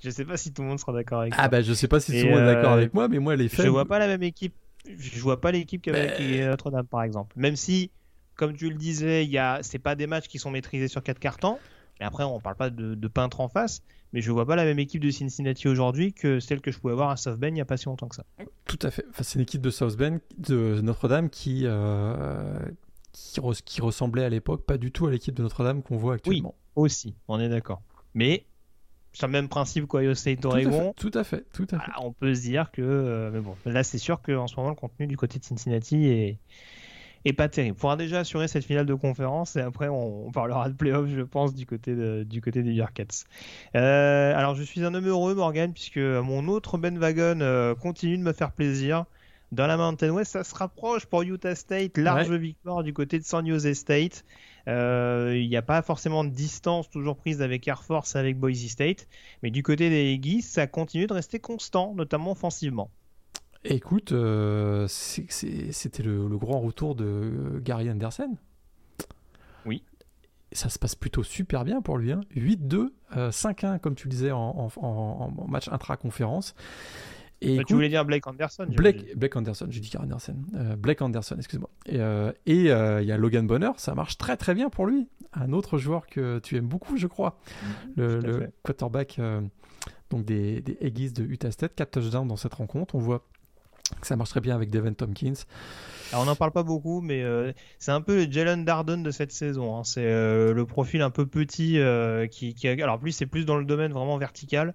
Je 0.03 0.09
sais 0.09 0.25
pas 0.25 0.37
si 0.37 0.53
tout 0.53 0.61
le 0.61 0.67
monde 0.67 0.79
sera 0.79 0.93
d'accord 0.93 1.21
avec 1.21 1.33
Ah 1.37 1.47
bah 1.49 1.61
je 1.61 1.73
sais 1.73 1.87
pas 1.87 1.99
si 1.99 2.15
Et, 2.15 2.21
tout 2.21 2.27
le 2.27 2.33
monde 2.33 2.41
est 2.43 2.53
d'accord 2.53 2.71
euh, 2.73 2.77
avec 2.77 2.93
moi, 2.93 3.07
mais 3.07 3.19
moi 3.19 3.35
les 3.35 3.49
faits... 3.49 3.65
Je 3.65 3.69
vois 3.69 3.85
pas 3.85 3.99
la 3.99 4.07
même 4.07 4.23
équipe. 4.23 4.53
Je 4.85 5.19
vois 5.19 5.41
pas 5.41 5.51
l'équipe 5.51 5.81
qu'avec 5.81 6.19
Mais- 6.19 6.47
Notre-Dame, 6.47 6.85
par 6.87 7.03
exemple. 7.03 7.33
Même 7.37 7.55
si, 7.55 7.91
comme 8.35 8.55
tu 8.55 8.69
le 8.69 8.75
disais, 8.75 9.25
il 9.25 9.31
y 9.31 9.37
a, 9.37 9.59
c'est 9.61 9.79
pas 9.79 9.95
des 9.95 10.07
matchs 10.07 10.27
qui 10.27 10.39
sont 10.39 10.51
maîtrisés 10.51 10.87
sur 10.87 11.03
quatre 11.03 11.19
cartons. 11.19 11.57
Mais 11.99 12.05
après, 12.05 12.23
on 12.23 12.39
parle 12.39 12.55
pas 12.55 12.69
de, 12.69 12.95
de 12.95 13.07
peintre 13.07 13.41
en 13.41 13.49
face. 13.49 13.81
Mais 14.13 14.21
je 14.21 14.31
vois 14.31 14.45
pas 14.45 14.55
la 14.55 14.63
même 14.63 14.79
équipe 14.79 15.01
de 15.03 15.09
Cincinnati 15.11 15.67
aujourd'hui 15.67 16.13
que 16.13 16.39
celle 16.39 16.61
que 16.61 16.71
je 16.71 16.79
pouvais 16.79 16.93
voir 16.93 17.09
à 17.09 17.17
South 17.17 17.37
Bend 17.37 17.49
il 17.49 17.57
y 17.57 17.61
a 17.61 17.65
pas 17.65 17.75
si 17.75 17.87
longtemps 17.87 18.07
que 18.07 18.15
ça. 18.15 18.23
Tout 18.65 18.79
à 18.83 18.91
fait. 18.91 19.03
Enfin, 19.09 19.23
c'est 19.23 19.35
une 19.35 19.41
équipe 19.41 19.61
de 19.61 19.69
South 19.69 19.97
Bend, 19.97 20.19
de 20.37 20.79
Notre-Dame, 20.81 21.29
qui, 21.29 21.63
euh, 21.65 22.57
qui, 23.11 23.41
res- 23.41 23.61
qui 23.61 23.81
ressemblait 23.81 24.23
à 24.23 24.29
l'époque 24.29 24.65
pas 24.65 24.77
du 24.77 24.93
tout 24.93 25.07
à 25.07 25.11
l'équipe 25.11 25.35
de 25.35 25.43
Notre-Dame 25.43 25.83
qu'on 25.83 25.97
voit 25.97 26.13
actuellement. 26.13 26.55
Aussi, 26.75 27.15
on 27.27 27.39
est 27.41 27.49
d'accord. 27.49 27.81
Mais 28.13 28.45
sur 29.17 29.27
le 29.27 29.31
même 29.33 29.49
principe 29.49 29.87
qu'Ohio 29.87 30.13
State 30.13 30.41
Tout 30.41 30.49
à 30.49 30.59
fait, 30.59 30.65
Oregon, 30.67 30.93
tout 30.95 31.11
à 31.13 31.23
fait, 31.23 31.43
tout 31.53 31.67
à 31.71 31.79
fait. 31.79 31.91
on 32.01 32.11
peut 32.13 32.33
se 32.35 32.41
dire 32.41 32.71
que. 32.71 32.81
euh, 32.81 33.29
mais 33.31 33.39
bon, 33.39 33.55
là, 33.65 33.83
c'est 33.83 33.97
sûr 33.97 34.21
qu'en 34.21 34.47
ce 34.47 34.55
moment, 34.55 34.69
le 34.69 34.75
contenu 34.75 35.07
du 35.07 35.17
côté 35.17 35.39
de 35.39 35.43
Cincinnati 35.43 36.05
est, 36.07 36.37
est 37.25 37.33
pas 37.33 37.49
terrible. 37.49 37.75
Il 37.77 37.81
faudra 37.81 37.95
déjà 37.97 38.19
assurer 38.19 38.47
cette 38.47 38.63
finale 38.63 38.85
de 38.85 38.93
conférence 38.93 39.55
et 39.55 39.61
après, 39.61 39.87
on, 39.89 40.27
on 40.27 40.31
parlera 40.31 40.69
de 40.69 40.75
playoff, 40.75 41.09
je 41.09 41.21
pense, 41.21 41.55
du 41.55 41.65
côté, 41.65 41.95
de- 41.95 42.23
du 42.23 42.41
côté 42.41 42.61
des 42.63 42.73
Bearcats. 42.73 43.25
Euh, 43.75 44.33
alors, 44.35 44.55
je 44.55 44.63
suis 44.63 44.83
un 44.83 44.93
homme 44.93 45.07
heureux, 45.07 45.35
Morgan, 45.35 45.73
puisque 45.73 45.97
mon 45.97 46.47
autre 46.47 46.77
Ben 46.77 46.97
Wagon 46.97 47.39
euh, 47.41 47.75
continue 47.75 48.17
de 48.17 48.23
me 48.23 48.33
faire 48.33 48.51
plaisir. 48.51 49.05
Dans 49.53 49.65
la 49.65 49.77
Mountain 49.77 50.09
West, 50.09 50.33
ça 50.33 50.43
se 50.43 50.53
rapproche 50.53 51.05
pour 51.05 51.21
Utah 51.23 51.55
State. 51.55 51.97
Large 51.97 52.31
victoire 52.37 52.83
du 52.83 52.93
côté 52.93 53.17
de 53.17 53.23
San 53.23 53.47
Jose 53.47 53.71
State. 53.73 54.25
Euh, 54.67 55.33
Il 55.37 55.47
n'y 55.47 55.55
a 55.57 55.61
pas 55.61 55.81
forcément 55.81 56.23
de 56.23 56.29
distance 56.29 56.89
toujours 56.89 57.15
prise 57.17 57.41
avec 57.41 57.67
Air 57.67 57.83
Force 57.83 58.15
avec 58.15 58.37
Boise 58.37 58.65
State. 58.67 59.07
Mais 59.43 59.49
du 59.51 59.63
côté 59.63 59.89
des 59.89 60.13
Aggies, 60.19 60.41
ça 60.41 60.67
continue 60.67 61.07
de 61.07 61.13
rester 61.13 61.39
constant, 61.39 61.93
notamment 61.95 62.31
offensivement. 62.31 62.89
Écoute, 63.63 64.11
euh, 64.11 64.87
c'était 64.87 66.03
le, 66.03 66.27
le 66.27 66.37
grand 66.37 66.59
retour 66.59 66.95
de 66.95 67.05
euh, 67.05 67.59
Gary 67.61 67.89
Anderson. 67.89 68.35
Oui. 69.65 69.83
Ça 70.53 70.69
se 70.69 70.79
passe 70.79 70.95
plutôt 70.95 71.23
super 71.23 71.65
bien 71.65 71.81
pour 71.81 71.97
lui. 71.97 72.11
hein. 72.11 72.21
8-2, 72.35 72.93
euh, 73.17 73.31
5-1, 73.31 73.79
comme 73.79 73.95
tu 73.95 74.07
le 74.07 74.11
disais, 74.11 74.31
en, 74.31 74.39
en- 74.77 74.81
en- 74.85 75.33
en 75.37 75.47
match 75.47 75.67
intra-conférence. 75.69 76.55
Et 77.41 77.47
Bah, 77.47 77.53
écoute, 77.53 77.67
tu 77.67 77.73
voulais 77.75 77.89
dire 77.89 78.03
Blake 78.05 78.25
Anderson 78.25 78.67
Blake, 78.69 79.35
Anderson, 79.35 79.67
j'ai 79.69 79.79
dit 79.79 79.89
Gary 79.89 80.05
Anderson. 80.05 80.35
Euh, 80.55 80.75
Blake 80.75 81.01
Anderson, 81.01 81.35
excuse-moi. 81.37 81.69
Et 81.85 81.99
euh, 81.99 82.31
euh, 82.47 83.01
il 83.01 83.07
y 83.07 83.11
a 83.11 83.17
Logan 83.17 83.45
Bonner, 83.45 83.71
ça 83.77 83.93
marche 83.93 84.17
très 84.17 84.37
très 84.37 84.53
bien 84.53 84.69
pour 84.69 84.87
lui. 84.87 85.07
Un 85.33 85.53
autre 85.53 85.77
joueur 85.77 86.07
que 86.07 86.39
tu 86.39 86.57
aimes 86.57 86.67
beaucoup, 86.67 86.97
je 86.97 87.07
crois. 87.07 87.39
Le, 87.95 88.17
à 88.17 88.21
le 88.21 88.51
quarterback 88.63 89.19
donc 90.09 90.25
des, 90.25 90.61
des 90.61 90.77
Aggies 90.81 91.11
de 91.11 91.23
Utah 91.23 91.51
State, 91.51 91.75
4 91.75 91.91
touchdowns 91.91 92.27
dans 92.27 92.37
cette 92.37 92.53
rencontre. 92.53 92.95
On 92.95 92.99
voit 92.99 93.23
que 94.01 94.07
ça 94.07 94.15
marche 94.15 94.29
très 94.29 94.41
bien 94.41 94.55
avec 94.55 94.69
Devin 94.69 94.93
Tompkins. 94.93 95.33
Alors, 96.11 96.23
on 96.23 96.25
n'en 96.25 96.35
parle 96.35 96.51
pas 96.51 96.63
beaucoup, 96.63 97.01
mais 97.01 97.21
euh, 97.23 97.51
c'est 97.79 97.91
un 97.91 98.01
peu 98.01 98.25
le 98.25 98.31
Jalen 98.31 98.65
Darden 98.65 99.03
de 99.03 99.11
cette 99.11 99.31
saison. 99.31 99.77
hein. 99.77 99.83
C'est 99.83 100.05
euh, 100.05 100.53
le 100.53 100.65
profil 100.65 101.01
un 101.01 101.09
peu 101.09 101.25
petit 101.25 101.79
euh, 101.79 102.27
qui, 102.27 102.55
Alors, 102.81 103.01
lui, 103.03 103.13
c'est 103.13 103.25
plus 103.25 103.45
dans 103.45 103.57
le 103.57 103.65
domaine 103.65 103.91
vraiment 103.91 104.17
vertical. 104.17 104.73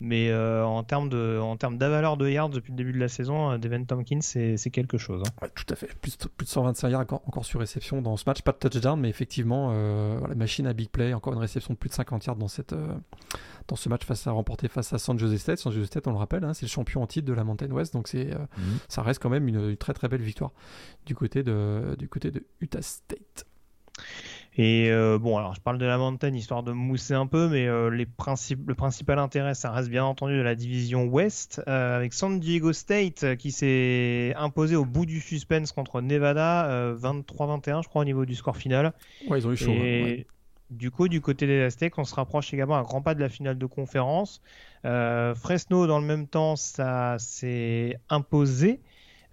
Mais 0.00 0.28
euh, 0.28 0.64
en 0.66 0.82
termes 0.82 1.08
de, 1.08 1.38
en 1.40 1.56
termes 1.56 1.78
d'avaleur 1.78 2.16
de 2.16 2.28
yards 2.28 2.48
depuis 2.50 2.72
le 2.72 2.76
début 2.76 2.92
de 2.92 2.98
la 2.98 3.08
saison, 3.08 3.52
euh, 3.52 3.58
Devin 3.58 3.84
Tompkins, 3.84 4.20
c'est 4.22 4.56
c'est 4.56 4.70
quelque 4.70 4.98
chose. 4.98 5.22
hein. 5.24 5.30
Ouais, 5.40 5.48
tout 5.54 5.64
à 5.70 5.76
fait. 5.76 5.86
Plus, 6.00 6.16
plus 6.16 6.44
de 6.44 6.50
125 6.50 6.88
yards 6.90 7.00
encore, 7.02 7.22
encore 7.26 7.44
sur 7.44 7.60
réception 7.60 8.02
dans 8.02 8.16
ce 8.16 8.24
match. 8.26 8.42
Pas 8.42 8.52
de 8.52 8.58
touchdown, 8.58 8.98
mais 9.00 9.08
effectivement, 9.08 9.70
euh, 9.72 10.16
voilà, 10.18 10.34
machine 10.34 10.66
à 10.66 10.72
big 10.72 10.90
play. 10.90 11.14
Encore 11.14 11.32
une 11.32 11.38
réception 11.38 11.72
de 11.74 11.78
plus 11.78 11.88
de 11.90 11.94
50 11.94 12.26
yards 12.26 12.36
dans, 12.36 12.48
cette, 12.48 12.72
euh, 12.72 12.92
dans 13.68 13.76
ce 13.76 13.88
match 13.88 14.04
face 14.04 14.26
à 14.26 14.32
remporter 14.32 14.66
face 14.68 14.92
à 14.92 14.98
San 14.98 15.16
Jose 15.18 15.36
State. 15.36 15.58
San 15.60 15.72
Jose 15.72 15.86
State, 15.86 16.06
on 16.08 16.10
le 16.10 16.18
rappelle, 16.18 16.42
hein, 16.44 16.54
c'est 16.54 16.66
le 16.66 16.70
champion 16.70 17.00
en 17.02 17.06
titre 17.06 17.26
de 17.28 17.32
la 17.32 17.44
Mountain 17.44 17.70
West. 17.70 17.94
Donc 17.94 18.08
c'est, 18.08 18.32
euh, 18.34 18.38
Mhm. 18.58 18.78
ça 18.88 19.02
reste 19.02 19.22
quand 19.22 19.30
même 19.30 19.46
une, 19.48 19.70
une 19.70 19.76
très 19.76 19.94
très 19.94 20.08
belle 20.08 20.22
victoire 20.22 20.50
du 21.06 21.14
côté 21.14 21.42
de, 21.44 21.94
du 21.98 22.08
côté 22.08 22.30
de 22.32 22.44
Utah 22.60 22.82
State. 22.82 23.46
Et 24.56 24.88
euh, 24.90 25.18
bon, 25.18 25.36
alors 25.36 25.54
je 25.54 25.60
parle 25.60 25.78
de 25.78 25.84
la 25.84 25.98
Mountain 25.98 26.32
histoire 26.32 26.62
de 26.62 26.70
mousser 26.70 27.14
un 27.14 27.26
peu, 27.26 27.48
mais 27.48 27.66
euh, 27.66 27.90
les 27.90 28.06
le 28.06 28.74
principal 28.74 29.18
intérêt, 29.18 29.54
ça 29.54 29.72
reste 29.72 29.88
bien 29.88 30.04
entendu 30.04 30.36
de 30.36 30.42
la 30.42 30.54
division 30.54 31.06
Ouest, 31.06 31.60
euh, 31.66 31.96
avec 31.96 32.12
San 32.12 32.38
Diego 32.38 32.72
State 32.72 33.36
qui 33.36 33.50
s'est 33.50 34.32
imposé 34.36 34.76
au 34.76 34.84
bout 34.84 35.06
du 35.06 35.20
suspense 35.20 35.72
contre 35.72 36.00
Nevada, 36.00 36.66
euh, 36.66 36.96
23-21, 36.96 37.82
je 37.82 37.88
crois, 37.88 38.02
au 38.02 38.04
niveau 38.04 38.24
du 38.24 38.36
score 38.36 38.56
final. 38.56 38.92
Ouais, 39.26 39.40
ils 39.40 39.46
ont 39.48 39.52
eu 39.52 39.56
chaud. 39.56 39.72
Et 39.72 39.74
hein, 39.74 40.04
ouais. 40.04 40.26
du 40.70 40.92
coup, 40.92 41.08
du 41.08 41.20
côté 41.20 41.48
des 41.48 41.60
Aztecs, 41.60 41.98
on 41.98 42.04
se 42.04 42.14
rapproche 42.14 42.54
également 42.54 42.76
un 42.76 42.82
grand 42.82 43.02
pas 43.02 43.16
de 43.16 43.20
la 43.20 43.28
finale 43.28 43.58
de 43.58 43.66
conférence. 43.66 44.40
Fresno, 44.84 45.88
dans 45.88 45.98
le 45.98 46.06
même 46.06 46.28
temps, 46.28 46.54
ça 46.54 47.16
s'est 47.18 47.98
imposé 48.08 48.80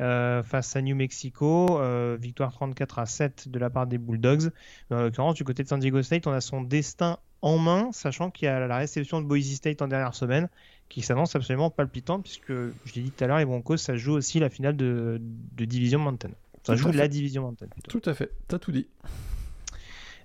euh, 0.01 0.43
face 0.43 0.75
à 0.75 0.81
New 0.81 0.95
Mexico. 0.95 1.79
euh, 1.79 2.17
victoire 2.19 2.51
34 2.51 2.99
à 2.99 3.05
7 3.05 3.49
de 3.49 3.59
la 3.59 3.69
part 3.69 3.87
des 3.87 3.97
Bulldogs. 3.97 4.51
En 4.89 5.01
l'occurrence, 5.01 5.35
du 5.35 5.43
côté 5.43 5.63
de 5.63 5.67
San 5.67 5.79
Diego 5.79 6.01
State, 6.01 6.27
on 6.27 6.31
a 6.31 6.41
son 6.41 6.61
destin 6.61 7.17
en 7.41 7.57
main, 7.57 7.91
sachant 7.91 8.29
qu'il 8.29 8.45
y 8.45 8.49
a 8.49 8.67
la 8.67 8.77
réception 8.77 9.21
de 9.21 9.25
Boise 9.27 9.51
State 9.53 9.81
en 9.81 9.87
dernière 9.87 10.13
semaine 10.13 10.49
qui 10.89 11.01
s'annonce 11.01 11.35
absolument 11.35 11.69
palpitante, 11.69 12.23
puisque 12.23 12.51
je 12.51 12.93
l'ai 12.95 13.01
dit 13.03 13.11
tout 13.11 13.23
à 13.23 13.27
l'heure, 13.27 13.37
les 13.37 13.45
Broncos, 13.45 13.77
ça 13.77 13.95
joue 13.95 14.11
aussi 14.13 14.39
la 14.39 14.49
finale 14.49 14.75
de, 14.75 15.21
de 15.21 15.65
Division 15.65 15.99
Mountain. 15.99 16.31
Ça 16.63 16.73
Tout 16.73 16.79
joue 16.79 16.91
la 16.91 17.07
Division 17.07 17.43
Mountain 17.43 17.67
plutôt. 17.67 17.99
Tout 17.99 18.09
à 18.09 18.13
fait. 18.13 18.31
T'as 18.47 18.59
tout 18.59 18.71
dit. 18.71 18.87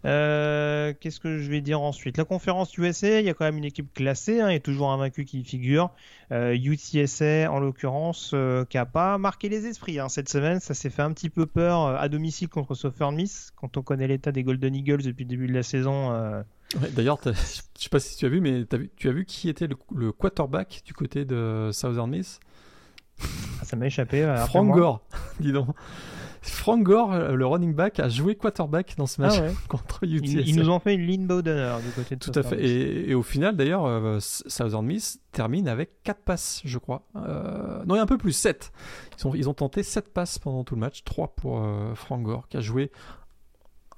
Euh, 0.05 0.93
Qu'est-ce 1.01 1.21
que 1.21 1.39
je 1.39 1.51
vais 1.51 1.61
dire 1.61 1.81
ensuite? 1.81 2.17
La 2.17 2.25
conférence 2.25 2.77
USA, 2.77 3.21
il 3.21 3.27
y 3.27 3.31
a 3.31 3.35
quand 3.35 3.45
même 3.45 3.59
une 3.59 3.65
équipe 3.65 3.93
classée, 3.95 4.41
hein, 4.41 4.51
il 4.51 4.55
y 4.55 4.57
a 4.57 4.61
toujours 4.61 4.91
un 4.91 4.97
vaincu 4.97 5.25
qui 5.25 5.41
y 5.41 5.45
figure. 5.45 5.91
Euh, 6.33 6.55
UTSA, 6.55 7.51
en 7.51 7.61
l'occurrence, 7.61 8.33
euh, 8.35 8.65
qui 8.65 8.79
a 8.79 8.87
pas 8.87 9.17
marqué 9.19 9.49
les 9.49 9.67
esprits 9.67 10.01
hein, 10.01 10.09
cette 10.09 10.29
semaine. 10.29 10.61
Ça 10.61 10.75
s'est 10.75 10.91
fait 10.91 11.03
un 11.03 11.13
petit 11.13 11.31
peu 11.31 11.47
peur 11.47 11.83
euh, 11.83 11.97
à 11.97 12.09
domicile 12.09 12.49
contre 12.49 12.75
Southern 12.75 13.15
Miss. 13.15 13.53
Quand 13.57 13.77
on 13.77 13.83
connaît 13.83 14.09
l'état 14.09 14.33
des 14.33 14.43
Golden 14.43 14.75
Eagles 14.75 15.03
depuis 15.03 15.25
le 15.25 15.29
début 15.29 15.47
de 15.47 15.55
la 15.55 15.63
saison, 15.63 16.13
euh, 16.13 16.43
D'ailleurs, 16.95 17.21
je 17.25 17.33
sais 17.33 17.89
pas 17.89 18.01
si 18.01 18.17
tu 18.17 18.27
as 18.27 18.29
vu, 18.29 18.41
mais 18.41 18.65
as 18.73 18.77
vu, 18.77 18.91
tu 18.97 19.09
as 19.09 19.13
vu 19.13 19.25
qui 19.25 19.49
était 19.49 19.69
le, 19.69 20.13
quarterback 20.13 20.83
du 20.85 20.95
côté 20.95 21.25
de 21.25 21.71
Southern 21.73 22.11
Miss? 22.11 22.41
Ah, 23.23 23.65
Ça 23.65 23.77
m'a 23.77 23.87
échappé. 23.87 24.27
Frank 24.49 24.75
Gore, 24.75 25.01
dis 25.41 25.53
donc. 25.53 25.69
Frank 26.49 26.83
Gore, 26.83 27.13
euh, 27.13 27.33
le 27.33 27.47
running 27.47 27.75
back, 27.75 28.01
a 28.01 28.09
joué 28.09 28.37
quarterback 28.37 28.95
dans 28.97 29.07
ce 29.07 29.21
match 29.21 29.35
ah 29.39 29.51
contre 29.69 30.05
UTSA. 30.05 30.41
Ils, 30.41 30.57
nous 30.57 30.71
ont 30.71 30.79
fait 30.79 30.95
une 30.95 31.07
lean 31.07 31.27
Bowden 31.27 31.81
du 31.81 31.91
côté 31.91 32.17
de 32.17 32.21
Tout 32.21 32.33
à 32.35 32.43
fait. 32.43 32.65
Et, 32.65 33.15
au 33.15 33.23
final, 33.23 33.57
d'ailleurs, 33.57 33.85
euh, 33.85 34.19
Southern 34.21 34.85
Miss 34.85 35.21
termine 35.33 35.69
avec 35.69 36.03
4 36.05 36.21
passes, 36.23 36.63
je 36.65 36.79
crois. 36.79 37.03
Euh, 37.17 37.85
non, 37.85 37.95
il 37.95 37.99
y 37.99 38.01
a 38.01 38.03
un 38.03 38.07
peu 38.07 38.19
plus, 38.19 38.33
7. 38.33 38.73
Ils 39.19 39.27
ont, 39.27 39.35
ils 39.35 39.49
ont 39.49 39.55
tenté 39.55 39.83
7 39.83 40.13
passes 40.13 40.39
pendant 40.39 40.65
tout 40.65 40.75
le 40.75 40.81
match, 40.81 41.05
3 41.05 41.35
pour 41.35 41.67
Frank 41.95 42.23
Gore, 42.23 42.49
qui 42.49 42.57
a 42.57 42.61
joué 42.61 42.91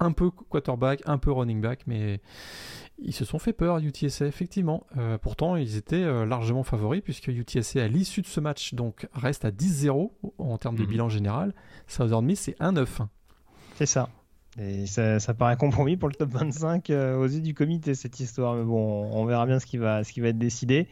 un 0.00 0.12
peu 0.12 0.30
quarterback, 0.30 1.02
un 1.06 1.18
peu 1.18 1.32
running 1.32 1.60
back, 1.60 1.80
mais 1.86 2.20
ils 3.00 3.14
se 3.14 3.24
sont 3.24 3.38
fait 3.38 3.52
peur, 3.52 3.78
UTSA, 3.78 4.26
effectivement. 4.26 4.86
Euh, 4.96 5.18
pourtant, 5.18 5.56
ils 5.56 5.76
étaient 5.76 5.96
euh, 5.96 6.26
largement 6.26 6.62
favoris, 6.62 7.00
puisque 7.02 7.28
UTSA, 7.28 7.84
à 7.84 7.88
l'issue 7.88 8.22
de 8.22 8.26
ce 8.26 8.40
match, 8.40 8.74
donc, 8.74 9.06
reste 9.14 9.44
à 9.44 9.50
10-0 9.50 10.10
en 10.38 10.58
termes 10.58 10.76
de 10.76 10.82
mhm. 10.82 10.88
bilan 10.88 11.08
général. 11.08 11.54
Southern 11.86 12.24
Miss, 12.24 12.40
c'est 12.40 12.58
1-9. 12.58 12.86
C'est 13.76 13.86
ça. 13.86 14.08
Et 14.60 14.86
ça, 14.86 15.20
ça, 15.20 15.34
paraît 15.34 15.56
compromis 15.56 15.96
pour 15.96 16.08
le 16.08 16.14
top 16.14 16.30
25 16.30 16.90
euh, 16.90 17.16
aux 17.16 17.26
yeux 17.26 17.40
du 17.40 17.54
comité, 17.54 17.94
cette 17.94 18.18
histoire. 18.18 18.54
Mais 18.54 18.64
bon, 18.64 19.08
on 19.12 19.24
verra 19.24 19.46
bien 19.46 19.60
ce 19.60 19.66
qui 19.66 19.76
va, 19.76 20.02
ce 20.02 20.12
qui 20.12 20.20
va 20.20 20.28
être 20.28 20.38
décidé. 20.38 20.88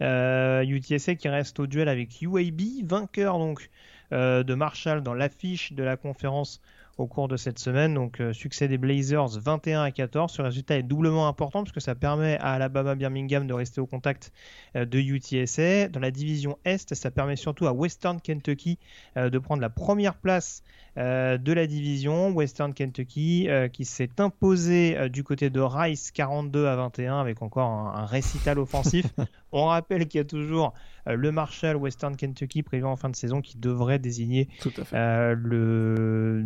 UTSA 0.00 1.16
qui 1.16 1.28
reste 1.28 1.58
au 1.60 1.66
duel 1.66 1.88
avec 1.88 2.22
UAB, 2.22 2.60
vainqueur 2.84 3.38
donc 3.38 3.68
de 4.12 4.54
Marshall 4.54 5.02
dans 5.02 5.12
l'affiche 5.12 5.74
de 5.74 5.82
la 5.82 5.98
conférence 5.98 6.62
au 7.00 7.06
cours 7.06 7.28
de 7.28 7.36
cette 7.36 7.58
semaine. 7.58 7.94
Donc 7.94 8.20
euh, 8.20 8.32
succès 8.32 8.68
des 8.68 8.78
Blazers 8.78 9.38
21 9.40 9.82
à 9.82 9.90
14. 9.90 10.30
Ce 10.30 10.42
résultat 10.42 10.76
est 10.76 10.82
doublement 10.82 11.26
important 11.26 11.62
parce 11.62 11.72
que 11.72 11.80
ça 11.80 11.94
permet 11.94 12.36
à 12.38 12.52
Alabama 12.52 12.94
Birmingham 12.94 13.46
de 13.46 13.54
rester 13.54 13.80
au 13.80 13.86
contact 13.86 14.32
euh, 14.76 14.84
de 14.84 14.98
UTSA. 14.98 15.88
Dans 15.88 16.00
la 16.00 16.10
division 16.10 16.58
Est, 16.64 16.94
ça 16.94 17.10
permet 17.10 17.36
surtout 17.36 17.66
à 17.66 17.72
Western 17.72 18.20
Kentucky 18.20 18.78
euh, 19.16 19.30
de 19.30 19.38
prendre 19.38 19.62
la 19.62 19.70
première 19.70 20.14
place 20.14 20.62
de 20.96 21.52
la 21.52 21.66
division. 21.66 22.30
Western 22.30 22.74
Kentucky 22.74 23.48
qui 23.72 23.84
s'est 23.84 24.10
imposé 24.18 25.08
du 25.08 25.24
côté 25.24 25.50
de 25.50 25.60
Rice 25.60 26.10
42 26.10 26.66
à 26.66 26.76
21 26.76 27.20
avec 27.20 27.42
encore 27.42 27.68
un 27.68 28.06
récital 28.06 28.58
offensif. 28.58 29.06
On 29.52 29.66
rappelle 29.66 30.06
qu'il 30.06 30.18
y 30.18 30.22
a 30.22 30.24
toujours 30.24 30.74
euh, 31.08 31.16
le 31.16 31.32
Marshall 31.32 31.76
Western 31.76 32.16
Kentucky 32.16 32.62
prévu 32.62 32.84
en 32.84 32.96
fin 32.96 33.08
de 33.08 33.16
saison 33.16 33.40
qui 33.40 33.58
devrait 33.58 33.98
désigner 33.98 34.48
euh, 34.92 35.34
le... 35.36 36.44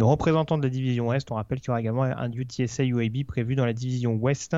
représentant 0.00 0.58
de 0.58 0.62
la 0.62 0.70
division 0.70 1.08
Ouest. 1.08 1.30
On 1.30 1.34
rappelle 1.34 1.60
qu'il 1.60 1.68
y 1.68 1.70
aura 1.70 1.80
également 1.80 2.02
un 2.02 2.30
UTSA 2.32 2.84
UAB 2.84 3.24
prévu 3.26 3.54
dans 3.54 3.66
la 3.66 3.72
division 3.72 4.14
Ouest. 4.14 4.56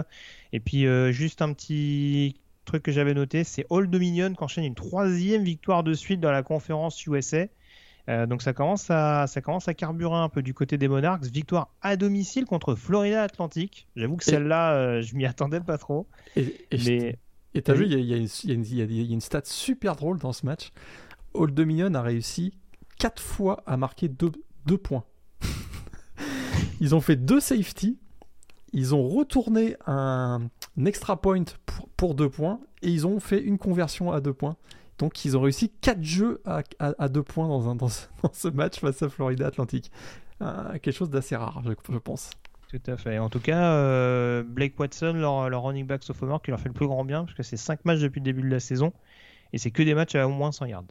Et 0.53 0.61
puis 0.61 0.87
euh, 0.87 1.13
juste 1.13 1.43
un 1.43 1.53
petit 1.53 2.37
truc 2.65 2.83
que 2.85 2.93
j'avais 2.93 3.15
noté, 3.15 3.43
c'est 3.43 3.67
Old 3.71 3.91
Dominion 3.91 4.33
qui 4.35 4.45
enchaîne 4.45 4.65
une 4.65 4.75
troisième 4.75 5.43
victoire 5.43 5.83
de 5.83 5.95
suite 5.95 6.21
dans 6.21 6.31
la 6.31 6.43
conférence 6.43 7.05
USA. 7.07 7.47
Donc 8.09 8.43
ça 8.43 8.53
commence 8.53 8.91
à 8.91 9.27
ça 9.27 9.41
commence 9.41 9.69
à 9.69 9.75
carburer 9.75 10.17
un 10.17 10.29
peu 10.29 10.43
du 10.43 10.55
côté 10.55 10.79
des 10.79 10.89
Monarchs. 10.89 11.27
Victoire 11.27 11.73
à 11.83 11.97
domicile 11.97 12.45
contre 12.45 12.75
Florida 12.75 13.23
Atlantic. 13.23 13.87
J'avoue 13.97 14.17
que 14.17 14.25
celle-là, 14.25 15.01
je 15.01 15.15
m'y 15.15 15.25
attendais 15.25 15.61
pas 15.61 15.79
trop. 15.79 16.09
mais 16.37 17.19
et 17.55 17.63
t'as 17.63 17.75
vu, 17.75 17.87
il 17.87 18.01
y, 18.01 18.15
a 18.15 19.15
une 19.15 19.21
stat 19.21 19.43
super 19.45 19.97
drôle 19.97 20.19
dans 20.19 20.33
ce 20.33 20.47
match. 20.47 20.73
Old 21.35 21.55
Dominion 21.55 21.93
a 21.95 22.03
réussi 22.03 22.55
4 22.99 23.21
fois 23.21 23.63
à 23.67 23.77
marquer 23.77 24.09
2 24.09 24.79
points. 24.79 25.05
ils 26.81 26.95
ont 26.95 27.01
fait 27.01 27.17
2 27.17 27.41
safety, 27.41 27.99
ils 28.73 28.95
ont 28.95 29.07
retourné 29.07 29.77
un, 29.87 30.49
extra 30.85 31.21
point 31.21 31.45
pour 31.97 32.15
2 32.15 32.31
points, 32.31 32.61
et 32.81 32.89
ils 32.89 33.07
ont 33.07 33.21
fait 33.21 33.41
une 33.43 33.59
conversion 33.59 34.13
à 34.13 34.21
2 34.21 34.33
points. 34.33 34.57
Donc 35.03 35.25
ils 35.25 35.37
ont 35.37 35.41
réussi 35.41 35.69
4 35.81 36.01
jeux 36.01 36.41
à 36.47 37.09
2 37.09 37.23
points 37.25 37.49
dans, 37.75 37.89
ce, 37.89 38.49
match 38.49 38.79
face 38.79 39.03
à 39.03 39.09
Florida 39.09 39.49
Atlantic. 39.49 39.91
Euh, 40.41 40.79
quelque 40.79 40.93
chose 40.93 41.11
d'assez 41.11 41.35
rare, 41.35 41.61
je 41.65 41.99
pense. 41.99 42.31
Tout 42.69 42.81
à 42.87 42.97
fait. 42.97 43.19
En 43.19 43.29
tout 43.29 43.41
cas, 43.41 43.73
euh, 43.73 44.45
Blake 44.45 44.79
Watson, 44.79 45.15
leur, 45.15 45.61
running 45.61 45.89
back 45.89 46.05
sophomore, 46.05 46.41
qui 46.41 46.53
leur 46.53 46.61
fait 46.61 46.69
le 46.69 46.75
plus 46.75 46.87
grand 46.87 47.05
bien, 47.05 47.25
parce 47.25 47.37
que 47.37 47.43
c'est 47.43 47.57
5 47.57 47.85
matchs 47.85 47.99
depuis 47.99 48.21
le 48.21 48.25
début 48.27 48.43
de 48.43 48.49
la 48.49 48.61
saison, 48.61 48.93
et 49.53 49.59
c'est 49.59 49.73
que 49.73 49.83
des 49.83 49.95
matchs 49.95 50.15
à 50.15 50.29
au 50.29 50.31
moins 50.31 50.53
100 50.53 50.67
yards. 50.67 50.85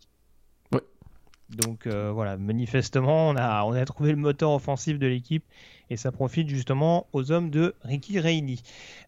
Donc 1.55 1.87
euh, 1.87 2.11
voilà, 2.11 2.37
manifestement, 2.37 3.29
on 3.29 3.35
a, 3.35 3.63
on 3.63 3.73
a 3.73 3.85
trouvé 3.85 4.11
le 4.11 4.17
moteur 4.17 4.51
offensif 4.51 4.97
de 4.97 5.07
l'équipe, 5.07 5.43
et 5.89 5.97
ça 5.97 6.11
profite 6.11 6.47
justement 6.47 7.07
aux 7.13 7.31
hommes 7.31 7.49
de 7.49 7.75
Ricky 7.83 8.19
Rainey. 8.19 8.57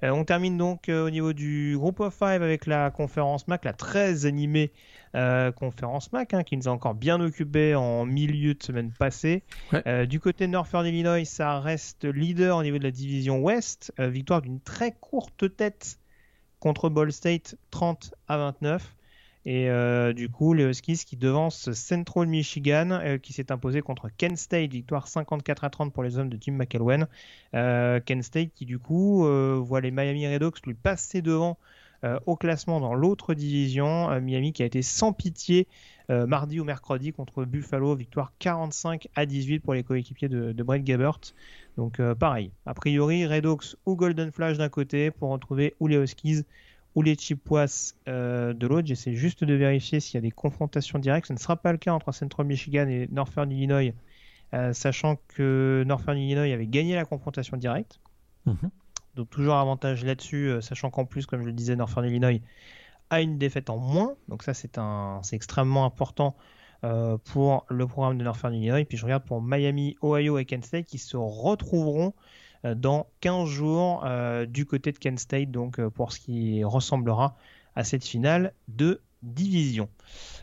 Euh, 0.03 0.09
on 0.09 0.25
termine 0.25 0.57
donc 0.57 0.89
au 0.89 1.09
niveau 1.09 1.33
du 1.33 1.75
groupe 1.77 1.99
of 2.01 2.13
5 2.13 2.41
avec 2.41 2.65
la 2.65 2.91
conférence 2.91 3.47
MAC, 3.47 3.65
la 3.65 3.73
très 3.73 4.25
animée 4.25 4.71
euh, 5.15 5.51
conférence 5.51 6.11
MAC, 6.11 6.33
hein, 6.33 6.43
qui 6.43 6.57
nous 6.57 6.67
a 6.67 6.71
encore 6.71 6.95
bien 6.95 7.21
occupé 7.21 7.75
en 7.75 8.03
milieu 8.03 8.55
de 8.55 8.63
semaine 8.63 8.91
passée. 8.91 9.43
Euh, 9.85 10.07
du 10.07 10.19
côté 10.19 10.47
de 10.47 10.51
Northern 10.51 10.87
Illinois, 10.87 11.23
ça 11.25 11.59
reste 11.59 12.05
leader 12.05 12.57
au 12.57 12.63
niveau 12.63 12.79
de 12.79 12.83
la 12.83 12.91
division 12.91 13.39
Ouest. 13.39 13.93
Euh, 13.99 14.09
victoire 14.09 14.41
d'une 14.41 14.59
très 14.59 14.91
courte 14.91 15.55
tête 15.55 15.99
contre 16.59 16.89
Ball 16.89 17.11
State, 17.11 17.55
30 17.69 18.15
à 18.27 18.37
29. 18.37 18.95
Et 19.45 19.67
du 20.13 20.29
coup, 20.29 20.53
les 20.53 20.63
Huskies 20.63 21.03
qui 21.05 21.17
devancent 21.17 21.73
Central 21.73 22.27
Michigan, 22.27 23.01
qui 23.21 23.33
s'est 23.33 23.51
imposé 23.51 23.81
contre 23.81 24.09
Kent 24.17 24.37
State, 24.37 24.71
victoire 24.71 25.07
54 25.07 25.63
à 25.65 25.69
30 25.69 25.93
pour 25.93 26.03
les 26.03 26.17
hommes 26.17 26.29
de 26.29 26.37
Tim 26.37 26.53
McElwain. 26.53 27.07
Kent 27.51 28.23
State 28.23 28.51
qui 28.55 28.65
du 28.65 28.79
coup 28.79 29.27
voit 29.61 29.81
les 29.81 29.91
Miami 29.91 30.27
Redhawks 30.27 30.65
lui 30.65 30.75
passer 30.75 31.21
devant 31.21 31.57
euh, 32.03 32.19
au 32.25 32.35
classement 32.35 32.81
dans 32.81 32.93
l'autre 32.93 33.33
division. 33.33 34.11
Euh, 34.11 34.19
Miami 34.19 34.51
qui 34.51 34.61
a 34.61 34.65
été 34.65 34.81
sans 34.81 35.13
pitié 35.13 35.67
euh, 36.09 36.27
mardi 36.27 36.59
ou 36.59 36.65
mercredi 36.65 37.13
contre 37.13 37.45
Buffalo, 37.45 37.95
victoire 37.95 38.33
45 38.39 39.07
à 39.15 39.25
18 39.25 39.61
pour 39.61 39.73
les 39.73 39.83
coéquipiers 39.83 40.27
de, 40.27 40.63
Brett 40.63 40.83
Gabbert. 40.83 41.19
Donc 41.77 42.01
pareil, 42.19 42.51
a 42.65 42.73
priori 42.73 43.25
Red 43.25 43.45
Hawks 43.45 43.77
ou 43.85 43.95
Golden 43.95 44.31
Flash 44.31 44.57
d'un 44.57 44.69
côté 44.69 45.11
pour 45.11 45.29
retrouver 45.29 45.75
ou 45.79 45.87
les 45.87 45.95
Huskies 45.95 46.43
ou 46.95 47.01
les 47.01 47.15
Chippewas 47.15 47.93
de 48.07 48.67
l'autre. 48.67 48.87
J'essaie 48.87 49.13
juste 49.13 49.43
de 49.43 49.53
vérifier 49.53 49.99
s'il 49.99 50.15
y 50.15 50.17
a 50.17 50.21
des 50.21 50.31
confrontations 50.31 50.99
directes. 50.99 51.27
Ce 51.27 51.33
ne 51.33 51.39
sera 51.39 51.55
pas 51.55 51.71
le 51.71 51.77
cas 51.77 51.91
entre 51.91 52.11
Central 52.11 52.45
Michigan 52.45 52.87
et 52.87 53.07
Northern 53.11 53.51
Illinois, 53.51 53.93
sachant 54.73 55.17
que 55.27 55.83
Northern 55.87 56.17
Illinois 56.17 56.53
avait 56.53 56.67
gagné 56.67 56.95
la 56.95 57.05
confrontation 57.05 57.57
directe. 57.57 57.99
Mhm. 58.45 58.69
Donc 59.15 59.29
toujours 59.29 59.55
avantage 59.55 60.03
là-dessus, 60.03 60.49
euh, 60.49 60.61
sachant 60.61 60.89
qu'en 60.89 61.05
plus, 61.05 61.25
comme 61.25 61.41
je 61.41 61.45
le 61.45 61.53
disais, 61.53 61.75
Northern 61.75 62.05
Illinois 62.05 62.41
a 63.09 63.21
une 63.21 63.37
défaite 63.37 63.69
en 63.69 63.77
moins. 63.77 64.15
Donc 64.27 64.43
ça, 64.43 64.53
c'est 64.53 64.77
un, 64.77 65.19
c'est 65.23 65.35
extrêmement 65.35 65.85
important 65.85 66.35
euh, 66.83 67.17
pour 67.17 67.65
le 67.69 67.85
programme 67.85 68.17
de 68.17 68.23
Northern 68.23 68.53
Illinois. 68.53 68.85
Puis 68.85 68.97
je 68.97 69.05
regarde 69.05 69.23
pour 69.23 69.41
Miami, 69.41 69.95
Ohio 70.01 70.37
et 70.39 70.45
Kent 70.45 70.65
State 70.65 70.85
qui 70.85 70.97
se 70.97 71.15
retrouveront 71.15 72.13
euh, 72.17 72.42
dans 72.63 73.07
15 73.21 73.47
jours 73.47 74.05
du 74.47 74.65
côté 74.65 74.91
de 74.91 74.97
Kent 74.97 75.19
State, 75.19 75.51
donc 75.51 75.85
pour 75.89 76.11
ce 76.11 76.19
qui 76.19 76.63
ressemblera 76.63 77.35
à 77.75 77.83
cette 77.83 78.05
finale 78.05 78.53
de 78.67 79.01
division. 79.21 79.89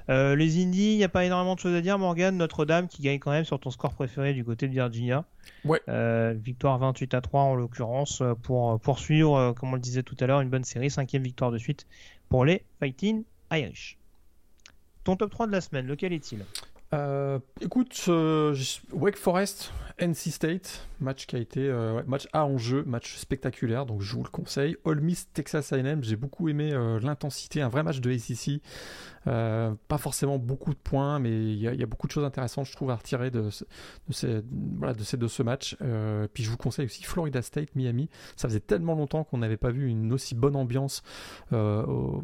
les 0.09 0.63
Indies, 0.63 0.93
il 0.93 0.97
n'y 0.97 1.05
a 1.05 1.09
pas 1.09 1.25
énormément 1.25 1.55
de 1.55 1.61
choses 1.61 1.75
à 1.75 1.81
dire. 1.81 1.99
Morgan, 1.99 2.37
Notre-Dame 2.37 2.89
qui 2.89 3.03
gagne 3.03 3.19
quand 3.19 3.31
même 3.31 3.45
sur 3.45 3.59
ton 3.59 3.71
score 3.71 3.95
préféré 3.95 4.35
du 4.35 4.45
côté 4.45 4.69
de 4.69 4.73
Virginia. 4.73 5.25
Ouais. 5.65 5.81
Euh, 5.89 6.35
victoire 6.37 6.79
28 6.79 7.15
à 7.15 7.21
3 7.21 7.43
en 7.43 7.55
l'occurrence 7.55 8.21
euh, 8.21 8.35
pour 8.35 8.73
euh, 8.73 8.79
poursuivre, 8.79 9.53
comme 9.53 9.71
on 9.71 9.75
le 9.75 9.81
disait 9.81 10.03
tout 10.03 10.17
à 10.21 10.27
l'heure, 10.27 10.41
une 10.41 10.49
bonne 10.49 10.65
série. 10.65 10.91
Cinquième 10.91 11.23
victoire 11.23 11.51
de 11.51 11.59
suite 11.59 11.87
pour 12.29 12.45
les 12.45 12.65
Fighting 12.79 13.25
Irish. 13.53 13.99
Ton 15.05 15.17
top 15.17 15.31
3 15.31 15.47
de 15.47 15.53
la 15.53 15.61
semaine, 15.61 15.87
lequel 15.87 16.13
est-il? 16.13 16.45
Euh, 16.93 17.39
écoute, 17.61 18.05
euh, 18.09 18.57
Wake 18.93 19.17
Forest, 19.17 19.73
NC 20.01 20.33
State, 20.33 20.89
match 20.99 21.27
qui 21.27 21.37
a 21.37 21.39
été 21.39 21.61
euh, 21.61 22.03
match 22.07 22.27
à 22.33 22.45
enjeu, 22.45 22.83
match 22.85 23.17
spectaculaire, 23.17 23.87
donc 23.87 24.03
je 24.03 24.17
vous 24.17 24.25
le 24.25 24.29
conseille. 24.29 24.77
All 24.85 25.01
Miss, 25.01 25.29
Texas 25.33 25.73
A&M, 25.73 26.03
j'ai 26.03 26.17
beaucoup 26.17 26.49
aimé 26.49 26.73
l'intensité, 27.01 27.63
un 27.63 27.69
vrai 27.69 27.85
match 27.85 28.01
de 28.01 28.11
ACC. 28.11 28.61
pas 29.25 29.99
forcément 29.99 30.39
beaucoup 30.39 30.73
de 30.73 30.79
points, 30.79 31.21
mais 31.21 31.31
il 31.31 31.59
y, 31.59 31.83
a 31.83 31.87
beaucoup 31.87 32.09
de 32.09 32.13
choses 32.13 32.25
intéressantes, 32.25 32.67
je 32.67 32.73
trouve, 32.73 32.91
à 32.91 32.97
retirer 32.97 33.31
de, 33.31 33.43
de, 33.43 34.13
ces, 34.13 34.43
de 34.43 35.29
ce 35.29 35.43
match. 35.45 35.77
puis 36.33 36.43
je 36.43 36.51
vous 36.51 36.57
conseille 36.57 36.87
aussi 36.87 37.05
Florida 37.05 37.41
State, 37.43 37.77
Miami. 37.77 38.09
Ça 38.35 38.49
faisait 38.49 38.61
tellement 38.61 38.95
longtemps 38.95 39.23
qu'on 39.23 39.39
n'avait 39.39 39.57
pas 39.57 39.71
vu 39.71 39.89
une 39.89 40.13
aussi 40.13 40.35
bonne 40.35 40.57
ambiance 40.57 41.03
au, 41.53 42.23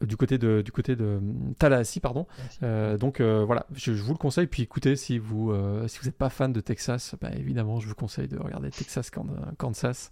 du 0.00 0.16
côté 0.16 0.38
de 0.38 0.62
du 0.62 0.72
côté 0.72 0.96
de 0.96 1.20
Tallahassee 1.58 2.00
pardon. 2.00 2.26
Euh, 2.62 2.96
donc 2.96 3.20
euh, 3.20 3.44
voilà 3.44 3.66
je, 3.74 3.92
vous 3.92 4.12
le 4.12 4.18
conseille. 4.18 4.46
Puis 4.46 4.62
écoutez 4.62 4.96
si 4.96 5.18
vous 5.18 5.50
euh, 5.50 5.86
si 5.88 5.98
vous 5.98 6.06
n'êtes 6.06 6.16
pas 6.16 6.30
fan 6.30 6.52
de 6.52 6.60
Texas 6.60 7.14
bah, 7.20 7.30
évidemment 7.36 7.80
je 7.80 7.88
vous 7.88 7.94
conseille 7.94 8.28
de 8.28 8.38
regarder 8.38 8.70
Texas 8.70 9.10
Kansas. 9.58 10.10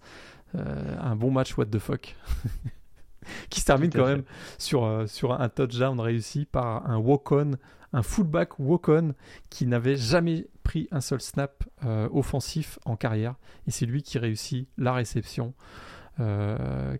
Un 0.53 1.15
bon 1.15 1.31
match 1.31 1.57
what 1.57 1.65
the 1.65 1.79
fuck. 1.79 2.15
Qui 3.49 3.59
se 3.59 3.65
termine 3.65 3.91
quand 3.91 4.07
même 4.07 4.23
sur 4.57 5.03
sur 5.07 5.39
un 5.39 5.49
touchdown 5.49 5.99
réussi 5.99 6.45
par 6.45 6.89
un 6.89 6.97
walk-on 6.97 7.51
un 7.91 8.03
fullback 8.03 8.59
walk-on 8.59 9.13
qui 9.49 9.65
n'avait 9.65 9.95
jamais 9.95 10.47
pris 10.63 10.87
un 10.91 11.01
seul 11.01 11.21
snap 11.21 11.63
offensif 12.11 12.79
en 12.85 12.95
carrière. 12.95 13.35
Et 13.67 13.71
c'est 13.71 13.85
lui 13.85 14.03
qui 14.03 14.17
réussit 14.17 14.67
la 14.77 14.93
réception 14.93 15.53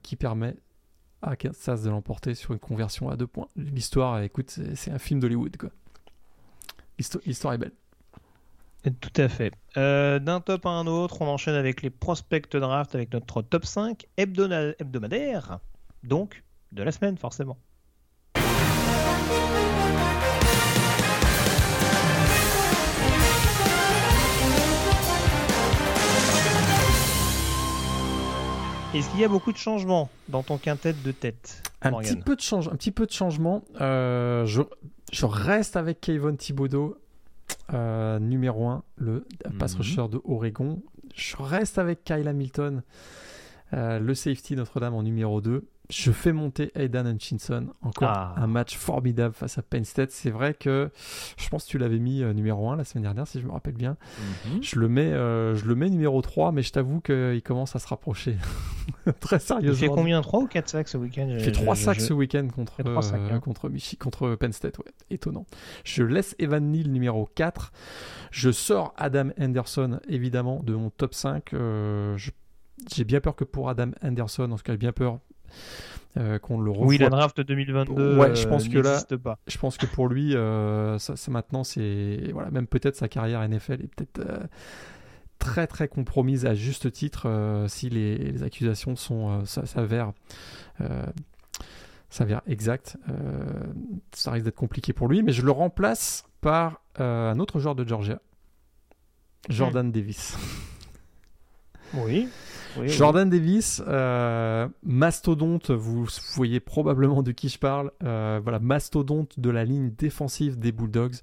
qui 0.04 0.16
permet 0.16 0.56
à 1.22 1.36
Kansas 1.36 1.84
de 1.84 1.90
l'emporter 1.90 2.36
sur 2.36 2.54
une 2.54 2.60
conversion 2.60 3.10
à 3.10 3.18
deux 3.18 3.28
points. 3.28 3.48
L'histoire, 3.56 4.22
écoute, 4.22 4.58
c'est 4.76 4.92
un 4.92 5.00
film 5.00 5.20
d'Hollywood. 5.20 5.58
quoi. 5.58 5.70
L'histoire 7.26 7.54
est 7.54 7.58
belle. 7.58 7.72
Tout 9.02 9.22
à 9.22 9.28
fait. 9.28 9.52
Euh, 9.78 10.20
d'un 10.20 10.40
top 10.40 10.66
à 10.66 10.70
un 10.70 10.88
autre, 10.88 11.22
on 11.22 11.28
enchaîne 11.28 11.56
avec 11.56 11.82
les 11.82 11.90
prospects 11.90 12.56
draft 12.56 12.96
avec 12.96 13.12
notre 13.12 13.42
top 13.42 13.66
5 13.66 14.06
hebdomadaire, 14.18 15.60
donc 16.04 16.44
de 16.72 16.84
la 16.84 16.92
semaine 16.92 17.18
forcément. 17.18 17.58
Est-ce 28.92 29.08
qu'il 29.12 29.20
y 29.20 29.24
a 29.24 29.28
beaucoup 29.28 29.52
de 29.52 29.58
changements 29.58 30.10
dans 30.30 30.42
ton 30.42 30.58
quintet 30.58 30.94
de 30.94 31.12
tête 31.12 31.62
un 31.84 31.92
petit, 31.92 32.16
peu 32.16 32.36
de 32.36 32.42
change, 32.42 32.68
un 32.70 32.76
petit 32.76 32.90
peu 32.90 33.06
de 33.06 33.12
changement. 33.12 33.64
Euh, 33.80 34.48
je, 34.48 34.64
je, 35.12 35.28
reste 35.28 35.78
avec 35.78 36.02
Kevin 36.02 36.36
Thibodeau 36.38 36.98
euh, 37.72 38.18
numéro 38.18 38.68
1, 38.68 38.84
le 38.98 39.28
pass 39.60 39.74
mhm. 39.74 39.78
rusher 39.78 40.08
de 40.10 40.20
Oregon. 40.24 40.82
Je 41.14 41.38
reste 41.38 41.78
avec 41.78 42.04
Kyle 42.04 42.28
Hamilton, 42.28 42.82
euh, 43.74 44.00
le 44.00 44.16
safety 44.16 44.56
Notre-Dame 44.56 44.96
en 44.96 45.04
numéro 45.04 45.40
2 45.40 45.68
je 45.90 46.12
fais 46.12 46.34
monter 46.34 46.72
Aidan 46.76 47.06
Hutchinson. 47.08 47.68
Encore 47.82 48.10
ah. 48.10 48.36
un 48.38 48.48
match 48.48 48.78
formidable 48.78 49.34
face 49.34 49.58
à 49.58 49.64
Penn 49.64 49.84
State. 49.84 50.12
C'est 50.12 50.30
vrai 50.30 50.54
que 50.54 50.92
je 51.38 51.50
pense 51.50 51.66
que 51.66 51.70
tu 51.70 51.78
l'avais 51.80 51.98
mis 51.98 52.24
numéro 52.24 52.70
1 52.70 52.76
la 52.76 52.84
semaine 52.84 53.04
dernière, 53.04 53.28
si 53.28 53.40
je 53.42 53.46
me 53.46 53.52
rappelle 53.52 53.74
bien. 53.74 53.98
Mhm. 54.46 54.64
je, 54.64 54.80
le 54.80 54.88
mets, 54.88 55.12
euh, 55.12 55.56
je 55.56 55.66
le 55.66 55.76
mets 55.76 55.90
numéro 55.90 56.22
3, 56.22 56.52
mais 56.52 56.62
je 56.62 56.72
t'avoue 56.72 57.02
qu'il 57.02 57.42
commence 57.44 57.76
à 57.76 57.80
se 57.80 57.88
rapprocher. 57.88 58.38
Très 59.20 59.40
sérieusement. 59.40 59.72
Il 59.72 59.78
fait 59.78 59.88
combien? 59.88 60.22
3 60.22 60.42
ou 60.42 60.48
4 60.48 60.70
sacs 60.70 60.88
ce 60.88 60.98
week-end? 60.98 61.28
Il 61.30 61.40
fait 61.40 61.52
3 61.52 61.76
sacs 61.76 62.02
ce 62.02 62.14
week-end 62.14 62.48
contre, 62.48 62.82
euh, 62.86 63.00
hein. 63.32 63.40
contre, 63.40 63.70
contre 64.00 64.36
Penn 64.36 64.52
State. 64.52 64.78
Ouais. 64.80 64.86
Étonnant. 65.10 65.46
Je 65.84 66.04
laisse 66.04 66.36
Evan 66.40 66.72
Neal 66.72 66.90
numéro 66.90 67.30
4. 67.36 67.72
Je 68.32 68.52
sors 68.52 68.94
Adam 68.98 69.30
Anderson, 69.40 70.00
évidemment, 70.08 70.62
de 70.64 70.76
mon 70.76 70.90
top 70.90 71.14
5. 71.14 71.54
j'ai 72.92 73.04
bien 73.04 73.22
peur 73.22 73.36
que 73.36 73.44
pour 73.44 73.70
Adam 73.70 73.92
Anderson, 74.04 74.52
en 74.52 74.56
tout 74.56 74.64
cas, 74.64 74.74
j'ai 74.74 74.78
bien 74.78 74.92
peur 74.92 75.20
euh, 76.18 76.40
qu'on 76.40 76.60
le 76.60 76.72
revoit. 76.72 76.88
Oui, 76.88 76.98
la 76.98 77.10
draft 77.10 77.40
2022 77.40 78.18
ouais, 78.18 78.36
je 78.36 78.48
pense 78.48 78.68
que 78.68 78.80
là, 78.80 79.00
pas. 79.24 79.38
Je 79.48 79.58
pense 79.60 79.78
que 79.78 79.86
pour 79.86 80.08
lui, 80.08 80.36
euh, 80.36 80.98
ça, 80.98 81.14
maintenant, 81.30 81.64
c'est 81.64 82.32
voilà, 82.34 82.50
même 82.50 82.66
peut-être 82.66 82.96
sa 82.96 83.08
carrière 83.08 83.48
NFL 83.48 83.74
est 83.74 83.96
peut-être 83.96 84.20
euh, 84.20 84.40
très 85.40 85.68
très 85.68 85.88
compromise 85.88 86.46
à 86.46 86.54
juste 86.54 86.92
titre 86.92 87.66
si 87.68 87.90
les, 87.90 88.44
accusations 88.44 88.96
sont 88.96 89.44
s'avèrent 89.46 90.14
s'avèrent 92.10 92.42
exactes. 92.46 92.98
ça 94.14 94.32
risque 94.32 94.46
d'être 94.46 94.56
compliqué 94.56 94.94
pour 94.94 95.08
lui, 95.08 95.24
mais 95.24 95.32
je 95.32 95.42
le 95.42 95.52
remplace 95.52 96.26
par 96.42 96.82
un 96.98 97.40
autre 97.40 97.60
joueur 97.60 97.76
de 97.76 97.88
Georgia, 97.88 98.20
Jordan 99.50 99.92
Davis. 99.92 100.38
Oui. 101.94 102.28
Jordan 102.86 103.30
Davis, 103.30 103.82
euh, 103.88 104.68
mastodonte, 104.84 105.72
vous, 105.72 106.08
voyez 106.36 106.60
probablement 106.60 107.24
de 107.24 107.32
qui 107.32 107.50
je 107.50 107.58
parle. 107.58 107.92
Euh, 108.04 108.40
voilà, 108.44 108.60
mastodonte 108.60 109.40
de 109.40 109.50
la 109.50 109.66
ligne 109.66 109.92
défensive 109.98 110.60
des 110.60 110.72
Bulldogs. 110.72 111.16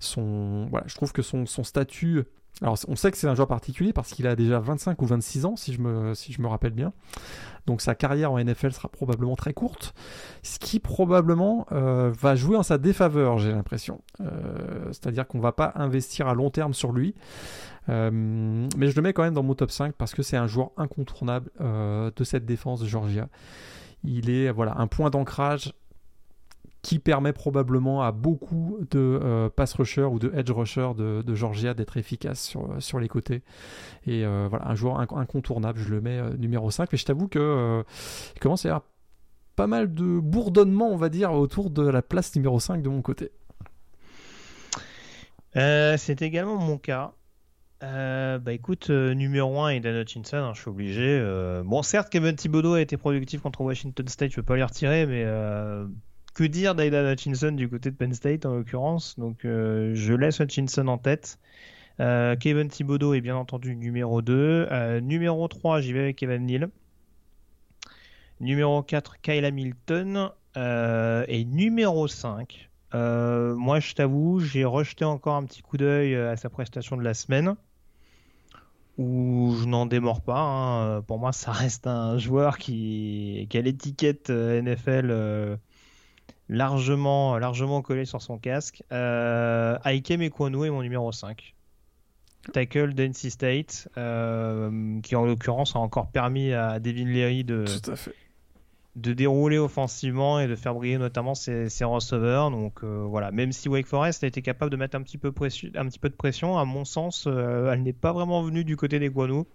Son, 0.00 0.66
voilà, 0.70 0.86
je 0.88 0.94
trouve 0.94 1.12
que 1.12 1.22
son, 1.22 1.46
son 1.46 1.64
statut. 1.64 2.24
Alors, 2.62 2.78
on 2.88 2.96
sait 2.96 3.10
que 3.10 3.16
c'est 3.16 3.26
un 3.26 3.34
joueur 3.34 3.48
particulier 3.48 3.92
parce 3.92 4.10
qu'il 4.10 4.26
a 4.26 4.36
déjà 4.36 4.60
25 4.60 5.02
ou 5.02 5.06
26 5.06 5.44
ans, 5.44 5.56
si 5.56 5.72
je 5.72 5.80
me, 5.80 6.46
rappelle 6.46 6.72
bien. 6.72 6.92
Donc 7.66 7.80
sa 7.80 7.94
carrière 7.94 8.30
en 8.30 8.38
NFL 8.38 8.72
sera 8.72 8.88
probablement 8.90 9.36
très 9.36 9.54
courte, 9.54 9.94
ce 10.42 10.58
qui 10.58 10.80
probablement 10.80 11.66
euh, 11.72 12.12
va 12.12 12.36
jouer 12.36 12.56
en 12.56 12.62
sa 12.62 12.76
défaveur, 12.76 13.38
j'ai 13.38 13.52
l'impression. 13.52 14.02
C'est-à-dire 14.92 15.26
qu'on 15.26 15.38
ne 15.38 15.42
va 15.42 15.52
pas 15.52 15.72
investir 15.74 16.28
à 16.28 16.34
long 16.34 16.50
terme 16.50 16.74
sur 16.74 16.92
lui. 16.92 17.14
Euh, 17.88 18.10
mais 18.76 18.88
je 18.88 18.96
le 18.96 19.02
mets 19.02 19.12
quand 19.12 19.22
même 19.22 19.34
dans 19.34 19.42
mon 19.42 19.54
top 19.54 19.70
5 19.70 19.94
parce 19.94 20.14
que 20.14 20.22
c'est 20.22 20.36
un 20.36 20.46
joueur 20.46 20.70
incontournable 20.76 21.50
euh, 21.60 22.10
de 22.14 22.24
cette 22.24 22.46
défense 22.46 22.80
de 22.80 22.86
Georgia. 22.86 23.28
Il 24.04 24.30
est 24.30 24.50
voilà, 24.50 24.74
un 24.78 24.86
point 24.86 25.10
d'ancrage 25.10 25.72
qui 26.84 27.00
permet 27.00 27.32
probablement 27.32 28.02
à 28.02 28.12
beaucoup 28.12 28.78
de 28.92 28.98
euh, 28.98 29.48
pass 29.48 29.74
rushers 29.74 30.04
ou 30.04 30.20
de 30.20 30.30
edge 30.36 30.50
rushers 30.52 30.92
de, 30.96 31.34
Georgia 31.34 31.74
d'être 31.74 31.96
efficace 31.96 32.40
sur, 32.40 32.76
sur 32.78 33.00
les 33.00 33.08
côtés. 33.08 33.42
Et 34.06 34.24
voilà, 34.24 34.68
un 34.68 34.74
joueur 34.76 35.00
incontournable, 35.00 35.80
je 35.80 35.88
le 35.88 36.00
mets 36.00 36.20
numéro 36.38 36.70
5. 36.70 36.92
Mais 36.92 36.98
je 36.98 37.04
t'avoue 37.04 37.26
que 37.26 37.82
il 38.36 38.40
commence 38.40 38.64
à 38.66 38.68
y 38.68 38.70
avoir 38.70 38.84
pas 39.56 39.66
mal 39.66 39.92
de 39.92 40.20
bourdonnement, 40.20 40.90
on 40.90 40.96
va 40.96 41.08
dire, 41.08 41.32
autour 41.32 41.70
de 41.70 41.82
la 41.82 42.02
place 42.02 42.36
numéro 42.36 42.60
5 42.60 42.82
de 42.82 42.88
mon 42.88 43.02
côté. 43.02 43.32
c'est 45.54 46.22
également 46.22 46.56
mon 46.56 46.78
cas. 46.78 47.14
Euh, 47.84 48.38
bah 48.38 48.52
écoute, 48.52 48.88
euh, 48.90 49.14
numéro 49.14 49.60
1 49.60 49.70
et 49.70 49.80
Dan 49.80 49.96
Hutchinson, 49.96 50.36
hein, 50.36 50.52
je 50.54 50.60
suis 50.60 50.70
obligé. 50.70 51.18
Euh, 51.20 51.62
bon, 51.64 51.82
certes, 51.82 52.08
Kevin 52.08 52.34
Thibodeau 52.34 52.74
a 52.74 52.80
été 52.80 52.96
productif 52.96 53.42
contre 53.42 53.60
Washington 53.60 54.08
State, 54.08 54.30
je 54.30 54.36
peux 54.36 54.42
pas 54.42 54.56
les 54.56 54.64
retirer, 54.64 55.06
mais 55.06 55.24
que 56.34 56.44
dire 56.44 56.74
d'Aidan 56.74 57.10
Hutchinson 57.12 57.52
du 57.52 57.68
côté 57.68 57.90
de 57.90 57.96
Penn 57.96 58.12
State 58.12 58.44
en 58.44 58.54
l'occurrence 58.54 59.18
Donc 59.18 59.38
je 59.42 60.14
laisse 60.14 60.40
Hutchinson 60.40 60.88
en 60.88 60.98
tête. 60.98 61.38
Kevin 61.98 62.68
Thibodeau 62.68 63.14
est 63.14 63.20
bien 63.20 63.36
entendu 63.36 63.76
numéro 63.76 64.20
2. 64.20 65.00
numéro 65.00 65.46
3, 65.46 65.80
j'y 65.80 65.92
vais 65.92 66.00
avec 66.00 66.16
Kevin 66.16 66.46
Neal. 66.46 66.68
Numéro 68.40 68.82
4, 68.82 69.20
Kyle 69.20 69.44
Hamilton. 69.44 70.30
et 70.56 71.44
numéro 71.44 72.08
5, 72.08 72.68
moi, 72.92 73.80
je 73.80 73.94
t'avoue, 73.94 74.40
j'ai 74.40 74.64
rejeté 74.64 75.04
encore 75.04 75.36
un 75.36 75.44
petit 75.44 75.62
coup 75.62 75.76
d'œil 75.76 76.16
à 76.16 76.36
sa 76.36 76.50
prestation 76.50 76.96
de 76.96 77.02
la 77.02 77.14
semaine 77.14 77.54
où 78.98 79.54
je 79.60 79.66
n'en 79.66 79.86
démords 79.86 80.22
pas. 80.22 80.40
Hein. 80.40 81.02
Pour 81.02 81.18
moi, 81.18 81.32
ça 81.32 81.52
reste 81.52 81.86
un 81.86 82.18
joueur 82.18 82.58
qui, 82.58 83.48
a 83.52 83.60
l'étiquette 83.60 84.30
euh, 84.30 84.62
NFL 84.62 85.08
euh, 85.10 85.56
largement, 86.48 87.38
largement 87.38 87.82
collée 87.82 88.04
sur 88.04 88.22
son 88.22 88.38
casque. 88.38 88.82
Euh, 88.92 89.78
Aikem 89.84 90.22
Ekwonu 90.22 90.66
est 90.66 90.70
mon 90.70 90.82
numéro 90.82 91.12
5. 91.12 91.54
Tackle 92.52 92.92
d'NC 92.92 93.30
State, 93.30 93.88
euh, 93.96 95.00
qui 95.00 95.16
en 95.16 95.24
l'occurrence 95.24 95.76
a 95.76 95.78
encore 95.78 96.08
permis 96.08 96.52
à 96.52 96.78
Devin 96.78 97.06
Leary 97.06 97.42
de, 97.42 97.64
Tout 97.64 97.90
à 97.90 97.96
fait 97.96 98.14
de 98.96 99.12
dérouler 99.12 99.58
offensivement 99.58 100.38
et 100.38 100.46
de 100.46 100.54
faire 100.54 100.74
briller 100.74 100.98
notamment 100.98 101.34
ses, 101.34 101.68
receveurs. 101.82 102.50
Donc 102.50 102.84
euh, 102.84 103.04
voilà, 103.08 103.30
même 103.30 103.52
si 103.52 103.68
Wake 103.68 103.86
Forest 103.86 104.22
a 104.24 104.26
été 104.26 104.40
capable 104.42 104.70
de 104.70 104.76
mettre 104.76 104.96
un 104.96 105.02
petit 105.02 105.18
peu, 105.18 105.28
un 105.28 105.86
petit 105.86 105.98
peu 105.98 106.08
de 106.08 106.14
pression, 106.14 106.58
à 106.58 106.64
mon 106.64 106.84
sens, 106.84 107.26
euh, 107.26 107.72
elle 107.72 107.82
n'est 107.82 107.92
pas 107.92 108.12
vraiment 108.12 108.42
venue 108.42 108.64
du 108.64 108.76
côté 108.76 108.98
des 108.98 109.08
Guano. 109.08 109.46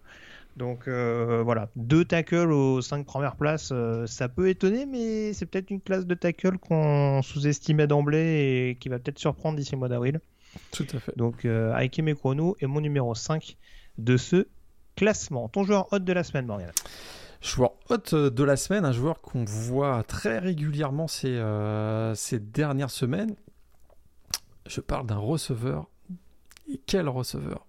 Donc 0.59 0.87
euh, 0.87 1.41
voilà, 1.43 1.69
deux 1.75 2.05
tackles 2.05 2.51
aux 2.51 2.81
cinq 2.81 3.05
premières 3.05 3.35
places, 3.35 3.73
ça 4.05 4.29
peut 4.29 4.49
étonner, 4.49 4.85
mais 4.85 5.33
c'est 5.33 5.47
peut-être 5.47 5.71
une 5.71 5.81
classe 5.81 6.05
de 6.05 6.13
tackle 6.13 6.59
qu'on 6.59 7.21
sous-estimait 7.23 7.87
d'emblée 7.87 8.69
et 8.69 8.77
qui 8.79 8.89
va 8.89 8.99
peut-être 8.99 9.17
surprendre 9.17 9.57
d'ici 9.57 9.71
le 9.71 9.79
mois 9.79 9.89
d'avril. 9.89 10.19
Tout 10.71 10.85
à 10.93 10.99
fait. 10.99 11.17
Donc 11.17 11.45
Aike 11.45 11.99
Mekrono 11.99 12.55
est 12.59 12.67
mon 12.67 12.81
numéro 12.81 13.15
5 13.15 13.57
de 13.97 14.17
ce 14.17 14.47
classement. 14.95 15.47
Ton 15.47 15.63
joueur 15.63 15.91
hot 15.93 15.99
de 15.99 16.13
la 16.13 16.23
semaine, 16.23 16.45
Morgan 16.45 16.71
Joueur 17.41 17.71
hot 17.89 18.29
de 18.29 18.43
la 18.43 18.57
semaine, 18.57 18.83
un 18.83 18.91
joueur 18.91 19.21
qu'on 19.21 19.45
voit 19.45 20.03
très 20.03 20.39
régulièrement 20.39 21.07
ces, 21.07 21.37
euh, 21.37 22.13
ces 22.13 22.37
dernières 22.37 22.89
semaines. 22.89 23.33
Je 24.65 24.81
parle 24.81 25.07
d'un 25.07 25.17
receveur. 25.17 25.89
Et 26.69 26.81
quel 26.85 27.07
receveur? 27.07 27.65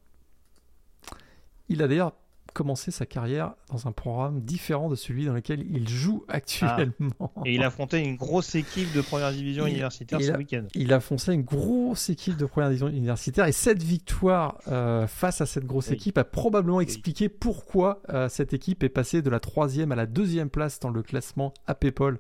Il 1.69 1.83
a 1.83 1.89
d'ailleurs 1.89 2.15
commencé 2.53 2.91
sa 2.91 3.07
carrière 3.07 3.55
dans 3.71 3.87
un 3.87 3.93
programme 3.93 4.41
différent 4.41 4.89
de 4.89 4.95
celui 4.95 5.27
dans 5.27 5.33
lequel 5.33 5.65
il 5.71 5.89
joue 5.89 6.25
actuellement. 6.29 7.33
Ah. 7.37 7.43
Et 7.47 7.55
il 7.55 7.63
a 7.63 7.67
affronté 7.67 7.99
une 7.99 8.17
grosse 8.17 8.55
équipe 8.55 8.93
de 8.93 9.01
première 9.01 9.33
division 9.33 9.67
universitaire 9.67 10.21
ce 10.21 10.33
week-end. 10.33 10.65
Il 10.75 10.93
a 10.93 10.97
affronté 10.97 11.33
une 11.33 11.43
grosse 11.43 12.11
équipe 12.11 12.37
de 12.37 12.47
première 12.47 12.71
division 12.71 12.89
universitaire 12.89 13.47
et 13.47 13.53
cette 13.53 13.83
victoire 13.83 14.59
euh, 14.69 15.07
face 15.07 15.41
à 15.41 15.47
cette 15.47 15.65
grosse 15.65 15.91
équipe 15.91 16.19
a 16.19 16.25
probablement 16.25 16.81
expliqué 16.81 17.29
pourquoi 17.29 18.03
euh, 18.11 18.29
cette 18.29 18.53
équipe 18.53 18.83
est 18.83 18.89
passée 18.89 19.23
de 19.23 19.31
la 19.31 19.41
troisième 19.41 19.93
à 19.93 19.97
la 19.97 20.07
deuxième 20.07 20.51
place 20.51 20.81
dans 20.81 20.91
le 20.91 21.03
classement 21.03 21.55
PayPal 21.79 22.19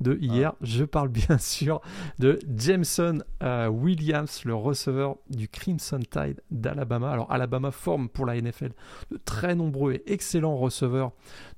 de 0.00 0.16
hier. 0.20 0.52
Ah. 0.54 0.58
Je 0.62 0.84
parle 0.84 1.08
bien 1.10 1.38
sûr 1.38 1.80
de 2.18 2.38
Jameson 2.56 3.22
euh, 3.42 3.68
Williams, 3.68 4.42
le 4.44 4.54
receveur 4.54 5.16
du 5.28 5.48
Crimson 5.48 6.00
Tide 6.00 6.40
d'Alabama. 6.50 7.10
Alors 7.10 7.30
Alabama 7.32 7.70
forme 7.70 8.08
pour 8.08 8.26
la 8.26 8.40
NFL 8.40 8.72
de 9.10 9.18
très 9.24 9.54
nombreux 9.54 9.71
et 9.90 10.02
excellents 10.06 10.56
receveurs 10.56 11.12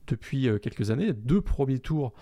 depuis 0.06 0.48
quelques 0.62 0.90
années, 0.90 1.12
deux 1.12 1.40
premiers 1.40 1.78
tours 1.78 2.12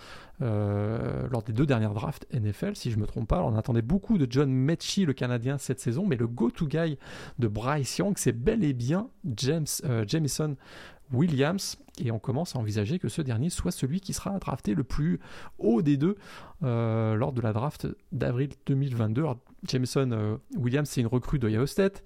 lors 0.41 1.43
des 1.45 1.53
deux 1.53 1.67
dernières 1.67 1.95
drafts 1.95 2.27
NFL, 2.33 2.75
si 2.75 2.91
je 2.91 2.97
ne 2.97 3.03
me 3.03 3.07
trompe 3.07 3.29
pas. 3.29 3.43
on 3.43 3.57
attendait 3.57 3.83
beaucoup 3.83 4.19
de 4.19 4.27
John 4.29 4.51
Mechie, 4.51 5.07
le 5.07 5.13
Canadien, 5.13 5.59
cette 5.59 5.79
saison, 5.79 6.07
mais 6.07 6.17
le 6.17 6.27
go-to 6.27 6.67
guy 6.67 6.99
de 7.39 7.49
Bryce 7.49 7.99
Young, 7.99 8.15
c'est 8.17 8.33
bel 8.33 8.65
et 8.65 8.73
bien 8.73 9.09
James, 9.25 9.67
Jamison 10.07 10.57
Williams 11.13 11.77
et 12.01 12.11
on 12.11 12.19
commence 12.19 12.57
à 12.57 12.59
envisager 12.59 12.99
que 12.99 13.09
ce 13.09 13.21
dernier 13.21 13.51
soit 13.51 13.71
celui 13.71 14.01
qui 14.01 14.13
sera 14.13 14.39
drafté 14.39 14.75
le 14.75 14.83
plus 14.83 15.21
haut 15.59 15.83
des 15.83 15.97
deux 15.97 16.17
euh, 16.63 17.15
lors 17.17 17.33
de 17.33 17.41
la 17.41 17.53
draft 17.53 17.87
d'avril 18.13 18.51
2022. 18.67 19.25
Jameson 19.65 20.11
euh, 20.13 20.37
Williams, 20.57 20.89
c'est 20.89 21.03
une 21.03 21.07
recrue 21.07 21.39
d'Ohio 21.39 21.67
State, 21.67 22.03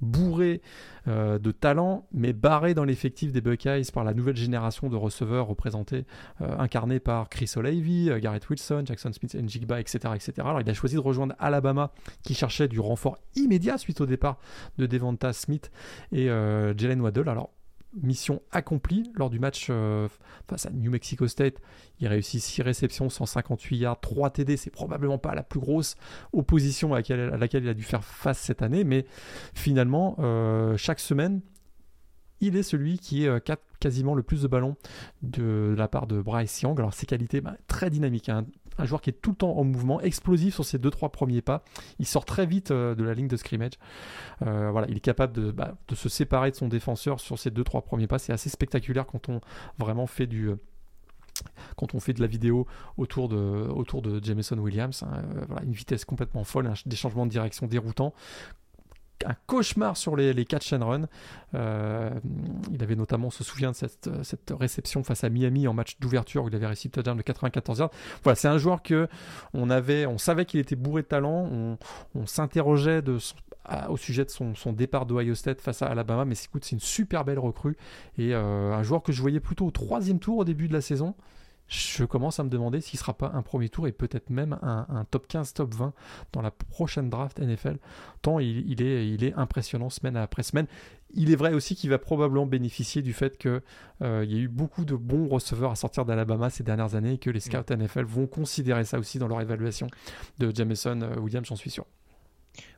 bourré 0.00 0.60
euh, 1.08 1.38
de 1.38 1.50
talent, 1.52 2.06
mais 2.12 2.32
barré 2.32 2.74
dans 2.74 2.84
l'effectif 2.84 3.32
des 3.32 3.40
Buckeyes 3.40 3.90
par 3.92 4.04
la 4.04 4.12
nouvelle 4.12 4.36
génération 4.36 4.88
de 4.88 4.96
receveurs 5.20 5.46
représentés, 5.46 6.04
incarnés 6.40 7.00
par 7.00 7.28
Chris 7.28 7.52
O'Leary, 7.56 8.10
Garrett 8.20 8.48
Wilson, 8.48 8.82
Jackson 8.86 9.12
Smith, 9.12 9.34
Njigba, 9.34 9.80
etc., 9.80 9.98
etc. 10.14 10.32
Alors 10.38 10.60
il 10.60 10.70
a 10.70 10.74
choisi 10.74 10.94
de 10.94 11.00
rejoindre 11.00 11.34
Alabama, 11.38 11.92
qui 12.22 12.34
cherchait 12.34 12.68
du 12.68 12.80
renfort 12.80 13.18
immédiat 13.36 13.78
suite 13.78 14.00
au 14.00 14.06
départ 14.06 14.38
de 14.78 14.86
Devonta 14.86 15.32
Smith 15.32 15.70
et 16.12 16.26
Jalen 16.26 17.00
Waddle. 17.00 17.28
Alors 17.28 17.50
mission 17.94 18.40
accomplie 18.52 19.10
lors 19.14 19.30
du 19.30 19.38
match 19.38 19.68
euh, 19.70 20.08
face 20.48 20.66
à 20.66 20.70
New 20.70 20.90
Mexico 20.90 21.26
State. 21.26 21.56
Il 21.98 22.08
réussit 22.08 22.40
6 22.40 22.62
réceptions, 22.62 23.08
158 23.08 23.76
yards, 23.78 24.00
3 24.00 24.30
TD. 24.30 24.56
C'est 24.56 24.70
probablement 24.70 25.18
pas 25.18 25.34
la 25.34 25.42
plus 25.42 25.60
grosse 25.60 25.96
opposition 26.32 26.94
à 26.94 26.98
laquelle, 26.98 27.64
il 27.64 27.68
a 27.68 27.74
dû 27.74 27.82
faire 27.82 28.04
face 28.04 28.38
cette 28.38 28.62
année, 28.62 28.84
mais 28.84 29.06
finalement, 29.54 30.16
euh, 30.18 30.76
chaque 30.76 31.00
semaine, 31.00 31.40
il 32.40 32.56
est 32.56 32.62
celui 32.62 32.98
qui 32.98 33.24
est 33.24 33.28
euh, 33.28 33.40
quasiment 33.80 34.14
le 34.14 34.22
plus 34.22 34.42
de 34.42 34.48
ballons 34.48 34.76
de, 35.22 35.74
la 35.76 35.88
part 35.88 36.06
de 36.06 36.20
Bryce 36.20 36.62
Young. 36.62 36.78
Alors 36.78 36.94
ses 36.94 37.06
qualités, 37.06 37.40
bah, 37.40 37.56
très 37.66 37.90
dynamiques, 37.90 38.28
hein 38.28 38.44
un 38.80 38.86
joueur 38.86 39.00
qui 39.00 39.10
est 39.10 39.20
tout 39.20 39.30
le 39.30 39.36
temps 39.36 39.56
en 39.56 39.64
mouvement, 39.64 40.00
explosif 40.00 40.54
sur 40.54 40.64
ses 40.64 40.78
deux 40.78 40.90
trois 40.90 41.10
premiers 41.10 41.42
pas. 41.42 41.62
Il 41.98 42.06
sort 42.06 42.24
très 42.24 42.46
vite 42.46 42.70
euh, 42.70 42.94
de 42.94 43.04
la 43.04 43.14
ligne 43.14 43.28
de 43.28 43.36
scrimmage. 43.36 43.72
Euh, 44.42 44.70
voilà, 44.70 44.86
il 44.88 44.96
est 44.96 45.00
capable 45.00 45.52
bah, 45.52 45.76
de, 45.88 45.94
se 45.94 46.08
séparer 46.08 46.50
de 46.50 46.56
son 46.56 46.68
défenseur 46.68 47.20
sur 47.20 47.38
ses 47.38 47.50
deux 47.50 47.64
trois 47.64 47.82
premiers 47.82 48.06
pas. 48.06 48.18
C'est 48.18 48.32
assez 48.32 48.48
spectaculaire 48.48 49.06
quand 49.06 49.28
on 49.28 49.40
vraiment 49.78 50.06
fait 50.06 50.26
du 50.26 50.50
quand 51.76 51.94
on 51.94 52.00
fait 52.00 52.12
de 52.12 52.20
la 52.20 52.26
vidéo 52.26 52.66
autour 52.98 53.28
de, 53.28 53.36
autour 53.36 54.02
Jameson 54.22 54.58
Williams. 54.58 55.02
Hein, 55.02 55.22
voilà, 55.46 55.62
une 55.62 55.72
vitesse 55.72 56.04
complètement 56.04 56.44
folle, 56.44 56.70
des 56.84 56.96
changements 56.96 57.24
de 57.24 57.30
direction 57.30 57.66
déroutants 57.66 58.12
un 59.26 59.34
cauchemar 59.46 59.96
sur 59.96 60.16
les, 60.16 60.44
catch 60.44 60.72
and 60.72 60.86
run. 60.86 61.08
Euh, 61.54 62.10
il 62.72 62.82
avait 62.82 62.96
notamment, 62.96 63.28
on 63.28 63.30
se 63.30 63.44
souvient 63.44 63.70
de 63.70 63.76
cette, 63.76 64.10
cette 64.22 64.52
réception 64.58 65.02
face 65.02 65.24
à 65.24 65.28
Miami 65.28 65.68
en 65.68 65.74
match 65.74 65.98
d'ouverture 66.00 66.44
où 66.44 66.48
il 66.48 66.54
avait 66.54 66.66
réussi 66.66 66.88
le 66.88 66.92
touchdown 66.92 67.16
de 67.16 67.22
94 67.22 67.78
yards. 67.78 67.90
Voilà, 68.22 68.36
c'est 68.36 68.48
un 68.48 68.58
joueur 68.58 68.82
que 68.82 69.08
on 69.54 69.70
avait, 69.70 70.06
on 70.06 70.18
savait 70.18 70.44
qu'il 70.44 70.60
était 70.60 70.76
bourré 70.76 71.02
de 71.02 71.06
talent. 71.06 71.48
On, 72.14 72.26
s'interrogeait 72.26 73.02
au 73.88 73.96
sujet 73.96 74.24
de 74.24 74.30
son, 74.30 74.54
son 74.54 74.72
départ 74.72 75.06
d'Ohio 75.06 75.34
State 75.34 75.60
face 75.60 75.82
à 75.82 75.86
Alabama, 75.86 76.24
mais 76.24 76.34
écoute, 76.44 76.64
c'est 76.64 76.72
une 76.76 76.80
super 76.80 77.24
belle 77.24 77.38
recrue 77.38 77.76
et 78.18 78.34
euh, 78.34 78.74
un 78.74 78.82
joueur 78.82 79.02
que 79.02 79.12
je 79.12 79.20
voyais 79.20 79.40
plutôt 79.40 79.66
au 79.66 79.70
troisième 79.70 80.18
tour 80.18 80.38
au 80.38 80.44
début 80.44 80.68
de 80.68 80.72
la 80.72 80.80
saison 80.80 81.14
je 81.70 82.04
commence 82.04 82.40
à 82.40 82.44
me 82.44 82.50
demander 82.50 82.80
s'il 82.80 82.98
ne 82.98 83.00
sera 83.00 83.14
pas 83.14 83.30
un 83.32 83.42
premier 83.42 83.68
tour 83.68 83.86
et 83.86 83.92
peut-être 83.92 84.28
même 84.28 84.58
un, 84.60 85.06
top 85.08 85.28
15, 85.28 85.54
top 85.54 85.72
20 85.72 85.92
dans 86.32 86.42
la 86.42 86.50
prochaine 86.50 87.08
draft 87.08 87.38
NFL, 87.38 87.78
tant 88.22 88.40
il, 88.40 88.82
est, 88.82 89.08
il 89.08 89.22
est 89.22 89.32
impressionnant 89.34 89.88
semaine 89.88 90.16
après 90.16 90.42
semaine. 90.42 90.66
Il 91.14 91.30
est 91.30 91.36
vrai 91.36 91.54
aussi 91.54 91.76
qu'il 91.76 91.90
va 91.90 91.98
probablement 91.98 92.46
bénéficier 92.46 93.02
du 93.02 93.12
fait 93.12 93.38
qu'il 93.38 93.62
euh, 94.02 94.24
y 94.24 94.34
a 94.34 94.38
eu 94.38 94.48
beaucoup 94.48 94.84
de 94.84 94.96
bons 94.96 95.28
receveurs 95.28 95.70
à 95.70 95.76
sortir 95.76 96.04
d'Alabama 96.04 96.50
ces 96.50 96.64
dernières 96.64 96.96
années 96.96 97.14
et 97.14 97.18
que 97.18 97.30
les 97.30 97.40
scouts 97.40 97.72
NFL 97.72 98.04
vont 98.04 98.26
considérer 98.26 98.84
ça 98.84 98.98
aussi 98.98 99.18
dans 99.18 99.28
leur 99.28 99.40
évaluation 99.40 99.86
de 100.38 100.52
Jameson 100.52 101.00
euh, 101.02 101.20
Williams, 101.20 101.46
j'en 101.46 101.56
suis 101.56 101.70
sûr. 101.70 101.86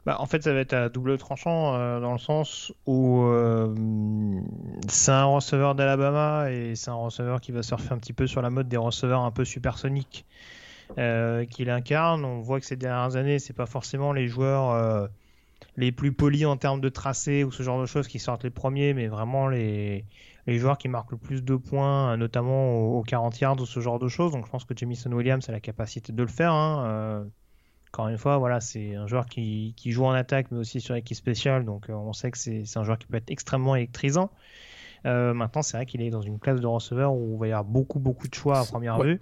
Bah, 0.05 0.17
en 0.19 0.27
fait, 0.27 0.43
ça 0.43 0.53
va 0.53 0.61
être 0.61 0.73
à 0.73 0.89
double 0.89 1.17
tranchant 1.17 1.77
euh, 1.77 2.01
dans 2.01 2.13
le 2.13 2.19
sens 2.19 2.73
où 2.87 3.23
euh, 3.23 3.73
c'est 4.89 5.13
un 5.13 5.27
receveur 5.27 5.77
d'Alabama 5.77 6.51
et 6.51 6.75
c'est 6.75 6.91
un 6.91 6.95
receveur 6.95 7.41
qui 7.41 7.53
va 7.53 7.63
surfer 7.63 7.93
un 7.93 7.99
petit 7.99 8.13
peu 8.13 8.27
sur 8.27 8.43
la 8.43 8.51
mode 8.51 8.69
des 8.69 8.77
receveurs 8.77 9.21
un 9.21 9.31
peu 9.31 9.45
supersoniques 9.45 10.25
euh, 10.99 11.45
qu'il 11.45 11.71
incarne. 11.71 12.25
On 12.25 12.41
voit 12.41 12.59
que 12.59 12.67
ces 12.67 12.75
dernières 12.75 13.15
années, 13.15 13.39
c'est 13.39 13.53
pas 13.53 13.67
forcément 13.67 14.13
les 14.13 14.27
joueurs 14.27 15.09
les 15.77 15.93
plus 15.93 16.13
polis 16.13 16.47
en 16.47 16.57
termes 16.57 16.81
de 16.81 16.89
tracé 16.89 17.45
ou 17.45 17.53
ce 17.53 17.63
genre 17.63 17.81
de 17.81 17.87
choses 17.87 18.09
qui 18.09 18.19
sortent 18.19 18.43
les 18.43 18.51
premiers, 18.51 18.95
mais 18.95 19.07
vraiment 19.07 19.47
les, 19.47 20.05
joueurs 20.49 20.79
qui 20.79 20.89
marquent 20.89 21.13
le 21.13 21.17
plus 21.17 21.45
de 21.45 21.55
points, 21.55 22.17
notamment 22.17 22.97
aux, 22.99 23.03
40 23.03 23.39
yards 23.39 23.61
ou 23.61 23.67
ce 23.67 23.79
genre 23.79 24.01
de 24.01 24.09
choses. 24.09 24.33
Donc 24.33 24.47
je 24.47 24.51
pense 24.51 24.65
que 24.65 24.75
Jamison 24.77 25.13
Williams 25.13 25.49
a 25.49 25.53
la 25.53 25.61
capacité 25.61 26.13
de 26.13 26.23
le 26.23 26.29
faire. 26.29 26.53
Hein, 26.53 27.25
encore 27.93 28.09
une 28.09 28.17
fois, 28.17 28.39
voilà, 28.39 28.63
c'est 28.63 28.95
un 28.95 29.07
joueur 29.07 29.27
qui, 29.27 29.75
joue 29.85 30.07
en 30.07 30.13
attaque, 30.13 30.47
mais 30.51 30.59
aussi 30.59 30.81
sur 30.81 30.95
équipe 30.95 31.15
spéciale, 31.17 31.67
donc 31.67 31.91
euh, 31.91 31.93
on 31.93 32.15
sait 32.15 32.31
que 32.31 32.39
c'est 32.39 32.65
un 32.77 32.85
joueur 32.85 32.99
qui 32.99 33.07
peut 33.07 33.19
être 33.19 33.31
extrêmement 33.31 33.77
électrisant. 33.77 34.31
Euh, 35.05 35.35
maintenant, 35.35 35.61
c'est 35.61 35.77
vrai 35.77 35.85
qu'il 35.85 36.01
est 36.01 36.09
dans 36.09 36.23
une 36.23 36.39
classe 36.39 36.61
de 36.61 36.67
receveur 36.67 37.13
où 37.13 37.35
il 37.35 37.39
va 37.39 37.49
y 37.49 37.51
avoir 37.51 37.65
beaucoup, 37.65 37.99
beaucoup 37.99 38.29
de 38.29 38.35
choix 38.35 38.61
à 38.61 38.65
première 38.65 38.99
vue. 38.99 39.21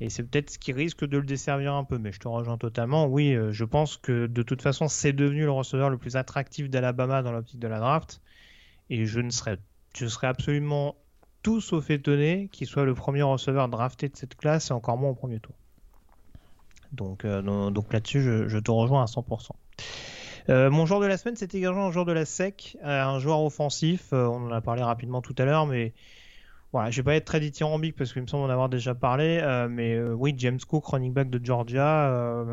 Et 0.00 0.10
c'est 0.10 0.22
peut-être 0.22 0.50
ce 0.50 0.58
qui 0.58 0.72
risque 0.72 1.06
de 1.06 1.16
le 1.16 1.24
desservir 1.24 1.72
un 1.72 1.84
peu, 1.84 1.96
mais 1.96 2.12
je 2.12 2.20
te 2.20 2.28
rejoins 2.28 2.58
totalement. 2.58 3.06
Oui, 3.06 3.32
euh, 3.32 3.52
je 3.52 3.64
pense 3.64 3.96
que 3.96 4.26
de 4.26 4.42
toute 4.42 4.60
façon, 4.60 4.86
c'est 4.86 5.14
devenu 5.14 5.44
le 5.44 5.50
receveur 5.50 5.88
le 5.88 5.96
plus 5.96 6.16
attractif 6.16 6.68
d'Alabama 6.68 7.22
dans 7.22 7.32
l'optique 7.32 7.58
de 7.58 7.68
la 7.68 7.78
draft. 7.78 8.20
Et 8.90 9.06
je 9.06 9.20
ne 9.20 9.30
serais, 9.30 9.56
je 9.96 10.06
serais 10.06 10.26
absolument 10.26 10.96
tout 11.42 11.62
sauf 11.62 11.88
étonné 11.88 12.50
qu'il 12.52 12.66
soit 12.66 12.84
le 12.84 12.94
premier 12.94 13.22
receveur 13.22 13.66
drafté 13.68 14.10
de 14.10 14.16
cette 14.16 14.34
classe 14.34 14.70
et 14.70 14.72
encore 14.74 14.98
moins 14.98 15.10
au 15.10 15.14
premier 15.14 15.40
tour. 15.40 15.54
Donc, 16.92 17.24
euh, 17.24 17.70
donc 17.70 17.92
là-dessus, 17.92 18.22
je, 18.22 18.58
te 18.58 18.70
rejoins 18.70 19.02
à 19.02 19.06
100%. 19.06 19.50
Euh, 20.48 20.70
mon 20.70 20.86
joueur 20.86 21.00
de 21.00 21.06
la 21.06 21.18
semaine, 21.18 21.36
c'était 21.36 21.58
également 21.58 21.86
un 21.86 21.90
joueur 21.90 22.06
de 22.06 22.12
la 22.12 22.24
SEC, 22.24 22.78
euh, 22.82 23.02
un 23.02 23.18
joueur 23.18 23.42
offensif. 23.42 24.08
on 24.12 24.46
en 24.46 24.52
a 24.52 24.60
parlé 24.60 24.82
rapidement 24.82 25.20
tout 25.20 25.34
à 25.38 25.44
l'heure, 25.44 25.66
mais 25.66 25.92
voilà, 26.72 26.90
je 26.90 26.96
vais 26.98 27.04
pas 27.04 27.14
être 27.14 27.26
très 27.26 27.40
dithyrambique 27.40 27.96
parce 27.96 28.12
qu'il 28.12 28.22
me 28.22 28.26
semble 28.26 28.44
en 28.44 28.50
avoir 28.50 28.68
déjà 28.68 28.94
parlé. 28.94 29.42
mais 29.70 30.00
oui, 30.00 30.34
James 30.38 30.60
Cook, 30.66 30.86
running 30.86 31.12
back 31.12 31.30
de 31.30 31.44
Georgia, 31.44 32.44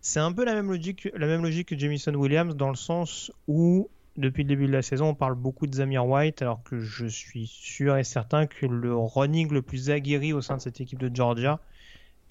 c'est 0.00 0.20
un 0.20 0.32
peu 0.32 0.44
la 0.44 0.54
même 0.54 0.70
logique, 0.70 1.08
la 1.14 1.26
même 1.26 1.42
logique 1.42 1.68
que 1.68 1.78
Jamison 1.78 2.14
Williams 2.14 2.56
dans 2.56 2.70
le 2.70 2.76
sens 2.76 3.32
où 3.46 3.90
depuis 4.18 4.42
le 4.42 4.48
début 4.48 4.66
de 4.66 4.72
la 4.72 4.82
saison, 4.82 5.10
on 5.10 5.14
parle 5.14 5.36
beaucoup 5.36 5.66
de 5.66 5.74
Zamir 5.74 6.06
White, 6.06 6.42
alors 6.42 6.62
que 6.64 6.80
je 6.80 7.06
suis 7.06 7.46
sûr 7.46 7.96
et 7.96 8.04
certain 8.04 8.46
que 8.46 8.66
le 8.66 8.94
running 8.94 9.50
le 9.50 9.62
plus 9.62 9.90
aguerri 9.90 10.32
au 10.32 10.40
sein 10.40 10.56
de 10.56 10.60
cette 10.60 10.80
équipe 10.80 10.98
de 10.98 11.14
Georgia, 11.14 11.60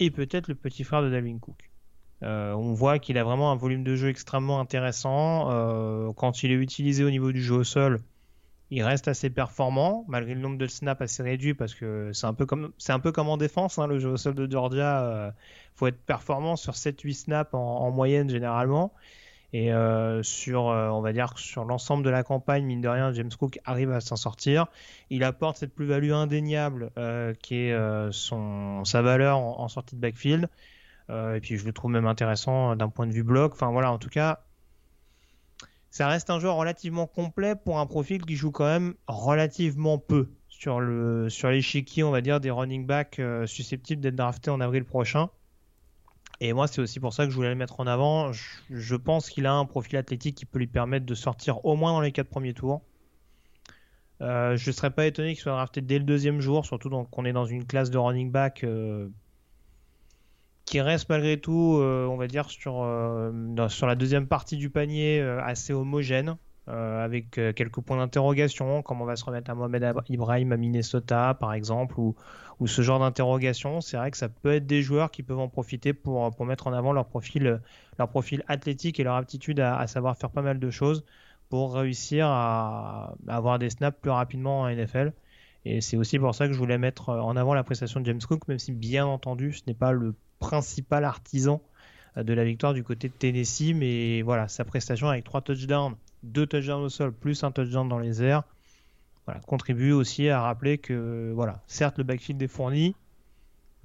et 0.00 0.10
peut-être 0.10 0.48
le 0.48 0.54
petit 0.54 0.84
frère 0.84 1.02
de 1.02 1.10
Dalvin 1.10 1.38
Cook. 1.38 1.70
Euh, 2.22 2.52
on 2.52 2.72
voit 2.72 2.98
qu'il 2.98 3.16
a 3.18 3.24
vraiment 3.24 3.52
un 3.52 3.56
volume 3.56 3.84
de 3.84 3.94
jeu 3.94 4.08
extrêmement 4.08 4.60
intéressant. 4.60 5.50
Euh, 5.50 6.12
quand 6.14 6.42
il 6.42 6.50
est 6.50 6.56
utilisé 6.56 7.04
au 7.04 7.10
niveau 7.10 7.30
du 7.32 7.42
jeu 7.42 7.56
au 7.56 7.64
sol, 7.64 8.00
il 8.70 8.82
reste 8.82 9.08
assez 9.08 9.30
performant, 9.30 10.04
malgré 10.08 10.34
le 10.34 10.40
nombre 10.40 10.58
de 10.58 10.66
snaps 10.66 11.00
assez 11.00 11.22
réduit, 11.22 11.54
parce 11.54 11.74
que 11.74 12.10
c'est 12.12 12.26
un 12.26 12.34
peu 12.34 12.44
comme, 12.44 13.28
en 13.28 13.36
défense, 13.36 13.78
hein, 13.78 13.86
le 13.86 13.98
jeu 13.98 14.10
au 14.10 14.16
sol 14.16 14.34
de 14.34 14.50
Georgia. 14.50 15.00
Il 15.00 15.16
euh, 15.16 15.30
faut 15.74 15.86
être 15.86 16.00
performant 16.04 16.56
sur 16.56 16.74
7-8 16.74 17.14
snaps 17.14 17.54
en, 17.54 17.90
moyenne 17.90 18.28
généralement. 18.28 18.92
Et 19.54 19.72
euh, 19.72 20.22
sur, 20.22 20.68
euh, 20.68 20.88
on 20.88 21.00
va 21.00 21.12
dire, 21.12 21.38
sur 21.38 21.64
l'ensemble 21.64 22.04
de 22.04 22.10
la 22.10 22.22
campagne, 22.22 22.64
mine 22.64 22.82
de 22.82 22.88
rien, 22.88 23.12
James 23.12 23.30
Cook 23.38 23.58
arrive 23.64 23.90
à 23.90 24.00
s'en 24.00 24.16
sortir. 24.16 24.66
Il 25.08 25.24
apporte 25.24 25.56
cette 25.56 25.74
plus-value 25.74 26.12
indéniable 26.12 26.90
euh, 26.98 27.32
qui 27.34 27.56
est 27.56 28.12
son, 28.12 28.84
sa 28.84 29.00
valeur 29.00 29.38
en, 29.38 29.68
sortie 29.68 29.96
de 29.96 30.00
backfield. 30.00 30.48
et 31.08 31.40
puis 31.40 31.56
je 31.56 31.64
le 31.64 31.72
trouve 31.72 31.90
même 31.90 32.06
intéressant 32.06 32.76
d'un 32.76 32.88
point 32.88 33.06
de 33.06 33.12
vue 33.12 33.22
bloc. 33.22 33.52
Enfin 33.54 33.70
voilà, 33.70 33.90
en 33.90 33.98
tout 33.98 34.10
cas, 34.10 34.44
ça 35.90 36.08
reste 36.08 36.28
un 36.28 36.38
joueur 36.38 36.56
relativement 36.56 37.06
complet 37.06 37.54
pour 37.56 37.78
un 37.78 37.86
profil 37.86 38.24
qui 38.26 38.36
joue 38.36 38.50
quand 38.50 38.66
même 38.66 38.94
relativement 39.06 39.96
peu 39.98 40.28
sur 40.50 40.82
sur 41.30 41.48
l'échiquier, 41.48 42.04
on 42.04 42.10
va 42.10 42.20
dire, 42.20 42.40
des 42.40 42.50
running 42.50 42.84
backs 42.86 43.20
susceptibles 43.46 44.02
d'être 44.02 44.16
draftés 44.16 44.50
en 44.50 44.60
avril 44.60 44.84
prochain. 44.84 45.30
Et 46.40 46.52
moi, 46.52 46.68
c'est 46.68 46.80
aussi 46.80 47.00
pour 47.00 47.12
ça 47.12 47.24
que 47.24 47.30
je 47.30 47.36
voulais 47.36 47.48
le 47.48 47.56
mettre 47.56 47.80
en 47.80 47.86
avant. 47.86 48.32
Je, 48.32 48.94
pense 48.96 49.28
qu'il 49.28 49.46
a 49.46 49.52
un 49.52 49.64
profil 49.64 49.96
athlétique 49.96 50.36
qui 50.36 50.46
peut 50.46 50.58
lui 50.58 50.68
permettre 50.68 51.04
de 51.04 51.14
sortir 51.14 51.64
au 51.64 51.74
moins 51.74 51.92
dans 51.92 52.00
les 52.00 52.12
quatre 52.12 52.28
premiers 52.28 52.54
tours. 52.54 52.82
Euh, 54.20 54.56
je 54.56 54.70
ne 54.70 54.72
serais 54.72 54.90
pas 54.90 55.06
étonné 55.06 55.34
qu'il 55.34 55.42
soit 55.42 55.52
drafté 55.52 55.80
dès 55.80 55.98
le 55.98 56.04
deuxième 56.04 56.40
jour, 56.40 56.64
surtout 56.64 56.90
qu'on 57.10 57.24
est 57.24 57.32
dans 57.32 57.44
une 57.44 57.64
classe 57.64 57.90
de 57.90 57.98
running 57.98 58.30
back 58.30 58.62
euh, 58.64 59.08
qui 60.64 60.80
reste 60.80 61.08
malgré 61.08 61.40
tout, 61.40 61.78
euh, 61.80 62.06
on 62.06 62.16
va 62.16 62.26
dire, 62.28 62.50
sur, 62.50 62.86
sur 63.68 63.86
la 63.86 63.94
deuxième 63.96 64.28
partie 64.28 64.56
du 64.56 64.70
panier 64.70 65.20
assez 65.20 65.72
homogène. 65.72 66.36
Euh, 66.68 67.02
avec 67.02 67.38
euh, 67.38 67.54
quelques 67.54 67.80
points 67.80 67.96
d'interrogation, 67.96 68.82
comme 68.82 69.00
on 69.00 69.06
va 69.06 69.16
se 69.16 69.24
remettre 69.24 69.50
à 69.50 69.54
Mohamed 69.54 69.94
Ibrahim 70.10 70.52
à 70.52 70.58
Minnesota, 70.58 71.34
par 71.40 71.54
exemple, 71.54 71.98
ou, 71.98 72.14
ce 72.66 72.82
genre 72.82 72.98
d'interrogation. 72.98 73.80
C'est 73.80 73.96
vrai 73.96 74.10
que 74.10 74.18
ça 74.18 74.28
peut 74.28 74.52
être 74.52 74.66
des 74.66 74.82
joueurs 74.82 75.10
qui 75.10 75.22
peuvent 75.22 75.38
en 75.38 75.48
profiter 75.48 75.94
pour, 75.94 76.44
mettre 76.44 76.66
en 76.66 76.74
avant 76.74 76.92
leur 76.92 77.06
profil, 77.06 77.62
leur 77.98 78.08
profil 78.10 78.44
athlétique 78.48 79.00
et 79.00 79.04
leur 79.04 79.14
aptitude 79.14 79.60
à, 79.60 79.86
savoir 79.86 80.18
faire 80.18 80.30
pas 80.30 80.42
mal 80.42 80.58
de 80.58 80.70
choses 80.70 81.04
pour 81.48 81.74
réussir 81.74 82.26
à, 82.26 83.14
avoir 83.28 83.58
des 83.58 83.70
snaps 83.70 83.98
plus 84.02 84.10
rapidement 84.10 84.60
en 84.62 84.68
NFL. 84.68 85.14
Et 85.64 85.80
c'est 85.80 85.96
aussi 85.96 86.18
pour 86.18 86.34
ça 86.34 86.48
que 86.48 86.52
je 86.52 86.58
voulais 86.58 86.78
mettre 86.78 87.08
en 87.08 87.34
avant 87.36 87.54
la 87.54 87.64
prestation 87.64 88.00
de 88.00 88.04
James 88.04 88.20
Cook, 88.28 88.46
même 88.46 88.58
si 88.58 88.72
bien 88.72 89.06
entendu 89.06 89.54
ce 89.54 89.62
n'est 89.66 89.74
pas 89.74 89.92
le 89.92 90.14
principal 90.38 91.04
artisan 91.04 91.62
de 92.16 92.34
la 92.34 92.44
victoire 92.44 92.74
du 92.74 92.84
côté 92.84 93.08
de 93.08 93.14
Tennessee. 93.14 93.72
Mais 93.74 94.20
voilà, 94.20 94.48
sa 94.48 94.66
prestation 94.66 95.08
avec 95.08 95.24
trois 95.24 95.40
touchdowns, 95.40 95.94
deux 96.22 96.46
touchdowns 96.46 96.82
au 96.82 96.88
sol, 96.88 97.12
plus 97.12 97.44
un 97.44 97.50
touchdown 97.50 97.88
dans 97.88 97.98
les 97.98 98.22
airs, 98.22 98.44
voilà, 99.26 99.40
contribue 99.40 99.92
aussi 99.92 100.28
à 100.28 100.40
rappeler 100.40 100.78
que, 100.78 101.32
voilà, 101.34 101.62
certes, 101.66 101.98
le 101.98 102.04
backfield 102.04 102.40
est 102.42 102.48
fourni, 102.48 102.94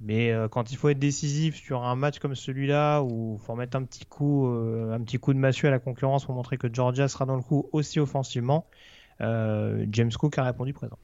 mais 0.00 0.32
euh, 0.32 0.48
quand 0.48 0.72
il 0.72 0.76
faut 0.76 0.88
être 0.88 0.98
décisif 0.98 1.56
sur 1.56 1.84
un 1.84 1.94
match 1.94 2.18
comme 2.18 2.34
celui-là, 2.34 3.02
où 3.02 3.38
il 3.40 3.44
faut 3.44 3.54
mettre 3.54 3.76
un 3.76 3.84
petit 3.84 4.04
coup, 4.04 4.48
euh, 4.48 4.92
un 4.92 5.00
petit 5.00 5.18
coup 5.18 5.32
de 5.32 5.38
massue 5.38 5.66
à 5.66 5.70
la 5.70 5.78
concurrence 5.78 6.24
pour 6.24 6.34
montrer 6.34 6.56
que 6.56 6.72
Georgia 6.72 7.08
sera 7.08 7.26
dans 7.26 7.36
le 7.36 7.42
coup 7.42 7.68
aussi 7.72 8.00
offensivement, 8.00 8.66
euh, 9.20 9.86
James 9.90 10.12
Cook 10.12 10.38
a 10.38 10.44
répondu 10.44 10.72
présent. 10.72 10.98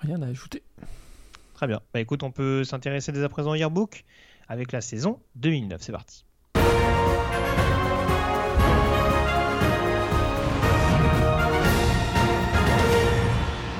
Rien 0.00 0.20
à 0.22 0.26
ajouter. 0.26 0.62
Très 1.54 1.66
bien. 1.66 1.80
Bah 1.94 2.00
écoute, 2.00 2.22
on 2.22 2.30
peut 2.30 2.64
s'intéresser 2.64 3.12
dès 3.12 3.22
à 3.22 3.28
présent 3.28 3.52
au 3.52 3.54
yearbook 3.54 4.04
avec 4.48 4.72
la 4.72 4.80
saison 4.80 5.20
2009. 5.36 5.80
C'est 5.80 5.92
parti. 5.92 6.24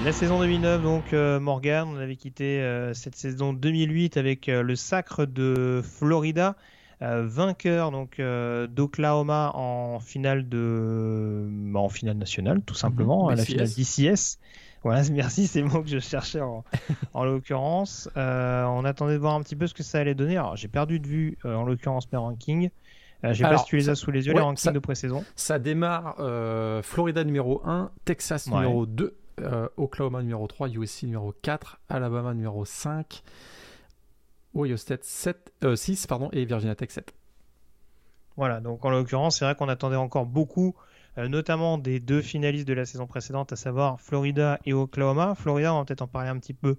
La 0.06 0.12
saison 0.12 0.38
2009, 0.38 0.82
donc 0.84 1.12
euh, 1.12 1.40
Morgan, 1.40 1.88
on 1.92 1.96
avait 1.96 2.14
quitté 2.14 2.60
euh, 2.60 2.94
cette 2.94 3.16
saison 3.16 3.52
2008 3.52 4.16
avec 4.16 4.48
euh, 4.48 4.62
le 4.62 4.76
sacre 4.76 5.26
de 5.26 5.82
Florida, 5.82 6.54
vainqueur 7.00 7.90
donc 7.90 8.20
d'Oklahoma 8.20 9.50
en 9.54 9.98
finale 9.98 10.48
de, 10.48 11.48
bah, 11.50 11.80
en 11.80 11.88
finale 11.88 12.18
nationale, 12.18 12.62
tout 12.64 12.76
simplement, 12.76 13.26
à 13.26 13.34
la 13.34 13.44
finale 13.44 13.66
d'ICS. 13.66 14.38
Voilà, 14.84 15.02
merci, 15.12 15.48
c'est 15.48 15.60
le 15.60 15.66
mot 15.66 15.82
que 15.82 15.88
je 15.88 15.98
cherchais 15.98 16.40
en, 16.40 17.24
l'occurrence. 17.24 18.08
on 18.14 18.84
attendait 18.84 19.14
de 19.14 19.18
voir 19.18 19.34
un 19.34 19.42
petit 19.42 19.56
peu 19.56 19.66
ce 19.66 19.74
que 19.74 19.82
ça 19.82 19.98
allait 19.98 20.14
donner. 20.14 20.36
Alors, 20.36 20.54
j'ai 20.54 20.68
perdu 20.68 21.00
de 21.00 21.08
vue, 21.08 21.36
en 21.42 21.64
l'occurrence, 21.64 22.10
mes 22.12 22.18
rankings. 22.18 22.70
Je 23.24 23.32
sais 23.32 23.42
pas 23.42 23.58
si 23.58 23.64
tu 23.64 23.76
les 23.76 23.88
as 23.88 23.96
sous 23.96 24.12
les 24.12 24.28
yeux, 24.28 24.34
les 24.34 24.40
rankings 24.40 24.72
de 24.72 24.78
pré-saison. 24.78 25.24
Ça 25.34 25.58
démarre 25.58 26.14
Florida 26.84 27.24
numéro 27.24 27.60
1, 27.64 27.90
Texas 28.04 28.46
numéro 28.46 28.86
2, 28.86 29.16
euh, 29.40 29.68
Oklahoma 29.76 30.22
numéro 30.22 30.46
3, 30.46 30.68
USC 30.70 31.02
numéro 31.02 31.34
4, 31.42 31.78
Alabama 31.90 32.32
numéro 32.32 32.64
5, 32.64 33.22
Ohio 34.54 34.76
State 34.78 35.04
7, 35.04 35.52
6 35.74 36.04
euh, 36.04 36.08
pardon, 36.08 36.30
et 36.32 36.44
Virginia 36.46 36.74
Tech 36.74 36.90
7. 36.90 37.12
Voilà, 38.36 38.60
donc 38.60 38.84
en 38.84 38.90
l'occurrence, 38.90 39.38
c'est 39.38 39.44
vrai 39.44 39.54
qu'on 39.54 39.68
attendait 39.68 39.96
encore 39.96 40.24
beaucoup, 40.24 40.74
euh, 41.18 41.28
notamment 41.28 41.76
des 41.76 42.00
deux 42.00 42.22
finalistes 42.22 42.66
de 42.66 42.72
la 42.72 42.86
saison 42.86 43.06
précédente, 43.06 43.52
à 43.52 43.56
savoir 43.56 44.00
Florida 44.00 44.58
et 44.64 44.72
Oklahoma. 44.72 45.34
Florida, 45.34 45.74
on 45.74 45.78
va 45.78 45.84
peut-être 45.84 46.02
en 46.02 46.08
parler 46.08 46.30
un 46.30 46.38
petit 46.38 46.54
peu 46.54 46.76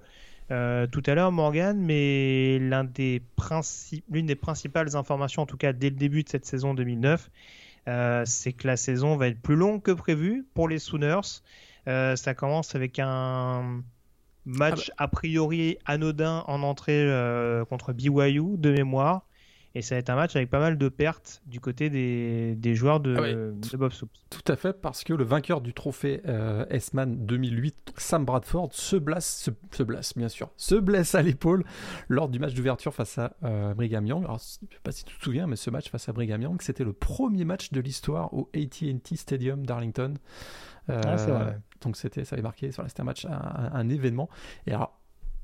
tout 0.50 1.04
à 1.06 1.14
l'heure, 1.14 1.34
Morgan, 1.34 1.78
mais 1.78 2.58
l'une 2.58 2.88
des, 2.94 3.22
des 4.10 4.36
principales 4.36 4.96
informations, 4.96 5.42
en 5.42 5.46
tout 5.46 5.58
cas 5.58 5.74
dès 5.74 5.90
le 5.90 5.98
début 5.98 6.24
de 6.24 6.30
cette 6.30 6.46
saison 6.46 6.74
2009, 6.74 7.30
c'est 8.24 8.54
que 8.54 8.66
la 8.66 8.78
saison 8.78 9.18
va 9.18 9.28
être 9.28 9.42
plus 9.42 9.58
longue 9.58 9.82
que 9.82 9.92
prévu 9.92 10.48
pour 10.54 10.70
les 10.70 10.80
Sooners. 10.80 11.42
Euh, 11.88 12.16
ça 12.16 12.34
commence 12.34 12.76
avec 12.76 13.00
un 13.00 13.84
match 14.46 14.90
ah 14.90 14.96
bah. 14.98 15.04
a 15.06 15.08
priori 15.08 15.78
anodin 15.86 16.44
en 16.48 16.64
entrée 16.64 17.02
euh, 17.02 17.66
contre 17.66 17.94
BYU 17.94 18.58
de 18.58 18.72
mémoire. 18.72 19.27
Et 19.78 19.84
ça 19.84 19.94
va 19.94 20.00
être 20.00 20.10
un 20.10 20.16
match 20.16 20.36
avec 20.36 20.50
pas 20.50 20.60
mal 20.60 20.80
de 20.80 20.90
pertes 20.90 21.44
du 21.46 21.60
côté 21.60 21.92
des, 21.92 22.76
joueurs 22.76 23.00
de, 23.00 23.16
ah 23.16 23.78
Bob 23.78 23.92
Soups. 23.92 24.10
Tout 24.32 24.52
à 24.52 24.56
fait, 24.56 24.74
parce 24.74 25.04
que 25.04 25.14
le 25.14 25.24
vainqueur 25.24 25.62
du 25.62 25.72
trophée 25.72 26.22
euh, 26.28 26.66
S-Man 26.72 27.28
2008, 27.28 27.94
Sam 27.96 28.26
Bradford, 28.26 28.70
se 28.72 28.96
blesse, 28.96 29.52
se, 29.72 29.84
blesse, 29.84 30.18
bien 30.18 30.30
sûr, 30.30 30.50
se 30.58 30.74
blesse 30.74 31.14
à 31.14 31.22
l'épaule 31.22 31.64
lors 32.10 32.28
du 32.28 32.40
match 32.40 32.56
d'ouverture 32.56 32.92
face 32.92 33.20
à 33.20 33.36
Brigham 33.76 34.08
Young. 34.08 34.24
Alors, 34.24 34.40
je 34.40 34.66
ne 34.66 34.72
sais 34.72 34.80
pas 34.82 34.92
si 34.92 35.06
tu 35.06 35.16
te 35.16 35.24
souviens, 35.24 35.46
mais 35.46 35.56
ce 35.58 35.70
match 35.70 35.92
face 35.92 36.10
à 36.10 36.14
Brigham 36.14 36.42
Young, 36.42 36.60
c'était 36.64 36.84
le 36.84 36.94
premier 36.94 37.46
match 37.46 37.72
de 37.72 37.80
l'histoire 37.80 38.34
au 38.34 38.50
AT&T 38.56 39.16
Stadium 39.16 39.64
d'Arlington. 39.64 40.16
Ah, 40.90 41.20
c'est 41.20 41.30
vrai. 41.30 41.60
Donc 41.82 41.98
c'était, 41.98 42.26
ça 42.26 42.36
avait 42.36 42.42
marqué, 42.42 42.72
c'était 42.72 43.02
un 43.02 43.04
match, 43.04 43.28
un, 43.28 43.90
événement. 43.90 44.28
Et 44.66 44.74
alors, 44.74 45.00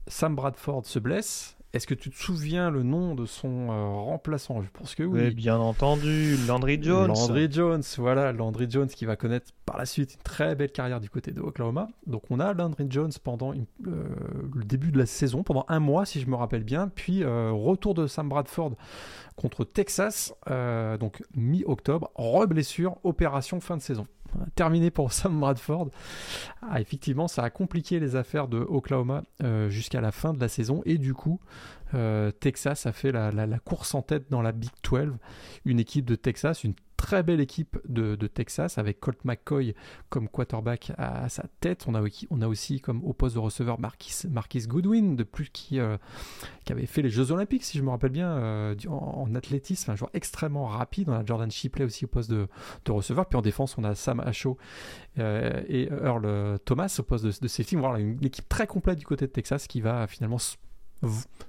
Sam 0.07 0.35
Bradford 0.35 0.87
se 0.87 0.97
blesse. 0.97 1.55
Est-ce 1.73 1.87
que 1.87 1.95
tu 1.95 2.11
te 2.11 2.15
souviens 2.15 2.69
le 2.69 2.83
nom 2.83 3.15
de 3.15 3.25
son 3.25 3.71
euh, 3.71 3.87
remplaçant? 3.87 4.61
Je 4.61 4.69
pense 4.71 4.93
que 4.93 5.01
oui. 5.01 5.33
bien 5.33 5.57
entendu, 5.57 6.37
Landry 6.47 6.77
Jones. 6.79 7.07
Landry 7.07 7.51
Jones, 7.51 7.81
voilà, 7.97 8.31
Landry 8.31 8.69
Jones 8.69 8.89
qui 8.89 9.05
va 9.05 9.15
connaître 9.15 9.51
par 9.65 9.79
la 9.79 9.87
suite 9.87 10.13
une 10.13 10.21
très 10.21 10.53
belle 10.53 10.71
carrière 10.71 10.99
du 10.99 11.09
côté 11.09 11.31
de 11.31 11.41
Oklahoma. 11.41 11.89
Donc 12.05 12.25
on 12.29 12.39
a 12.39 12.53
Landry 12.53 12.85
Jones 12.91 13.11
pendant 13.23 13.53
euh, 13.53 14.03
le 14.53 14.63
début 14.63 14.91
de 14.91 14.99
la 14.99 15.07
saison, 15.07 15.41
pendant 15.41 15.65
un 15.67 15.79
mois 15.79 16.05
si 16.05 16.21
je 16.21 16.27
me 16.27 16.35
rappelle 16.35 16.63
bien, 16.63 16.89
puis 16.89 17.23
euh, 17.23 17.49
retour 17.51 17.95
de 17.95 18.05
Sam 18.05 18.29
Bradford 18.29 18.73
contre 19.35 19.65
Texas, 19.65 20.31
donc 20.99 21.23
mi-octobre, 21.35 22.11
re-blessure, 22.13 22.97
opération 23.03 23.59
fin 23.59 23.77
de 23.77 23.81
saison 23.81 24.05
terminé 24.55 24.91
pour 24.91 25.13
Sam 25.13 25.39
Bradford. 25.39 25.89
Ah, 26.61 26.81
effectivement, 26.81 27.27
ça 27.27 27.43
a 27.43 27.49
compliqué 27.49 27.99
les 27.99 28.15
affaires 28.15 28.47
de 28.47 28.59
Oklahoma 28.59 29.23
euh, 29.43 29.69
jusqu'à 29.69 30.01
la 30.01 30.11
fin 30.11 30.33
de 30.33 30.39
la 30.39 30.47
saison 30.47 30.81
et 30.85 30.97
du 30.97 31.13
coup, 31.13 31.39
euh, 31.93 32.31
Texas 32.31 32.85
a 32.85 32.91
fait 32.91 33.11
la, 33.11 33.31
course 33.59 33.93
en 33.93 34.01
tête 34.01 34.29
dans 34.29 34.41
la 34.41 34.51
Big 34.51 34.71
12. 34.89 35.13
Une 35.65 35.79
équipe 35.79 36.05
de 36.05 36.15
Texas, 36.15 36.63
une 36.63 36.73
très 37.03 37.21
belle 37.21 37.41
équipe 37.41 37.77
de, 37.85 38.15
Texas 38.27 38.77
avec 38.77 39.01
Colt 39.01 39.25
McCoy 39.25 39.75
comme 40.07 40.29
quarterback 40.29 40.93
à, 40.97 41.27
sa 41.27 41.43
tête. 41.59 41.85
On 41.87 41.95
a, 41.95 42.47
aussi 42.47 42.79
comme 42.79 43.03
au 43.03 43.11
poste 43.11 43.35
de 43.35 43.39
receveur 43.39 43.77
Marquis, 43.77 44.67
Goodwin, 44.67 45.17
de 45.17 45.23
plus 45.23 45.49
qui, 45.49 45.81
euh, 45.81 45.97
qui 46.63 46.71
avait 46.71 46.85
fait 46.85 47.01
les 47.01 47.09
Jeux 47.09 47.31
Olympiques, 47.31 47.65
si 47.65 47.77
je 47.77 47.83
me 47.83 47.89
rappelle 47.89 48.11
bien, 48.11 48.29
euh, 48.29 48.75
en, 48.87 49.35
athlétisme, 49.35 49.91
un 49.91 49.97
joueur 49.97 50.11
extrêmement 50.13 50.65
rapide. 50.65 51.09
On 51.09 51.13
a 51.13 51.25
Jordan 51.25 51.51
Shipley 51.51 51.83
aussi 51.83 52.05
au 52.05 52.07
poste 52.07 52.31
de, 52.31 52.47
receveur. 52.87 53.25
Puis 53.25 53.37
en 53.37 53.41
défense, 53.41 53.77
on 53.77 53.83
a 53.83 53.95
Sam 53.95 54.21
Asho 54.21 54.57
euh, 55.19 55.61
et 55.67 55.89
Earl 55.91 56.57
Thomas 56.63 56.95
au 56.99 57.03
poste 57.03 57.25
de, 57.25 57.33
de 57.37 57.47
safety. 57.49 57.75
Voilà, 57.75 57.99
une 57.99 58.23
équipe 58.23 58.47
très 58.47 58.65
complète 58.65 58.97
du 58.97 59.05
côté 59.05 59.27
de 59.27 59.31
Texas 59.31 59.67
qui 59.67 59.81
va 59.81 60.07
finalement 60.07 60.37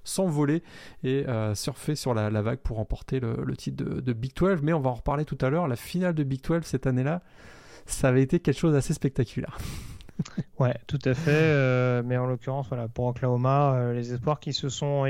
s'envoler 0.04 0.62
et 1.02 1.26
euh, 1.28 1.54
surfer 1.54 1.96
sur 1.96 2.14
la, 2.14 2.30
vague 2.42 2.58
pour 2.58 2.76
remporter 2.76 3.20
le, 3.20 3.56
titre 3.56 3.84
de, 3.84 4.12
Big 4.12 4.34
12. 4.34 4.62
Mais 4.62 4.72
on 4.72 4.80
va 4.80 4.90
en 4.90 4.94
reparler 4.94 5.24
tout 5.24 5.38
à 5.40 5.50
l'heure. 5.50 5.66
La 5.66 5.76
finale 5.76 6.14
de 6.14 6.22
Big 6.22 6.42
12 6.42 6.62
cette 6.64 6.86
année-là, 6.86 7.22
ça 7.86 8.08
avait 8.08 8.22
été 8.22 8.40
quelque 8.40 8.58
chose 8.58 8.74
d'assez 8.74 8.94
spectaculaire. 8.94 9.58
ouais, 10.58 10.74
tout 10.86 10.98
à 11.04 11.14
fait. 11.14 11.30
Euh, 11.32 12.02
mais 12.04 12.16
en 12.16 12.26
l'occurrence, 12.26 12.68
voilà, 12.68 12.88
pour 12.88 13.06
Oklahoma, 13.06 13.74
euh, 13.74 13.92
les 13.94 14.12
espoirs 14.12 14.38
qui 14.38 14.52
se 14.52 14.68
sont 14.68 15.06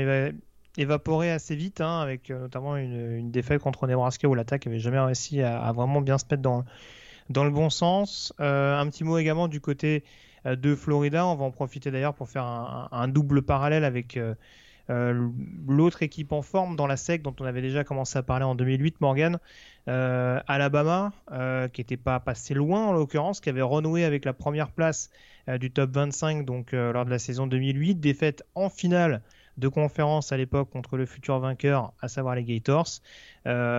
évaporés 0.77 1.31
assez 1.31 1.55
vite, 1.55 1.81
hein, 1.81 1.99
avec 1.99 2.29
notamment 2.29 2.77
une, 2.77 3.31
défaite 3.31 3.61
contre 3.61 3.85
Nebraska 3.87 4.27
où 4.27 4.33
l'attaque 4.33 4.65
avait 4.67 4.79
jamais 4.79 4.99
réussi 4.99 5.41
à, 5.41 5.71
vraiment 5.73 6.01
bien 6.01 6.17
se 6.17 6.25
mettre 6.29 6.41
dans, 6.41 6.63
le 7.43 7.49
bon 7.51 7.69
sens. 7.69 8.33
un 8.39 8.87
petit 8.89 9.03
mot 9.03 9.17
également 9.17 9.47
du 9.47 9.61
côté 9.61 10.03
de 10.45 10.75
Florida. 10.75 11.25
On 11.25 11.35
va 11.35 11.45
en 11.45 11.51
profiter 11.51 11.91
d'ailleurs 11.91 12.13
pour 12.13 12.29
faire 12.29 12.45
un, 12.45 13.07
double 13.07 13.41
parallèle 13.41 13.83
avec 13.83 14.17
euh, 14.17 14.35
euh, 14.89 15.29
l'autre 15.67 16.03
équipe 16.03 16.31
en 16.31 16.41
forme 16.41 16.75
dans 16.75 16.87
la 16.87 16.97
SEC 16.97 17.23
dont 17.23 17.35
on 17.39 17.45
avait 17.45 17.61
déjà 17.61 17.83
commencé 17.83 18.17
à 18.17 18.23
parler 18.23 18.45
en 18.45 18.55
2008, 18.55 19.01
Morgan. 19.01 19.39
Alabama, 19.87 21.13
qui 21.73 21.81
n'était 21.81 21.97
pas 21.97 22.19
passé 22.19 22.53
loin 22.55 22.87
en 22.87 22.93
l'occurrence, 22.93 23.39
qui 23.39 23.49
avait 23.49 23.61
renoué 23.61 24.03
avec 24.03 24.25
la 24.25 24.33
première 24.33 24.71
place 24.71 25.11
du 25.47 25.69
top 25.69 25.91
25 25.91 26.43
donc 26.43 26.71
lors 26.71 27.05
de 27.05 27.11
la 27.11 27.19
saison 27.19 27.45
2008, 27.45 27.95
défaite 27.95 28.43
en 28.55 28.69
finale 28.69 29.21
de 29.57 29.67
conférence 29.67 30.31
à 30.31 30.37
l'époque 30.37 30.71
contre 30.71 30.97
le 30.97 31.05
futur 31.05 31.37
vainqueur, 31.39 31.93
à 32.01 32.07
savoir 32.07 32.33
les 32.33 32.43
Gators. 32.43 33.01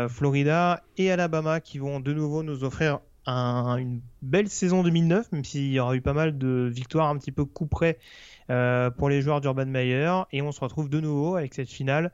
Florida 0.08 0.84
et 0.96 1.10
Alabama 1.10 1.58
qui 1.58 1.78
vont 1.78 1.98
de 1.98 2.12
nouveau 2.12 2.44
nous 2.44 2.62
offrir 2.62 3.00
une 3.26 4.00
belle 4.22 4.48
saison 4.48 4.82
2009, 4.82 5.32
même 5.32 5.44
s'il 5.44 5.72
y 5.72 5.80
aura 5.80 5.96
eu 5.96 6.00
pas 6.00 6.12
mal 6.12 6.38
de 6.38 6.68
victoires 6.72 7.08
un 7.08 7.18
petit 7.18 7.32
peu 7.32 7.44
coup 7.44 7.68
euh, 8.50 8.90
pour 8.90 9.08
les 9.08 9.22
joueurs 9.22 9.40
d'Urban 9.40 9.66
Meyer. 9.66 10.12
Et 10.32 10.42
on 10.42 10.52
se 10.52 10.60
retrouve 10.60 10.88
de 10.88 11.00
nouveau 11.00 11.36
avec 11.36 11.54
cette 11.54 11.68
finale, 11.68 12.12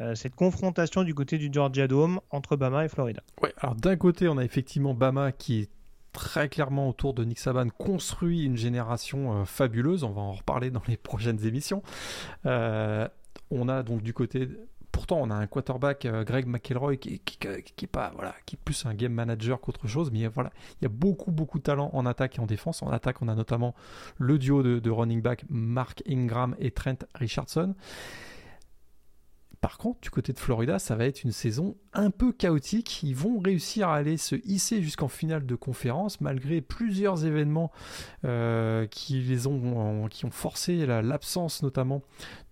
euh, 0.00 0.14
cette 0.14 0.34
confrontation 0.34 1.04
du 1.04 1.14
côté 1.14 1.38
du 1.38 1.50
Georgia 1.52 1.86
Dome 1.86 2.20
entre 2.30 2.56
Bama 2.56 2.84
et 2.84 2.88
Florida. 2.88 3.22
Ouais, 3.42 3.54
alors 3.58 3.76
d'un 3.76 3.96
côté, 3.96 4.28
on 4.28 4.38
a 4.38 4.44
effectivement 4.44 4.94
Bama 4.94 5.32
qui 5.32 5.60
est 5.60 5.70
très 6.12 6.48
clairement 6.48 6.88
autour 6.88 7.14
de 7.14 7.24
Nick 7.24 7.38
Saban 7.38 7.68
construit 7.68 8.44
une 8.44 8.56
génération 8.56 9.40
euh, 9.40 9.44
fabuleuse. 9.44 10.02
On 10.04 10.10
va 10.10 10.22
en 10.22 10.32
reparler 10.32 10.70
dans 10.70 10.82
les 10.88 10.96
prochaines 10.96 11.44
émissions. 11.44 11.82
on 12.44 13.68
a 13.68 13.82
donc 13.82 14.02
du 14.02 14.12
côté 14.12 14.48
pourtant, 14.98 15.20
on 15.20 15.30
a 15.30 15.34
un 15.36 15.46
quarterback, 15.46 16.06
euh, 16.06 16.24
Greg 16.24 16.48
McElroy, 16.48 16.96
qui, 16.96 17.14
est 17.14 17.96
voilà, 18.14 18.34
qui 18.46 18.56
est 18.56 18.58
plus 18.64 18.84
un 18.84 18.94
game 18.94 19.12
manager 19.12 19.60
qu'autre 19.60 19.86
chose, 19.86 20.10
mais 20.10 20.26
voilà, 20.26 20.50
il 20.80 20.84
y 20.84 20.86
a 20.86 20.88
beaucoup, 20.88 21.30
beaucoup 21.30 21.58
de 21.58 21.62
talent 21.62 21.90
en 21.92 22.04
attaque 22.04 22.38
et 22.38 22.40
en 22.40 22.46
défense. 22.46 22.82
En 22.82 22.90
attaque, 22.90 23.22
on 23.22 23.28
a 23.28 23.36
notamment 23.36 23.76
le 24.18 24.38
duo 24.38 24.64
de, 24.64 24.90
running 24.90 25.22
back 25.22 25.44
Mark 25.48 26.02
Ingram 26.08 26.56
et 26.58 26.72
Trent 26.72 26.96
Richardson. 27.14 27.76
Par 29.60 29.76
contre, 29.76 30.00
du 30.00 30.10
côté 30.10 30.32
de 30.32 30.38
Florida, 30.38 30.78
ça 30.78 30.94
va 30.94 31.04
être 31.06 31.24
une 31.24 31.32
saison 31.32 31.76
un 31.92 32.10
peu 32.10 32.30
chaotique. 32.30 33.02
Ils 33.02 33.16
vont 33.16 33.40
réussir 33.40 33.88
à 33.88 33.96
aller 33.96 34.16
se 34.16 34.36
hisser 34.44 34.82
jusqu'en 34.82 35.08
finale 35.08 35.46
de 35.46 35.54
conférence 35.56 36.20
malgré 36.20 36.60
plusieurs 36.60 37.24
événements 37.24 37.72
euh, 38.24 38.86
qui 38.86 39.36
ont, 39.46 40.30
forcé 40.30 40.86
l'absence 40.86 41.62
notamment 41.64 42.02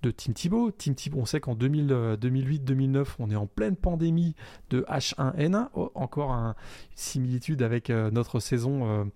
de 0.02 0.10
Tim 0.10 0.32
Thibault. 0.32 0.72
Tim 0.72 0.94
Thibault, 0.94 1.20
on 1.20 1.26
sait 1.26 1.38
qu'en 1.38 1.54
2008-2009, 1.54 3.06
on 3.20 3.30
est 3.30 3.36
en 3.36 3.46
pleine 3.46 3.76
pandémie 3.76 4.34
de 4.70 4.80
H1N1. 4.88 5.68
encore 5.94 6.32
une 6.32 6.54
similitude 6.96 7.62
avec 7.62 7.90
euh, 7.90 8.10
notre 8.10 8.40
saison 8.40 9.08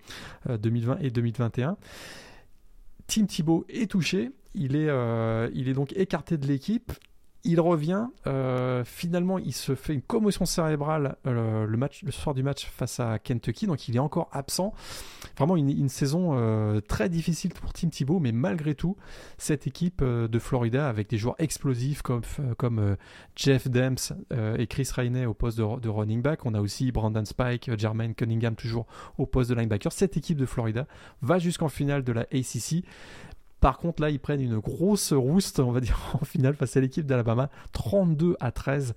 2020 0.49 0.99
et 1.01 1.11
2021. 1.11 1.77
Tim 3.09 3.27
Thibault 3.27 3.65
est 3.69 3.91
touché. 3.91 4.31
Il 4.55 4.77
est 4.77 5.75
donc 5.75 5.93
écarté 5.97 6.39
de 6.39 6.47
l'équipe 6.47 6.93
il 7.45 7.61
revient. 7.61 8.07
Euh, 8.27 8.85
finalement, 8.85 9.39
il 9.39 9.53
se 9.53 9.75
fait 9.75 9.95
une 9.95 10.03
commotion 10.03 10.45
cérébrale 10.45 11.17
euh, 11.27 11.67
le, 11.67 11.77
match, 11.77 12.05
soir 12.11 12.35
du 12.35 12.43
match 12.43 12.67
face 12.67 13.01
à 13.01 13.19
Kentucky, 13.19 13.67
donc 13.67 13.89
il 13.89 13.97
est 13.97 14.01
encore 14.01 14.29
absent. 14.33 14.75
Vraiment 15.37 15.57
une, 15.57 15.89
saison 15.89 16.33
euh, 16.35 16.81
très 16.81 17.09
difficile 17.09 17.53
pour 17.53 17.73
Tim 17.73 17.89
Thibault, 17.89 18.21
mais 18.21 18.33
malgré 18.33 18.75
tout, 18.75 18.97
cette 19.39 19.67
équipe 19.67 20.03
de 20.05 20.39
Florida 20.39 20.89
avec 20.89 21.09
des 21.09 21.19
joueurs 21.19 21.37
explosifs 21.39 22.03
comme, 22.03 22.97
Jeff 23.37 23.69
Demps 23.69 24.12
et 24.59 24.67
Chris 24.67 24.89
Rainey 24.95 25.27
au 25.27 25.35
poste 25.35 25.59
de, 25.59 25.81
de, 25.81 25.89
running 25.89 26.23
back. 26.23 26.45
On 26.45 26.55
a 26.55 26.61
aussi 26.61 26.93
Brandon 26.93 27.25
Spike, 27.25 27.77
Jermaine 27.79 28.15
Cunningham 28.15 28.55
toujours 28.55 28.87
au 29.19 29.27
poste 29.27 29.51
de 29.51 29.55
linebacker. 29.55 29.93
Cette 29.93 30.17
équipe 30.17 30.37
de 30.37 30.47
Florida 30.47 30.87
va 31.23 31.39
jusqu'en 31.39 31.69
finale 31.69 32.05
de 32.05 32.12
la 32.12 32.23
ACC. 32.33 32.85
Par 33.61 33.78
contre, 33.78 34.03
là, 34.03 34.11
ils 34.11 34.19
prennent 34.19 34.41
une 34.41 34.59
grosse 34.59 35.12
rouste, 35.12 35.61
on 35.61 35.70
va 35.70 35.81
dire, 35.81 35.99
en 36.20 36.24
finale 36.24 36.55
face 36.55 36.77
à 36.77 36.81
l'équipe 36.81 37.07
d'Alabama, 37.07 37.51
32 37.73 38.37
à 38.41 38.53
13. 38.53 38.95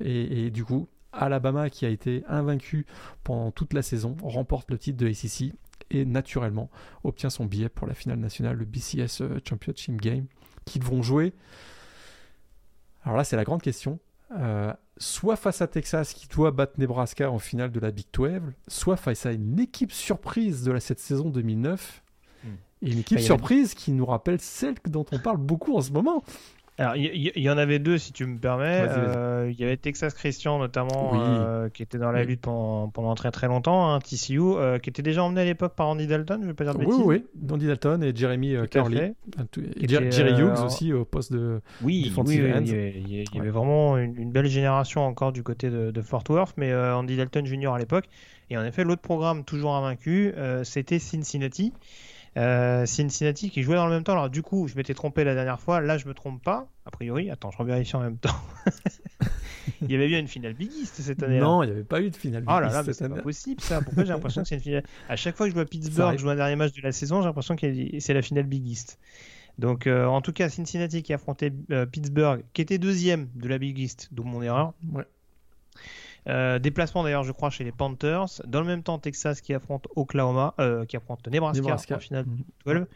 Et, 0.00 0.50
du 0.50 0.64
coup, 0.64 0.88
Alabama, 1.12 1.70
qui 1.70 1.84
a 1.84 1.88
été 1.88 2.24
invaincu 2.28 2.86
pendant 3.24 3.50
toute 3.50 3.72
la 3.72 3.82
saison, 3.82 4.16
remporte 4.22 4.70
le 4.70 4.78
titre 4.78 4.98
de 4.98 5.08
ACC 5.08 5.54
et 5.90 6.04
naturellement 6.04 6.70
obtient 7.02 7.30
son 7.30 7.44
billet 7.44 7.68
pour 7.68 7.86
la 7.86 7.94
finale 7.94 8.18
nationale, 8.18 8.56
le 8.56 8.64
BCS 8.64 9.20
euh, 9.20 9.38
Championship 9.46 10.00
Game, 10.00 10.26
qu'ils 10.64 10.82
vont 10.82 11.02
jouer. 11.02 11.34
Alors 13.04 13.16
là, 13.16 13.24
c'est 13.24 13.36
la 13.36 13.44
grande 13.44 13.62
question. 13.62 13.98
Euh, 14.32 14.72
soit 14.96 15.36
face 15.36 15.60
à 15.60 15.66
Texas 15.66 16.14
qui 16.14 16.26
doit 16.28 16.50
battre 16.50 16.74
Nebraska 16.78 17.30
en 17.30 17.38
finale 17.38 17.70
de 17.70 17.80
la 17.80 17.90
Big 17.90 18.06
12, 18.12 18.40
soit 18.66 18.96
face 18.96 19.26
à 19.26 19.32
une 19.32 19.60
équipe 19.60 19.92
surprise 19.92 20.64
de 20.64 20.72
la, 20.72 20.80
cette 20.80 21.00
saison 21.00 21.28
2009 21.28 22.03
et 22.84 22.92
une 22.92 22.98
équipe 23.00 23.20
surprise 23.20 23.74
qui 23.74 23.92
nous 23.92 24.06
rappelle 24.06 24.40
celle 24.40 24.74
dont 24.86 25.06
on 25.12 25.18
parle 25.18 25.38
beaucoup 25.38 25.76
en 25.76 25.80
ce 25.80 25.92
moment. 25.92 26.22
Alors, 26.76 26.96
il 26.96 27.38
y, 27.38 27.50
en 27.50 27.56
avait 27.56 27.78
deux, 27.78 27.98
si 27.98 28.12
tu 28.12 28.26
me 28.26 28.36
permets. 28.36 28.84
Euh, 28.88 29.48
il 29.48 29.60
y 29.60 29.62
avait 29.62 29.76
Texas 29.76 30.12
Christian, 30.12 30.58
notamment, 30.58 31.12
euh, 31.14 31.68
qui 31.68 31.84
était 31.84 31.98
dans 31.98 32.10
la 32.10 32.24
lutte 32.24 32.40
pendant, 32.40 33.14
très 33.14 33.30
très 33.30 33.46
longtemps, 33.46 33.92
hein, 33.92 34.00
TCU, 34.00 34.40
euh, 34.40 34.80
qui 34.80 34.90
était 34.90 35.02
déjà 35.02 35.22
emmené 35.22 35.42
à 35.42 35.44
l'époque 35.44 35.76
par 35.76 35.86
Andy 35.86 36.08
Dalton, 36.08 36.40
je 36.42 36.48
vais 36.48 36.54
pas 36.54 36.64
dire 36.64 36.74
de 36.74 36.80
bêtises. 36.80 36.96
Oui, 36.98 37.22
oui, 37.22 37.52
Andy 37.52 37.68
Dalton 37.68 38.02
et 38.02 38.14
Jeremy 38.14 38.56
Curley. 38.68 39.14
Et, 39.80 39.86
Jerry 39.86 40.32
Hughes 40.32 40.64
aussi 40.64 40.92
au 40.92 41.04
poste 41.04 41.32
de 41.32 41.60
oui, 41.80 42.12
oui, 42.16 42.40
il 42.40 43.24
y, 43.34 43.38
avait 43.38 43.50
vraiment 43.50 43.96
une, 43.96 44.32
belle 44.32 44.46
génération 44.46 45.06
encore 45.06 45.30
du 45.30 45.44
côté 45.44 45.70
de, 45.70 46.02
Fort 46.02 46.24
Worth, 46.28 46.54
mais 46.56 46.74
Andy 46.74 47.16
Dalton 47.16 47.46
Jr. 47.46 47.68
à 47.68 47.78
l'époque. 47.78 48.06
Et 48.50 48.58
en 48.58 48.64
effet, 48.64 48.82
l'autre 48.82 49.02
programme 49.02 49.44
toujours 49.44 49.76
invaincu, 49.76 50.34
c'était 50.64 50.98
Cincinnati. 50.98 51.72
Euh, 52.36 52.84
Cincinnati 52.84 53.50
qui 53.50 53.62
jouait 53.62 53.76
dans 53.76 53.86
le 53.86 53.92
même 53.92 54.02
temps. 54.02 54.12
Alors 54.12 54.30
du 54.30 54.42
coup, 54.42 54.66
je 54.66 54.74
m'étais 54.74 54.94
trompé 54.94 55.24
la 55.24 55.34
dernière 55.34 55.60
fois. 55.60 55.80
Là, 55.80 55.98
je 55.98 56.06
me 56.06 56.14
trompe 56.14 56.42
pas. 56.42 56.68
A 56.84 56.90
priori, 56.90 57.30
attends, 57.30 57.50
je 57.50 57.58
revérifie 57.58 57.94
en 57.96 58.00
même 58.00 58.18
temps. 58.18 58.34
il 59.82 59.90
y 59.90 59.94
avait 59.94 60.08
bien 60.08 60.18
une 60.18 60.28
finale 60.28 60.54
Big 60.54 60.70
East 60.72 61.00
cette 61.00 61.22
année. 61.22 61.38
Non, 61.38 61.62
il 61.62 61.66
n'y 61.66 61.72
avait 61.72 61.84
pas 61.84 62.00
eu 62.00 62.10
de 62.10 62.16
finale 62.16 62.42
Big 62.42 62.50
oh 62.52 62.60
là 62.60 62.70
là, 62.70 62.82
c'est 62.92 63.08
pas 63.08 63.22
possible 63.22 63.60
ça. 63.60 63.80
Pourquoi 63.80 64.04
j'ai 64.04 64.12
l'impression 64.12 64.42
que 64.42 64.48
c'est 64.48 64.56
une 64.56 64.60
finale 64.60 64.82
À 65.08 65.16
chaque 65.16 65.36
fois 65.36 65.46
que 65.46 65.50
je 65.50 65.54
vois 65.54 65.64
Pittsburgh 65.64 66.18
jouer 66.18 66.32
un 66.32 66.36
dernier 66.36 66.56
match 66.56 66.72
de 66.72 66.82
la 66.82 66.92
saison, 66.92 67.20
j'ai 67.20 67.28
l'impression 67.28 67.54
que 67.56 67.66
c'est 68.00 68.14
la 68.14 68.22
finale 68.22 68.46
Big 68.46 68.66
East. 68.66 68.98
Donc, 69.58 69.86
euh, 69.86 70.06
en 70.06 70.20
tout 70.20 70.32
cas, 70.32 70.48
Cincinnati 70.48 71.04
qui 71.04 71.12
affrontait 71.12 71.52
euh, 71.70 71.86
Pittsburgh, 71.86 72.42
qui 72.52 72.62
était 72.62 72.78
deuxième 72.78 73.28
de 73.36 73.48
la 73.48 73.58
Big 73.58 73.78
East, 73.78 74.08
d'où 74.10 74.24
mon 74.24 74.42
erreur. 74.42 74.72
Ouais. 74.92 75.04
Euh, 76.28 76.58
déplacement 76.58 77.02
d'ailleurs, 77.02 77.22
je 77.22 77.32
crois, 77.32 77.50
chez 77.50 77.64
les 77.64 77.72
Panthers. 77.72 78.40
Dans 78.46 78.60
le 78.60 78.66
même 78.66 78.82
temps, 78.82 78.98
Texas 78.98 79.40
qui 79.40 79.54
affronte 79.54 79.86
Oklahoma, 79.94 80.54
euh, 80.58 80.84
qui 80.84 80.96
affronte 80.96 81.26
Nebraska, 81.28 81.96
en 81.96 81.98
finale 81.98 82.24
12. 82.66 82.74
Mhm. 82.74 82.86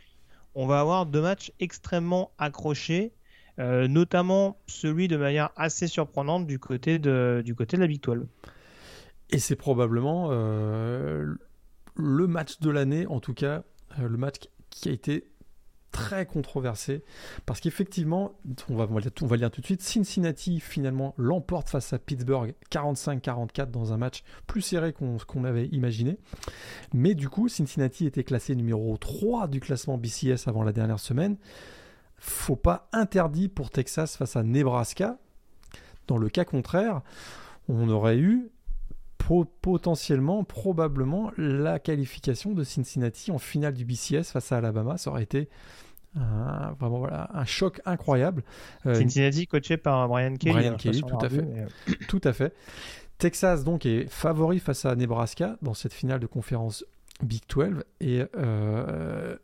On 0.54 0.66
va 0.66 0.80
avoir 0.80 1.06
deux 1.06 1.20
matchs 1.20 1.52
extrêmement 1.60 2.32
accrochés, 2.38 3.12
euh, 3.58 3.86
notamment 3.86 4.56
celui 4.66 5.08
de 5.08 5.16
manière 5.16 5.50
assez 5.56 5.86
surprenante 5.86 6.46
du 6.46 6.58
côté 6.58 6.98
de, 6.98 7.42
du 7.44 7.54
côté 7.54 7.76
de 7.76 7.82
la 7.82 7.86
Big 7.86 8.02
12. 8.02 8.26
Et 9.30 9.38
c'est 9.38 9.56
probablement 9.56 10.30
le 10.30 11.36
match 12.26 12.60
de 12.60 12.70
l'année, 12.70 13.06
en 13.06 13.20
tout 13.20 13.34
cas, 13.34 13.62
le 13.98 14.16
match 14.16 14.36
qui 14.70 14.88
a 14.88 14.92
été 14.92 15.24
très 15.92 16.26
controversé 16.26 17.02
parce 17.46 17.60
qu'effectivement, 17.60 18.38
on 18.68 18.76
va, 18.76 18.88
on 18.90 19.26
va 19.26 19.36
lire 19.36 19.50
tout 19.50 19.60
de 19.60 19.66
suite, 19.66 19.82
Cincinnati 19.82 20.60
finalement 20.60 21.14
l'emporte 21.16 21.68
face 21.68 21.92
à 21.92 21.98
Pittsburgh 21.98 22.54
45-44 22.70 23.70
dans 23.70 23.92
un 23.92 23.96
match 23.96 24.22
plus 24.46 24.62
serré 24.62 24.92
qu'on 24.92 25.44
avait 25.44 25.66
imaginé. 25.66 26.18
Mais 26.92 27.14
du 27.14 27.28
coup, 27.28 27.48
Cincinnati 27.48 28.06
était 28.06 28.24
classé 28.24 28.54
numéro 28.54 28.96
3 28.96 29.48
du 29.48 29.60
classement 29.60 29.98
BCS 29.98 30.46
avant 30.46 30.62
la 30.62 30.72
dernière 30.72 31.00
semaine. 31.00 31.36
Faut 32.16 32.56
pas 32.56 32.88
interdit 32.92 33.48
pour 33.48 33.70
Texas 33.70 34.16
face 34.16 34.36
à 34.36 34.42
Nebraska. 34.42 35.18
Dans 36.06 36.18
le 36.18 36.28
cas 36.28 36.44
contraire, 36.44 37.02
on 37.68 37.88
aurait 37.88 38.18
eu 38.18 38.50
potentiellement, 39.18 40.44
probablement, 40.44 41.30
la 41.36 41.78
qualification 41.78 42.52
de 42.52 42.64
Cincinnati 42.64 43.30
en 43.30 43.38
finale 43.38 43.74
du 43.74 43.84
BCS 43.84 44.24
face 44.32 44.52
à 44.52 44.58
Alabama. 44.58 44.96
Ça 44.96 45.10
aurait 45.10 45.22
été 45.22 45.48
un, 46.16 46.72
vraiment 46.80 46.98
voilà, 46.98 47.30
un 47.34 47.44
choc 47.44 47.80
incroyable. 47.84 48.42
Euh, 48.86 48.94
Cincinnati 48.94 49.46
coaché 49.46 49.76
par 49.76 50.08
Brian 50.08 50.36
Kelly. 50.36 50.54
Brian 50.54 50.76
Kelly, 50.76 51.02
tout 51.02 51.18
à 51.20 51.28
fait. 51.28 51.44
Euh, 51.44 51.66
tout 52.08 52.20
à 52.24 52.32
fait. 52.32 52.54
Texas 53.18 53.64
donc 53.64 53.84
est 53.84 54.08
favori 54.08 54.60
face 54.60 54.84
à 54.84 54.94
Nebraska 54.94 55.56
dans 55.60 55.74
cette 55.74 55.92
finale 55.92 56.20
de 56.20 56.26
conférence 56.26 56.84
Big 57.22 57.42
12 57.48 57.84
et 58.00 58.22
euh, 58.36 59.36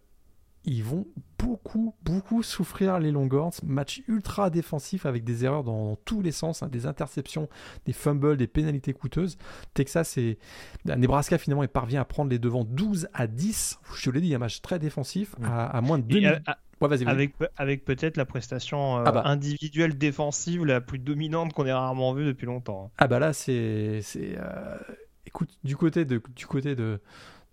ils 0.65 0.83
vont 0.83 1.07
beaucoup, 1.39 1.95
beaucoup 2.03 2.43
souffrir 2.43 2.99
les 2.99 3.11
Longhorns. 3.11 3.53
Match 3.65 4.03
ultra 4.09 4.51
défensif 4.51 5.05
avec 5.07 5.25
des 5.25 5.45
erreurs 5.45 5.65
dans, 5.65 5.97
tous 5.97 6.23
les 6.23 6.33
sens, 6.33 6.63
hein, 6.63 6.69
des 6.69 6.87
interceptions, 6.87 7.49
des 7.87 7.93
fumbles, 7.93 8.37
des 8.37 8.47
pénalités 8.47 8.95
coûteuses. 8.95 9.37
Texas 9.75 10.17
et 10.17 10.39
Nebraska 10.85 11.39
finalement 11.39 11.63
il 11.63 11.69
parvient 11.69 12.01
à 12.01 12.05
prendre 12.05 12.31
les 12.31 12.39
devants 12.39 12.65
12 12.65 13.09
à 13.13 13.27
10. 13.27 13.81
Je 13.95 14.05
te 14.05 14.11
l'ai 14.11 14.21
dit, 14.21 14.35
un 14.35 14.39
match 14.39 14.63
très 14.63 14.79
défensif 14.79 15.35
à, 15.43 15.81
moins 15.83 15.99
de 15.99 16.05
2 16.05 16.17
minutes. 16.19 16.43
avec, 16.81 17.35
avec 17.57 17.85
peut-être 17.85 18.17
la 18.17 18.25
prestation 18.25 18.99
euh, 18.99 19.05
ah 19.07 19.13
bah. 19.13 19.23
individuelle 19.27 19.99
défensive 19.99 20.65
la 20.65 20.81
plus 20.81 20.99
dominante 20.99 21.53
qu'on 21.53 21.67
ait 21.67 21.73
rarement 21.73 22.15
vue 22.15 22.25
depuis 22.25 22.47
longtemps. 22.47 22.87
Hein. 22.87 22.91
Ah 22.99 23.09
bah 23.09 23.19
là 23.19 23.33
c'est, 23.33 24.01
euh, 24.17 24.79
écoute 25.27 25.51
du 25.63 25.77
côté 25.77 26.05
de 26.05 26.23
du 26.35 26.47
côté 26.47 26.75
de, 26.75 27.01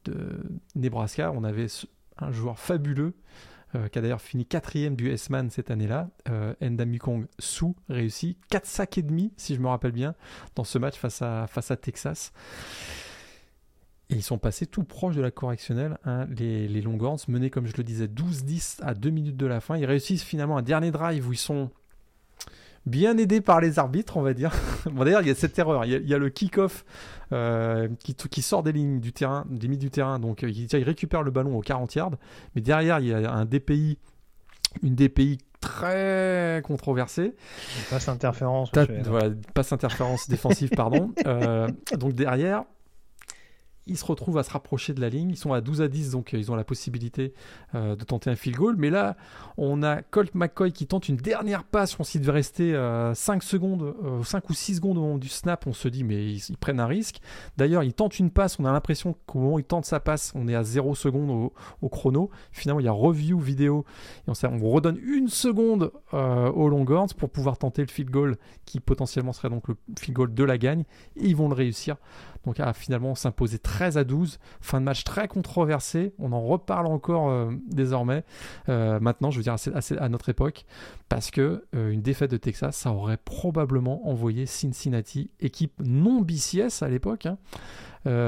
de 0.06 0.40
Nebraska, 0.76 1.32
on 1.34 1.44
avait 1.44 1.68
un 2.22 2.32
joueur 2.32 2.60
fabuleux 2.60 3.14
euh, 3.76 3.88
qui 3.88 4.00
a 4.00 4.02
d'ailleurs 4.02 4.22
fini 4.22 4.46
quatrième 4.46 4.96
du 4.98 5.10
S-Man 5.12 5.50
cette 5.50 5.72
année-là, 5.72 6.10
euh, 6.30 6.54
Endamukong 6.62 7.28
Su, 7.40 7.68
réussi 7.88 8.38
4 8.50 8.66
sacs 8.66 8.98
et 8.98 9.02
demi, 9.02 9.32
si 9.38 9.56
je 9.56 9.62
me 9.62 9.68
rappelle 9.68 9.94
bien, 9.94 10.14
dans 10.56 10.66
ce 10.66 10.78
match 10.78 10.98
face 10.98 11.22
à, 11.22 11.48
face 11.48 11.72
à 11.72 11.78
Texas. 11.78 12.34
Et 14.10 14.16
ils 14.16 14.24
sont 14.24 14.38
passés 14.38 14.66
tout 14.66 14.84
proche 14.84 15.16
de 15.16 15.22
la 15.22 15.32
correctionnelle, 15.32 15.98
hein, 16.04 16.28
les, 16.38 16.68
les 16.68 16.82
Longhorns, 16.82 17.20
menés 17.30 17.50
comme 17.50 17.66
je 17.66 17.78
le 17.78 17.84
disais 17.84 18.08
12-10 18.08 18.84
à 18.84 18.94
2 18.94 19.10
minutes 19.10 19.38
de 19.38 19.46
la 19.46 19.62
fin. 19.62 19.78
Ils 19.78 19.86
réussissent 19.86 20.24
finalement 20.24 20.58
un 20.58 20.64
dernier 20.64 20.92
drive 20.92 21.30
où 21.30 21.32
ils 21.32 21.38
sont 21.38 21.72
bien 22.86 23.18
aidé 23.18 23.42
par 23.42 23.62
les 23.62 23.80
arbitres, 23.80 24.18
on 24.18 24.22
va 24.22 24.34
dire. 24.34 24.52
bon, 24.86 25.04
d'ailleurs, 25.04 25.22
il 25.22 25.28
y 25.28 25.32
a 25.32 25.36
cette 25.36 25.58
erreur. 25.58 25.86
Il 25.86 26.08
y 26.08 26.14
a, 26.14 26.18
le 26.18 26.30
kick-off 26.30 26.86
euh, 27.32 27.88
qui, 28.00 28.16
qui, 28.16 28.42
sort 28.42 28.64
des 28.64 28.72
lignes 28.72 29.00
du 29.00 29.14
terrain, 29.14 29.46
des 29.50 29.68
lignes 29.68 29.80
du 29.80 29.92
terrain. 29.92 30.20
Donc, 30.20 30.44
euh, 30.44 30.50
il, 30.50 30.84
récupère 30.84 31.24
le 31.24 31.32
ballon 31.32 31.58
aux 31.58 31.62
40 31.62 31.96
yards. 31.96 32.12
Mais 32.56 32.62
derrière, 32.62 33.00
il 33.00 33.08
y 33.08 33.14
a 33.14 33.32
un 33.32 33.46
DPI, 33.46 33.98
une 34.82 34.96
DPI 34.96 35.40
très 35.60 36.62
controversée. 36.66 37.36
Passe 37.90 38.10
interférence. 38.10 38.72
Voilà, 39.06 39.30
passe 39.54 39.72
interférence 39.72 40.28
défensive, 40.30 40.72
pardon. 40.76 41.12
Euh, 41.28 41.68
donc, 41.98 42.14
derrière, 42.14 42.64
ils 43.92 43.98
se 43.98 44.06
retrouvent 44.06 44.38
à 44.38 44.44
se 44.44 44.52
rapprocher 44.52 44.94
de 44.94 45.02
la 45.02 45.10
ligne. 45.10 45.32
Ils 45.32 45.38
sont 45.38 45.54
à 45.54 45.62
12 45.62 45.82
à 45.82 45.88
10, 45.88 46.12
donc 46.12 46.34
euh, 46.34 46.38
ils 46.38 46.52
ont 46.52 46.56
la 46.56 46.64
possibilité 46.64 47.34
euh, 47.76 47.96
de 47.96 48.04
tenter 48.04 48.30
un 48.30 48.36
field 48.36 48.58
goal. 48.58 48.76
Mais 48.78 48.90
là, 48.90 49.18
on 49.58 49.84
a 49.84 50.02
Colt 50.02 50.34
McCoy 50.34 50.72
qui 50.72 50.88
tente 50.88 51.10
une 51.10 51.18
dernière 51.18 51.64
passe. 51.64 52.00
On 52.00 52.04
s'il 52.04 52.22
devait 52.22 52.32
rester 52.32 52.74
5 53.14 53.44
secondes, 53.44 53.94
5 54.24 54.50
ou 54.50 54.54
6 54.54 54.76
secondes 54.76 54.98
au 54.98 55.02
moment 55.02 55.18
du 55.18 55.28
snap, 55.28 55.68
on 55.68 55.74
se 55.74 55.88
dit, 55.88 56.04
mais 56.04 56.34
ils, 56.34 56.58
prennent 56.58 56.80
un 56.80 56.88
risque. 56.88 57.20
D'ailleurs, 57.58 57.84
ils 57.84 57.94
tentent 57.94 58.18
une 58.20 58.32
passe. 58.32 58.60
On 58.60 58.66
a 58.66 58.72
l'impression 58.72 59.16
qu'au 59.26 59.40
moment 59.40 59.54
où 59.56 59.60
ils 59.60 59.66
tentent 59.66 59.86
sa 59.86 60.00
passe, 60.00 60.32
on 60.36 60.48
est 60.48 60.56
à 60.56 60.64
0 60.64 60.96
secondes 60.96 61.52
au, 61.82 61.90
chrono. 61.90 62.30
Finalement, 62.52 62.80
il 62.80 62.86
y 62.86 62.90
a 62.90 62.94
review 62.94 63.40
vidéo. 63.40 63.86
Et 64.28 64.32
on, 64.32 64.48
on 64.48 64.70
redonne 64.70 64.98
une 65.04 65.28
seconde 65.28 65.92
aux 66.14 66.70
Longhorns 66.70 67.14
pour 67.18 67.30
pouvoir 67.30 67.58
tenter 67.58 67.82
le 67.82 67.90
field 67.90 68.10
goal 68.10 68.38
qui 68.66 68.80
potentiellement 68.80 69.34
serait 69.34 69.50
donc 69.50 69.68
le 69.68 69.76
field 70.00 70.16
goal 70.16 70.34
de 70.34 70.44
la 70.44 70.58
gagne. 70.58 70.84
Et 71.18 71.28
ils 71.28 71.36
vont 71.36 71.50
le 71.50 71.56
réussir. 71.56 71.98
Donc 72.46 72.60
à 72.60 72.74
finalement 72.74 73.16
s'imposer 73.16 73.60
13 73.60 73.98
à 73.98 74.04
12. 74.04 74.40
Fin 74.62 74.80
de 74.80 74.86
match 74.86 75.04
très 75.04 75.28
controversé. 75.28 76.14
On 76.18 76.32
en 76.32 76.42
reparle 76.42 76.88
encore 76.88 77.30
euh, 77.30 77.52
désormais. 77.68 78.24
Euh, 78.70 79.00
maintenant, 79.00 79.32
je 79.32 79.38
veux 79.38 79.44
dire 79.44 79.56
à, 80.00 80.10
notre 80.10 80.30
époque, 80.30 80.66
parce 81.10 81.32
que 81.32 81.66
euh, 81.76 81.92
une 81.92 82.02
défaite 82.02 82.32
de 82.32 82.38
Texas, 82.38 82.76
ça 82.76 82.92
aurait 82.92 83.18
probablement 83.18 84.10
envoyé 84.10 84.46
Cincinnati, 84.46 85.30
équipe 85.40 85.74
non 85.84 86.22
BCS 86.22 86.82
à 86.82 86.90
l'époque. 86.90 87.28
Hein, 87.28 87.38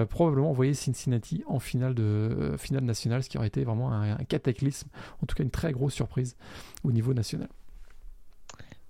probablement 0.08 0.52
envoyé 0.52 0.76
Cincinnati 0.76 1.44
en 1.48 1.58
finale 1.58 1.96
de 1.96 2.54
finale 2.60 2.84
nationale, 2.84 3.24
ce 3.24 3.30
qui 3.30 3.40
aurait 3.40 3.48
été 3.48 3.64
vraiment 3.64 3.92
un, 3.92 4.18
cataclysme, 4.18 4.88
en 5.24 5.26
tout 5.26 5.36
cas 5.36 5.44
une 5.44 5.50
très 5.50 5.72
grosse 5.72 5.96
surprise 5.96 6.38
au 6.84 6.92
niveau 6.92 7.16
national. 7.16 7.48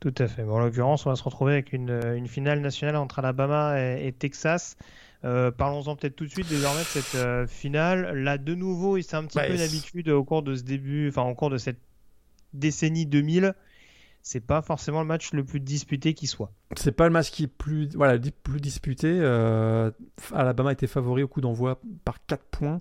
Tout 0.02 0.14
à 0.18 0.28
fait. 0.28 0.44
en 0.44 0.60
l'occurrence, 0.60 1.06
on 1.06 1.10
va 1.10 1.16
se 1.16 1.24
retrouver 1.24 1.54
avec 1.54 1.72
une, 1.72 2.28
finale 2.28 2.60
nationale 2.60 2.98
entre 2.98 3.20
Alabama 3.20 3.80
et 3.80 4.12
Texas. 4.12 4.76
Euh, 5.26 5.52
parlons-en 5.52 5.96
peut-être 5.96 6.16
tout 6.16 6.26
de 6.26 6.30
suite 6.30 6.50
désormais 6.50 6.82
de 6.82 6.86
cette 6.86 7.16
euh, 7.16 7.48
finale. 7.48 8.12
Là, 8.24 8.38
de 8.38 8.56
nouveau, 8.56 8.98
il 8.98 9.04
s'est 9.04 9.16
un 9.16 9.24
petit 9.24 9.40
peu 9.40 9.56
d'habitude 9.56 10.10
au 10.10 10.24
cours 10.24 10.44
de 10.44 10.56
ce 10.56 10.64
début, 10.64 11.10
enfin 11.10 11.24
au 11.24 11.34
cours 11.34 11.50
de 11.50 11.58
cette 11.58 11.80
décennie 12.54 13.06
2000. 13.06 13.56
C'est 14.22 14.46
pas 14.46 14.62
forcément 14.62 15.02
le 15.02 15.08
match 15.08 15.34
le 15.34 15.44
plus 15.44 15.60
disputé 15.60 16.14
qui 16.14 16.28
soit. 16.28 16.52
C'est 16.78 16.94
pas 16.94 17.06
le 17.06 17.12
match 17.12 17.30
qui 17.30 17.44
est 17.44 17.48
plus, 17.48 17.90
voilà, 17.94 18.18
plus 18.18 18.62
disputé. 18.62 19.10
Euh, 19.10 19.92
Alabama 20.34 20.72
était 20.72 20.88
favori 20.88 21.24
au 21.24 21.28
coup 21.28 21.42
d'envoi 21.42 21.82
par 22.06 22.26
4 22.26 22.44
points. 22.46 22.80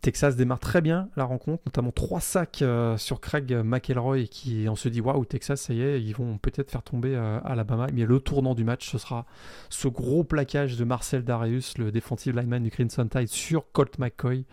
Texas 0.00 0.36
démarre 0.36 0.60
très 0.60 0.80
bien 0.80 1.08
la 1.16 1.24
rencontre, 1.24 1.62
notamment 1.66 1.92
trois 1.92 2.20
sacs 2.20 2.62
euh, 2.62 2.96
sur 2.96 3.20
Craig 3.20 3.52
McElroy 3.52 4.24
qui 4.24 4.66
on 4.68 4.74
se 4.74 4.88
dit 4.88 5.00
waouh 5.00 5.24
Texas 5.24 5.60
ça 5.60 5.74
y 5.74 5.82
est 5.82 6.02
ils 6.02 6.14
vont 6.14 6.38
peut-être 6.38 6.70
faire 6.70 6.82
tomber 6.82 7.14
euh, 7.14 7.38
Alabama. 7.44 7.86
Mais 7.92 8.06
le 8.06 8.18
tournant 8.20 8.54
du 8.54 8.64
match 8.64 8.90
ce 8.90 8.98
sera 8.98 9.26
ce 9.68 9.88
gros 9.88 10.24
plaquage 10.24 10.76
de 10.76 10.84
Marcel 10.84 11.22
Darius 11.22 11.76
le 11.76 11.92
défensif 11.92 12.34
lineman 12.34 12.62
du 12.62 12.70
Crimson 12.70 13.06
Tide 13.06 13.28
sur 13.28 13.70
Colt 13.72 13.98
McCoy. 13.98 14.46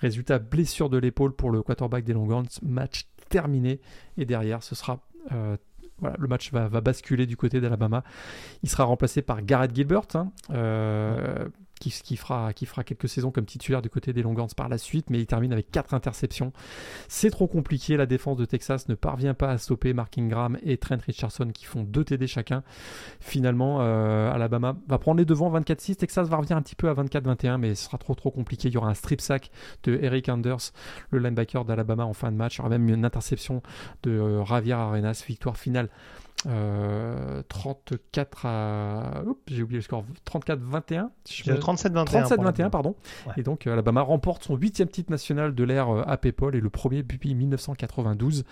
Résultat 0.00 0.38
blessure 0.38 0.90
de 0.90 0.98
l'épaule 0.98 1.34
pour 1.34 1.50
le 1.50 1.62
quarterback 1.62 2.04
des 2.04 2.12
Longhorns. 2.12 2.60
Match 2.62 3.08
terminé. 3.28 3.80
Et 4.16 4.26
derrière 4.26 4.62
ce 4.62 4.76
sera 4.76 5.00
euh, 5.32 5.56
voilà, 5.98 6.16
le 6.18 6.28
match 6.28 6.52
va, 6.52 6.68
basculer 6.80 7.26
du 7.26 7.36
côté 7.36 7.60
d'Alabama. 7.60 8.02
Il 8.62 8.68
sera 8.68 8.84
remplacé 8.84 9.22
par 9.22 9.42
Garrett 9.42 9.72
Gilbert, 9.74 10.02
hein, 10.14 10.32
qui, 11.80 12.16
fera, 12.16 12.52
quelques 12.52 13.08
saisons 13.08 13.30
comme 13.30 13.44
titulaire 13.44 13.82
du 13.82 13.90
côté 13.90 14.12
des 14.12 14.22
Longhorns 14.22 14.54
par 14.56 14.68
la 14.68 14.78
suite, 14.78 15.10
mais 15.10 15.18
il 15.18 15.26
termine 15.26 15.52
avec 15.52 15.70
4 15.70 15.94
interceptions. 15.94 16.52
C'est 17.08 17.30
trop 17.30 17.46
compliqué, 17.46 17.96
la 17.96 18.06
défense 18.06 18.36
de 18.36 18.44
Texas 18.44 18.88
ne 18.88 18.94
parvient 18.94 19.34
pas 19.34 19.50
à 19.50 19.58
stopper 19.58 19.92
Mark 19.92 20.16
Ingram 20.18 20.58
et 20.62 20.76
Trent 20.76 20.98
Richardson 21.04 21.50
qui 21.52 21.64
font 21.64 21.82
2 21.82 22.04
TD 22.04 22.26
chacun. 22.26 22.62
Finalement, 23.20 23.78
euh, 23.80 24.32
Alabama 24.32 24.76
va 24.88 24.98
prendre 24.98 25.18
les 25.18 25.24
devants 25.24 25.50
24-6, 25.50 25.96
Texas 25.96 26.28
va 26.28 26.36
revenir 26.36 26.56
un 26.56 26.62
petit 26.62 26.76
peu 26.76 26.88
à 26.88 26.94
24-21, 26.94 27.58
mais 27.58 27.74
ce 27.74 27.84
sera 27.84 27.98
trop 27.98 28.14
trop 28.14 28.30
compliqué. 28.30 28.68
Il 28.68 28.74
y 28.74 28.76
aura 28.76 28.88
un 28.88 28.94
strip 28.94 29.20
sack 29.20 29.50
de 29.82 29.98
Eric 30.00 30.28
Anders, 30.28 30.72
le 31.10 31.18
linebacker 31.18 31.64
d'Alabama 31.64 32.04
en 32.04 32.14
fin 32.14 32.30
de 32.30 32.36
match. 32.36 32.56
Il 32.56 32.58
y 32.58 32.60
aura 32.60 32.70
même 32.70 32.88
une 32.88 33.04
interception 33.04 33.62
de 34.02 34.10
euh, 34.10 34.44
Javier 34.44 34.74
Arenas, 34.74 35.24
victoire 35.26 35.56
finale 35.56 35.88
34 36.44 38.42
euh, 38.46 38.48
à. 38.48 39.22
j'ai 39.46 39.62
oublié 39.62 39.78
le 39.78 39.82
score. 39.82 40.04
34-21. 40.30 41.08
37-21. 41.26 42.04
37-21, 42.04 42.70
pardon. 42.70 42.94
Et 43.36 43.42
donc, 43.42 43.66
Alabama 43.66 44.02
remporte 44.02 44.44
son 44.44 44.56
huitième 44.56 44.88
titre 44.88 45.10
national 45.10 45.54
de 45.54 45.64
l'ère 45.64 45.88
à 45.88 46.18
euh, 46.24 46.32
Paul 46.36 46.54
et 46.54 46.60
le 46.60 46.70
premier 46.70 47.02
depuis 47.02 47.34
1992. 47.34 48.44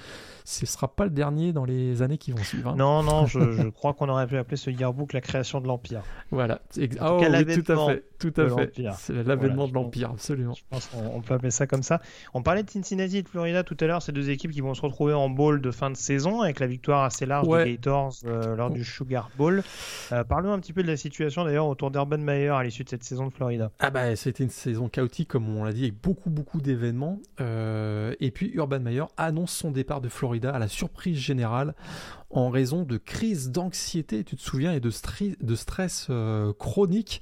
Ce 0.44 0.62
ne 0.62 0.66
sera 0.66 0.88
pas 0.88 1.04
le 1.04 1.10
dernier 1.10 1.52
dans 1.52 1.64
les 1.64 2.02
années 2.02 2.18
qui 2.18 2.32
vont 2.32 2.42
suivre. 2.42 2.70
Hein. 2.70 2.76
Non, 2.76 3.02
non, 3.02 3.26
je, 3.26 3.68
crois 3.70 3.94
qu'on 3.94 4.08
aurait 4.08 4.26
pu 4.26 4.36
appeler 4.36 4.56
ce 4.56 4.70
yearbook 4.70 5.12
la 5.12 5.20
création 5.20 5.60
de 5.60 5.66
l'Empire. 5.66 6.02
Voilà. 6.30 6.60
Oh, 7.00 7.20
tout 7.20 7.72
à 7.72 7.86
fait. 7.86 8.04
Tout 8.22 8.40
à 8.40 8.48
fait. 8.48 8.72
C'est 8.98 9.22
l'avènement 9.24 9.68
de 9.68 9.74
l'Empire, 9.74 10.10
absolument. 10.10 10.54
Je 10.54 10.62
pense 10.70 10.86
qu'on 10.86 11.20
peut 11.20 11.34
appeler 11.34 11.50
ça 11.50 11.66
comme 11.66 11.82
ça. 11.82 12.00
On 12.34 12.42
parlait 12.42 12.62
de 12.62 12.70
Cincinnati 12.70 13.18
et 13.18 13.22
de 13.22 13.28
Florida 13.28 13.62
tout 13.64 13.76
à 13.80 13.86
l'heure, 13.86 14.02
ces 14.02 14.12
deux 14.12 14.30
équipes 14.30 14.52
qui 14.52 14.60
vont 14.60 14.74
se 14.74 14.82
retrouver 14.82 15.12
en 15.12 15.28
bowl 15.28 15.60
de 15.60 15.70
fin 15.70 15.90
de 15.90 15.96
saison 15.96 16.42
avec 16.42 16.60
la 16.60 16.66
victoire 16.66 17.04
assez 17.04 17.26
large 17.26 17.48
des 17.64 17.72
Gators 17.72 18.14
euh, 18.24 18.56
lors 18.56 18.70
du 18.70 18.84
Sugar 18.84 19.30
Bowl. 19.36 19.62
Euh, 20.12 20.24
parlons 20.24 20.52
un 20.52 20.58
petit 20.58 20.72
peu 20.72 20.82
de 20.82 20.88
la 20.88 20.96
situation 20.96 21.44
d'ailleurs 21.44 21.66
autour 21.66 21.90
d'Urban 21.90 22.18
Meyer 22.18 22.48
à 22.48 22.62
l'issue 22.62 22.84
de 22.84 22.88
cette 22.88 23.04
saison 23.04 23.26
de 23.26 23.32
Florida. 23.32 23.70
Ah 23.78 23.90
bah 23.90 24.14
c'était 24.16 24.44
une 24.44 24.50
saison 24.50 24.88
chaotique 24.88 25.28
comme 25.28 25.48
on 25.56 25.64
l'a 25.64 25.72
dit 25.72 25.84
avec 25.84 26.00
beaucoup 26.00 26.30
beaucoup 26.30 26.60
d'événements. 26.60 27.20
Euh, 27.40 28.14
et 28.20 28.30
puis 28.30 28.50
Urban 28.54 28.80
Meyer 28.80 29.04
annonce 29.16 29.52
son 29.52 29.70
départ 29.70 30.00
de 30.00 30.08
Florida 30.08 30.54
à 30.54 30.58
la 30.58 30.68
surprise 30.68 31.18
générale 31.18 31.74
en 32.32 32.48
raison 32.48 32.82
de 32.82 32.96
crise 32.96 33.50
d'anxiété, 33.50 34.24
tu 34.24 34.36
te 34.36 34.40
souviens, 34.40 34.72
et 34.72 34.80
de, 34.80 34.90
stress 34.90 36.06
euh, 36.10 36.52
chronique. 36.58 37.20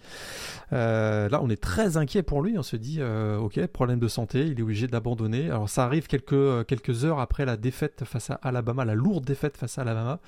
Euh, 0.73 1.29
là, 1.29 1.41
on 1.43 1.51
est 1.51 1.61
très 1.61 1.97
inquiet 1.97 2.23
pour 2.23 2.43
lui. 2.43 2.57
On 2.57 2.63
se 2.63 2.77
dit, 2.77 2.99
euh, 3.01 3.37
ok, 3.37 3.67
problème 3.67 3.99
de 3.99 4.09
santé, 4.09 4.47
il 4.47 4.59
est 4.59 4.63
obligé 4.63 4.87
d'abandonner. 4.87 5.51
Alors, 5.51 5.69
ça 5.69 5.85
arrive 5.85 6.07
quelques, 6.07 7.05
heures 7.05 7.19
après 7.19 7.45
la 7.45 7.57
défaite 7.57 8.05
face 8.05 8.31
à 8.31 8.35
Alabama, 8.35 8.85
la 8.85 8.95
lourde 8.95 9.25
défaite 9.25 9.57
face 9.57 9.79
à 9.79 9.83
Alabama. 9.83 10.21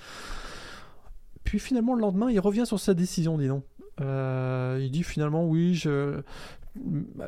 Puis 1.45 1.61
finalement, 1.61 1.95
le 1.95 2.01
lendemain, 2.01 2.31
il 2.31 2.41
revient 2.41 2.67
sur 2.67 2.81
sa 2.81 2.95
décision, 2.95 3.39
dis 3.39 3.49
donc. 3.49 3.65
il 4.01 4.91
dit 4.91 5.05
finalement, 5.05 5.47
oui, 5.47 5.81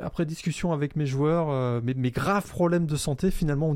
après 0.02 0.26
discussion 0.26 0.72
avec 0.72 0.96
mes 0.96 1.06
joueurs, 1.06 1.82
mes, 1.82 2.10
graves 2.10 2.48
problèmes 2.48 2.86
de 2.86 2.96
santé 2.96 3.30
finalement 3.30 3.70
ont 3.70 3.74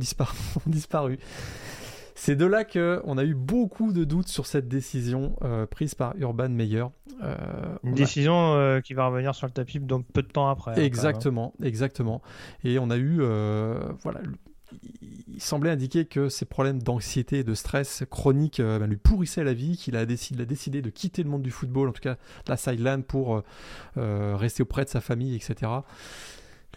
disparu. 0.66 1.18
C'est 2.20 2.35
de 2.35 2.47
là 2.47 2.65
qu'on 2.65 3.16
a 3.16 3.24
eu 3.24 3.35
beaucoup 3.35 3.93
de 3.93 4.03
doutes 4.03 4.27
sur 4.27 4.45
cette 4.45 4.66
décision 4.66 5.36
euh, 5.43 5.66
prise 5.66 5.95
par 5.95 6.16
Urban 6.16 6.49
Meyer. 6.49 6.86
Euh, 7.23 7.36
Une 7.85 7.95
décision 7.95 8.55
euh, 8.55 8.81
qui 8.81 8.93
va 8.93 9.07
revenir 9.07 9.36
sur 9.36 9.47
le 9.47 9.53
tapis 9.53 9.78
donc 9.78 10.05
peu 10.12 10.23
de 10.23 10.27
temps 10.27 10.49
après. 10.49 10.73
Hein, 10.73 10.82
exactement, 10.82 11.55
exactement. 11.62 12.20
Et 12.65 12.81
on 12.81 12.90
a 12.90 12.99
eu, 12.99 13.19
voilà, 14.03 14.20
il 15.28 15.40
semblait 15.40 15.70
indiquer 15.70 16.07
que 16.07 16.28
ces 16.28 16.45
problèmes 16.45 16.82
d'anxiété 16.82 17.39
et 17.39 17.45
de 17.45 17.55
stress 17.55 18.03
chronique 18.11 18.61
ben, 18.61 18.86
lui 18.89 18.97
pourrissaient 18.97 19.45
la 19.45 19.55
vie, 19.55 19.77
qu'il 19.77 19.95
a 19.97 20.05
décidé, 20.05 20.43
a 20.43 20.47
décidé 20.47 20.82
de 20.82 20.90
quitter 20.90 21.23
le 21.23 21.31
monde 21.31 21.43
du 21.43 21.53
football, 21.53 21.89
en 21.89 21.93
tout 21.93 22.03
cas 22.03 22.16
la 22.49 22.57
sideline, 22.57 23.05
pour 23.05 23.45
rester 23.95 24.65
auprès 24.65 24.85
de 24.85 24.90
sa 24.90 25.01
famille, 25.01 25.36
etc. 25.36 25.70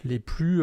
Les 0.04 0.20
plus 0.20 0.62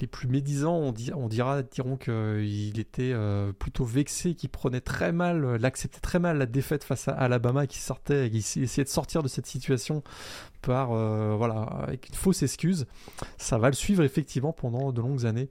les 0.00 0.06
plus 0.06 0.28
médisants, 0.28 0.76
on, 0.76 0.94
on 1.14 1.28
dira, 1.28 1.62
diront 1.62 1.96
qu'il 1.96 2.78
était 2.78 3.12
euh, 3.12 3.52
plutôt 3.52 3.84
vexé, 3.84 4.34
qu'il 4.34 4.50
prenait 4.50 4.80
très 4.80 5.12
mal, 5.12 5.44
euh, 5.44 5.58
l'acceptait 5.58 6.00
très 6.00 6.18
mal 6.18 6.38
la 6.38 6.46
défaite 6.46 6.84
face 6.84 7.08
à 7.08 7.12
Alabama, 7.12 7.66
qu'il 7.66 7.80
sortait, 7.80 8.30
qu'il 8.30 8.62
essayait 8.62 8.84
de 8.84 8.88
sortir 8.88 9.22
de 9.22 9.28
cette 9.28 9.46
situation 9.46 10.02
par, 10.62 10.92
euh, 10.92 11.34
voilà, 11.36 11.62
avec 11.62 12.08
une 12.08 12.14
fausse 12.14 12.42
excuse. 12.42 12.86
Ça 13.38 13.58
va 13.58 13.68
le 13.68 13.74
suivre 13.74 14.02
effectivement 14.02 14.52
pendant 14.52 14.92
de 14.92 15.00
longues 15.00 15.26
années 15.26 15.48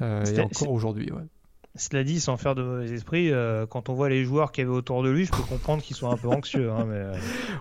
et 0.00 0.40
encore 0.40 0.70
aujourd'hui. 0.70 1.10
Ouais. 1.10 1.22
Cela 1.74 2.04
dit, 2.04 2.20
sans 2.20 2.36
faire 2.36 2.54
de 2.54 2.62
mauvais 2.62 2.90
esprit, 2.90 3.30
euh, 3.30 3.64
quand 3.64 3.88
on 3.88 3.94
voit 3.94 4.10
les 4.10 4.24
joueurs 4.24 4.52
qu'il 4.52 4.64
y 4.64 4.66
avait 4.66 4.76
autour 4.76 5.02
de 5.02 5.08
lui, 5.08 5.24
je 5.24 5.30
peux 5.30 5.42
comprendre 5.42 5.82
qu'ils 5.82 5.96
soient 5.96 6.10
un 6.10 6.18
peu 6.18 6.28
anxieux. 6.28 6.70
Hein, 6.70 6.84
mais... 6.86 6.96
Euh. 6.96 7.14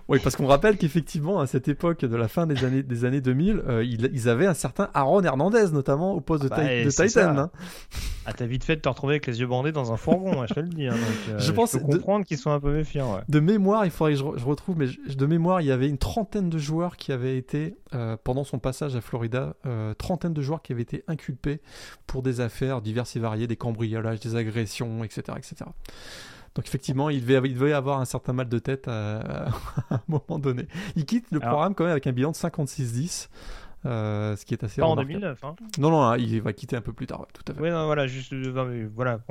Oui, 0.09 0.19
parce 0.21 0.35
qu'on 0.35 0.47
rappelle 0.47 0.77
qu'effectivement, 0.77 1.39
à 1.39 1.47
cette 1.47 1.69
époque 1.69 2.03
de 2.03 2.15
la 2.17 2.27
fin 2.27 2.45
des 2.45 2.65
années, 2.65 2.83
des 2.83 3.05
années 3.05 3.21
2000, 3.21 3.63
euh, 3.65 3.85
ils, 3.85 4.27
avaient 4.27 4.47
un 4.47 4.53
certain 4.53 4.89
Aaron 4.93 5.23
Hernandez, 5.23 5.71
notamment 5.71 6.11
au 6.13 6.19
poste 6.19 6.43
de, 6.43 6.49
bah, 6.49 6.57
de 6.57 6.89
Titan. 6.89 7.37
Hein. 7.37 7.51
Ah, 8.25 8.33
t'as 8.33 8.45
vite 8.45 8.65
fait 8.65 8.75
de 8.75 8.81
te 8.81 8.89
retrouver 8.89 9.13
avec 9.13 9.27
les 9.27 9.39
yeux 9.39 9.47
bandés 9.47 9.71
dans 9.71 9.93
un 9.93 9.97
fourgon, 9.97 10.41
hein, 10.41 10.45
je 10.49 10.55
te 10.55 10.59
le 10.59 10.67
dis. 10.67 10.87
Je, 11.37 11.51
pense 11.53 11.71
peux 11.71 11.79
comprendre 11.79 12.25
qu'ils 12.25 12.37
sont 12.37 12.51
un 12.51 12.59
peu 12.59 12.73
méfiants. 12.73 13.21
De 13.29 13.39
mémoire, 13.39 13.85
il 13.85 13.91
faudrait 13.91 14.11
que 14.11 14.19
je, 14.19 14.45
retrouve, 14.45 14.77
mais 14.77 14.87
de 14.87 15.25
mémoire, 15.25 15.61
il 15.61 15.67
y 15.67 15.71
avait 15.71 15.87
une 15.87 15.97
trentaine 15.97 16.49
de 16.49 16.57
joueurs 16.57 16.97
qui 16.97 17.13
avaient 17.13 17.37
été, 17.37 17.77
pendant 18.25 18.43
son 18.43 18.59
passage 18.59 18.93
à 18.97 19.01
Florida, 19.01 19.55
trentaine 19.97 20.33
de 20.33 20.41
joueurs 20.41 20.61
qui 20.61 20.73
avaient 20.73 20.81
été 20.81 21.05
inculpés 21.07 21.61
pour 22.05 22.21
des 22.21 22.41
affaires 22.41 22.81
diverses 22.81 23.15
et 23.15 23.19
variées, 23.19 23.47
des 23.47 23.55
cambriolages, 23.55 24.00
des 24.01 24.35
agressions 24.35 25.03
etc. 25.03 25.37
etc. 25.37 25.69
Donc 26.55 26.65
effectivement, 26.65 27.09
il 27.09 27.25
devait, 27.25 27.49
il 27.49 27.55
devait 27.55 27.73
avoir 27.73 28.01
un 28.01 28.05
certain 28.05 28.33
mal 28.33 28.49
de 28.49 28.59
tête 28.59 28.87
à, 28.89 29.47
un 29.89 30.01
moment 30.07 30.39
donné. 30.39 30.67
Il 30.95 31.05
quitte 31.05 31.27
le 31.31 31.39
programme 31.39 31.75
quand 31.75 31.85
même 31.85 31.91
avec 31.91 32.07
un 32.07 32.11
bilan 32.11 32.31
de 32.31 32.35
56-10. 32.35 33.29
Euh, 33.85 34.35
ce 34.35 34.45
qui 34.45 34.53
est 34.53 34.63
assez 34.63 34.79
pas 34.79 34.85
en 34.85 34.95
2009 34.95 35.43
hein. 35.43 35.55
non 35.79 35.89
non 35.89 36.03
hein, 36.03 36.15
il 36.15 36.39
va 36.39 36.53
quitter 36.53 36.75
un 36.75 36.81
peu 36.81 36.93
plus 36.93 37.07
tard 37.07 37.25
tout 37.33 37.41
à 37.47 37.55
fait 37.55 37.61
oui 37.61 37.71
non, 37.71 37.87
voilà 37.87 38.05
juste 38.05 38.31
euh, 38.31 38.87
voilà 38.93 39.21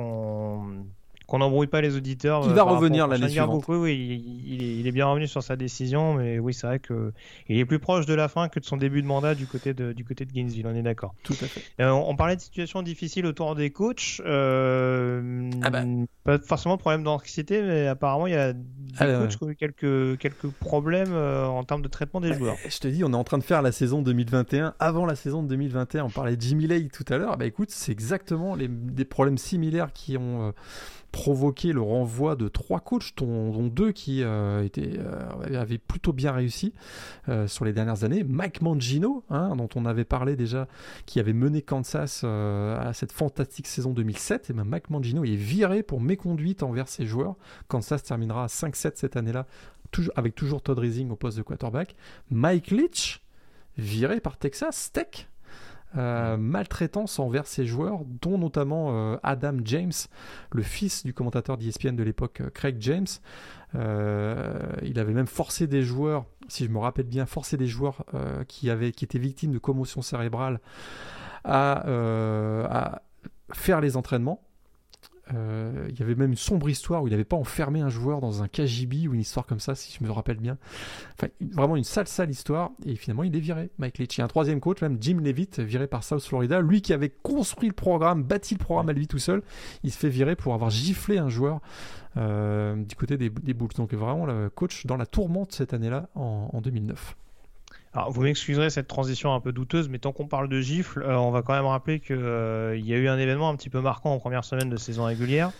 qu'on 1.31 1.39
n'embrouille 1.39 1.67
pas 1.67 1.79
les 1.79 1.95
auditeurs. 1.95 2.43
Il 2.45 2.51
va 2.51 2.63
revenir 2.63 3.07
l'année 3.07 3.29
suivante. 3.29 3.63
Oui, 3.69 4.19
il, 4.45 4.61
est, 4.61 4.75
il, 4.79 4.85
est, 4.85 4.91
bien 4.91 5.05
revenu 5.05 5.27
sur 5.27 5.41
sa 5.41 5.55
décision, 5.55 6.15
mais 6.15 6.39
oui, 6.39 6.53
c'est 6.53 6.67
vrai 6.67 6.79
que 6.79 7.13
il 7.47 7.57
est 7.57 7.63
plus 7.63 7.79
proche 7.79 8.05
de 8.05 8.13
la 8.13 8.27
fin 8.27 8.49
que 8.49 8.59
de 8.59 8.65
son 8.65 8.75
début 8.75 9.01
de 9.01 9.07
mandat 9.07 9.33
du 9.33 9.47
côté 9.47 9.73
de, 9.73 9.93
du 9.93 10.03
côté 10.03 10.25
de 10.25 10.31
Gainesville, 10.33 10.67
on 10.67 10.75
est 10.75 10.81
d'accord. 10.81 11.15
Tout 11.23 11.37
à 11.41 11.45
fait. 11.45 11.63
on, 11.85 12.17
parlait 12.17 12.35
de 12.35 12.41
situations 12.41 12.81
difficiles 12.81 13.25
autour 13.25 13.55
des 13.55 13.69
coachs. 13.69 14.21
Ah 14.25 15.69
bah. 15.69 15.83
Pas 16.25 16.37
forcément 16.39 16.75
de 16.75 16.81
problème 16.81 17.03
d'anxiété, 17.03 17.61
mais 17.61 17.87
apparemment, 17.87 18.27
il 18.27 18.33
y 18.33 18.35
a 18.35 18.51
des 18.51 18.61
ah 18.97 19.05
coachs 19.05 19.37
qui 19.37 19.43
ont 19.45 19.49
eu 19.49 19.55
quelques, 19.55 20.17
quelques 20.17 20.49
problèmes 20.59 21.15
en 21.15 21.63
termes 21.63 21.81
de 21.81 21.87
traitement 21.87 22.19
des 22.19 22.31
bah, 22.31 22.37
joueurs. 22.37 22.57
Je 22.67 22.77
te 22.77 22.89
dis, 22.89 23.05
on 23.05 23.13
est 23.13 23.15
en 23.15 23.23
train 23.23 23.37
de 23.37 23.43
faire 23.43 23.61
la 23.61 23.71
saison 23.71 24.01
2021 24.01 24.73
avant 24.79 25.05
la 25.05 25.15
saison 25.15 25.43
de 25.43 25.47
2021. 25.47 26.03
On 26.03 26.09
parlait 26.09 26.35
de 26.35 26.41
Jimmy 26.41 26.67
Lake 26.67 26.91
tout 26.91 27.05
à 27.07 27.17
l'heure. 27.17 27.37
Bah 27.37 27.45
écoute, 27.45 27.71
c'est 27.71 27.93
exactement 27.93 28.53
les, 28.53 28.67
des 28.67 29.05
problèmes 29.05 29.37
similaires 29.37 29.93
qui 29.93 30.17
ont 30.17 30.49
euh, 30.49 30.51
provoqué 31.11 31.73
le 31.73 31.81
renvoi 31.81 32.35
de 32.35 32.47
trois 32.47 32.79
coachs, 32.79 33.15
dont, 33.17 33.67
deux 33.67 33.91
qui 33.91 34.23
euh, 34.23 34.67
euh, 34.77 35.59
avaient 35.61 35.77
plutôt 35.77 36.13
bien 36.13 36.31
réussi 36.31 36.73
sur 37.47 37.65
les 37.65 37.73
dernières 37.73 38.03
années. 38.03 38.23
Mike 38.23 38.61
Mangino, 38.61 39.23
hein, 39.29 39.55
dont 39.55 39.69
on 39.75 39.85
avait 39.85 40.05
parlé 40.05 40.35
déjà, 40.35 40.67
qui 41.05 41.19
avait 41.19 41.33
mené 41.33 41.61
Kansas 41.61 42.23
à 42.23 42.91
cette 42.93 43.11
fantastique 43.11 43.67
saison 43.67 43.91
2007. 43.91 44.49
Et 44.49 44.53
ben 44.53 44.63
Mike 44.63 44.89
Mangino 44.89 45.23
est 45.23 45.35
viré 45.35 45.83
pour 45.83 46.01
méconduite 46.01 46.63
envers 46.63 46.87
ses 46.87 47.05
joueurs. 47.05 47.35
Kansas 47.67 48.03
terminera 48.03 48.45
à 48.45 48.47
5-7 48.47 48.93
cette 48.95 49.15
année-là 49.15 49.45
avec 50.15 50.35
toujours 50.35 50.61
Todd 50.61 50.79
Rising 50.79 51.09
au 51.11 51.15
poste 51.15 51.37
de 51.37 51.43
quarterback. 51.43 51.95
Mike 52.29 52.71
Leach, 52.71 53.21
viré 53.77 54.19
par 54.19 54.37
Texas 54.37 54.91
Tech. 54.91 55.30
Euh, 55.97 56.37
maltraitance 56.37 57.19
envers 57.19 57.45
ses 57.45 57.65
joueurs, 57.65 57.99
dont 58.21 58.37
notamment 58.37 58.91
euh, 58.91 59.17
Adam 59.23 59.57
James, 59.65 59.91
le 60.53 60.63
fils 60.63 61.03
du 61.03 61.13
commentateur 61.13 61.57
d'ESPN 61.57 61.97
de 61.97 62.03
l'époque, 62.03 62.39
euh, 62.39 62.49
Craig 62.49 62.77
James. 62.79 63.07
il 63.73 64.99
avait 64.99 65.13
même 65.13 65.27
forcé 65.27 65.67
des 65.67 65.83
joueurs, 65.83 66.25
si 66.47 66.63
je 66.63 66.69
me 66.69 66.79
rappelle 66.79 67.07
bien, 67.07 67.25
forcé 67.25 67.57
des 67.57 67.67
joueurs 67.67 68.05
qui, 68.47 68.69
avaient, 68.69 68.91
qui 68.91 69.05
étaient 69.05 69.19
victimes 69.19 69.51
de 69.53 69.59
commotion 69.59 70.01
cérébrale 70.01 70.59
à, 71.43 71.83
à 72.65 73.01
faire 73.53 73.79
les 73.79 73.95
entraînements. 73.95 74.41
Euh, 75.33 75.87
il 75.89 75.99
y 75.99 76.03
avait 76.03 76.15
même 76.15 76.31
une 76.31 76.37
sombre 76.37 76.69
histoire 76.69 77.03
où 77.03 77.07
il 77.07 77.11
n'avait 77.11 77.23
pas 77.23 77.37
enfermé 77.37 77.81
un 77.81 77.89
joueur 77.89 78.21
dans 78.21 78.43
un 78.43 78.47
KGB 78.47 79.07
ou 79.07 79.13
une 79.13 79.21
histoire 79.21 79.45
comme 79.45 79.59
ça, 79.59 79.75
si 79.75 79.95
je 79.97 80.03
me 80.03 80.11
rappelle 80.11 80.37
bien. 80.37 80.57
Enfin, 81.17 81.31
vraiment 81.39 81.75
une 81.75 81.83
sale, 81.83 82.07
sale 82.07 82.29
histoire. 82.29 82.71
Et 82.85 82.95
finalement, 82.95 83.23
il 83.23 83.35
est 83.35 83.39
viré, 83.39 83.69
Mike 83.77 83.97
Leach. 83.97 84.19
A 84.19 84.23
un 84.23 84.27
troisième 84.27 84.59
coach, 84.59 84.81
même 84.81 84.97
Jim 84.99 85.19
Levitt, 85.21 85.59
viré 85.59 85.87
par 85.87 86.03
South 86.03 86.23
Florida. 86.23 86.59
Lui 86.61 86.81
qui 86.81 86.93
avait 86.93 87.09
construit 87.09 87.69
le 87.69 87.75
programme, 87.75 88.23
bâti 88.23 88.55
le 88.55 88.59
programme 88.59 88.89
à 88.89 88.93
lui 88.93 89.07
tout 89.07 89.19
seul, 89.19 89.41
il 89.83 89.91
se 89.91 89.97
fait 89.97 90.09
virer 90.09 90.35
pour 90.35 90.53
avoir 90.53 90.69
giflé 90.69 91.17
un 91.17 91.29
joueur 91.29 91.61
euh, 92.17 92.75
du 92.75 92.95
côté 92.95 93.17
des, 93.17 93.29
des 93.29 93.53
Bulls. 93.53 93.69
Donc 93.75 93.93
vraiment, 93.93 94.25
le 94.25 94.49
coach 94.49 94.85
dans 94.85 94.97
la 94.97 95.05
tourmente 95.05 95.53
cette 95.53 95.73
année-là, 95.73 96.09
en, 96.15 96.49
en 96.51 96.61
2009. 96.61 97.15
Alors, 97.93 98.09
vous 98.11 98.21
m'excuserez 98.21 98.69
cette 98.69 98.87
transition 98.87 99.33
un 99.33 99.41
peu 99.41 99.51
douteuse, 99.51 99.89
mais 99.89 99.99
tant 99.99 100.13
qu'on 100.13 100.27
parle 100.27 100.47
de 100.47 100.61
gifles, 100.61 101.03
euh, 101.03 101.17
on 101.17 101.31
va 101.31 101.41
quand 101.41 101.53
même 101.53 101.65
rappeler 101.65 101.99
qu'il 101.99 102.15
euh, 102.15 102.77
y 102.77 102.93
a 102.93 102.97
eu 102.97 103.09
un 103.09 103.17
événement 103.17 103.49
un 103.49 103.55
petit 103.55 103.69
peu 103.69 103.81
marquant 103.81 104.13
en 104.13 104.19
première 104.19 104.45
semaine 104.45 104.69
de 104.69 104.77
saison 104.77 105.03
régulière, 105.03 105.51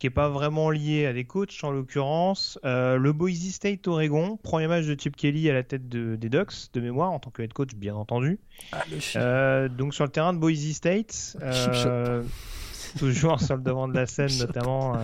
qui 0.00 0.06
n'est 0.06 0.10
pas 0.10 0.28
vraiment 0.28 0.70
lié 0.70 1.06
à 1.06 1.12
des 1.12 1.24
coachs 1.24 1.62
en 1.62 1.70
l'occurrence. 1.70 2.58
Euh, 2.64 2.96
le 2.96 3.12
Boise 3.12 3.48
State 3.50 3.86
Oregon, 3.86 4.36
premier 4.42 4.66
match 4.66 4.86
de 4.86 4.98
Chip 4.98 5.14
Kelly 5.14 5.48
à 5.48 5.52
la 5.52 5.62
tête 5.62 5.88
des 5.88 6.28
Ducks, 6.28 6.72
de 6.72 6.80
mémoire, 6.80 7.12
en 7.12 7.20
tant 7.20 7.30
que 7.30 7.42
head 7.42 7.52
coach, 7.52 7.76
bien 7.76 7.94
entendu. 7.94 8.40
Ah, 8.72 9.68
donc 9.68 9.94
sur 9.94 10.04
le 10.04 10.10
terrain 10.10 10.32
de 10.32 10.38
Boise 10.38 10.72
State, 10.72 11.36
toujours 12.98 13.40
sur 13.40 13.56
le 13.56 13.62
devant 13.62 13.86
de 13.86 13.94
la 13.94 14.06
scène 14.06 14.36
notamment 14.40 14.98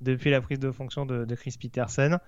depuis 0.00 0.30
la 0.30 0.40
prise 0.40 0.58
de 0.58 0.70
fonction 0.70 1.06
de, 1.06 1.34
Chris 1.34 1.56
Peterson. 1.60 2.18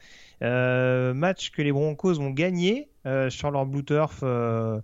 Euh, 0.42 1.14
match 1.14 1.50
que 1.50 1.62
les 1.62 1.72
Broncos 1.72 2.18
ont 2.18 2.30
gagné 2.30 2.88
euh, 3.06 3.30
sur 3.30 3.50
leur 3.50 3.66
Blue 3.66 3.84
Turf 3.84 4.20
euh, 4.22 4.80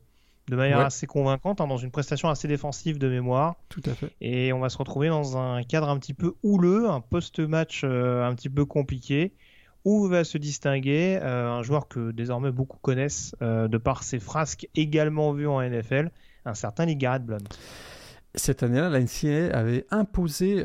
de 0.49 0.57
manière 0.57 0.81
assez 0.81 1.07
convaincante, 1.07 1.61
hein, 1.61 1.67
dans 1.67 1.77
une 1.77 1.91
prestation 1.91 2.29
assez 2.29 2.49
défensive 2.49 2.99
de 2.99 3.09
mémoire. 3.09 3.57
Tout 3.69 3.83
à 3.85 3.91
fait. 3.91 4.11
Et 4.21 4.53
on 4.53 4.61
va 4.61 4.71
se 4.71 4.79
retrouver 4.79 5.09
dans 5.09 5.37
un 5.37 5.63
cadre 5.63 5.89
un 5.89 5.99
petit 5.99 6.15
peu 6.15 6.35
houleux, 6.43 6.89
un 6.89 7.01
post-match 7.01 7.85
un 7.85 8.35
petit 8.35 8.49
peu 8.49 8.65
compliqué, 8.65 9.35
où 9.85 10.07
va 10.07 10.25
se 10.25 10.39
distinguer 10.39 11.19
un 11.23 11.63
joueur 11.63 11.87
que 11.89 12.13
désormais 12.13 12.51
beaucoup 12.51 12.79
connaissent 12.79 13.35
de 13.43 13.77
par 13.77 14.03
ses 14.03 14.19
frasques 14.19 14.69
également 14.75 15.33
vues 15.33 15.49
en 15.49 15.61
NFL, 15.61 16.11
un 16.47 16.55
certain 16.55 16.87
Lee 16.87 16.97
Garrett 16.97 17.25
Blunt 17.25 17.45
cette 18.35 18.63
année-là, 18.63 18.89
la 18.89 19.01
NCAA 19.01 19.57
avait 19.57 19.87
imposé 19.91 20.65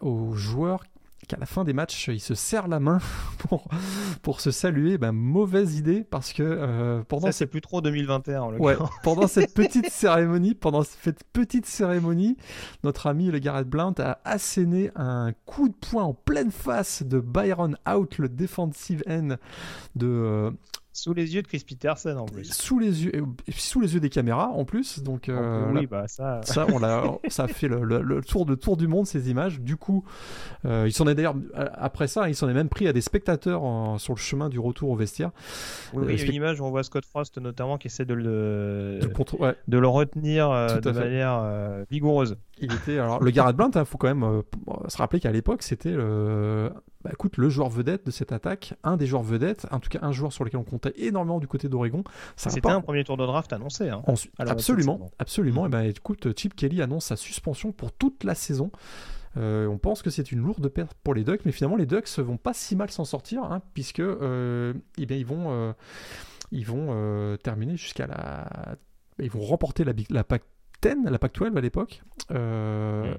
aux 0.00 0.34
joueurs 0.34 0.84
qu'à 1.28 1.36
la 1.38 1.46
fin 1.46 1.64
des 1.64 1.72
matchs, 1.72 2.08
il 2.08 2.20
se 2.20 2.34
serre 2.34 2.66
la 2.66 2.80
main 2.80 2.98
pour, 3.38 3.68
pour 4.22 4.40
se 4.40 4.50
saluer. 4.50 4.98
Ben, 4.98 5.12
mauvaise 5.12 5.76
idée 5.76 6.02
parce 6.02 6.32
que 6.32 6.42
euh, 6.42 7.02
pendant. 7.06 7.26
Ça, 7.26 7.32
c'est 7.32 7.46
plus 7.46 7.60
trop 7.60 7.80
2021 7.80 8.54
ouais, 8.58 8.76
pendant 9.02 9.26
cette 9.28 9.54
petite 9.54 9.90
cérémonie, 9.90 10.54
pendant 10.54 10.82
cette 10.82 11.24
petite 11.32 11.66
cérémonie, 11.66 12.36
notre 12.82 13.06
ami 13.06 13.30
le 13.30 13.38
Garrett 13.38 13.68
Blount 13.68 13.94
a 13.98 14.18
asséné 14.24 14.90
un 14.96 15.32
coup 15.46 15.68
de 15.68 15.74
poing 15.74 16.04
en 16.04 16.14
pleine 16.14 16.50
face 16.50 17.02
de 17.02 17.20
Byron 17.20 17.76
Out, 17.88 18.18
le 18.18 18.28
defensive 18.28 19.04
end 19.08 19.36
de, 19.94 20.06
euh, 20.06 20.50
sous 20.98 21.14
les 21.14 21.34
yeux 21.34 21.42
de 21.42 21.46
Chris 21.46 21.64
Peterson 21.66 22.16
en 22.16 22.26
plus. 22.26 22.52
Sous 22.52 22.78
les 22.78 23.04
yeux, 23.04 23.12
sous 23.56 23.80
les 23.80 23.94
yeux 23.94 24.00
des 24.00 24.10
caméras 24.10 24.48
en 24.48 24.64
plus. 24.64 25.00
Donc 25.00 25.28
euh, 25.28 25.70
oui, 25.72 25.86
bah 25.86 26.08
ça. 26.08 26.40
Ça, 26.42 26.66
on 26.72 26.78
l'a, 26.78 27.18
ça 27.28 27.44
a 27.44 27.48
fait 27.48 27.68
le, 27.68 28.20
tour 28.22 28.46
de 28.46 28.54
tour 28.54 28.76
du 28.76 28.88
monde 28.88 29.06
ces 29.06 29.30
images. 29.30 29.60
Du 29.60 29.76
coup, 29.76 30.04
euh, 30.64 30.84
il 30.86 30.92
s'en 30.92 31.06
est 31.06 31.14
d'ailleurs 31.14 31.36
après 31.54 32.08
ça, 32.08 32.28
il 32.28 32.34
s'en 32.34 32.48
est 32.48 32.54
même 32.54 32.68
pris 32.68 32.88
à 32.88 32.92
des 32.92 33.00
spectateurs 33.00 33.62
sur 33.98 34.14
le 34.14 34.18
chemin 34.18 34.48
du 34.48 34.58
retour 34.58 34.90
au 34.90 34.96
vestiaire. 34.96 35.30
Oui, 35.94 36.06
il 36.08 36.18
y 36.18 36.22
a 36.22 36.24
une 36.24 36.34
image 36.34 36.60
où 36.60 36.64
on 36.64 36.70
voit 36.70 36.82
Scott 36.82 37.04
Frost 37.04 37.38
notamment 37.38 37.78
qui 37.78 37.86
essaie 37.86 38.04
de 38.04 38.14
le, 38.14 38.98
de, 39.00 39.78
le 39.78 39.88
retenir 39.88 40.50
euh, 40.50 40.80
de 40.80 40.90
manière 40.90 41.84
vigoureuse. 41.90 42.36
Il 42.60 42.72
était 42.72 42.98
alors 42.98 43.22
le 43.22 43.30
Garrett 43.30 43.56
Blunt, 43.56 43.70
il 43.74 43.78
hein, 43.78 43.84
faut 43.84 43.98
quand 43.98 44.14
même 44.14 44.42
se 44.88 44.96
rappeler 44.96 45.20
qu'à 45.20 45.32
l'époque 45.32 45.62
c'était 45.62 45.92
le 45.92 46.70
bah, 47.04 47.10
écoute, 47.12 47.36
le 47.36 47.48
joueur 47.48 47.68
vedette 47.68 48.04
de 48.06 48.10
cette 48.10 48.32
attaque, 48.32 48.74
un 48.82 48.96
des 48.96 49.06
joueurs 49.06 49.22
vedettes, 49.22 49.66
en 49.70 49.78
tout 49.78 49.88
cas 49.88 50.00
un 50.02 50.10
joueur 50.10 50.32
sur 50.32 50.44
lequel 50.44 50.58
on 50.58 50.64
comptait 50.64 50.94
énormément 50.96 51.38
du 51.38 51.46
côté 51.46 51.68
d'Oregon. 51.68 52.02
C'était 52.36 52.68
un 52.68 52.80
premier 52.80 53.04
tour 53.04 53.16
de 53.16 53.24
draft 53.24 53.52
annoncé. 53.52 53.88
Hein, 53.88 54.02
absolument, 54.38 55.10
absolument. 55.18 55.66
Et 55.66 55.68
ben, 55.68 55.82
écoute, 55.82 56.36
Chip 56.36 56.56
Kelly 56.56 56.82
annonce 56.82 57.06
sa 57.06 57.16
suspension 57.16 57.70
pour 57.70 57.92
toute 57.92 58.24
la 58.24 58.34
saison. 58.34 58.72
Euh, 59.36 59.66
on 59.68 59.78
pense 59.78 60.02
que 60.02 60.10
c'est 60.10 60.32
une 60.32 60.40
lourde 60.40 60.68
perte 60.68 60.94
pour 61.04 61.14
les 61.14 61.22
Ducks, 61.22 61.42
mais 61.44 61.52
finalement 61.52 61.76
les 61.76 61.86
Ducks 61.86 62.18
vont 62.18 62.36
pas 62.36 62.54
si 62.54 62.74
mal 62.74 62.90
s'en 62.90 63.04
sortir, 63.04 63.44
hein, 63.44 63.62
puisque 63.74 64.00
euh, 64.00 64.74
eh 64.96 65.06
bien, 65.06 65.16
ils 65.16 65.26
vont, 65.26 65.52
euh, 65.52 65.72
ils 66.50 66.66
vont 66.66 67.36
terminer 67.42 67.76
jusqu'à 67.76 68.08
la, 68.08 68.76
ils 69.20 69.30
vont 69.30 69.42
remporter 69.42 69.84
la, 69.84 69.92
la 70.10 70.24
10, 70.82 71.10
la 71.10 71.18
PAC 71.18 71.34
12 71.34 71.56
à 71.56 71.60
l'époque. 71.60 72.02
Mm 72.30 73.14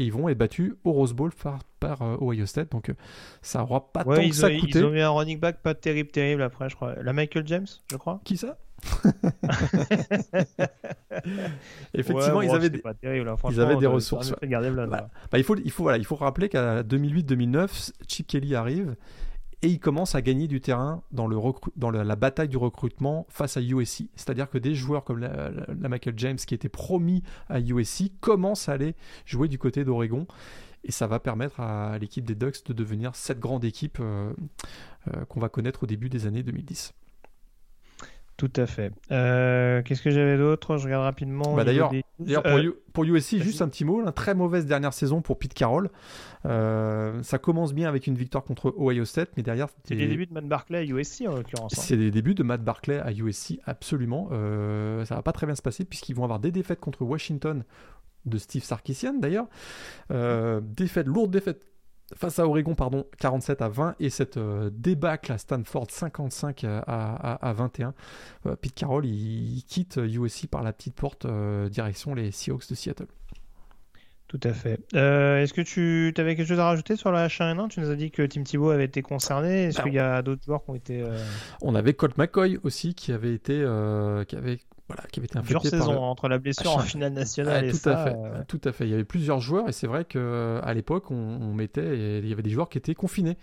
et 0.00 0.04
ils 0.04 0.12
vont 0.12 0.28
être 0.28 0.38
battus 0.38 0.74
au 0.84 0.92
Rose 0.92 1.12
Bowl 1.12 1.30
par, 1.78 2.02
euh, 2.02 2.16
Ohio 2.20 2.46
State. 2.46 2.70
Donc 2.72 2.88
euh, 2.88 2.94
ça 3.42 3.62
aura 3.62 3.92
pas 3.92 4.04
tant 4.04 4.28
que 4.28 4.32
ça 4.34 4.50
coûté. 4.50 4.78
Ils 4.78 4.84
ont 4.84 4.90
mis 4.90 5.00
un 5.00 5.10
running 5.10 5.38
back 5.38 5.62
pas 5.62 5.74
terrible, 5.74 6.10
terrible 6.10 6.42
après, 6.42 6.68
je 6.70 6.76
crois. 6.76 6.94
La 7.02 7.12
Michael 7.12 7.46
James, 7.46 7.66
je 7.90 7.96
crois. 7.96 8.20
Qui 8.24 8.36
ça? 8.36 8.58
Effectivement, 11.92 12.40
ils, 12.40 12.50
avaient 12.50 12.70
des... 12.70 12.80
Terrible, 13.02 13.30
ils 13.50 13.60
avaient 13.60 13.76
des 13.76 13.86
ressources. 13.86 14.32
Bah, 14.32 14.38
il, 15.34 15.44
faut, 15.44 15.54
il, 15.56 15.70
faut, 15.70 15.82
voilà, 15.82 15.98
il 15.98 16.06
faut 16.06 16.16
rappeler 16.16 16.48
qu'à 16.48 16.82
2008-2009, 16.82 17.92
Chip 18.08 18.26
Kelly 18.26 18.54
arrive 18.54 18.96
et 19.62 19.68
il 19.68 19.78
commence 19.78 20.14
à 20.14 20.22
gagner 20.22 20.48
du 20.48 20.60
terrain 20.60 21.02
dans, 21.12 21.28
la, 21.28 22.16
bataille 22.16 22.48
du 22.48 22.56
recrutement 22.56 23.26
face 23.28 23.56
à 23.56 23.60
USC. 23.60 24.04
C'est-à-dire 24.16 24.48
que 24.48 24.56
des 24.56 24.74
joueurs 24.74 25.04
comme 25.04 25.18
la, 25.18 25.50
Michael 25.88 26.14
James 26.16 26.36
qui 26.36 26.54
était 26.54 26.70
promis 26.70 27.22
à 27.48 27.60
USC 27.60 28.10
commencent 28.20 28.68
à 28.68 28.72
aller 28.72 28.94
jouer 29.26 29.48
du 29.48 29.58
côté 29.58 29.84
d'Oregon. 29.84 30.26
Et 30.84 30.92
ça 30.92 31.06
va 31.06 31.20
permettre 31.20 31.60
à 31.60 31.98
l'équipe 31.98 32.24
des 32.24 32.34
Ducks 32.34 32.64
de 32.66 32.72
devenir 32.72 33.14
cette 33.14 33.38
grande 33.38 33.64
équipe 33.64 33.98
euh, 34.00 34.32
euh, 35.08 35.26
qu'on 35.26 35.38
va 35.38 35.50
connaître 35.50 35.82
au 35.82 35.86
début 35.86 36.08
des 36.08 36.26
années 36.26 36.42
2010. 36.42 36.94
Tout 38.40 38.50
à 38.56 38.64
fait. 38.64 38.90
Euh, 39.12 39.82
qu'est-ce 39.82 40.00
que 40.00 40.08
j'avais 40.08 40.38
d'autre? 40.38 40.78
Je 40.78 40.84
regarde 40.84 41.04
rapidement. 41.04 41.54
Bah 41.54 41.62
d'ailleurs, 41.62 41.92
pour, 42.94 43.04
USC, 43.04 43.34
euh, 43.34 43.42
juste 43.42 43.60
un 43.60 43.68
petit 43.68 43.84
mot. 43.84 44.10
Très 44.12 44.34
mauvaise 44.34 44.64
dernière 44.64 44.94
saison 44.94 45.20
pour 45.20 45.38
Pete 45.38 45.52
Carroll. 45.52 45.90
Euh, 46.46 47.22
ça 47.22 47.36
commence 47.36 47.74
bien 47.74 47.86
avec 47.86 48.06
une 48.06 48.14
victoire 48.14 48.42
contre 48.42 48.74
Ohio 48.78 49.04
State, 49.04 49.28
mais 49.36 49.42
derrière. 49.42 49.66
C'est 49.84 49.94
les 49.94 50.06
débuts 50.06 50.24
de 50.24 50.32
Matt 50.32 50.46
Barclay 50.46 50.78
à 50.78 50.84
USC 50.84 51.24
en 51.28 51.36
l'occurrence. 51.36 51.74
Hein. 51.76 51.82
C'est 51.82 51.96
les 51.96 52.10
débuts 52.10 52.34
de 52.34 52.42
Matt 52.42 52.64
Barclay 52.64 52.98
à 52.98 53.12
USC, 53.12 53.58
absolument. 53.66 54.30
Ça 55.04 55.16
va 55.16 55.20
pas 55.20 55.32
très 55.32 55.44
bien 55.44 55.54
se 55.54 55.60
passer 55.60 55.84
puisqu'ils 55.84 56.14
vont 56.14 56.24
avoir 56.24 56.40
des 56.40 56.50
défaites 56.50 56.80
contre 56.80 57.02
Washington 57.02 57.62
de 58.26 58.38
Steve 58.38 58.62
Sarkisian 58.62 59.14
d'ailleurs. 59.14 59.46
Euh, 60.10 60.60
défaite, 60.62 61.06
lourde 61.06 61.30
défaite 61.30 61.66
face 62.16 62.38
à 62.38 62.46
Oregon, 62.46 62.74
pardon, 62.74 63.06
47 63.18 63.62
à 63.62 63.68
20, 63.68 63.96
et 64.00 64.10
cette 64.10 64.36
euh, 64.36 64.70
débâcle 64.72 65.32
à 65.32 65.38
Stanford, 65.38 65.90
55 65.90 66.64
à, 66.64 67.52
21. 67.56 67.94
Euh, 68.46 68.56
Pete 68.56 68.74
Carroll, 68.74 69.06
il, 69.06 69.62
quitte 69.66 69.98
USC 70.02 70.46
par 70.48 70.62
la 70.62 70.72
petite 70.72 70.94
porte, 70.94 71.24
euh, 71.24 71.68
direction 71.68 72.14
les 72.14 72.30
Seahawks 72.30 72.68
de 72.68 72.74
Seattle. 72.74 73.06
Tout 74.30 74.38
à 74.44 74.52
fait. 74.52 74.78
Euh, 74.94 75.42
est-ce 75.42 75.52
que 75.52 75.60
tu 75.60 76.14
avais 76.20 76.36
quelque 76.36 76.46
chose 76.46 76.60
à 76.60 76.66
rajouter 76.66 76.94
sur 76.94 77.10
la 77.10 77.26
H1N1 77.26 77.68
Tu 77.68 77.80
nous 77.80 77.90
as 77.90 77.96
dit 77.96 78.12
que 78.12 78.22
Tim 78.22 78.44
Thibault 78.44 78.70
avait 78.70 78.84
été 78.84 79.02
concerné. 79.02 79.64
Est-ce 79.64 79.82
qu'il 79.82 79.92
y 79.92 79.98
a 79.98 80.22
d'autres 80.22 80.44
joueurs 80.46 80.62
qui 80.62 80.70
ont 80.70 80.76
été. 80.76 81.02
Euh, 81.02 81.18
On 81.62 81.74
avait 81.74 81.94
Colt 81.94 82.16
McCoy 82.16 82.60
aussi 82.62 82.94
qui 82.94 83.10
avait 83.10 83.34
été, 83.34 83.60
euh, 83.60 84.22
qui 84.22 84.36
avait 84.36 84.60
voilà, 84.90 85.08
qui 85.10 85.20
avait 85.20 85.26
été 85.26 85.38
infecté 85.38 85.70
Dure 85.70 85.70
saison 85.70 85.98
entre 85.98 86.28
la 86.28 86.38
blessure 86.38 86.76
en 86.76 86.80
finale 86.80 87.12
nationale 87.12 87.66
et 87.66 87.70
tout 87.70 87.76
ça. 87.76 88.02
À 88.02 88.04
fait, 88.06 88.44
Tout 88.48 88.60
à 88.64 88.72
fait. 88.72 88.86
Il 88.86 88.90
y 88.90 88.94
avait 88.94 89.04
plusieurs 89.04 89.40
joueurs 89.40 89.68
et 89.68 89.72
c'est 89.72 89.86
vrai 89.86 90.04
qu'à 90.04 90.74
l'époque, 90.74 91.10
on, 91.10 91.54
mettait, 91.54 92.18
il 92.18 92.28
y 92.28 92.32
avait 92.32 92.42
des 92.42 92.50
joueurs 92.50 92.68
qui 92.68 92.78
étaient 92.78 92.94
confinés 92.94 93.36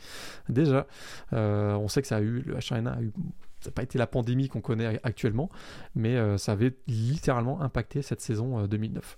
déjà. 0.49 0.88
on 1.32 1.88
sait 1.88 2.02
que 2.02 2.07
ça 2.07 2.18
a 2.18 2.22
eu, 2.22 2.44
le 2.45 2.56
H1N1 2.56 2.88
a 2.88 3.02
eu 3.02 3.11
ça 3.60 3.72
n'a 3.72 3.74
pas 3.74 3.82
été 3.82 3.98
la 3.98 4.06
pandémie 4.06 4.49
qu'on 4.49 4.61
connaît 4.61 4.99
actuellement, 5.02 5.49
mais 5.95 6.38
ça 6.38 6.52
avait 6.52 6.76
littéralement 6.88 7.61
impacté 7.61 8.02
cette 8.02 8.22
saison 8.22 8.68
2009. 8.68 9.18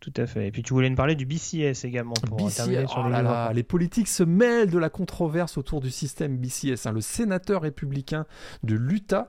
Tout 0.00 0.14
à 0.16 0.26
fait. 0.26 0.46
Et 0.46 0.50
puis 0.50 0.62
tu 0.62 0.72
voulais 0.72 0.88
nous 0.88 0.96
parler 0.96 1.14
du 1.14 1.26
BCS 1.26 1.84
également 1.84 2.14
pour 2.14 2.50
terminer 2.50 2.86
sur 2.86 3.06
oh 3.06 3.52
les 3.52 3.62
politiques 3.62 4.08
se 4.08 4.22
mêlent 4.22 4.70
de 4.70 4.78
la 4.78 4.88
controverse 4.88 5.58
autour 5.58 5.82
du 5.82 5.90
système 5.90 6.38
BCS. 6.38 6.86
Hein. 6.86 6.92
Le 6.92 7.02
sénateur 7.02 7.60
républicain 7.60 8.24
de 8.62 8.74
l'Utah, 8.74 9.28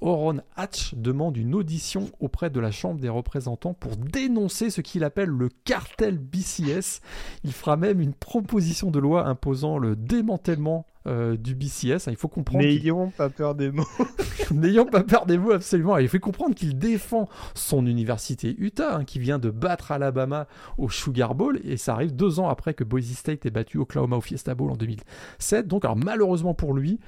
Oron 0.00 0.40
Hatch, 0.54 0.94
demande 0.94 1.36
une 1.36 1.52
audition 1.56 2.10
auprès 2.20 2.48
de 2.48 2.60
la 2.60 2.70
Chambre 2.70 3.00
des 3.00 3.08
représentants 3.08 3.74
pour 3.74 3.96
dénoncer 3.96 4.70
ce 4.70 4.80
qu'il 4.80 5.02
appelle 5.02 5.30
le 5.30 5.48
cartel 5.64 6.18
BCS. 6.18 7.00
Il 7.42 7.52
fera 7.52 7.76
même 7.76 8.00
une 8.00 8.14
proposition 8.14 8.92
de 8.92 9.00
loi 9.00 9.26
imposant 9.26 9.78
le 9.78 9.96
démantèlement 9.96 10.86
euh, 11.06 11.36
du 11.36 11.54
BCS. 11.54 12.08
Il 12.08 12.16
faut 12.16 12.28
comprendre. 12.28 12.64
N'ayons 12.64 13.10
pas 13.10 13.28
peur 13.28 13.54
des 13.54 13.70
mots. 13.70 13.86
N'ayons 14.50 14.86
pas 14.86 15.02
peur 15.02 15.26
des 15.26 15.36
mots, 15.36 15.52
absolument. 15.52 15.98
Il 15.98 16.08
faut 16.08 16.18
comprendre 16.18 16.54
qu'il 16.54 16.78
défend 16.78 17.28
son 17.54 17.86
université 17.86 18.54
Utah, 18.58 18.96
hein, 18.96 19.04
qui 19.04 19.18
vient 19.18 19.38
de 19.38 19.50
battre 19.50 19.92
Alabama 19.92 20.46
au 20.78 20.88
Sugar 20.88 21.34
Bowl, 21.34 21.60
et 21.64 21.76
ça 21.76 21.92
arrive 21.92 22.14
deux 22.14 22.40
ans 22.40 22.48
après 22.48 22.74
que 22.74 22.84
Boise 22.84 23.12
State 23.12 23.44
ait 23.46 23.50
battu 23.50 23.78
Oklahoma 23.78 24.16
au 24.16 24.20
Fiesta 24.20 24.54
Bowl 24.54 24.70
en 24.70 24.76
2007. 24.76 25.68
Donc, 25.68 25.84
alors 25.84 25.96
malheureusement 25.96 26.54
pour 26.54 26.74
lui, 26.74 26.98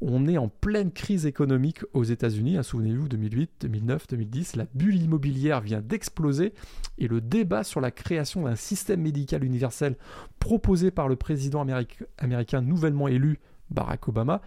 on 0.00 0.26
est 0.26 0.38
en 0.38 0.48
pleine 0.48 0.90
crise 0.90 1.26
économique 1.26 1.80
aux 1.92 2.04
États-Unis. 2.04 2.56
Hein, 2.56 2.62
souvenez-vous, 2.62 3.08
2008, 3.08 3.50
2009, 3.60 4.06
2010, 4.08 4.56
la 4.56 4.66
bulle 4.74 4.96
immobilière 4.96 5.60
vient 5.60 5.80
d'exploser 5.80 6.54
et 6.98 7.08
le 7.08 7.20
débat 7.20 7.64
sur 7.64 7.80
la 7.80 7.90
création 7.90 8.42
d'un 8.42 8.56
système 8.56 9.02
médical 9.02 9.44
universel 9.44 9.96
proposé 10.38 10.90
par 10.90 11.08
le 11.08 11.16
président 11.16 11.66
américain 12.18 12.62
nouvellement 12.62 13.08
élu, 13.08 13.40
Barack 13.70 14.08
Obama, 14.08 14.40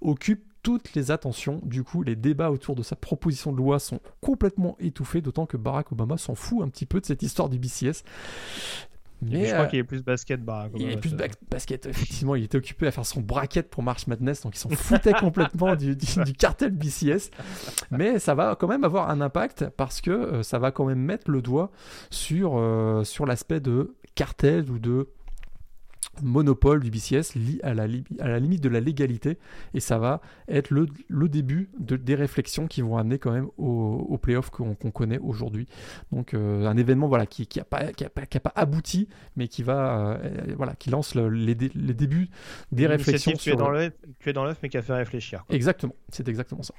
occupe 0.00 0.44
toutes 0.62 0.94
les 0.94 1.10
attentions. 1.10 1.60
Du 1.64 1.82
coup, 1.82 2.02
les 2.02 2.16
débats 2.16 2.50
autour 2.50 2.76
de 2.76 2.82
sa 2.82 2.96
proposition 2.96 3.52
de 3.52 3.56
loi 3.56 3.78
sont 3.78 4.00
complètement 4.20 4.76
étouffés, 4.78 5.20
d'autant 5.20 5.46
que 5.46 5.56
Barack 5.56 5.92
Obama 5.92 6.18
s'en 6.18 6.34
fout 6.34 6.62
un 6.62 6.68
petit 6.68 6.86
peu 6.86 7.00
de 7.00 7.06
cette 7.06 7.22
histoire 7.22 7.48
du 7.48 7.58
BCS. 7.58 8.04
Mais 9.22 9.46
je 9.46 9.52
crois 9.52 9.64
euh, 9.64 9.68
qu'il 9.68 9.78
est 9.78 9.84
plus 9.84 10.02
basket, 10.02 10.42
Barack 10.42 10.72
Il 10.76 10.90
est 10.90 10.96
plus 10.96 11.14
basket, 11.50 11.86
effectivement. 11.86 12.34
Il 12.34 12.44
était 12.44 12.56
occupé 12.56 12.86
à 12.86 12.90
faire 12.90 13.04
son 13.04 13.20
bracket 13.20 13.68
pour 13.68 13.82
March 13.82 14.06
Madness, 14.06 14.42
donc 14.42 14.56
il 14.56 14.58
s'en 14.58 14.70
foutait 14.70 15.12
complètement 15.20 15.76
du, 15.76 15.96
cartel 16.38 16.70
BCS. 16.70 17.30
Mais 17.90 18.18
ça 18.18 18.34
va 18.34 18.56
quand 18.58 18.68
même 18.68 18.84
avoir 18.84 19.10
un 19.10 19.20
impact 19.20 19.68
parce 19.76 20.00
que 20.00 20.10
euh, 20.10 20.42
ça 20.42 20.58
va 20.58 20.70
quand 20.70 20.86
même 20.86 21.00
mettre 21.00 21.30
le 21.30 21.42
doigt 21.42 21.70
sur, 22.10 22.54
euh, 22.56 23.04
sur 23.04 23.26
l'aspect 23.26 23.60
de 23.60 23.94
cartel 24.14 24.70
ou 24.70 24.78
de 24.78 25.08
monopole 26.22 26.80
du 26.80 26.90
BCS 26.90 27.38
à 27.62 27.74
la, 27.74 27.84
à 28.18 28.28
la 28.28 28.38
limite 28.38 28.62
de 28.62 28.68
la 28.68 28.80
légalité 28.80 29.38
et 29.74 29.80
ça 29.80 29.98
va 29.98 30.20
être 30.48 30.70
le, 30.70 30.86
le 31.08 31.28
début 31.28 31.70
de, 31.78 31.96
des 31.96 32.14
réflexions 32.14 32.66
qui 32.66 32.82
vont 32.82 32.96
amener 32.96 33.18
quand 33.18 33.32
même 33.32 33.48
au, 33.56 34.06
au 34.08 34.18
playoff 34.18 34.50
qu'on 34.50 34.74
connaît 34.74 35.18
aujourd'hui. 35.18 35.66
Donc 36.12 36.34
euh, 36.34 36.66
un 36.66 36.76
événement 36.76 37.08
voilà, 37.08 37.26
qui 37.26 37.42
n'a 37.42 37.46
qui 37.46 37.60
a 37.60 37.64
pas, 37.64 37.92
qui 37.92 38.04
a 38.36 38.40
pas, 38.40 38.52
abouti 38.54 39.08
mais 39.36 39.48
qui, 39.48 39.62
va, 39.62 40.18
euh, 40.22 40.54
voilà, 40.56 40.74
qui 40.74 40.90
lance 40.90 41.14
le, 41.14 41.28
les, 41.28 41.54
les, 41.54 41.94
débuts 41.94 42.28
des 42.72 42.86
réflexions. 42.86 43.32
Tu 43.36 43.50
es 43.50 43.56
dans 43.56 43.70
l'œuf 43.70 44.58
mais 44.62 44.68
qui 44.68 44.76
a 44.76 44.82
fait 44.82 44.94
réfléchir. 44.94 45.44
Exactement, 45.48 45.94
c'est 46.10 46.28
exactement 46.28 46.62
ça. 46.62 46.74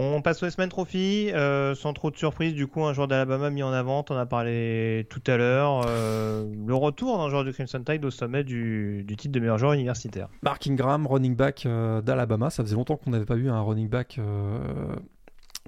On 0.00 0.22
passe 0.22 0.40
aux 0.44 0.48
semaines 0.48 0.68
trophy, 0.68 1.32
euh, 1.32 1.74
sans 1.74 1.92
trop 1.92 2.12
de 2.12 2.16
surprise. 2.16 2.54
Du 2.54 2.68
coup, 2.68 2.84
un 2.84 2.92
joueur 2.92 3.08
d'Alabama 3.08 3.50
mis 3.50 3.64
en 3.64 3.72
avant, 3.72 4.04
on 4.08 4.16
a 4.16 4.26
parlé 4.26 5.08
tout 5.10 5.20
à 5.26 5.36
l'heure. 5.36 5.82
Euh, 5.88 6.48
le 6.68 6.74
retour 6.76 7.18
d'un 7.18 7.28
joueur 7.28 7.42
du 7.42 7.52
Crimson 7.52 7.82
Tide 7.84 8.04
au 8.04 8.12
sommet 8.12 8.44
du, 8.44 9.04
titre 9.18 9.32
de 9.32 9.40
meilleur 9.40 9.58
joueur 9.58 9.72
universitaire. 9.72 10.28
Mark 10.42 10.64
Ingram, 10.68 11.04
running 11.04 11.34
back 11.34 11.66
euh, 11.66 12.00
d'Alabama. 12.00 12.48
Ça 12.48 12.62
faisait 12.62 12.76
longtemps 12.76 12.96
qu'on 12.96 13.10
n'avait 13.10 13.24
pas 13.24 13.34
vu 13.34 13.50
un 13.50 13.60
running 13.60 13.88
back 13.88 14.20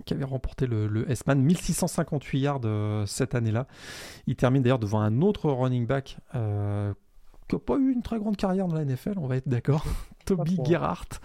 qui 0.04 0.14
avait 0.14 0.24
remporté 0.24 0.68
le, 0.68 0.86
le 0.86 1.10
S-Man. 1.10 1.40
1658 1.42 2.38
yards 2.38 2.60
cette 3.08 3.34
année-là. 3.34 3.66
Il 4.28 4.36
termine 4.36 4.62
d'ailleurs 4.62 4.78
devant 4.78 5.00
un 5.00 5.22
autre 5.22 5.50
running 5.50 5.88
back 5.88 6.18
qui 7.48 7.56
n'a 7.56 7.60
pas 7.66 7.78
eu 7.78 7.90
une 7.90 8.02
très 8.02 8.20
grande 8.20 8.36
carrière 8.36 8.68
dans 8.68 8.76
la 8.76 8.84
NFL, 8.84 9.14
on 9.16 9.26
va 9.26 9.38
être 9.38 9.48
d'accord. 9.48 9.84
Toby 10.24 10.58
Gerhardt, 10.64 11.20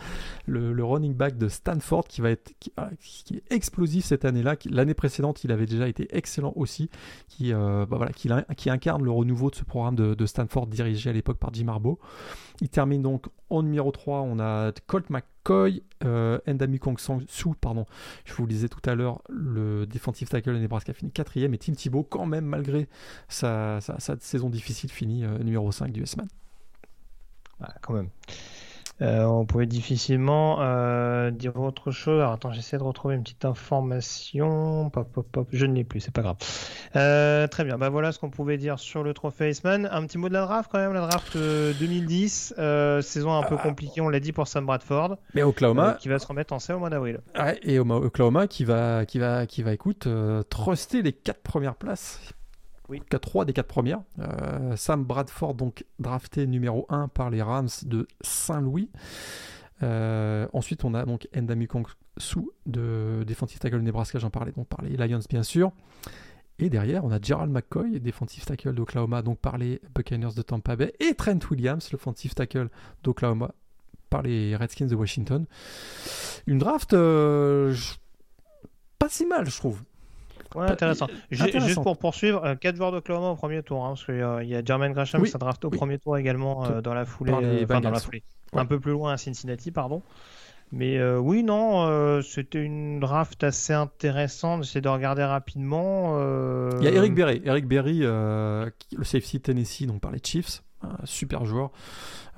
le, 0.48 0.84
running 0.84 1.14
back 1.14 1.38
de 1.38 1.48
Stanford, 1.48 2.06
qui 2.08 2.22
va 2.22 2.32
être 2.32 2.54
ah, 2.78 2.90
qui, 3.00 3.38
est 3.38 3.52
explosif 3.52 4.06
cette 4.06 4.26
année-là. 4.26 4.56
L'année 4.70 4.94
précédente, 4.94 5.44
il 5.44 5.52
avait 5.52 5.66
déjà 5.66 5.88
été 5.88 6.08
excellent 6.16 6.54
aussi, 6.56 6.90
qui, 7.28 7.54
euh, 7.54 7.86
bah 7.86 7.98
voilà, 7.98 8.12
qui, 8.12 8.30
qui, 8.58 8.70
incarne 8.70 9.04
le 9.04 9.12
renouveau 9.12 9.50
de 9.50 9.56
ce 9.56 9.64
programme 9.64 9.96
de, 9.96 10.26
Stanford 10.26 10.68
dirigé 10.68 11.10
à 11.10 11.14
l'époque 11.14 11.38
par 11.38 11.54
Jim 11.54 11.68
Harbaugh. 11.68 12.00
Il 12.62 12.70
termine 12.70 13.02
donc 13.02 13.28
en 13.50 13.64
numéro 13.64 13.92
3, 13.92 14.22
on 14.22 14.40
a 14.40 14.72
Colt 14.88 15.10
McCoy, 15.10 15.84
euh, 16.04 16.40
Endami 16.48 16.80
Kong 16.80 16.98
Su, 17.00 17.50
pardon, 17.60 17.86
je 18.24 18.34
vous 18.34 18.44
le 18.44 18.50
disais 18.50 18.70
tout 18.70 18.82
à 18.90 18.96
l'heure, 18.96 19.22
le 19.30 19.86
defensive 19.86 20.30
tackle 20.30 20.54
de 20.54 20.60
Nebraska 20.60 20.94
finit 20.94 21.12
quatrième 21.12 21.54
et 21.54 21.58
Tim 21.58 21.74
Thibault, 21.74 22.04
quand 22.04 22.26
même, 22.26 22.46
malgré 22.46 22.88
sa, 23.28 23.80
saison 24.20 24.50
difficile, 24.50 24.92
finit 24.92 25.26
euh, 25.26 25.38
numéro 25.40 25.72
5 25.72 25.92
du 25.92 26.04
S-Man. 26.04 26.28
quand 27.82 27.94
même. 27.94 28.10
Euh, 29.02 29.24
on 29.26 29.46
pouvait 29.46 29.66
difficilement 29.66 30.58
euh, 30.62 31.30
dire 31.30 31.60
autre 31.60 31.92
chose. 31.92 32.22
Alors 32.22 32.34
attends, 32.34 32.52
j'essaie 32.52 32.78
de 32.78 32.84
retrouver 32.84 33.16
une 33.16 33.24
petite 33.24 33.44
information. 33.44 34.90
Pop, 34.90 35.12
pop, 35.12 35.28
pop. 35.30 35.48
Je 35.52 35.66
ne 35.66 35.74
l'ai 35.74 35.84
plus, 35.84 36.00
c'est 36.00 36.14
pas 36.14 36.22
grave. 36.22 36.38
Euh, 36.96 37.48
très 37.48 37.66
bien, 37.66 37.78
bah 37.78 37.90
voilà 37.90 38.12
ce 38.12 38.20
qu'on 38.20 38.30
pouvait 38.30 38.58
dire 38.58 38.80
sur 38.80 39.04
le 39.04 39.14
trophée 39.14 39.50
Iceman. 39.50 39.90
Un 39.92 40.06
petit 40.06 40.18
mot 40.18 40.30
de 40.30 40.34
la 40.34 40.42
draft 40.42 40.70
quand 40.72 40.80
même, 40.80 40.94
la 40.94 41.02
draft 41.02 41.38
2010. 41.38 42.54
saison 43.02 43.34
un 43.34 43.44
peu 43.44 43.58
compliquée, 43.58 44.02
on 44.02 44.10
l'a 44.10 44.20
dit 44.20 44.32
pour 44.32 44.48
Sam 44.48 44.66
Bradford. 44.66 45.18
Mais 45.34 45.44
Oklahoma. 45.44 45.98
qui 46.00 46.08
va 46.08 46.20
se 46.20 46.28
remettre 46.28 46.54
en 46.54 46.60
scène 46.60 46.78
au 46.78 46.80
mois 46.80 46.90
d'avril. 46.90 47.20
Ouais, 47.38 47.60
et 47.64 47.80
Oklahoma 47.80 48.48
qui 48.48 48.64
va, 48.64 49.06
qui 49.06 49.20
va, 49.20 49.46
qui 49.46 49.62
va 49.62 49.74
écoute, 49.74 50.08
truster 50.50 51.02
les 51.02 51.12
quatre 51.12 51.42
premières 51.42 51.76
places 51.76 52.20
oui. 52.90 53.02
3 53.10 53.46
des 53.46 53.54
4 53.54 53.68
premières. 53.68 54.02
Euh, 54.20 54.76
Sam 54.76 55.04
Bradford, 55.04 55.56
donc 55.56 55.86
drafté 56.00 56.48
numéro 56.48 56.86
1 56.90 57.08
par 57.08 57.30
les 57.30 57.42
Rams 57.42 57.70
de 57.84 58.08
Saint-Louis. 58.22 58.90
Euh, 59.84 60.48
ensuite, 60.54 60.86
on 60.86 60.94
a 60.94 61.06
donc 61.06 61.28
Endami 61.36 61.68
Kong 61.68 61.86
de 62.66 63.24
Defensive 63.28 63.60
Tackle 63.60 63.80
Nebraska, 63.80 64.20
j'en 64.20 64.30
parlais 64.30 64.54
donc 64.54 64.68
par 64.68 64.82
les 64.82 64.96
Lions 64.96 65.20
bien 65.30 65.44
sûr. 65.44 65.72
Et 66.58 66.70
derrière, 66.70 67.04
on 67.04 67.12
a 67.12 67.20
Gerald 67.22 67.52
McCoy, 67.52 68.00
Defensive 68.00 68.46
Tackle 68.46 68.74
d'Oklahoma, 68.74 69.22
donc 69.22 69.40
par 69.40 69.58
les 69.58 69.82
Buccaneers 69.94 70.34
de 70.36 70.42
Tampa 70.42 70.78
Bay, 70.78 70.94
et 71.02 71.14
Trent 71.14 71.40
Williams, 71.52 71.90
le 71.92 71.98
Defensive 71.98 72.34
Tackle 72.34 72.70
d'Oklahoma, 73.04 73.54
par 74.10 74.22
les 74.22 74.56
Redskins 74.56 74.88
de 74.88 74.96
Washington. 74.96 75.46
Une 76.48 76.60
draft 76.60 76.94
euh, 76.94 77.76
pas 78.98 79.10
si 79.10 79.26
mal, 79.26 79.50
je 79.50 79.58
trouve. 79.58 79.82
Ouais, 80.56 80.70
intéressant. 80.70 81.08
Juste 81.32 81.82
pour 81.84 81.98
poursuivre, 81.98 82.56
4 82.56 82.74
euh, 82.74 82.78
joueurs 82.78 82.92
d'Oklahoma 82.92 83.30
au 83.30 83.36
premier 83.36 83.64
tour, 83.64 83.84
hein, 83.86 83.90
parce 83.90 84.06
qu'il 84.06 84.16
euh, 84.16 84.44
y 84.44 84.56
a 84.56 84.64
Jermaine 84.64 84.94
Gresham 84.94 85.24
qui 85.24 85.32
s'est 85.32 85.38
drafté 85.38 85.68
au 85.68 85.70
premier 85.70 86.00
tour 86.00 86.18
également 86.18 86.66
euh, 86.66 86.82
dans 86.82 86.94
la 86.94 87.06
foulée. 87.06 87.34
Enfin, 87.64 87.82
dans 87.82 87.92
la 87.92 88.00
foulée. 88.00 88.24
Un 88.54 88.66
peu 88.66 88.80
plus 88.80 88.92
loin 88.92 89.14
à 89.14 89.18
Cincinnati, 89.18 89.72
pardon. 89.72 90.02
Mais 90.72 91.02
oui, 91.16 91.44
non, 91.44 92.22
c'était 92.22 92.64
une 92.64 93.00
draft 93.00 93.44
assez 93.44 93.74
intéressante. 93.74 94.64
J'essaie 94.64 94.82
de 94.82 94.90
regarder 94.90 95.24
rapidement. 95.24 96.20
Il 96.80 96.84
y 96.84 96.88
a 96.88 96.92
Eric 96.92 97.14
Berry, 97.14 97.42
Eric 97.46 97.68
Berry, 97.68 98.00
le 98.00 98.72
safety 99.04 99.40
Tennessee, 99.42 99.86
donc 99.86 100.02
par 100.02 100.12
les 100.12 100.20
Chiefs, 100.24 100.64
un 100.86 101.06
super 101.06 101.46
joueur. 101.46 101.72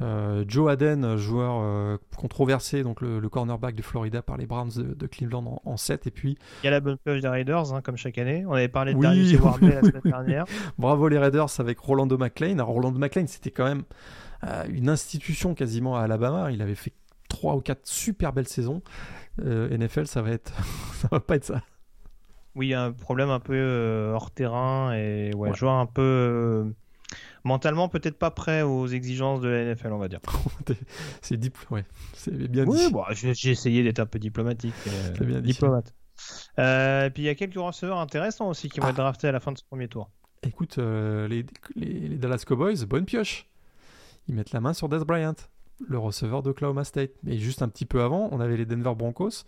Euh, 0.01 0.45
Joe 0.47 0.71
Aden, 0.71 1.17
joueur 1.17 1.59
euh, 1.59 1.97
controversé, 2.15 2.83
donc 2.83 3.01
le, 3.01 3.27
cornerback 3.29 3.75
de 3.75 3.81
Florida 3.81 4.21
par 4.21 4.37
les 4.37 4.45
Browns 4.45 4.71
de, 4.75 5.07
Cleveland 5.07 5.61
en, 5.63 5.77
7. 5.77 6.07
Et 6.07 6.11
puis. 6.11 6.37
Il 6.63 6.65
y 6.65 6.67
a 6.67 6.71
la 6.71 6.79
bonne 6.79 6.97
pioche 6.97 7.21
des 7.21 7.27
Raiders, 7.27 7.73
hein, 7.73 7.81
comme 7.81 7.97
chaque 7.97 8.17
année. 8.17 8.45
On 8.47 8.53
avait 8.53 8.67
parlé 8.67 8.93
de 8.93 8.99
oui, 8.99 9.37
la 9.61 9.81
semaine 9.81 10.01
dernière. 10.03 10.45
Bravo 10.77 11.07
les 11.07 11.17
Raiders 11.17 11.59
avec 11.59 11.79
Rolando 11.79 12.17
McLean. 12.17 12.53
Alors, 12.53 12.69
Rolando 12.69 12.99
McLean, 12.99 13.25
c'était 13.27 13.51
quand 13.51 13.65
même 13.65 13.83
euh, 14.43 14.65
une 14.69 14.89
institution 14.89 15.55
quasiment 15.55 15.97
à 15.97 16.01
Alabama. 16.01 16.51
Il 16.51 16.61
avait 16.61 16.75
fait 16.75 16.93
3 17.29 17.55
ou 17.55 17.61
4 17.61 17.79
super 17.83 18.33
belles 18.33 18.47
saisons. 18.47 18.81
NFL, 19.39 20.07
ça 20.07 20.21
va 20.21 20.31
être. 20.31 20.53
ça 20.93 21.07
va 21.11 21.19
pas 21.19 21.35
être 21.35 21.45
ça. 21.45 21.61
Oui, 22.55 22.73
un 22.73 22.91
problème 22.91 23.29
un 23.29 23.39
peu 23.39 24.11
hors 24.13 24.31
terrain 24.31 24.91
et 24.93 25.31
ouais, 25.35 25.53
joueur 25.53 25.73
un 25.73 25.85
peu 25.85 26.73
mentalement 27.47 27.89
peut-être 27.89 28.19
pas 28.19 28.29
prêt 28.29 28.61
aux 28.61 28.87
exigences 28.87 29.41
de 29.41 29.47
la 29.47 29.73
NFL, 29.73 29.93
on 29.93 29.97
va 29.97 30.07
dire. 30.07 30.19
c'est 31.21 31.39
ouais, 31.71 31.85
bien 32.27 32.65
dit. 32.65 32.69
Oui, 32.69 32.91
bon, 32.91 33.03
j'ai 33.11 33.49
essayé 33.49 33.83
d'être 33.83 33.99
un 33.99 34.05
peu 34.05 34.19
diplomatique, 34.19 34.75
euh, 34.87 35.25
bien 35.25 35.41
diplomate. 35.41 35.95
Euh, 36.59 37.05
et 37.05 37.09
puis 37.09 37.23
il 37.23 37.25
y 37.25 37.29
a 37.29 37.35
quelques 37.35 37.55
receveurs 37.55 37.99
intéressants 37.99 38.49
aussi 38.49 38.69
qui 38.69 38.79
vont 38.79 38.87
être 38.87 38.99
ah. 38.99 39.03
draftés 39.03 39.27
à 39.27 39.31
la 39.31 39.39
fin 39.39 39.51
de 39.51 39.57
ce 39.57 39.63
premier 39.63 39.87
tour. 39.87 40.09
écoute, 40.43 40.77
euh, 40.77 41.27
les, 41.27 41.45
les, 41.75 42.17
Dallas 42.17 42.43
Cowboys, 42.45 42.85
bonne 42.85 43.05
pioche. 43.05 43.47
Ils 44.27 44.35
mettent 44.35 44.51
la 44.51 44.59
main 44.59 44.73
sur 44.73 44.89
Des 44.89 45.05
Bryant, 45.05 45.35
le 45.87 45.97
receveur 45.97 46.43
d'Oklahoma 46.43 46.83
State. 46.83 47.11
Mais 47.23 47.37
juste 47.37 47.61
un 47.61 47.69
petit 47.69 47.85
peu 47.85 48.01
avant, 48.01 48.29
on 48.31 48.39
avait 48.41 48.57
les 48.57 48.65
Denver 48.65 48.93
Broncos, 48.95 49.45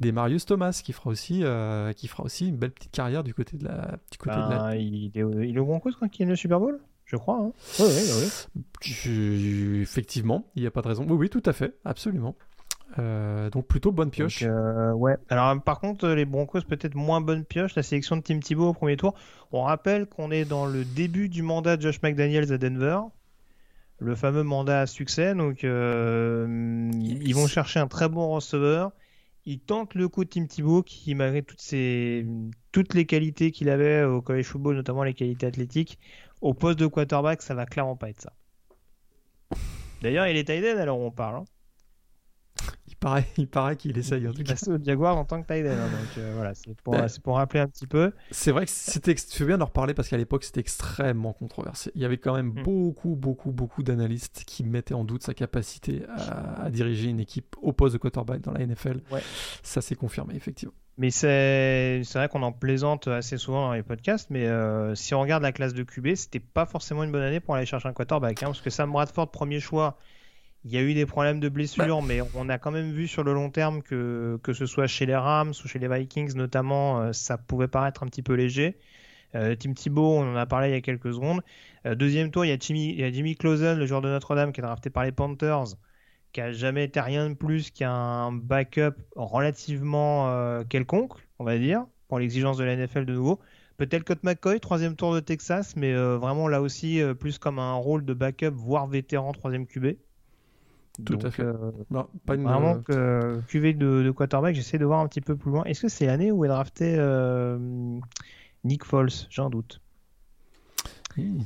des 0.00 0.10
Marius 0.10 0.46
Thomas, 0.46 0.80
qui 0.84 0.92
fera 0.92 1.10
aussi, 1.10 1.44
euh, 1.44 1.92
qui 1.92 2.08
fera 2.08 2.24
aussi 2.24 2.48
une 2.48 2.56
belle 2.56 2.72
petite 2.72 2.90
carrière 2.90 3.22
du 3.22 3.32
côté 3.32 3.56
de 3.56 3.64
la. 3.64 3.98
Du 4.10 4.18
côté 4.18 4.34
de 4.34 4.50
la... 4.50 4.58
Ben, 4.70 4.74
il, 4.74 5.06
est, 5.14 5.48
il 5.48 5.56
est 5.56 5.60
au 5.60 5.66
Broncos 5.66 5.92
quand 6.00 6.18
il 6.18 6.22
est 6.22 6.30
le 6.30 6.36
Super 6.36 6.58
Bowl? 6.58 6.80
Je 7.12 7.18
crois. 7.18 7.38
Hein. 7.38 7.52
Oui, 7.78 7.86
oui, 7.88 8.30
oui. 9.06 9.80
effectivement, 9.82 10.50
il 10.56 10.62
n'y 10.62 10.66
a 10.66 10.70
pas 10.70 10.82
de 10.82 10.88
raison. 10.88 11.04
Oui, 11.08 11.16
oui, 11.16 11.30
tout 11.30 11.42
à 11.44 11.52
fait, 11.52 11.74
absolument. 11.84 12.34
Euh, 12.98 13.48
donc 13.50 13.66
plutôt 13.66 13.92
bonne 13.92 14.10
pioche. 14.10 14.42
Euh, 14.42 14.92
ouais. 14.92 15.16
Alors 15.30 15.58
par 15.62 15.80
contre 15.80 16.08
les 16.08 16.26
Broncos 16.26 16.60
peut-être 16.62 16.94
moins 16.94 17.20
bonne 17.20 17.44
pioche. 17.44 17.74
La 17.74 17.82
sélection 17.82 18.16
de 18.16 18.22
Tim 18.22 18.38
Thibault 18.40 18.68
au 18.68 18.72
premier 18.74 18.96
tour. 18.96 19.14
On 19.50 19.62
rappelle 19.62 20.06
qu'on 20.06 20.30
est 20.30 20.44
dans 20.44 20.66
le 20.66 20.84
début 20.84 21.28
du 21.28 21.42
mandat 21.42 21.76
de 21.76 21.82
Josh 21.82 22.02
McDaniels 22.02 22.52
à 22.52 22.58
Denver. 22.58 22.98
Le 23.98 24.14
fameux 24.14 24.42
mandat 24.42 24.82
à 24.82 24.86
succès. 24.86 25.34
Donc 25.34 25.64
euh, 25.64 26.90
ils 27.00 27.34
vont 27.34 27.46
chercher 27.46 27.80
un 27.80 27.88
très 27.88 28.10
bon 28.10 28.28
receveur. 28.28 28.92
Ils 29.46 29.58
tentent 29.58 29.94
le 29.94 30.08
coup 30.08 30.24
de 30.24 30.28
Tim 30.28 30.46
Thibault 30.46 30.82
qui 30.82 31.14
malgré 31.14 31.42
toutes 31.42 31.62
ses 31.62 32.26
toutes 32.72 32.94
les 32.94 33.06
qualités 33.06 33.52
qu'il 33.52 33.70
avait 33.70 34.02
au 34.02 34.20
college 34.20 34.46
football, 34.46 34.76
notamment 34.76 35.02
les 35.02 35.14
qualités 35.14 35.46
athlétiques, 35.46 35.98
au 36.42 36.54
poste 36.54 36.78
de 36.78 36.86
quarterback, 36.86 37.40
ça 37.40 37.54
va 37.54 37.64
clairement 37.64 37.96
pas 37.96 38.10
être 38.10 38.20
ça. 38.20 38.32
D'ailleurs, 40.02 40.26
il 40.26 40.36
est 40.36 40.44
tight 40.44 40.64
alors 40.64 40.98
on 40.98 41.10
parle. 41.10 41.36
Hein 41.36 41.44
paraît, 43.02 43.26
il 43.36 43.48
paraît 43.48 43.76
qu'il 43.76 43.96
essaye 43.98 44.26
en 44.28 44.32
tout 44.32 44.42
cas. 44.42 44.54
au 44.68 44.82
Jaguar 44.82 45.16
en 45.16 45.24
tant 45.24 45.42
que 45.42 45.46
tight 45.46 45.66
end. 45.66 45.70
Hein, 45.70 45.88
donc 45.88 46.18
euh, 46.18 46.32
voilà, 46.34 46.54
c'est 46.54 46.74
pour, 46.82 46.94
ben, 46.94 47.06
pour, 47.22 47.36
rappeler 47.36 47.60
un 47.60 47.68
petit 47.68 47.86
peu. 47.86 48.12
C'est 48.30 48.52
vrai 48.52 48.64
que 48.64 48.70
c'était. 48.70 49.14
Tu 49.14 49.44
bien 49.44 49.58
d'en 49.58 49.66
reparler 49.66 49.94
parce 49.94 50.08
qu'à 50.08 50.16
l'époque 50.16 50.44
c'était 50.44 50.60
extrêmement 50.60 51.32
controversé. 51.32 51.90
Il 51.94 52.02
y 52.02 52.04
avait 52.04 52.18
quand 52.18 52.34
même 52.34 52.48
hmm. 52.48 52.62
beaucoup, 52.62 53.16
beaucoup, 53.16 53.50
beaucoup 53.50 53.82
d'analystes 53.82 54.44
qui 54.46 54.64
mettaient 54.64 54.94
en 54.94 55.04
doute 55.04 55.22
sa 55.22 55.34
capacité 55.34 56.02
à, 56.16 56.70
diriger 56.70 57.08
une 57.08 57.20
équipe 57.20 57.56
au 57.60 57.72
poste 57.72 57.94
de 57.94 57.98
quarterback 57.98 58.40
dans 58.40 58.52
la 58.52 58.64
NFL. 58.64 59.00
Ouais. 59.10 59.20
Ça 59.62 59.80
s'est 59.80 59.96
confirmé 59.96 60.34
effectivement. 60.34 60.74
Mais 60.98 61.10
c'est 61.10 62.02
vrai 62.14 62.28
qu'on 62.28 62.42
en 62.42 62.52
plaisante 62.52 63.08
assez 63.08 63.38
souvent 63.38 63.68
dans 63.68 63.72
les 63.72 63.82
podcasts, 63.82 64.28
mais 64.30 64.46
euh, 64.46 64.94
si 64.94 65.14
on 65.14 65.20
regarde 65.20 65.42
la 65.42 65.52
classe 65.52 65.72
de 65.72 65.82
QB, 65.82 66.14
c'était 66.14 66.38
pas 66.38 66.66
forcément 66.66 67.02
une 67.02 67.10
bonne 67.10 67.22
année 67.22 67.40
pour 67.40 67.54
aller 67.54 67.64
chercher 67.64 67.88
un 67.88 67.94
quarterback, 67.94 68.42
hein, 68.42 68.46
parce 68.46 68.60
que 68.60 68.68
Sam 68.68 68.92
Bradford, 68.92 69.30
premier 69.30 69.58
choix, 69.58 69.96
il 70.64 70.70
y 70.70 70.76
a 70.76 70.82
eu 70.82 70.94
des 70.94 71.06
problèmes 71.06 71.40
de 71.40 71.48
blessure, 71.48 72.00
bah. 72.00 72.06
mais 72.06 72.20
on 72.34 72.48
a 72.48 72.58
quand 72.58 72.70
même 72.70 72.92
vu 72.92 73.08
sur 73.08 73.24
le 73.24 73.32
long 73.32 73.50
terme 73.50 73.82
que, 73.82 74.38
que 74.42 74.52
ce 74.52 74.66
soit 74.66 74.86
chez 74.86 75.06
les 75.06 75.16
Rams 75.16 75.52
ou 75.64 75.68
chez 75.68 75.78
les 75.78 75.88
Vikings 75.88 76.34
notamment, 76.36 77.00
euh, 77.00 77.12
ça 77.12 77.36
pouvait 77.36 77.68
paraître 77.68 78.02
un 78.02 78.06
petit 78.06 78.22
peu 78.22 78.34
léger. 78.34 78.78
Euh, 79.34 79.56
Tim 79.56 79.72
Thibault, 79.72 80.18
on 80.18 80.32
en 80.32 80.36
a 80.36 80.46
parlé 80.46 80.68
il 80.68 80.72
y 80.72 80.76
a 80.76 80.80
quelques 80.80 81.12
secondes. 81.14 81.40
Euh, 81.86 81.94
deuxième 81.94 82.30
tour, 82.30 82.44
il 82.44 82.48
y, 82.48 82.52
a 82.52 82.58
Jimmy, 82.58 82.90
il 82.90 83.00
y 83.00 83.04
a 83.04 83.10
Jimmy 83.10 83.34
Clausen, 83.34 83.76
le 83.78 83.86
joueur 83.86 84.02
de 84.02 84.08
Notre-Dame, 84.08 84.52
qui 84.52 84.60
est 84.60 84.62
drafté 84.62 84.88
par 84.90 85.04
les 85.04 85.10
Panthers, 85.10 85.74
qui 86.32 86.40
a 86.40 86.52
jamais 86.52 86.84
été 86.84 87.00
rien 87.00 87.30
de 87.30 87.34
plus 87.34 87.70
qu'un 87.70 88.30
backup 88.30 88.94
relativement 89.16 90.62
quelconque, 90.68 91.14
on 91.38 91.44
va 91.44 91.58
dire, 91.58 91.86
pour 92.08 92.18
l'exigence 92.18 92.56
de 92.56 92.64
la 92.64 92.76
NFL 92.76 93.04
de 93.04 93.14
nouveau. 93.14 93.40
Peut-être 93.78 94.04
Colt 94.04 94.22
McCoy, 94.22 94.60
troisième 94.60 94.96
tour 94.96 95.14
de 95.14 95.20
Texas, 95.20 95.74
mais 95.76 95.92
vraiment 95.92 96.46
là 96.46 96.62
aussi 96.62 97.02
plus 97.18 97.38
comme 97.38 97.58
un 97.58 97.74
rôle 97.74 98.04
de 98.04 98.14
backup, 98.14 98.52
voire 98.54 98.86
vétéran, 98.86 99.32
troisième 99.32 99.66
QB. 99.66 99.96
Tout 101.04 101.18
à 101.22 101.30
fait. 101.30 101.42
Euh, 101.42 101.70
pas 102.26 102.34
une... 102.34 102.42
Vraiment 102.42 102.80
que 102.80 103.40
QV 103.48 103.74
de, 103.74 104.02
de 104.02 104.10
quarterback, 104.10 104.54
j'essaie 104.54 104.78
de 104.78 104.84
voir 104.84 105.00
un 105.00 105.08
petit 105.08 105.22
peu 105.22 105.36
plus 105.36 105.50
loin. 105.50 105.64
Est-ce 105.64 105.82
que 105.82 105.88
c'est 105.88 106.06
l'année 106.06 106.30
où 106.30 106.44
est 106.44 106.48
drafté 106.48 106.96
euh, 106.98 107.58
Nick 108.64 108.84
Foles? 108.84 109.08
J'en 109.30 109.48
doute. 109.48 109.80
Oui. 111.16 111.44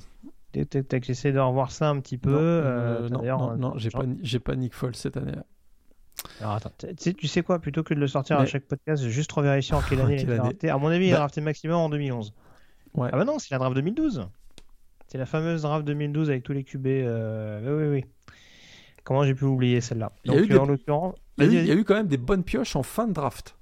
J'essaie 1.02 1.32
de 1.32 1.38
revoir 1.38 1.70
ça 1.70 1.90
un 1.90 2.00
petit 2.00 2.18
peu. 2.18 2.30
Non, 2.30 2.38
euh, 2.38 3.08
non, 3.08 3.56
non, 3.56 3.74
j'ai 3.76 3.90
pas, 3.90 4.04
pas 4.44 4.56
Nick 4.56 4.74
Foles 4.74 4.96
cette 4.96 5.16
année-là. 5.16 5.44
Alors 6.40 6.54
attends, 6.54 6.72
tu 6.96 7.28
sais 7.28 7.42
quoi, 7.42 7.58
plutôt 7.60 7.82
que 7.84 7.94
de 7.94 8.00
le 8.00 8.08
sortir 8.08 8.38
à 8.38 8.46
chaque 8.46 8.64
podcast, 8.64 9.06
juste 9.06 9.30
revérifier 9.30 9.74
en 9.74 9.82
quelle 9.82 10.00
année 10.00 10.16
il 10.22 10.30
est 10.30 10.36
drafté. 10.36 10.70
À 10.70 10.78
mon 10.78 10.88
avis, 10.88 11.06
il 11.06 11.08
est 11.10 11.12
bah 11.12 11.18
drafté 11.18 11.40
maximum 11.40 11.76
en 11.76 11.88
2011. 11.88 12.32
Ouais. 12.94 13.10
Ah 13.12 13.18
bah 13.18 13.24
non, 13.24 13.38
c'est 13.38 13.50
la 13.50 13.58
draft 13.58 13.76
2012. 13.76 14.26
C'est 15.08 15.18
la 15.18 15.26
fameuse 15.26 15.62
draft 15.62 15.86
2012 15.86 16.30
avec 16.30 16.42
tous 16.42 16.52
les 16.52 16.64
QB. 16.64 16.86
Oui, 16.86 17.04
oui, 17.66 17.86
oui. 17.88 18.04
Comment 19.06 19.24
j'ai 19.24 19.36
pu 19.36 19.44
oublier 19.44 19.80
celle-là 19.80 20.10
il, 20.24 20.32
y 20.32 20.34
a 20.34 20.40
eu 20.40 20.46
il 21.38 21.66
y 21.66 21.70
a 21.70 21.74
eu 21.74 21.84
quand 21.84 21.94
même 21.94 22.08
des 22.08 22.16
bonnes 22.16 22.42
pioches 22.42 22.74
en 22.74 22.82
fin 22.82 23.06
de 23.06 23.12
draft. 23.12 23.56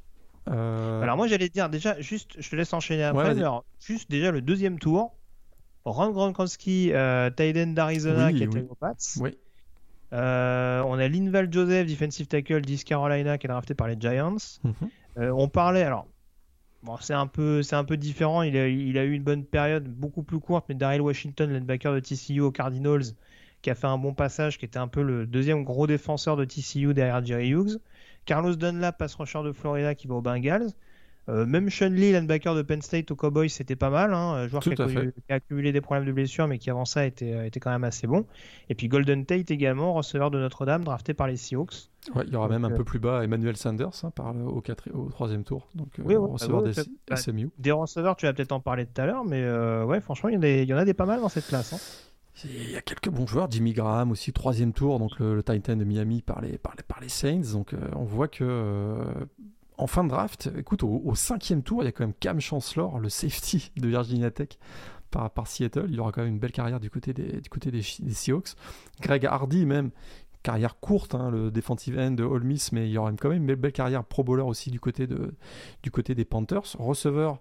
Euh, 0.48 1.02
Alors 1.02 1.18
moi 1.18 1.26
j'allais 1.26 1.50
dire 1.50 1.68
déjà, 1.68 2.00
juste, 2.00 2.40
je 2.40 2.48
te 2.48 2.56
laisse 2.56 2.72
enchaîner 2.72 3.04
après, 3.04 3.34
juste 3.78 4.10
déjà 4.10 4.30
le 4.30 4.40
deuxième 4.40 4.78
tour, 4.78 5.14
Ron 5.84 6.12
Gronkowski, 6.12 6.92
euh, 6.94 7.28
Tyden 7.28 7.74
d'Arizona 7.74 8.32
qui 8.32 8.42
était 8.42 8.62
au 8.62 8.74
Pats. 8.74 8.94
Oui. 9.20 9.36
Euh, 10.14 10.82
on 10.86 10.98
a 10.98 11.08
Linval 11.08 11.52
Joseph, 11.52 11.88
defensive 11.88 12.26
tackle 12.26 12.62
d'East 12.62 12.88
Carolina 12.88 13.36
qui 13.36 13.46
est 13.46 13.48
drafté 13.48 13.74
par 13.74 13.88
les 13.88 13.96
Giants. 14.00 14.36
Mhm. 14.62 14.74
Euh, 15.18 15.30
on 15.30 15.48
parlait, 15.48 15.82
alors 15.82 16.06
bon, 16.82 16.96
c'est 17.02 17.14
un 17.14 17.26
peu, 17.26 17.62
c'est 17.62 17.76
un 17.76 17.84
peu 17.84 17.98
différent. 17.98 18.40
Il 18.40 18.56
a, 18.56 18.66
il 18.66 18.96
a 18.96 19.04
eu 19.04 19.12
une 19.12 19.24
bonne 19.24 19.44
période, 19.44 19.86
beaucoup 19.88 20.22
plus 20.22 20.40
courte, 20.40 20.64
mais 20.70 20.74
Daryl 20.74 21.02
Washington, 21.02 21.52
linebacker 21.52 21.92
de 21.92 22.00
TCU 22.00 22.40
aux 22.40 22.50
Cardinals, 22.50 23.12
qui 23.64 23.70
a 23.70 23.74
fait 23.74 23.86
un 23.86 23.96
bon 23.96 24.12
passage, 24.12 24.58
qui 24.58 24.66
était 24.66 24.78
un 24.78 24.88
peu 24.88 25.02
le 25.02 25.26
deuxième 25.26 25.64
gros 25.64 25.86
défenseur 25.86 26.36
de 26.36 26.44
TCU 26.44 26.92
derrière 26.92 27.24
Jerry 27.24 27.48
Hughes. 27.48 27.78
Carlos 28.26 28.56
Dunlap, 28.56 28.98
pass 28.98 29.14
rusher 29.14 29.42
de 29.42 29.52
Florida, 29.52 29.94
qui 29.94 30.06
va 30.06 30.16
aux 30.16 30.20
Bengals. 30.20 30.68
Euh, 31.30 31.46
même 31.46 31.70
Sean 31.70 31.88
Lee, 31.88 32.12
linebacker 32.12 32.54
de 32.54 32.60
Penn 32.60 32.82
State 32.82 33.10
aux 33.10 33.16
Cowboys, 33.16 33.48
c'était 33.48 33.74
pas 33.74 33.88
mal. 33.88 34.12
Hein, 34.12 34.46
joueur 34.48 34.62
qui 34.62 34.74
a, 34.78 35.34
accumulé 35.34 35.72
des 35.72 35.80
problèmes 35.80 36.06
de 36.06 36.12
blessure, 36.12 36.46
mais 36.46 36.58
qui 36.58 36.68
avant 36.68 36.84
ça 36.84 37.06
était, 37.06 37.32
euh, 37.32 37.46
était 37.46 37.58
quand 37.58 37.70
même 37.70 37.84
assez 37.84 38.06
bon. 38.06 38.26
Et 38.68 38.74
puis 38.74 38.88
Golden 38.88 39.24
Tate 39.24 39.50
également, 39.50 39.94
receveur 39.94 40.30
de 40.30 40.38
Notre-Dame, 40.38 40.84
drafté 40.84 41.14
par 41.14 41.26
les 41.26 41.38
Seahawks. 41.38 41.88
Ouais, 42.14 42.24
il 42.26 42.34
y 42.34 42.36
aura 42.36 42.48
même 42.48 42.66
un 42.66 42.70
euh, 42.70 42.76
peu 42.76 42.84
plus 42.84 42.98
bas 42.98 43.24
Emmanuel 43.24 43.56
Sanders 43.56 43.88
hein, 44.02 44.10
par 44.10 44.36
au, 44.36 44.62
au 44.92 45.08
troisième 45.08 45.42
tour. 45.42 45.68
Donc, 45.74 45.88
oui, 46.04 46.16
receveur 46.16 46.62
des 46.62 46.72
bah, 47.08 47.16
Des 47.56 47.72
receveurs, 47.72 48.16
tu 48.16 48.26
vas 48.26 48.34
peut-être 48.34 48.52
en 48.52 48.60
parler 48.60 48.84
tout 48.84 49.00
à 49.00 49.06
l'heure, 49.06 49.24
mais 49.24 49.42
ouais, 49.84 50.02
franchement, 50.02 50.28
il 50.28 50.34
y, 50.34 50.74
en 50.74 50.76
a 50.76 50.84
des 50.84 50.92
pas 50.92 51.06
mal 51.06 51.22
dans 51.22 51.30
cette 51.30 51.46
classe. 51.46 51.72
Hein. 51.72 52.10
Il 52.42 52.70
y 52.70 52.76
a 52.76 52.82
quelques 52.82 53.10
bons 53.10 53.26
joueurs, 53.26 53.48
Jimmy 53.50 53.72
Graham 53.72 54.10
aussi, 54.10 54.32
troisième 54.32 54.72
tour, 54.72 54.98
donc 54.98 55.18
le, 55.20 55.42
Titan 55.42 55.76
de 55.76 55.84
Miami 55.84 56.20
par 56.20 56.40
les, 56.40 56.58
par 56.58 57.00
les 57.00 57.08
Saints. 57.08 57.52
Donc 57.52 57.72
euh, 57.72 57.78
on 57.94 58.04
voit 58.04 58.26
que 58.26 58.42
euh, 58.42 59.04
en 59.78 59.86
fin 59.86 60.02
de 60.02 60.08
draft, 60.08 60.50
écoute, 60.56 60.82
au, 60.82 61.14
cinquième 61.14 61.62
tour, 61.62 61.82
il 61.82 61.86
y 61.86 61.88
a 61.88 61.92
quand 61.92 62.04
même 62.04 62.14
Cam 62.18 62.40
Chancellor, 62.40 62.98
le 62.98 63.08
safety 63.08 63.72
de 63.76 63.88
Virginia 63.88 64.30
Tech 64.30 64.50
par, 65.10 65.30
par 65.30 65.46
Seattle. 65.46 65.86
Il 65.90 66.00
aura 66.00 66.10
quand 66.10 66.22
même 66.22 66.32
une 66.32 66.38
belle 66.38 66.52
carrière 66.52 66.80
du 66.80 66.90
côté 66.90 67.12
des, 67.12 67.40
du 67.40 67.48
côté 67.48 67.70
des, 67.70 67.82
Seahawks. 67.82 68.54
Greg 69.00 69.26
Hardy 69.26 69.64
même, 69.64 69.90
carrière 70.42 70.78
courte, 70.80 71.14
hein, 71.14 71.30
le 71.30 71.52
defensive 71.52 71.98
end 71.98 72.12
de 72.12 72.24
Ole 72.24 72.44
Miss, 72.44 72.72
mais 72.72 72.88
il 72.88 72.92
y 72.92 72.98
aura 72.98 73.12
quand 73.12 73.28
même 73.28 73.48
une 73.48 73.54
belle, 73.54 73.72
carrière 73.72 74.04
pro 74.04 74.24
bowler 74.24 74.42
aussi 74.42 74.70
du 74.70 74.80
côté, 74.80 75.06
de, 75.06 75.34
du 75.84 75.90
côté 75.92 76.14
des 76.16 76.24
Panthers. 76.24 76.76
Receveur 76.78 77.40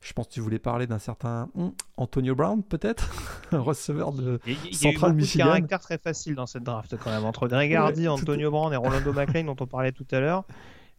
je 0.00 0.12
pense 0.14 0.28
que 0.28 0.32
tu 0.32 0.40
voulais 0.40 0.58
parler 0.58 0.86
d'un 0.86 0.98
certain 0.98 1.48
hmm, 1.54 1.68
Antonio 1.96 2.34
Brown, 2.34 2.62
peut-être? 2.62 3.10
Un 3.52 3.60
receveur 3.60 4.12
de 4.12 4.40
Central 4.72 5.12
Michigan. 5.14 5.44
Il 5.44 5.48
y 5.48 5.50
a 5.50 5.54
eu 5.54 5.56
un 5.58 5.66
caractère 5.66 5.80
très 5.80 5.98
facile 5.98 6.34
dans 6.34 6.46
cette 6.46 6.62
draft, 6.62 6.96
quand 6.96 7.10
même, 7.10 7.24
entre 7.24 7.48
Greg 7.48 7.74
Hardy, 7.74 8.08
Antonio 8.08 8.50
Brown 8.50 8.72
et 8.72 8.76
Rolando 8.76 9.12
McLean, 9.14 9.44
dont 9.44 9.56
on 9.60 9.66
parlait 9.66 9.92
tout 9.92 10.06
à 10.10 10.20
l'heure. 10.20 10.44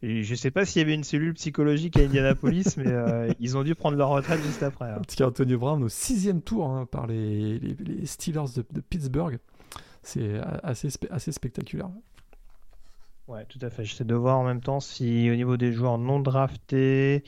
Et 0.02 0.22
je 0.24 0.34
sais 0.34 0.50
pas 0.50 0.64
s'il 0.64 0.82
y 0.82 0.84
avait 0.84 0.94
une 0.94 1.04
cellule 1.04 1.34
psychologique 1.34 1.96
à 1.96 2.02
Indianapolis, 2.02 2.64
mais 2.76 2.88
euh, 2.88 3.32
ils 3.40 3.56
ont 3.56 3.62
dû 3.62 3.74
prendre 3.74 3.96
leur 3.96 4.10
retraite 4.10 4.42
juste 4.42 4.62
après. 4.62 4.90
Hein. 4.90 5.00
Petit 5.02 5.22
Antonio 5.22 5.58
Brown 5.58 5.82
au 5.82 5.88
sixième 5.88 6.42
tour 6.42 6.68
hein, 6.70 6.86
par 6.86 7.06
les, 7.06 7.58
les, 7.58 8.06
Steelers 8.06 8.52
de, 8.56 8.64
de 8.72 8.80
Pittsburgh. 8.80 9.38
C'est 10.02 10.40
assez, 10.64 10.88
assez 11.10 11.30
spectaculaire. 11.30 11.88
Ouais, 13.32 13.46
tout 13.46 13.58
à 13.62 13.70
fait. 13.70 13.82
J'essaie 13.82 14.04
de 14.04 14.14
voir 14.14 14.38
en 14.38 14.44
même 14.44 14.60
temps 14.60 14.80
si 14.80 15.30
au 15.30 15.34
niveau 15.34 15.56
des 15.56 15.72
joueurs 15.72 15.96
non 15.96 16.20
draftés, 16.20 17.24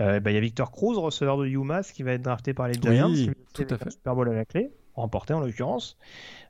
euh, 0.00 0.18
bah, 0.18 0.32
il 0.32 0.34
y 0.34 0.36
a 0.36 0.40
Victor 0.40 0.72
Cruz, 0.72 0.98
receveur 0.98 1.38
de 1.38 1.46
UMass, 1.46 1.92
qui 1.92 2.02
va 2.02 2.14
être 2.14 2.22
drafté 2.22 2.52
par 2.52 2.66
les 2.66 2.74
Giants. 2.74 3.08
Oui, 3.08 3.30
tout 3.54 3.66
à 3.70 3.78
fait. 3.78 3.90
Super 3.90 4.16
Bowl 4.16 4.28
à 4.28 4.32
la 4.32 4.44
clé, 4.44 4.72
remporté 4.94 5.34
en 5.34 5.40
l'occurrence. 5.40 5.98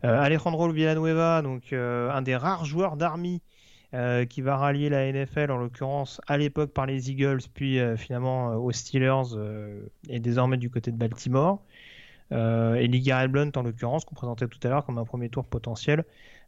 Euh, 0.05 0.18
Alejandro 0.18 0.70
Villanueva, 0.70 1.43
donc 1.43 1.74
euh, 1.74 2.10
un 2.10 2.23
des 2.23 2.36
rares 2.36 2.64
joueurs 2.64 2.97
d'Army 2.97 3.43
qui 4.28 4.43
va 4.43 4.59
rallier 4.59 4.90
la 4.90 5.10
NFL, 5.10 5.51
en 5.51 5.56
l'occurrence 5.56 6.20
à 6.27 6.36
l'époque 6.36 6.70
par 6.74 6.85
les 6.85 7.10
Eagles, 7.10 7.40
puis 7.55 7.78
finalement 7.97 8.56
aux 8.56 8.70
Steelers 8.70 9.35
et 10.10 10.20
désormais 10.20 10.59
du 10.59 10.68
côté 10.68 10.90
de 10.90 10.98
Baltimore. 10.98 11.62
et 12.31 12.86
Lee 12.89 13.10
Blunt, 13.31 13.52
en 13.56 13.62
l'occurrence, 13.62 14.05
qu'on 14.05 14.14
présentait 14.14 14.48
tout 14.48 14.59
à 14.64 14.68
l'heure 14.68 14.85
comme 14.85 14.98
un 14.98 15.05
premier 15.05 15.31
tour 15.31 15.47
potentiel. 15.47 16.05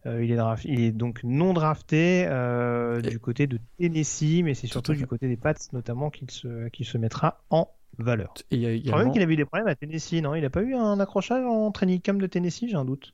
Euh, 0.07 0.25
il, 0.25 0.31
est 0.31 0.39
il, 0.65 0.81
est 0.81 0.93
donc 0.93 1.21
non 1.25 1.53
drafté 1.53 2.25
euh, 2.29 3.01
du 3.01 3.19
côté 3.19 3.47
de 3.47 3.59
Tennessee, 3.79 4.43
mais 4.45 4.55
c'est 4.55 4.69
surtout 4.69 4.95
du 4.95 5.07
côté 5.07 5.27
des 5.27 5.37
Pats 5.37 5.55
notamment 5.73 6.11
qu'il 6.11 6.31
se, 6.31 6.69
qu'il 6.69 6.87
se 6.87 6.99
mettra 6.99 7.43
en 7.51 7.69
valeur. 7.99 8.33
Et 8.51 8.65
a 8.65 8.71
également... 8.71 8.99
même 8.99 9.13
qu'il 9.13 9.23
a 9.23 9.25
eu 9.25 9.37
des 9.37 9.45
problèmes 9.45 9.67
à 9.67 9.75
Tennessee, 9.75 10.23
non? 10.23 10.35
Il 10.35 10.43
n'a 10.43 10.51
pas 10.51 10.63
eu 10.63 10.75
un 10.75 11.01
accrochage 11.01 11.45
en 11.45 11.71
training 11.73 12.01
camp 12.01 12.19
de 12.19 12.27
Tennessee, 12.27 12.69
j'ai 12.69 12.77
un 12.77 12.85
doute. 12.85 13.13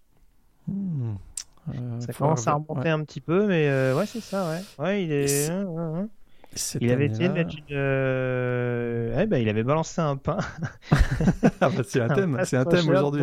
Hmm. 0.69 1.15
Euh, 1.70 2.01
ça 2.01 2.12
commence 2.12 2.47
à 2.47 2.55
remonter 2.55 2.90
un 2.90 3.02
petit 3.05 3.23
peu, 3.23 3.47
mais 3.47 3.93
ouais, 3.94 4.06
c'est 4.06 4.20
ça, 4.20 4.51
ouais. 4.51 4.85
Ouais, 4.85 5.05
il 5.05 5.12
est. 5.12 5.51
il 6.81 6.90
avait 6.90 7.06
essayé 7.06 7.28
de 7.28 7.35
mettre 7.35 7.55
une. 7.56 7.65
Euh, 9.15 9.19
eh 9.19 9.27
ben, 9.27 9.39
il 9.39 9.48
avait 9.48 9.62
balancé 9.62 10.01
un 10.01 10.16
pain. 10.16 10.39
ah 11.61 11.70
bah, 11.70 11.82
c'est 11.82 12.01
un 12.01 12.09
thème, 12.09 12.40
c'est 12.44 12.59
un 12.59 12.65
thème 12.65 12.89
aujourd'hui. 12.89 13.23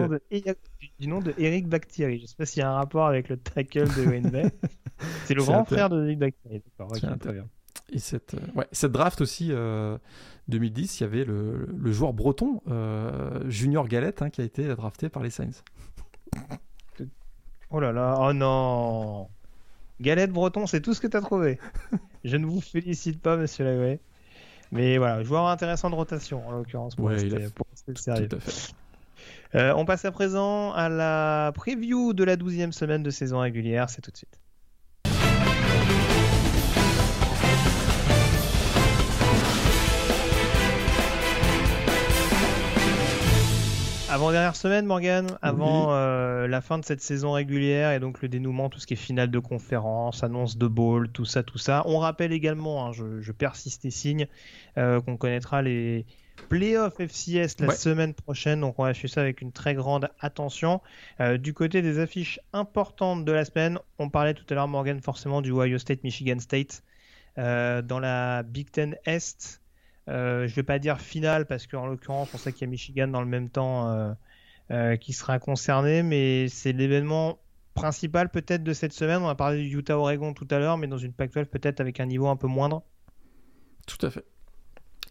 Du 1.02 1.08
nom 1.08 1.20
de 1.20 1.34
Eric 1.40 1.68
Bakhtiari. 1.68 2.20
Je 2.20 2.28
sais 2.28 2.36
pas 2.38 2.46
s'il 2.46 2.60
y 2.60 2.64
a 2.64 2.70
un 2.70 2.76
rapport 2.76 3.08
avec 3.08 3.28
le 3.28 3.36
tackle 3.36 3.88
de 3.96 4.08
Wayne 4.08 4.30
Bay. 4.30 4.52
c'est 5.26 5.34
le 5.34 5.44
grand 5.44 5.66
frère 5.66 5.90
de 5.90 6.04
Eric 6.04 6.20
Bakhtiari. 6.20 6.62
Et 7.92 7.98
cette, 7.98 8.36
euh, 8.36 8.40
ouais, 8.54 8.68
cette 8.72 8.92
draft 8.92 9.20
aussi, 9.20 9.48
2010, 9.48 9.52
euh, 9.52 9.98
il 10.52 11.02
y 11.02 11.04
avait 11.04 11.26
le, 11.26 11.68
le 11.76 11.92
joueur 11.92 12.14
breton, 12.14 12.62
Junior 13.48 13.88
Galette, 13.88 14.22
hein, 14.22 14.30
qui 14.30 14.42
a 14.42 14.44
été 14.44 14.68
drafté 14.76 15.10
par 15.10 15.24
les 15.24 15.32
Saints. 15.32 15.64
Oh 17.72 17.80
là 17.80 17.92
là, 17.92 18.18
oh 18.20 18.32
non 18.34 19.28
Galette 20.02 20.32
breton, 20.32 20.68
c'est 20.68 20.82
tout 20.82 20.94
ce 20.94 21.02
que 21.02 21.08
tu 21.08 21.18
as 21.18 21.22
trouvé. 21.22 21.58
Je 22.24 22.38
ne 22.38 22.46
vous 22.46 22.62
félicite 22.62 23.20
pas, 23.20 23.38
monsieur 23.38 23.66
Lagoué. 23.66 24.02
Mais 24.72 25.00
voilà, 25.00 25.24
joueur 25.24 25.48
intéressant 25.48 25.90
de 25.90 25.96
rotation, 25.96 26.48
en 26.48 26.52
l'occurrence, 26.52 26.96
pour, 26.96 27.10
sérieux. 27.96 28.30
Euh, 29.54 29.74
on 29.76 29.84
passe 29.84 30.06
à 30.06 30.12
présent 30.12 30.72
à 30.72 30.88
la 30.88 31.52
preview 31.54 32.14
de 32.14 32.24
la 32.24 32.38
12e 32.38 32.72
semaine 32.72 33.04
de 33.04 33.10
saison 33.10 33.40
régulière. 33.40 33.90
C'est 33.90 34.02
tout 34.02 34.12
de 34.12 34.18
suite. 34.18 34.40
Avant-dernière 44.10 44.58
semaine, 44.58 44.86
Morgan, 44.86 45.38
avant 45.42 45.94
euh, 45.94 46.46
la 46.46 46.60
fin 46.60 46.78
de 46.78 46.84
cette 46.84 47.02
saison 47.02 47.32
régulière 47.32 47.94
et 47.94 48.00
donc 48.00 48.22
le 48.22 48.28
dénouement, 48.28 48.70
tout 48.70 48.78
ce 48.78 48.86
qui 48.86 48.94
est 48.94 48.98
finale 48.98 49.32
de 49.32 49.40
conférence, 49.40 50.22
annonce 50.24 50.58
de 50.58 50.68
bowl, 50.68 51.10
tout 51.10 51.24
ça, 51.24 51.44
tout 51.44 51.58
ça. 51.58 51.84
On 51.86 51.98
rappelle 51.98 52.34
également, 52.34 52.88
hein, 52.88 52.92
je, 52.92 53.32
persiste 53.32 53.86
et 53.86 53.90
signe, 53.90 54.28
euh, 54.78 55.00
qu'on 55.00 55.16
connaîtra 55.16 55.62
les 55.62 56.06
playoffs 56.50 57.00
FCS 57.00 57.60
la 57.60 57.72
semaine 57.72 58.14
prochaine. 58.14 58.62
Donc 58.62 58.80
on 58.80 58.84
va 58.84 58.94
suivre 58.94 59.14
ça 59.14 59.22
avec 59.22 59.42
une 59.42 59.52
très 59.52 59.74
grande 59.74 60.10
attention. 60.20 60.82
Euh, 61.20 61.38
du 61.38 61.54
côté 61.54 61.82
des 61.82 62.00
affiches 62.00 62.40
importantes 62.54 63.26
de 63.26 63.32
la 63.32 63.46
semaine, 63.46 63.80
on 64.00 64.10
parlait 64.10 64.34
tout 64.34 64.46
à 64.50 64.54
l'heure, 64.54 64.68
Morgan, 64.68 65.00
forcément 65.02 65.42
du 65.42 65.52
Ohio 65.52 65.78
State, 65.78 66.04
Michigan 66.04 66.40
State. 66.40 66.84
dans 67.38 68.00
la 68.00 68.44
Big 68.44 68.70
Ten 68.72 68.98
Est, 69.06 69.62
euh, 70.10 70.48
je 70.48 70.52
ne 70.52 70.56
vais 70.56 70.64
pas 70.64 70.80
dire 70.80 71.00
finale 71.00 71.46
parce 71.46 71.68
qu'en 71.68 71.86
l'occurrence, 71.86 72.30
on 72.34 72.38
sait 72.38 72.52
qu'il 72.52 72.62
y 72.62 72.70
a 72.70 72.72
Michigan 72.72 73.08
dans 73.08 73.22
le 73.22 73.28
même 73.28 73.50
temps 73.50 73.90
euh, 73.90 74.14
euh, 74.72 74.96
qui 74.98 75.14
sera 75.14 75.40
concerné, 75.40 76.04
mais 76.04 76.48
c'est 76.50 76.74
l'événement 76.74 77.40
principal 77.74 78.30
peut-être 78.30 78.64
de 78.64 78.74
cette 78.74 78.94
semaine. 78.94 79.22
On 79.22 79.30
a 79.30 79.36
parlé 79.36 79.62
du 79.62 79.78
Utah-Oregon 79.78 80.34
tout 80.34 80.48
à 80.50 80.60
l'heure, 80.60 80.78
mais 80.78 80.88
dans 80.88 80.98
une 80.98 81.14
Pac-12 81.14 81.46
peut-être 81.46 81.80
avec 81.80 82.00
un 82.00 82.06
niveau 82.06 82.28
un 82.28 82.36
peu 82.36 82.48
moindre. 82.48 82.84
Tout 83.88 84.06
à 84.06 84.12
fait. 84.12 84.26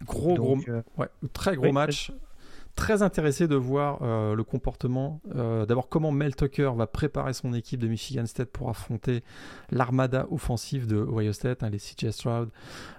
Gros, 0.05 0.35
gros, 0.35 0.59
ouais, 0.97 1.09
très 1.33 1.57
gros 1.57 1.73
match. 1.73 2.13
très 2.77 3.03
intéressé 3.03 3.47
de 3.49 3.57
voir 3.57 3.99
euh, 4.01 4.35
le 4.35 4.45
comportement, 4.45 5.21
euh, 5.35 5.67
d'abord 5.67 5.89
comment 5.89 6.11
Mel 6.13 6.35
Tucker 6.35 6.71
va 6.75 6.87
préparer 6.87 7.35
son 7.35 7.53
équipe 7.53 7.81
de 7.81 7.89
Michigan 7.89 8.25
State 8.25 8.51
pour 8.51 8.71
affronter 8.71 9.23
l'armada 9.71 10.27
offensive 10.31 10.87
de 10.87 10.97
Ohio 10.97 11.33
State, 11.33 11.63
hein, 11.63 11.69
les 11.69 11.79
CJ 11.79 12.11
Stroud, 12.11 12.49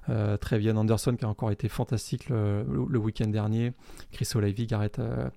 euh, 0.09 0.37
Trevian 0.37 0.75
Anderson 0.75 1.15
qui 1.15 1.25
a 1.25 1.29
encore 1.29 1.51
été 1.51 1.69
fantastique 1.69 2.29
le, 2.29 2.63
le 2.87 2.99
week-end 2.99 3.27
dernier, 3.27 3.73
Chris 4.11 4.29
O'Leary, 4.35 4.67
Garrett, 4.67 4.99
euh, 4.99 5.29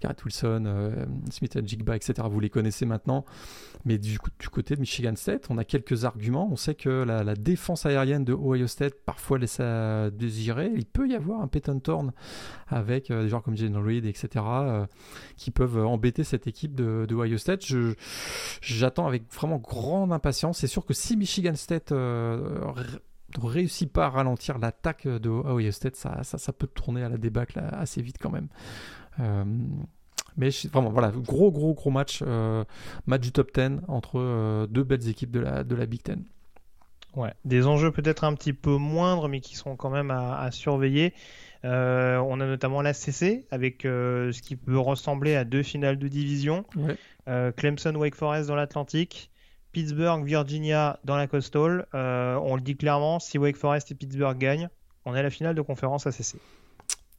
Garrett 0.00 0.22
Wilson, 0.24 0.64
euh, 0.66 1.06
Smith 1.30 1.58
Jigba, 1.66 1.96
etc. 1.96 2.14
Vous 2.30 2.40
les 2.40 2.50
connaissez 2.50 2.84
maintenant. 2.84 3.24
Mais 3.84 3.98
du, 3.98 4.18
côté 4.50 4.74
de 4.74 4.80
Michigan 4.80 5.14
State, 5.16 5.46
on 5.48 5.58
a 5.58 5.64
quelques 5.64 6.04
arguments. 6.04 6.48
On 6.50 6.56
sait 6.56 6.74
que 6.74 7.04
la, 7.04 7.34
défense 7.34 7.86
aérienne 7.86 8.24
de 8.24 8.32
Ohio 8.32 8.66
State 8.66 8.94
parfois 9.04 9.38
laisse 9.38 9.60
à 9.60 10.10
désirer. 10.10 10.70
Il 10.74 10.86
peut 10.86 11.08
y 11.08 11.14
avoir 11.14 11.40
un 11.40 11.48
Peyton 11.48 11.78
Thorne 11.78 12.12
avec 12.68 13.10
euh, 13.10 13.22
des 13.22 13.28
joueurs 13.28 13.42
comme 13.42 13.56
Jalen 13.56 13.76
Reed, 13.76 14.04
etc. 14.04 14.44
Euh, 14.46 14.86
qui 15.36 15.50
peuvent 15.50 15.78
embêter 15.78 16.24
cette 16.24 16.46
équipe 16.46 16.74
de, 16.74 17.06
Ohio 17.14 17.38
State. 17.38 17.64
J'attends 18.60 19.06
avec 19.06 19.32
vraiment 19.32 19.58
grande 19.58 20.12
impatience. 20.12 20.58
C'est 20.58 20.66
sûr 20.66 20.84
que 20.84 20.94
si 20.94 21.16
Michigan 21.16 21.54
State 21.54 21.92
ne 21.92 23.40
réussit 23.42 23.90
pas 23.90 24.06
à 24.06 24.10
ralentir 24.10 24.58
l'attaque 24.58 25.06
de 25.06 25.28
Ohio 25.28 25.70
State, 25.70 25.96
ça, 25.96 26.52
peut 26.52 26.66
tourner 26.66 27.02
à 27.02 27.08
la 27.08 27.16
débâcle 27.16 27.62
assez 27.72 28.02
vite 28.02 28.16
quand 28.20 28.30
même. 28.30 28.48
Euh, 29.20 29.44
mais 30.36 30.50
vraiment, 30.70 30.90
voilà, 30.90 31.10
gros, 31.10 31.50
gros, 31.50 31.74
gros 31.74 31.90
match, 31.90 32.22
euh, 32.26 32.64
match 33.06 33.22
du 33.22 33.32
top 33.32 33.52
10 33.54 33.80
entre 33.88 34.18
euh, 34.18 34.66
deux 34.66 34.84
belles 34.84 35.08
équipes 35.08 35.30
de 35.30 35.40
la, 35.40 35.64
de 35.64 35.74
la 35.74 35.86
Big 35.86 36.02
Ten. 36.02 36.24
Ouais, 37.14 37.32
des 37.46 37.66
enjeux 37.66 37.90
peut-être 37.90 38.24
un 38.24 38.34
petit 38.34 38.52
peu 38.52 38.76
moindres, 38.76 39.28
mais 39.28 39.40
qui 39.40 39.56
sont 39.56 39.76
quand 39.76 39.88
même 39.88 40.10
à, 40.10 40.50
surveiller. 40.50 41.14
on 41.64 42.40
a 42.40 42.46
notamment 42.46 42.82
la 42.82 42.92
CC 42.92 43.46
avec 43.50 43.84
ce 43.84 44.42
qui 44.42 44.54
peut 44.54 44.78
ressembler 44.78 45.34
à 45.34 45.44
deux 45.44 45.62
finales 45.62 45.98
de 45.98 46.08
division. 46.08 46.66
Clemson, 47.56 47.94
Wake 47.94 48.14
Forest 48.14 48.48
dans 48.48 48.54
l'Atlantique. 48.54 49.30
Pittsburgh, 49.72 50.26
Virginia 50.26 51.00
dans 51.04 51.16
la 51.16 51.26
Coastal. 51.26 51.86
on 51.94 52.54
le 52.54 52.60
dit 52.60 52.76
clairement, 52.76 53.18
si 53.18 53.38
Wake 53.38 53.56
Forest 53.56 53.90
et 53.92 53.94
Pittsburgh 53.94 54.36
gagnent, 54.36 54.68
on 55.06 55.14
est 55.14 55.20
à 55.20 55.22
la 55.22 55.30
finale 55.30 55.54
de 55.54 55.62
conférence 55.62 56.06
ACC. 56.06 56.36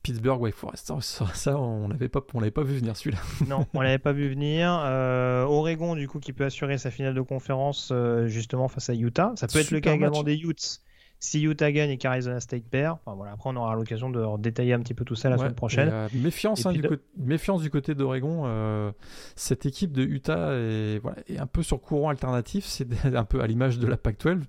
Pittsburgh 0.07 0.39
Wake 0.41 0.55
Forest. 0.55 0.93
Ça, 1.01 1.59
on 1.59 1.89
l'avait 1.89 2.07
pas, 2.07 2.21
on 2.33 2.39
l'avait 2.39 2.49
pas 2.49 2.63
vu 2.63 2.77
venir 2.77 2.95
celui-là. 2.95 3.19
non, 3.49 3.65
on 3.73 3.81
l'avait 3.81 3.97
pas 3.97 4.13
vu 4.13 4.29
venir. 4.29 4.81
Euh, 4.85 5.43
Oregon, 5.43 5.95
du 5.95 6.07
coup, 6.07 6.19
qui 6.19 6.31
peut 6.31 6.45
assurer 6.45 6.77
sa 6.77 6.91
finale 6.91 7.13
de 7.13 7.19
conférence 7.19 7.89
euh, 7.91 8.27
justement 8.27 8.69
face 8.69 8.89
à 8.89 8.93
Utah. 8.93 9.33
Ça 9.35 9.47
peut 9.47 9.59
être 9.59 9.71
le 9.71 9.81
cas 9.81 9.93
également 9.93 10.23
des 10.23 10.37
Utes. 10.37 10.79
Si 11.19 11.41
Utah 11.41 11.73
gagne 11.73 11.89
et 11.89 11.97
qu'Arizona 11.97 12.39
State 12.39 12.63
perd, 12.69 12.99
enfin, 13.03 13.17
voilà, 13.17 13.33
après 13.33 13.49
on 13.49 13.55
aura 13.57 13.75
l'occasion 13.75 14.09
de 14.09 14.23
détailler 14.37 14.73
un 14.73 14.79
petit 14.79 14.93
peu 14.93 15.03
tout 15.03 15.15
ça 15.15 15.29
la 15.29 15.37
semaine 15.37 15.55
prochaine. 15.55 15.89
Euh, 15.91 16.07
méfiance, 16.13 16.65
hein, 16.65 16.71
du 16.71 16.83
méfiance 17.17 17.61
du 17.61 17.69
côté 17.69 17.93
d'Oregon. 17.93 18.93
cette 19.35 19.65
équipe 19.65 19.91
de 19.91 20.03
Utah 20.03 20.53
est, 20.53 20.99
voilà, 20.99 21.17
est 21.27 21.39
un 21.39 21.47
peu 21.47 21.63
sur 21.63 21.81
courant 21.81 22.09
alternatif. 22.09 22.65
C'est 22.65 22.87
un 23.13 23.25
peu 23.25 23.41
à 23.41 23.47
l'image 23.47 23.77
de 23.77 23.87
la 23.87 23.97
Pac-12. 23.97 24.43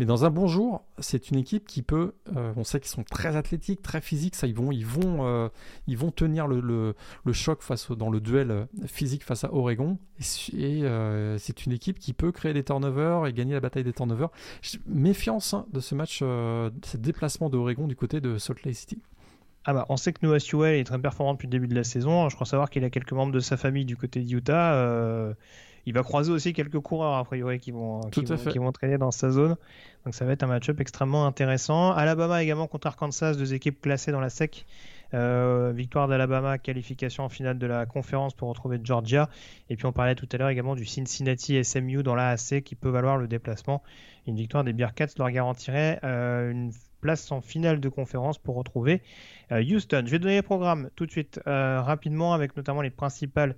Mais 0.00 0.06
dans 0.06 0.24
un 0.24 0.30
bon 0.30 0.46
jour, 0.46 0.82
c'est 0.98 1.30
une 1.30 1.36
équipe 1.36 1.66
qui 1.66 1.82
peut. 1.82 2.14
Euh, 2.34 2.54
on 2.56 2.64
sait 2.64 2.80
qu'ils 2.80 2.88
sont 2.88 3.02
très 3.02 3.36
athlétiques, 3.36 3.82
très 3.82 4.00
physiques. 4.00 4.34
Ils 4.44 4.54
vont, 4.54 4.72
ils 4.72 4.86
vont, 4.86 5.26
euh, 5.26 5.50
ils 5.86 5.98
vont 5.98 6.10
tenir 6.10 6.46
le, 6.46 6.94
choc 7.32 7.60
face 7.60 7.90
dans 7.90 8.08
le 8.08 8.18
duel 8.18 8.50
euh, 8.50 8.64
physique 8.86 9.22
face 9.22 9.44
à 9.44 9.52
Oregon. 9.52 9.98
Et, 10.56 10.84
c'est 11.36 11.66
une 11.66 11.72
équipe 11.72 11.98
qui 11.98 12.14
peut 12.14 12.32
créer 12.32 12.54
des 12.54 12.64
turnovers 12.64 13.26
et 13.26 13.34
gagner 13.34 13.52
la 13.52 13.60
bataille 13.60 13.84
des 13.84 13.92
turnovers. 13.92 14.30
Méfiance 14.86 15.52
hein, 15.52 15.66
de 15.70 15.80
ce 15.80 15.94
match, 15.94 16.22
de 16.22 16.70
ce 16.82 16.96
déplacement 16.96 17.50
d'Oregon 17.50 17.86
du 17.86 17.94
côté 17.94 18.22
de 18.22 18.38
Salt 18.38 18.64
Lake 18.64 18.76
City. 18.76 19.02
Ah 19.66 19.74
bah, 19.74 19.84
on 19.90 19.98
sait 19.98 20.14
que 20.14 20.24
Noah 20.24 20.40
Sewell 20.40 20.80
est 20.80 20.84
très 20.84 20.98
performant 20.98 21.34
depuis 21.34 21.46
le 21.46 21.50
début 21.50 21.68
de 21.68 21.74
la 21.74 21.84
saison. 21.84 22.30
Je 22.30 22.36
crois 22.36 22.46
savoir 22.46 22.70
qu'il 22.70 22.84
a 22.84 22.88
quelques 22.88 23.12
membres 23.12 23.32
de 23.32 23.40
sa 23.40 23.58
famille 23.58 23.84
du 23.84 23.98
côté 23.98 24.20
d'Utah 24.20 25.34
il 25.86 25.94
va 25.94 26.02
croiser 26.02 26.32
aussi 26.32 26.52
quelques 26.52 26.80
coureurs 26.80 27.14
a 27.14 27.24
priori 27.24 27.58
qui 27.58 27.70
vont, 27.70 28.00
qui 28.10 28.22
vont, 28.58 28.72
traîner 28.72 28.98
dans 28.98 29.10
sa 29.10 29.30
zone. 29.30 29.56
Donc 30.04 30.14
ça 30.14 30.24
va 30.24 30.32
être 30.32 30.42
un 30.42 30.46
match-up 30.46 30.80
extrêmement 30.80 31.26
intéressant. 31.26 31.92
Alabama 31.92 32.42
également 32.42 32.66
contre 32.66 32.86
Arkansas, 32.86 33.34
deux 33.34 33.54
équipes 33.54 33.80
classées 33.80 34.12
dans 34.12 34.20
la 34.20 34.30
SEC. 34.30 34.66
Euh, 35.12 35.72
victoire 35.74 36.06
d'Alabama, 36.06 36.58
qualification 36.58 37.24
en 37.24 37.28
finale 37.28 37.58
de 37.58 37.66
la 37.66 37.84
conférence 37.84 38.32
pour 38.32 38.48
retrouver 38.48 38.78
Georgia. 38.82 39.28
Et 39.68 39.76
puis 39.76 39.86
on 39.86 39.92
parlait 39.92 40.14
tout 40.14 40.28
à 40.30 40.36
l'heure 40.36 40.50
également 40.50 40.76
du 40.76 40.84
Cincinnati 40.84 41.62
SMU 41.64 42.02
dans 42.02 42.14
l'AAC 42.14 42.62
qui 42.62 42.76
peut 42.76 42.90
valoir 42.90 43.16
le 43.16 43.26
déplacement. 43.26 43.82
Une 44.26 44.36
victoire 44.36 44.62
des 44.62 44.72
Bearcats 44.72 45.08
leur 45.18 45.30
garantirait 45.30 45.98
euh, 46.04 46.52
une 46.52 46.72
place 47.00 47.32
en 47.32 47.40
finale 47.40 47.80
de 47.80 47.88
conférence 47.88 48.38
pour 48.38 48.54
retrouver 48.54 49.02
euh, 49.50 49.62
Houston. 49.62 50.02
Je 50.06 50.12
vais 50.12 50.18
donner 50.20 50.36
les 50.36 50.42
programmes 50.42 50.90
tout 50.94 51.06
de 51.06 51.10
suite 51.10 51.40
rapidement 51.44 52.32
avec 52.32 52.56
notamment 52.56 52.82
les 52.82 52.90
principales 52.90 53.50
euh, 53.50 53.54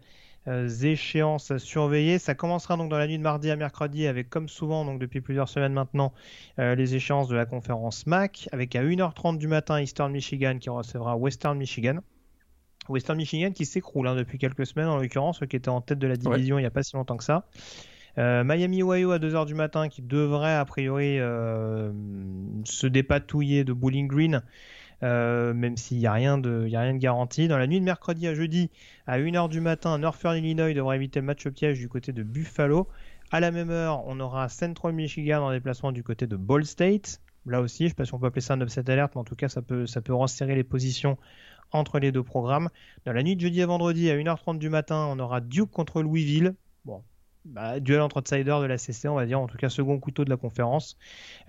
échéances 0.46 1.50
à 1.50 1.58
surveiller. 1.58 2.18
Ça 2.18 2.34
commencera 2.34 2.76
donc 2.76 2.90
dans 2.90 2.98
la 2.98 3.06
nuit 3.06 3.18
de 3.18 3.22
mardi 3.22 3.50
à 3.50 3.56
mercredi 3.56 4.06
avec 4.06 4.28
comme 4.28 4.48
souvent 4.48 4.84
donc 4.84 5.00
depuis 5.00 5.20
plusieurs 5.20 5.48
semaines 5.48 5.72
maintenant 5.72 6.12
euh, 6.58 6.74
les 6.74 6.94
échéances 6.94 7.28
de 7.28 7.36
la 7.36 7.46
conférence 7.46 8.06
MAC 8.06 8.48
avec 8.52 8.74
à 8.74 8.82
1h30 8.82 9.38
du 9.38 9.46
matin 9.46 9.80
Eastern 9.80 10.12
Michigan 10.12 10.58
qui 10.58 10.70
recevra 10.70 11.16
Western 11.16 11.56
Michigan. 11.56 11.98
Western 12.88 13.16
Michigan 13.16 13.52
qui 13.52 13.64
s'écroule 13.64 14.08
hein, 14.08 14.16
depuis 14.16 14.38
quelques 14.38 14.66
semaines 14.66 14.88
en 14.88 14.96
l'occurrence, 14.96 15.40
qui 15.48 15.56
était 15.56 15.68
en 15.68 15.80
tête 15.80 16.00
de 16.00 16.06
la 16.08 16.16
division 16.16 16.58
il 16.58 16.62
n'y 16.62 16.66
a 16.66 16.70
pas 16.70 16.82
si 16.82 16.96
longtemps 16.96 17.16
que 17.16 17.24
ça. 17.24 17.46
Euh, 18.18 18.44
Miami 18.44 18.82
Ohio 18.82 19.12
à 19.12 19.18
2h 19.18 19.46
du 19.46 19.54
matin 19.54 19.88
qui 19.88 20.02
devrait 20.02 20.54
a 20.54 20.64
priori 20.64 21.18
se 22.64 22.86
dépatouiller 22.86 23.64
de 23.64 23.72
Bowling 23.72 24.08
Green 24.08 24.42
euh, 25.02 25.52
même 25.52 25.76
s'il 25.76 25.98
n'y 25.98 26.06
a, 26.06 26.12
rien 26.12 26.38
de, 26.38 26.68
garanti. 26.98 27.48
Dans 27.48 27.58
la 27.58 27.66
nuit 27.66 27.80
de 27.80 27.84
mercredi 27.84 28.28
à 28.28 28.34
jeudi, 28.34 28.70
à 29.06 29.18
1h 29.18 29.48
du 29.48 29.60
matin, 29.60 29.98
Northern 29.98 30.36
Illinois 30.36 30.72
devrait 30.74 30.96
éviter 30.96 31.20
le 31.20 31.26
match 31.26 31.44
au 31.46 31.50
piège 31.50 31.78
du 31.78 31.88
côté 31.88 32.12
de 32.12 32.22
Buffalo. 32.22 32.88
À 33.30 33.40
la 33.40 33.50
même 33.50 33.70
heure, 33.70 34.06
on 34.06 34.20
aura 34.20 34.48
Central 34.48 34.92
Michigan 34.92 35.42
en 35.42 35.50
déplacement 35.50 35.90
du 35.90 36.02
côté 36.02 36.26
de 36.26 36.36
Ball 36.36 36.64
State. 36.64 37.20
Là 37.46 37.60
aussi, 37.60 37.78
je 37.78 37.84
ne 37.84 37.88
sais 37.88 37.94
pas 37.94 38.04
si 38.04 38.14
on 38.14 38.18
peut 38.18 38.26
appeler 38.26 38.40
ça 38.40 38.54
un 38.54 38.60
upset 38.60 38.88
alert, 38.88 39.14
mais 39.14 39.20
en 39.20 39.24
tout 39.24 39.34
cas, 39.34 39.48
ça 39.48 39.62
peut, 39.62 39.86
ça 39.86 40.00
resserrer 40.08 40.54
les 40.54 40.64
positions 40.64 41.18
entre 41.72 41.98
les 41.98 42.12
deux 42.12 42.22
programmes. 42.22 42.68
Dans 43.04 43.12
la 43.12 43.22
nuit 43.22 43.34
de 43.34 43.40
jeudi 43.40 43.62
à 43.62 43.66
vendredi, 43.66 44.10
à 44.10 44.16
1h30 44.16 44.58
du 44.58 44.68
matin, 44.68 45.08
on 45.10 45.18
aura 45.18 45.40
Duke 45.40 45.70
contre 45.70 46.02
Louisville. 46.02 46.54
Bah, 47.44 47.80
duel 47.80 48.00
entre 48.00 48.18
outsiders 48.18 48.60
de 48.60 48.66
la 48.66 48.78
CC, 48.78 49.08
on 49.08 49.16
va 49.16 49.26
dire, 49.26 49.40
en 49.40 49.48
tout 49.48 49.56
cas 49.56 49.68
second 49.68 49.98
couteau 49.98 50.24
de 50.24 50.30
la 50.30 50.36
conférence. 50.36 50.96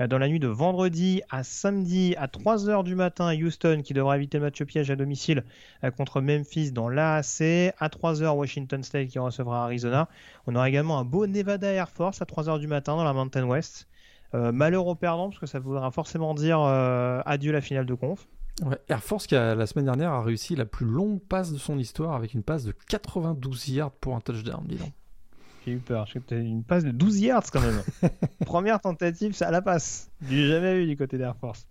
Euh, 0.02 0.08
dans 0.08 0.18
la 0.18 0.28
nuit 0.28 0.40
de 0.40 0.48
vendredi 0.48 1.22
à 1.30 1.44
samedi 1.44 2.16
à 2.18 2.26
3h 2.26 2.84
du 2.84 2.96
matin, 2.96 3.32
Houston 3.36 3.82
qui 3.84 3.94
devra 3.94 4.18
éviter 4.18 4.40
le 4.40 4.46
match 4.46 4.64
piège 4.64 4.90
à 4.90 4.96
domicile 4.96 5.44
euh, 5.84 5.92
contre 5.92 6.20
Memphis 6.20 6.72
dans 6.72 6.90
l'AAC. 6.90 7.76
À 7.78 7.90
3h, 7.90 8.28
Washington 8.36 8.82
State 8.82 9.10
qui 9.10 9.20
recevra 9.20 9.66
Arizona. 9.66 10.10
On 10.48 10.56
aura 10.56 10.68
également 10.68 10.98
un 10.98 11.06
beau 11.06 11.28
Nevada 11.28 11.72
Air 11.72 11.90
Force 11.90 12.24
à 12.24 12.26
3h 12.26 12.60
du 12.60 12.66
matin 12.66 12.96
dans 12.96 13.04
la 13.04 13.14
Mountain 13.14 13.46
West. 13.46 13.88
Euh, 14.34 14.52
malheur 14.52 14.88
aux 14.88 14.96
perdants 14.96 15.30
parce 15.30 15.40
que 15.40 15.46
ça 15.46 15.60
voudra 15.60 15.92
forcément 15.92 16.34
dire 16.34 16.60
adieu 16.60 17.52
la 17.52 17.62
finale 17.62 17.86
de 17.86 17.94
conf. 17.94 18.28
Air 18.88 19.04
Force 19.04 19.28
qui 19.28 19.36
la 19.36 19.68
semaine 19.68 19.86
dernière 19.86 20.12
a 20.12 20.24
réussi 20.24 20.56
la 20.56 20.66
plus 20.66 20.88
longue 20.88 21.20
passe 21.20 21.54
de 21.54 21.60
son 21.60 21.78
histoire 21.78 22.16
avec 22.16 22.34
une 22.34 22.42
passe 22.42 22.64
de 22.64 22.74
92 22.90 23.70
yards 23.70 23.92
pour 23.92 24.16
un 24.16 24.22
touchdown, 24.22 24.64
dis. 24.68 24.80
J'ai 25.66 25.74
eu 25.74 25.78
peur. 25.78 26.08
J'ai 26.08 26.22
une 26.36 26.64
passe 26.64 26.84
de 26.84 26.92
12 26.92 27.22
yards 27.22 27.52
quand 27.52 27.62
même. 27.62 27.82
Première 28.46 28.82
tentative, 28.82 29.34
ça 29.34 29.50
la 29.50 29.62
passe. 29.62 30.12
J'ai 30.30 30.48
jamais 30.48 30.80
vu 30.80 30.88
du 30.88 30.98
côté 30.98 31.18
d'Air 31.18 31.36
Force. 31.40 31.68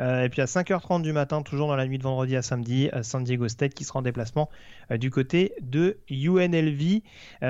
Euh, 0.00 0.24
et 0.24 0.28
puis 0.28 0.40
à 0.40 0.46
5h30 0.46 1.02
du 1.02 1.12
matin, 1.12 1.42
toujours 1.42 1.68
dans 1.68 1.76
la 1.76 1.86
nuit 1.86 1.98
de 1.98 2.02
vendredi 2.02 2.36
à 2.36 2.42
samedi, 2.42 2.88
euh, 2.92 3.02
San 3.02 3.24
Diego 3.24 3.48
State 3.48 3.74
qui 3.74 3.84
sera 3.84 3.98
en 3.98 4.02
déplacement 4.02 4.48
euh, 4.90 4.96
du 4.96 5.10
côté 5.10 5.52
de 5.60 5.98
UNLV. 6.10 7.02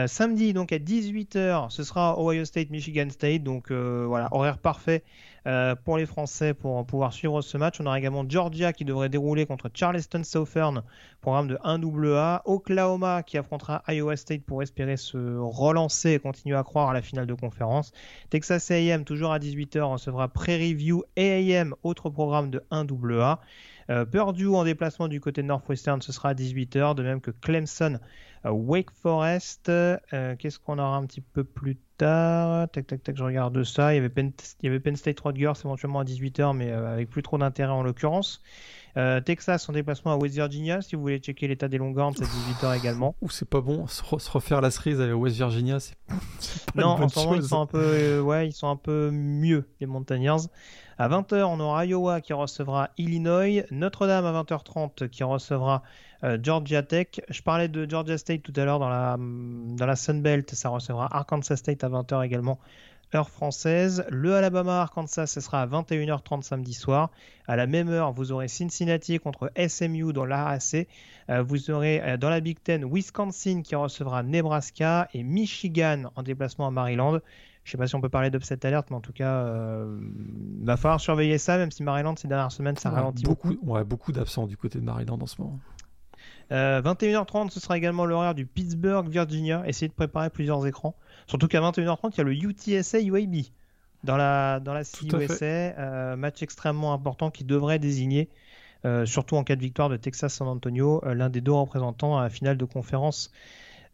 samedi, 0.07 0.53
donc 0.53 0.73
à 0.73 0.79
18h, 0.79 1.71
ce 1.71 1.83
sera 1.83 2.21
Ohio 2.21 2.45
State, 2.45 2.71
Michigan 2.71 3.09
State. 3.11 3.43
Donc 3.43 3.71
voilà, 3.71 4.29
horaire 4.33 4.59
parfait 4.59 5.05
euh, 5.47 5.75
pour 5.77 5.97
les 5.99 6.07
Français 6.07 6.55
pour 6.55 6.85
pouvoir 6.87 7.13
suivre 7.13 7.41
ce 7.43 7.57
match. 7.57 7.81
On 7.81 7.87
aura 7.87 7.99
également 7.99 8.25
Georgia 8.29 8.73
qui 8.73 8.85
devrait 8.85 9.09
dérouler 9.09 9.47
contre 9.47 9.71
Charleston 9.73 10.23
Southern, 10.25 10.83
programme 11.21 11.49
de 11.49 11.57
1AA. 11.57 12.43
Oklahoma 12.45 13.23
qui 13.23 13.39
affrontera 13.39 13.83
Iowa 13.89 14.17
State 14.17 14.43
pour 14.45 14.63
espérer 14.63 14.97
se 14.97 15.37
relancer 15.39 16.13
et 16.13 16.19
continuer 16.19 16.57
à 16.57 16.65
croire 16.65 16.91
à 16.91 16.95
la 16.95 17.03
finale 17.03 17.27
de 17.27 17.35
conférence. 17.35 17.93
Texas 18.31 18.71
AM, 18.71 19.05
toujours 19.05 19.33
à 19.33 19.39
18h, 19.39 19.81
recevra 19.81 20.29
Prairie 20.29 20.75
View 20.75 21.05
AM, 21.17 21.75
autre 21.83 22.11
programme 22.11 22.51
de 22.51 22.63
1AA. 22.71 23.39
Euh, 23.91 24.05
Purdue 24.05 24.49
en 24.49 24.65
déplacement 24.65 25.09
du 25.09 25.21
côté 25.21 25.43
de 25.43 25.47
Northwestern, 25.47 26.03
ce 26.03 26.13
sera 26.13 26.31
à 26.31 26.35
18h, 26.35 26.95
de 26.95 27.03
même 27.03 27.21
que 27.21 27.31
Clemson, 27.31 27.99
euh, 28.45 28.51
Wake 28.51 28.91
Forest. 28.91 29.71
Qu'est-ce 30.11 30.59
qu'on 30.59 30.79
aura 30.79 30.97
un 30.97 31.07
petit 31.07 31.23
peu 31.23 31.45
plus 31.45 31.79
Tac, 31.99 32.87
tac, 32.87 33.03
tac, 33.03 33.17
je 33.17 33.25
regarde 33.25 33.65
ça. 33.65 33.93
Il 33.93 33.97
y 33.97 33.99
avait 33.99 34.09
Penn, 34.09 34.31
il 34.63 34.67
y 34.67 34.69
avait 34.69 34.79
Penn 34.79 34.95
State 34.95 35.19
Rutgers 35.19 35.53
éventuellement 35.65 35.99
à 35.99 36.05
18h, 36.05 36.57
mais 36.57 36.71
euh, 36.71 36.93
avec 36.93 37.11
plus 37.11 37.23
trop 37.23 37.39
d'intérêt 37.39 37.73
en 37.73 37.83
l'occurrence. 37.83 38.41
Euh, 38.97 39.21
Texas 39.21 39.69
en 39.69 39.73
déplacement 39.73 40.13
à 40.13 40.17
West 40.17 40.37
Virginia, 40.37 40.81
si 40.81 40.97
vous 40.97 41.03
voulez 41.03 41.19
checker 41.19 41.49
l'état 41.49 41.69
des 41.69 41.79
Longhorns, 41.79 42.15
c'est 42.17 42.25
à 42.25 42.71
18h 42.71 42.79
également. 42.79 43.17
Ou 43.21 43.31
c'est 43.31 43.49
pas 43.49 43.61
bon, 43.61 43.87
se, 43.89 44.03
refaire 44.31 44.61
la 44.61 44.71
cerise 44.71 45.01
avec 45.01 45.15
West 45.17 45.37
Virginia, 45.37 45.81
c'est 45.81 45.97
pas 46.75 46.83
Non, 46.83 46.89
en 46.91 47.09
ce 47.09 47.19
moment, 47.19 47.35
ils 47.35 47.43
sont, 47.43 47.61
un 47.61 47.67
peu, 47.67 47.81
euh, 47.81 48.21
ouais, 48.21 48.49
ils 48.49 48.53
sont 48.53 48.69
un 48.69 48.77
peu 48.77 49.11
mieux, 49.11 49.69
les 49.81 49.87
Montagnards. 49.87 50.47
À 51.01 51.09
20h, 51.09 51.45
on 51.45 51.61
aura 51.61 51.87
Iowa 51.87 52.21
qui 52.21 52.33
recevra 52.33 52.91
Illinois, 52.99 53.65
Notre-Dame 53.71 54.27
à 54.27 54.43
20h30 54.43 55.09
qui 55.09 55.23
recevra 55.23 55.85
euh, 56.25 56.39
Georgia 56.43 56.83
Tech. 56.83 57.21
Je 57.29 57.41
parlais 57.41 57.69
de 57.69 57.89
Georgia 57.89 58.19
State 58.19 58.43
tout 58.43 58.53
à 58.57 58.65
l'heure 58.65 58.81
dans 58.81 58.89
la, 58.89 59.17
dans 59.17 59.87
la 59.87 59.95
Sun 59.95 60.23
Belt. 60.23 60.53
Ça 60.53 60.71
recevra 60.71 61.07
Arkansas 61.17 61.59
State 61.59 61.85
à 61.85 61.89
20h 61.89 62.25
également, 62.27 62.59
heure 63.15 63.31
française. 63.31 64.05
Le 64.11 64.35
Alabama-Arkansas, 64.35 65.29
ce 65.29 65.41
sera 65.41 65.63
à 65.63 65.67
21h30 65.69 66.43
samedi 66.43 66.75
soir. 66.75 67.13
À 67.47 67.55
la 67.55 67.69
même 67.69 67.89
heure, 67.91 68.13
vous 68.13 68.33
aurez 68.33 68.49
Cincinnati 68.49 69.21
contre 69.21 69.53
SMU 69.69 70.13
dans 70.13 70.25
l'AAC. 70.25 70.89
Euh, 71.31 71.45
vous 71.45 71.71
aurez 71.71 72.03
euh, 72.03 72.17
dans 72.17 72.29
la 72.29 72.41
Big 72.41 72.61
Ten 72.61 72.85
Wisconsin 72.85 73.63
qui 73.63 73.77
recevra 73.77 74.25
Nebraska 74.25 75.09
et 75.15 75.23
Michigan 75.23 76.11
en 76.17 76.25
déplacement 76.25 76.67
à 76.67 76.71
Maryland. 76.73 77.21
Je 77.69 77.73
ne 77.73 77.73
sais 77.73 77.83
pas 77.83 77.87
si 77.87 77.95
on 77.97 78.01
peut 78.01 78.09
parler 78.09 78.31
d'upset 78.31 78.65
alerte, 78.65 78.89
mais 78.89 78.97
en 78.97 79.03
tout 79.03 79.13
cas, 79.13 79.45
il 79.45 80.65
va 80.65 80.79
falloir 80.79 80.99
surveiller 80.99 81.37
ça, 81.37 81.59
même 81.59 81.71
si 81.71 81.83
Maryland, 81.83 82.17
ces 82.17 82.27
dernières 82.27 82.51
semaines, 82.51 82.79
ça 82.79 82.89
ralentit 82.89 83.25
beaucoup. 83.25 83.49
beaucoup. 83.49 83.73
Ouais, 83.73 83.85
beaucoup 83.85 84.11
d'absents 84.11 84.47
du 84.47 84.57
côté 84.57 84.79
de 84.79 84.85
Maryland 84.85 85.19
en 85.21 85.27
ce 85.27 85.39
moment. 85.39 85.59
21h30, 86.51 87.47
euh, 87.47 87.51
ce 87.51 87.61
sera 87.61 87.77
également 87.77 88.07
l'horaire 88.07 88.35
du 88.35 88.47
Pittsburgh, 88.47 89.07
Virginia. 89.07 89.65
Essayez 89.67 89.89
de 89.89 89.93
préparer 89.93 90.31
plusieurs 90.31 90.67
écrans. 90.67 90.97
Surtout 91.27 91.47
qu'à 91.47 91.61
21h30, 91.61 92.13
il 92.15 92.17
y 92.17 92.21
a 92.23 92.25
le 92.25 92.33
UTSA 92.33 93.03
UAB 93.03 93.37
dans 94.03 94.17
la, 94.17 94.61
dans 94.61 94.73
la 94.73 94.85
CUSA. 94.85 95.45
Euh, 95.45 96.17
match 96.17 96.43
extrêmement 96.43 96.95
important 96.95 97.31
qui 97.31 97.45
devrait 97.45 97.79
désigner, 97.79 98.31
euh, 98.87 99.05
surtout 99.05 99.37
en 99.37 99.45
cas 99.45 99.57
de 99.57 99.61
victoire 99.61 99.91
de 99.91 99.99
Texas 99.99 100.33
San 100.33 100.49
Antonio, 100.49 101.03
l'un 101.05 101.29
des 101.29 101.43
deux 101.43 101.53
représentants 101.53 102.17
à 102.17 102.23
la 102.23 102.31
finale 102.31 102.57
de 102.57 102.65
conférence 102.65 103.31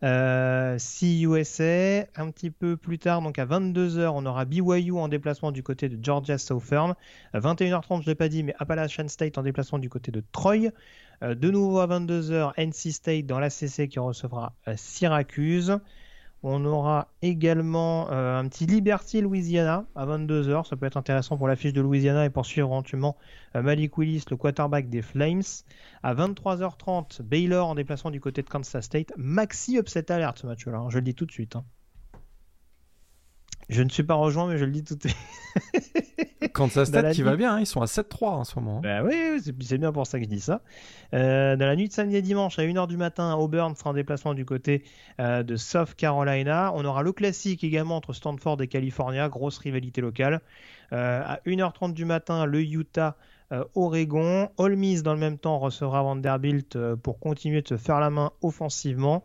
euh, 0.03 0.77
CUSA, 0.79 2.07
un 2.17 2.31
petit 2.31 2.51
peu 2.51 2.77
plus 2.77 2.99
tard, 2.99 3.23
donc 3.23 3.39
à 3.39 3.47
22h, 3.47 4.11
on 4.15 4.27
aura 4.27 4.45
BYU 4.45 4.93
en 4.93 5.09
déplacement 5.09 5.53
du 5.53 5.63
côté 5.63 5.89
de 5.89 6.03
Georgia 6.03 6.39
Southern. 6.39 6.95
À 7.33 7.41
21h30, 7.41 7.99
je 7.99 8.03
ne 8.03 8.07
l'ai 8.07 8.15
pas 8.15 8.29
dit, 8.29 8.43
mais 8.43 8.55
Appalachian 8.59 9.09
State 9.09 9.39
en 9.39 9.43
déplacement 9.43 9.79
du 9.79 9.89
côté 9.89 10.11
de 10.11 10.23
Troy. 10.33 10.71
Euh, 11.23 11.35
de 11.35 11.51
nouveau 11.51 11.79
à 11.81 11.87
22h, 11.87 12.53
NC 12.57 12.93
State 12.93 13.27
dans 13.27 13.39
l'ACC 13.39 13.89
qui 13.89 13.99
recevra 13.99 14.55
euh, 14.69 14.75
Syracuse. 14.77 15.79
On 16.47 16.63
aura 16.67 17.09
également 17.23 18.11
euh, 18.11 18.39
un 18.39 18.47
petit 18.49 18.67
Liberty 18.67 19.23
Louisiana 19.23 19.87
à 19.95 20.05
22h. 20.05 20.69
Ça 20.69 20.77
peut 20.77 20.85
être 20.85 20.99
intéressant 20.99 21.39
pour 21.39 21.49
l'affiche 21.49 21.73
de 21.73 21.81
Louisiana 21.81 22.27
et 22.27 22.29
pour 22.29 22.45
suivre 22.45 22.69
éventuellement 22.69 23.17
Malik 23.55 23.97
Willis, 23.97 24.25
le 24.31 24.37
quarterback 24.37 24.91
des 24.91 25.01
Flames. 25.01 25.41
À 26.03 26.15
23h30, 26.15 27.23
Baylor 27.23 27.69
en 27.69 27.75
déplacement 27.75 28.11
du 28.11 28.21
côté 28.21 28.43
de 28.43 28.49
Kansas 28.51 28.85
State. 28.85 29.15
Maxi 29.17 29.79
upset 29.79 30.13
alert 30.13 30.37
ce 30.37 30.47
match-là, 30.47 30.77
hein. 30.77 30.91
je 30.91 30.99
le 30.99 31.03
dis 31.03 31.15
tout 31.15 31.25
de 31.25 31.33
suite. 31.33 31.57
Hein. 31.57 31.65
Je 33.69 33.83
ne 33.83 33.89
suis 33.89 34.03
pas 34.03 34.15
rejoint, 34.15 34.47
mais 34.47 34.59
je 34.59 34.65
le 34.65 34.71
dis 34.71 34.85
tout 34.85 34.95
de 34.95 35.09
suite. 35.09 35.17
Kansas 36.53 36.89
State 36.89 37.15
qui 37.15 37.23
va 37.23 37.37
bien, 37.37 37.55
hein, 37.55 37.61
ils 37.61 37.67
sont 37.67 37.81
à 37.81 37.87
7-3 37.87 38.27
en 38.27 38.45
ce 38.45 38.59
moment. 38.59 38.81
Bah 38.81 39.03
oui, 39.03 39.41
c'est 39.61 39.79
bien 39.79 39.93
pour 39.93 40.07
ça 40.07 40.19
que 40.19 40.25
je 40.25 40.29
dis 40.29 40.41
ça. 40.41 40.63
Euh, 41.15 41.57
dans 41.57 41.67
la 41.67 41.75
nuit 41.75 41.89
de 41.89 41.93
samedi 41.93 42.17
et 42.17 42.23
dimanche, 42.23 42.59
à 42.59 42.63
1h 42.63 42.87
du 42.87 42.97
matin, 42.97 43.35
Auburn 43.35 43.75
sera 43.75 43.91
en 43.91 43.95
déplacement 43.95 44.35
du 44.35 44.45
côté 44.45 44.85
euh, 45.21 45.43
de 45.43 45.57
South 45.57 45.95
Carolina. 45.95 46.73
On 46.75 46.85
aura 46.85 47.03
le 47.03 47.13
classique 47.13 47.65
également 47.65 47.97
entre 47.97 48.13
Stanford 48.13 48.61
et 48.63 48.69
California, 48.69 49.29
grosse 49.29 49.59
rivalité 49.59 50.01
locale. 50.01 50.41
Euh, 50.93 51.23
à 51.25 51.41
1h30 51.47 51.93
du 51.93 52.05
matin, 52.05 52.47
le 52.47 52.61
Utah 52.61 53.17
Oregon. 53.77 54.49
Ole 54.57 54.75
Miss, 54.75 55.05
dans 55.05 55.15
le 55.15 55.21
même 55.21 55.39
temps, 55.39 55.59
recevra 55.61 56.03
Vanderbilt 56.03 56.77
pour 57.03 57.21
continuer 57.21 57.63
de 57.63 57.69
se 57.69 57.77
faire 57.77 58.01
la 58.01 58.11
main 58.11 58.33
offensivement. 58.43 59.23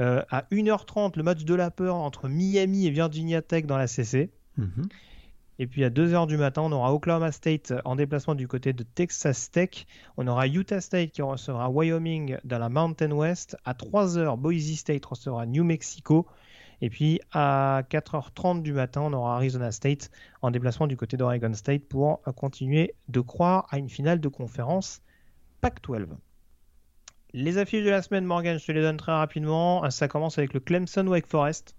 Euh, 0.00 0.22
à 0.30 0.46
1h30, 0.50 1.16
le 1.16 1.22
match 1.22 1.44
de 1.44 1.54
la 1.54 1.70
peur 1.70 1.96
entre 1.96 2.28
Miami 2.28 2.86
et 2.86 2.90
Virginia 2.90 3.42
Tech 3.42 3.66
dans 3.66 3.76
la 3.76 3.86
CC. 3.86 4.30
Mhm. 4.56 4.88
Et 5.58 5.66
puis 5.66 5.84
à 5.84 5.90
2h 5.90 6.26
du 6.26 6.38
matin, 6.38 6.62
on 6.62 6.72
aura 6.72 6.94
Oklahoma 6.94 7.32
State 7.32 7.74
en 7.84 7.94
déplacement 7.94 8.34
du 8.34 8.48
côté 8.48 8.72
de 8.72 8.82
Texas 8.82 9.50
Tech. 9.50 9.86
On 10.16 10.26
aura 10.26 10.46
Utah 10.46 10.80
State 10.80 11.10
qui 11.10 11.20
recevra 11.20 11.68
Wyoming 11.68 12.38
dans 12.44 12.58
la 12.58 12.70
Mountain 12.70 13.10
West. 13.10 13.58
À 13.66 13.74
3h, 13.74 14.38
Boise 14.38 14.74
State 14.74 15.04
recevra 15.04 15.44
New 15.44 15.62
Mexico. 15.62 16.26
Et 16.80 16.88
puis 16.88 17.20
à 17.32 17.82
4h30 17.90 18.62
du 18.62 18.72
matin, 18.72 19.02
on 19.02 19.12
aura 19.12 19.36
Arizona 19.36 19.70
State 19.70 20.10
en 20.40 20.50
déplacement 20.50 20.86
du 20.86 20.96
côté 20.96 21.18
d'Oregon 21.18 21.52
State 21.52 21.84
pour 21.84 22.22
continuer 22.36 22.94
de 23.08 23.20
croire 23.20 23.66
à 23.68 23.76
une 23.76 23.90
finale 23.90 24.18
de 24.18 24.28
conférence 24.28 25.02
Pac-12. 25.60 26.06
Les 27.32 27.58
affiches 27.58 27.84
de 27.84 27.90
la 27.90 28.02
semaine, 28.02 28.24
Morgan, 28.24 28.58
je 28.58 28.66
te 28.66 28.72
les 28.72 28.82
donne 28.82 28.96
très 28.96 29.12
rapidement. 29.12 29.88
Ça 29.90 30.08
commence 30.08 30.38
avec 30.38 30.52
le 30.52 30.60
Clemson 30.60 31.06
Wake 31.06 31.26
Forest. 31.26 31.76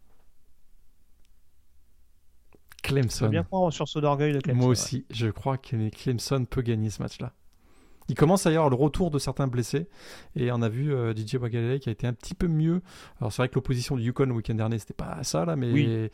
Clemson. 2.84 3.30
bien 3.30 3.46
sur 3.70 3.88
ce 3.88 4.00
d'orgueil 4.00 4.34
de 4.34 4.40
Clemson. 4.40 4.60
Moi 4.60 4.70
aussi, 4.70 5.06
je 5.12 5.28
crois 5.28 5.58
que 5.58 5.90
Clemson 5.90 6.46
peut 6.46 6.62
gagner 6.62 6.90
ce 6.90 7.02
match-là. 7.02 7.34
Il 8.10 8.16
commence 8.16 8.46
à 8.46 8.52
y 8.52 8.56
avoir 8.56 8.70
le 8.70 8.76
retour 8.76 9.12
de 9.12 9.20
certains 9.20 9.48
blessés. 9.48 9.88
Et 10.36 10.52
on 10.52 10.62
a 10.62 10.70
vu 10.70 10.94
euh, 10.94 11.14
DJ 11.16 11.36
Wagalele 11.36 11.80
qui 11.80 11.90
a 11.90 11.92
été 11.92 12.08
un 12.08 12.14
petit 12.14 12.34
peu 12.34 12.48
mieux. 12.48 12.82
Alors 13.20 13.32
c'est 13.32 13.42
vrai 13.42 13.50
que 13.50 13.56
l'opposition 13.56 13.96
du 13.96 14.04
Yukon 14.04 14.26
le 14.26 14.34
week-end 14.34 14.56
dernier, 14.56 14.80
c'était 14.80 14.94
pas 14.94 15.24
ça 15.24 15.46
là, 15.46 15.56
mais 15.56 15.72
oui. 15.72 16.10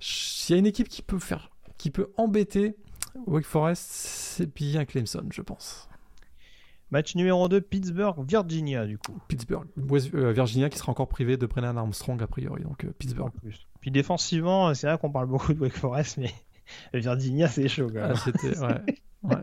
s'il 0.00 0.54
y 0.54 0.56
a 0.56 0.58
une 0.58 0.66
équipe 0.66 0.88
qui 0.88 1.02
peut 1.02 1.18
faire, 1.18 1.50
qui 1.78 1.90
peut 1.90 2.10
embêter 2.16 2.76
Wake 3.26 3.44
Forest, 3.44 3.82
c'est 3.82 4.52
bien 4.52 4.84
Clemson, 4.84 5.26
je 5.30 5.42
pense. 5.42 5.88
Match 6.92 7.14
numéro 7.14 7.48
2, 7.48 7.62
Pittsburgh-Virginia, 7.62 8.84
du 8.84 8.98
coup. 8.98 9.18
Pittsburgh, 9.26 9.66
euh, 10.14 10.30
Virginia 10.32 10.68
qui 10.68 10.76
sera 10.76 10.92
encore 10.92 11.08
privé 11.08 11.38
de 11.38 11.46
Brennan 11.46 11.78
Armstrong, 11.78 12.22
a 12.22 12.26
priori, 12.26 12.62
donc 12.64 12.84
euh, 12.84 12.92
Pittsburgh. 12.98 13.32
Puis 13.80 13.90
défensivement, 13.90 14.74
c'est 14.74 14.88
vrai 14.88 14.98
qu'on 14.98 15.10
parle 15.10 15.26
beaucoup 15.26 15.54
de 15.54 15.58
Wake 15.58 15.72
Forest, 15.72 16.18
mais 16.18 16.30
Virginia, 16.92 17.48
c'est 17.48 17.66
chaud 17.66 17.86
quand 17.86 17.94
même. 17.94 18.12
Ah, 18.14 18.20
c'était, 18.22 18.58
ouais. 18.58 18.82
ouais. 19.22 19.36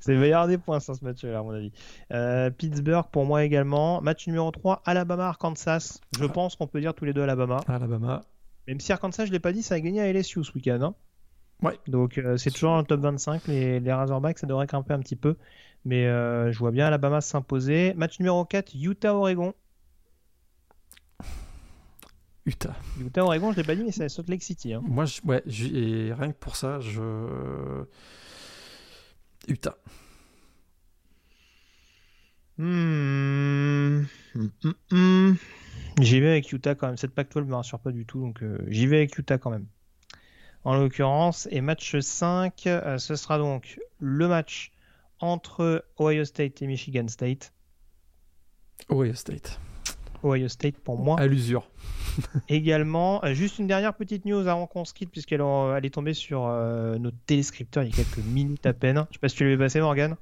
c'est 0.00 0.16
meilleur 0.16 0.48
des 0.48 0.58
points 0.58 0.80
sur 0.80 0.96
ce 0.96 1.04
match-là, 1.04 1.38
à 1.38 1.42
mon 1.44 1.52
avis. 1.52 1.70
Euh, 2.12 2.50
Pittsburgh, 2.50 3.06
pour 3.12 3.26
moi 3.26 3.44
également. 3.44 4.00
Match 4.00 4.26
numéro 4.26 4.50
3, 4.50 4.82
Alabama-Arkansas. 4.84 6.00
Je 6.18 6.24
ah. 6.24 6.28
pense 6.28 6.56
qu'on 6.56 6.66
peut 6.66 6.80
dire 6.80 6.94
tous 6.94 7.04
les 7.04 7.12
deux 7.12 7.22
Alabama. 7.22 7.60
Alabama. 7.68 8.24
Même 8.66 8.80
si 8.80 8.92
Arkansas, 8.92 9.26
je 9.26 9.30
ne 9.30 9.34
l'ai 9.34 9.40
pas 9.40 9.52
dit, 9.52 9.62
ça 9.62 9.76
a 9.76 9.80
gagné 9.80 10.00
à 10.00 10.12
LSU 10.12 10.42
ce 10.42 10.52
week-end. 10.52 10.80
Hein. 10.82 10.94
ouais. 11.62 11.78
Donc 11.86 12.20
c'est 12.38 12.50
toujours 12.50 12.76
le 12.78 12.82
top 12.82 13.02
25. 13.02 13.46
Les, 13.46 13.78
les 13.78 13.92
Razorbacks, 13.92 14.40
ça 14.40 14.48
devrait 14.48 14.66
grimper 14.66 14.94
un 14.94 15.00
petit 15.00 15.14
peu. 15.14 15.36
Mais 15.84 16.06
euh, 16.06 16.50
je 16.52 16.58
vois 16.58 16.70
bien 16.70 16.86
Alabama 16.86 17.20
s'imposer. 17.20 17.92
Match 17.94 18.18
numéro 18.18 18.44
4, 18.44 18.74
Utah-Oregon. 18.74 19.54
Utah. 22.46 22.74
Utah, 23.00 23.24
Oregon, 23.24 23.52
je 23.52 23.56
l'ai 23.56 23.64
pas 23.64 23.74
dit, 23.74 23.84
mais 23.84 23.92
c'est 23.92 24.08
Salt 24.08 24.28
Lake 24.28 24.42
City. 24.42 24.74
Hein. 24.74 24.82
Moi, 24.86 25.06
je, 25.06 25.20
ouais, 25.24 25.42
et 25.46 26.12
rien 26.12 26.32
que 26.32 26.38
pour 26.38 26.56
ça, 26.56 26.80
je. 26.80 27.84
Utah. 29.48 29.76
Hmm. 32.56 34.04
Hmm, 34.90 35.32
J'y 36.00 36.20
vais 36.20 36.30
avec 36.30 36.52
Utah 36.52 36.74
quand 36.74 36.86
même. 36.86 36.96
Cette 36.96 37.14
Pac-12 37.14 37.44
me 37.44 37.54
rassure 37.54 37.80
pas 37.80 37.90
du 37.92 38.04
tout, 38.06 38.20
donc 38.20 38.42
euh, 38.42 38.58
j'y 38.68 38.86
vais 38.86 38.98
avec 38.98 39.18
Utah 39.18 39.38
quand 39.38 39.50
même. 39.50 39.66
En 40.64 40.76
l'occurrence, 40.76 41.48
et 41.50 41.60
match 41.60 41.98
5, 41.98 42.66
euh, 42.66 42.98
ce 42.98 43.16
sera 43.16 43.38
donc 43.38 43.80
le 43.98 44.28
match 44.28 44.72
entre 45.32 45.84
Ohio 45.98 46.24
State 46.24 46.62
et 46.62 46.66
Michigan 46.66 47.08
State. 47.08 47.52
Ohio 48.90 49.14
State. 49.14 49.60
Ohio 50.22 50.48
State 50.48 50.78
pour 50.78 50.98
moi. 50.98 51.18
À 51.18 51.26
l'usure. 51.26 51.68
Également, 52.48 53.24
euh, 53.24 53.34
juste 53.34 53.58
une 53.58 53.66
dernière 53.66 53.94
petite 53.94 54.24
news 54.24 54.46
avant 54.46 54.66
qu'on 54.66 54.84
se 54.84 54.94
quitte, 54.94 55.10
puisqu'elle 55.10 55.40
elle 55.40 55.84
est 55.84 55.94
tombée 55.94 56.14
sur 56.14 56.46
euh, 56.46 56.98
notre 56.98 57.16
téléscripteur 57.26 57.82
il 57.82 57.90
y 57.90 57.92
a 57.92 57.96
quelques 57.96 58.24
minutes 58.24 58.64
à 58.66 58.72
peine. 58.72 59.06
Je 59.10 59.14
sais 59.14 59.20
pas 59.20 59.28
si 59.28 59.36
tu 59.36 59.44
l'avais 59.44 59.58
passé, 59.58 59.80
Morgan. 59.80 60.16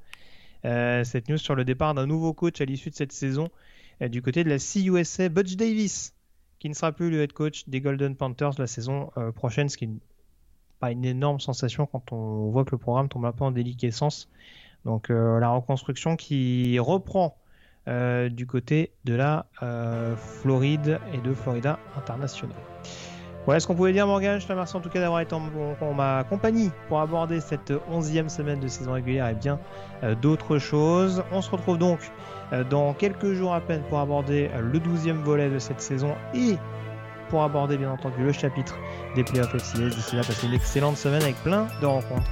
Euh, 0.64 1.02
cette 1.04 1.28
news 1.28 1.38
sur 1.38 1.54
le 1.54 1.64
départ 1.64 1.94
d'un 1.94 2.06
nouveau 2.06 2.32
coach 2.34 2.60
à 2.60 2.64
l'issue 2.64 2.90
de 2.90 2.94
cette 2.94 3.12
saison 3.12 3.48
euh, 4.00 4.08
du 4.08 4.22
côté 4.22 4.44
de 4.44 4.48
la 4.48 4.58
CUSA, 4.58 5.28
Butch 5.28 5.56
Davis, 5.56 6.14
qui 6.60 6.68
ne 6.68 6.74
sera 6.74 6.92
plus 6.92 7.10
le 7.10 7.22
head 7.22 7.32
coach 7.32 7.68
des 7.68 7.80
Golden 7.80 8.14
Panthers 8.14 8.52
la 8.58 8.66
saison 8.66 9.10
euh, 9.16 9.32
prochaine, 9.32 9.68
ce 9.68 9.76
qui 9.76 9.88
n'est 9.88 10.00
pas 10.78 10.92
une 10.92 11.04
énorme 11.04 11.40
sensation 11.40 11.86
quand 11.86 12.12
on 12.12 12.50
voit 12.50 12.64
que 12.64 12.70
le 12.72 12.78
programme 12.78 13.08
tombe 13.08 13.24
un 13.24 13.32
peu 13.32 13.44
en 13.44 13.50
déliquescence. 13.50 14.28
Donc 14.84 15.10
euh, 15.10 15.38
la 15.38 15.50
reconstruction 15.50 16.16
qui 16.16 16.78
reprend 16.78 17.36
euh, 17.88 18.28
du 18.28 18.46
côté 18.46 18.92
de 19.04 19.14
la 19.14 19.46
euh, 19.62 20.14
Floride 20.16 20.98
et 21.12 21.18
de 21.18 21.34
Florida 21.34 21.78
International. 21.96 22.56
Voilà 23.44 23.58
ce 23.58 23.66
qu'on 23.66 23.74
pouvait 23.74 23.92
dire 23.92 24.06
Morgan, 24.06 24.40
je 24.40 24.46
te 24.46 24.52
remercie 24.52 24.76
en 24.76 24.80
tout 24.80 24.88
cas 24.88 25.00
d'avoir 25.00 25.20
été 25.20 25.34
en, 25.34 25.94
ma 25.94 26.22
compagnie 26.22 26.70
pour 26.88 27.00
aborder 27.00 27.40
cette 27.40 27.72
onzième 27.90 28.28
semaine 28.28 28.60
de 28.60 28.68
saison 28.68 28.92
régulière 28.92 29.28
et 29.28 29.34
bien 29.34 29.58
d'autres 30.20 30.58
choses. 30.58 31.24
On 31.32 31.42
se 31.42 31.50
retrouve 31.50 31.76
donc 31.76 31.98
dans 32.70 32.94
quelques 32.94 33.32
jours 33.32 33.52
à 33.52 33.60
peine 33.60 33.82
pour 33.88 33.98
aborder 33.98 34.48
le 34.60 34.78
douzième 34.78 35.22
volet 35.24 35.50
de 35.50 35.58
cette 35.58 35.80
saison 35.80 36.14
et 36.34 36.54
pour 37.32 37.42
aborder 37.42 37.78
bien 37.78 37.90
entendu 37.90 38.22
le 38.22 38.30
chapitre 38.30 38.76
des 39.16 39.24
playoffs 39.24 39.56
FCS. 39.56 39.96
D'ici 39.96 40.16
là, 40.16 40.22
passez 40.22 40.46
une 40.46 40.52
excellente 40.52 40.98
semaine 40.98 41.22
avec 41.22 41.36
plein 41.36 41.66
de 41.80 41.86
rencontres. 41.86 42.30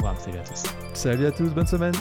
Voilà, 0.00 0.18
salut 0.18 0.38
à 0.38 0.42
tous. 0.42 0.64
Salut 0.92 1.26
à 1.26 1.30
tous, 1.30 1.50
bonne 1.50 1.68
semaine. 1.68 1.94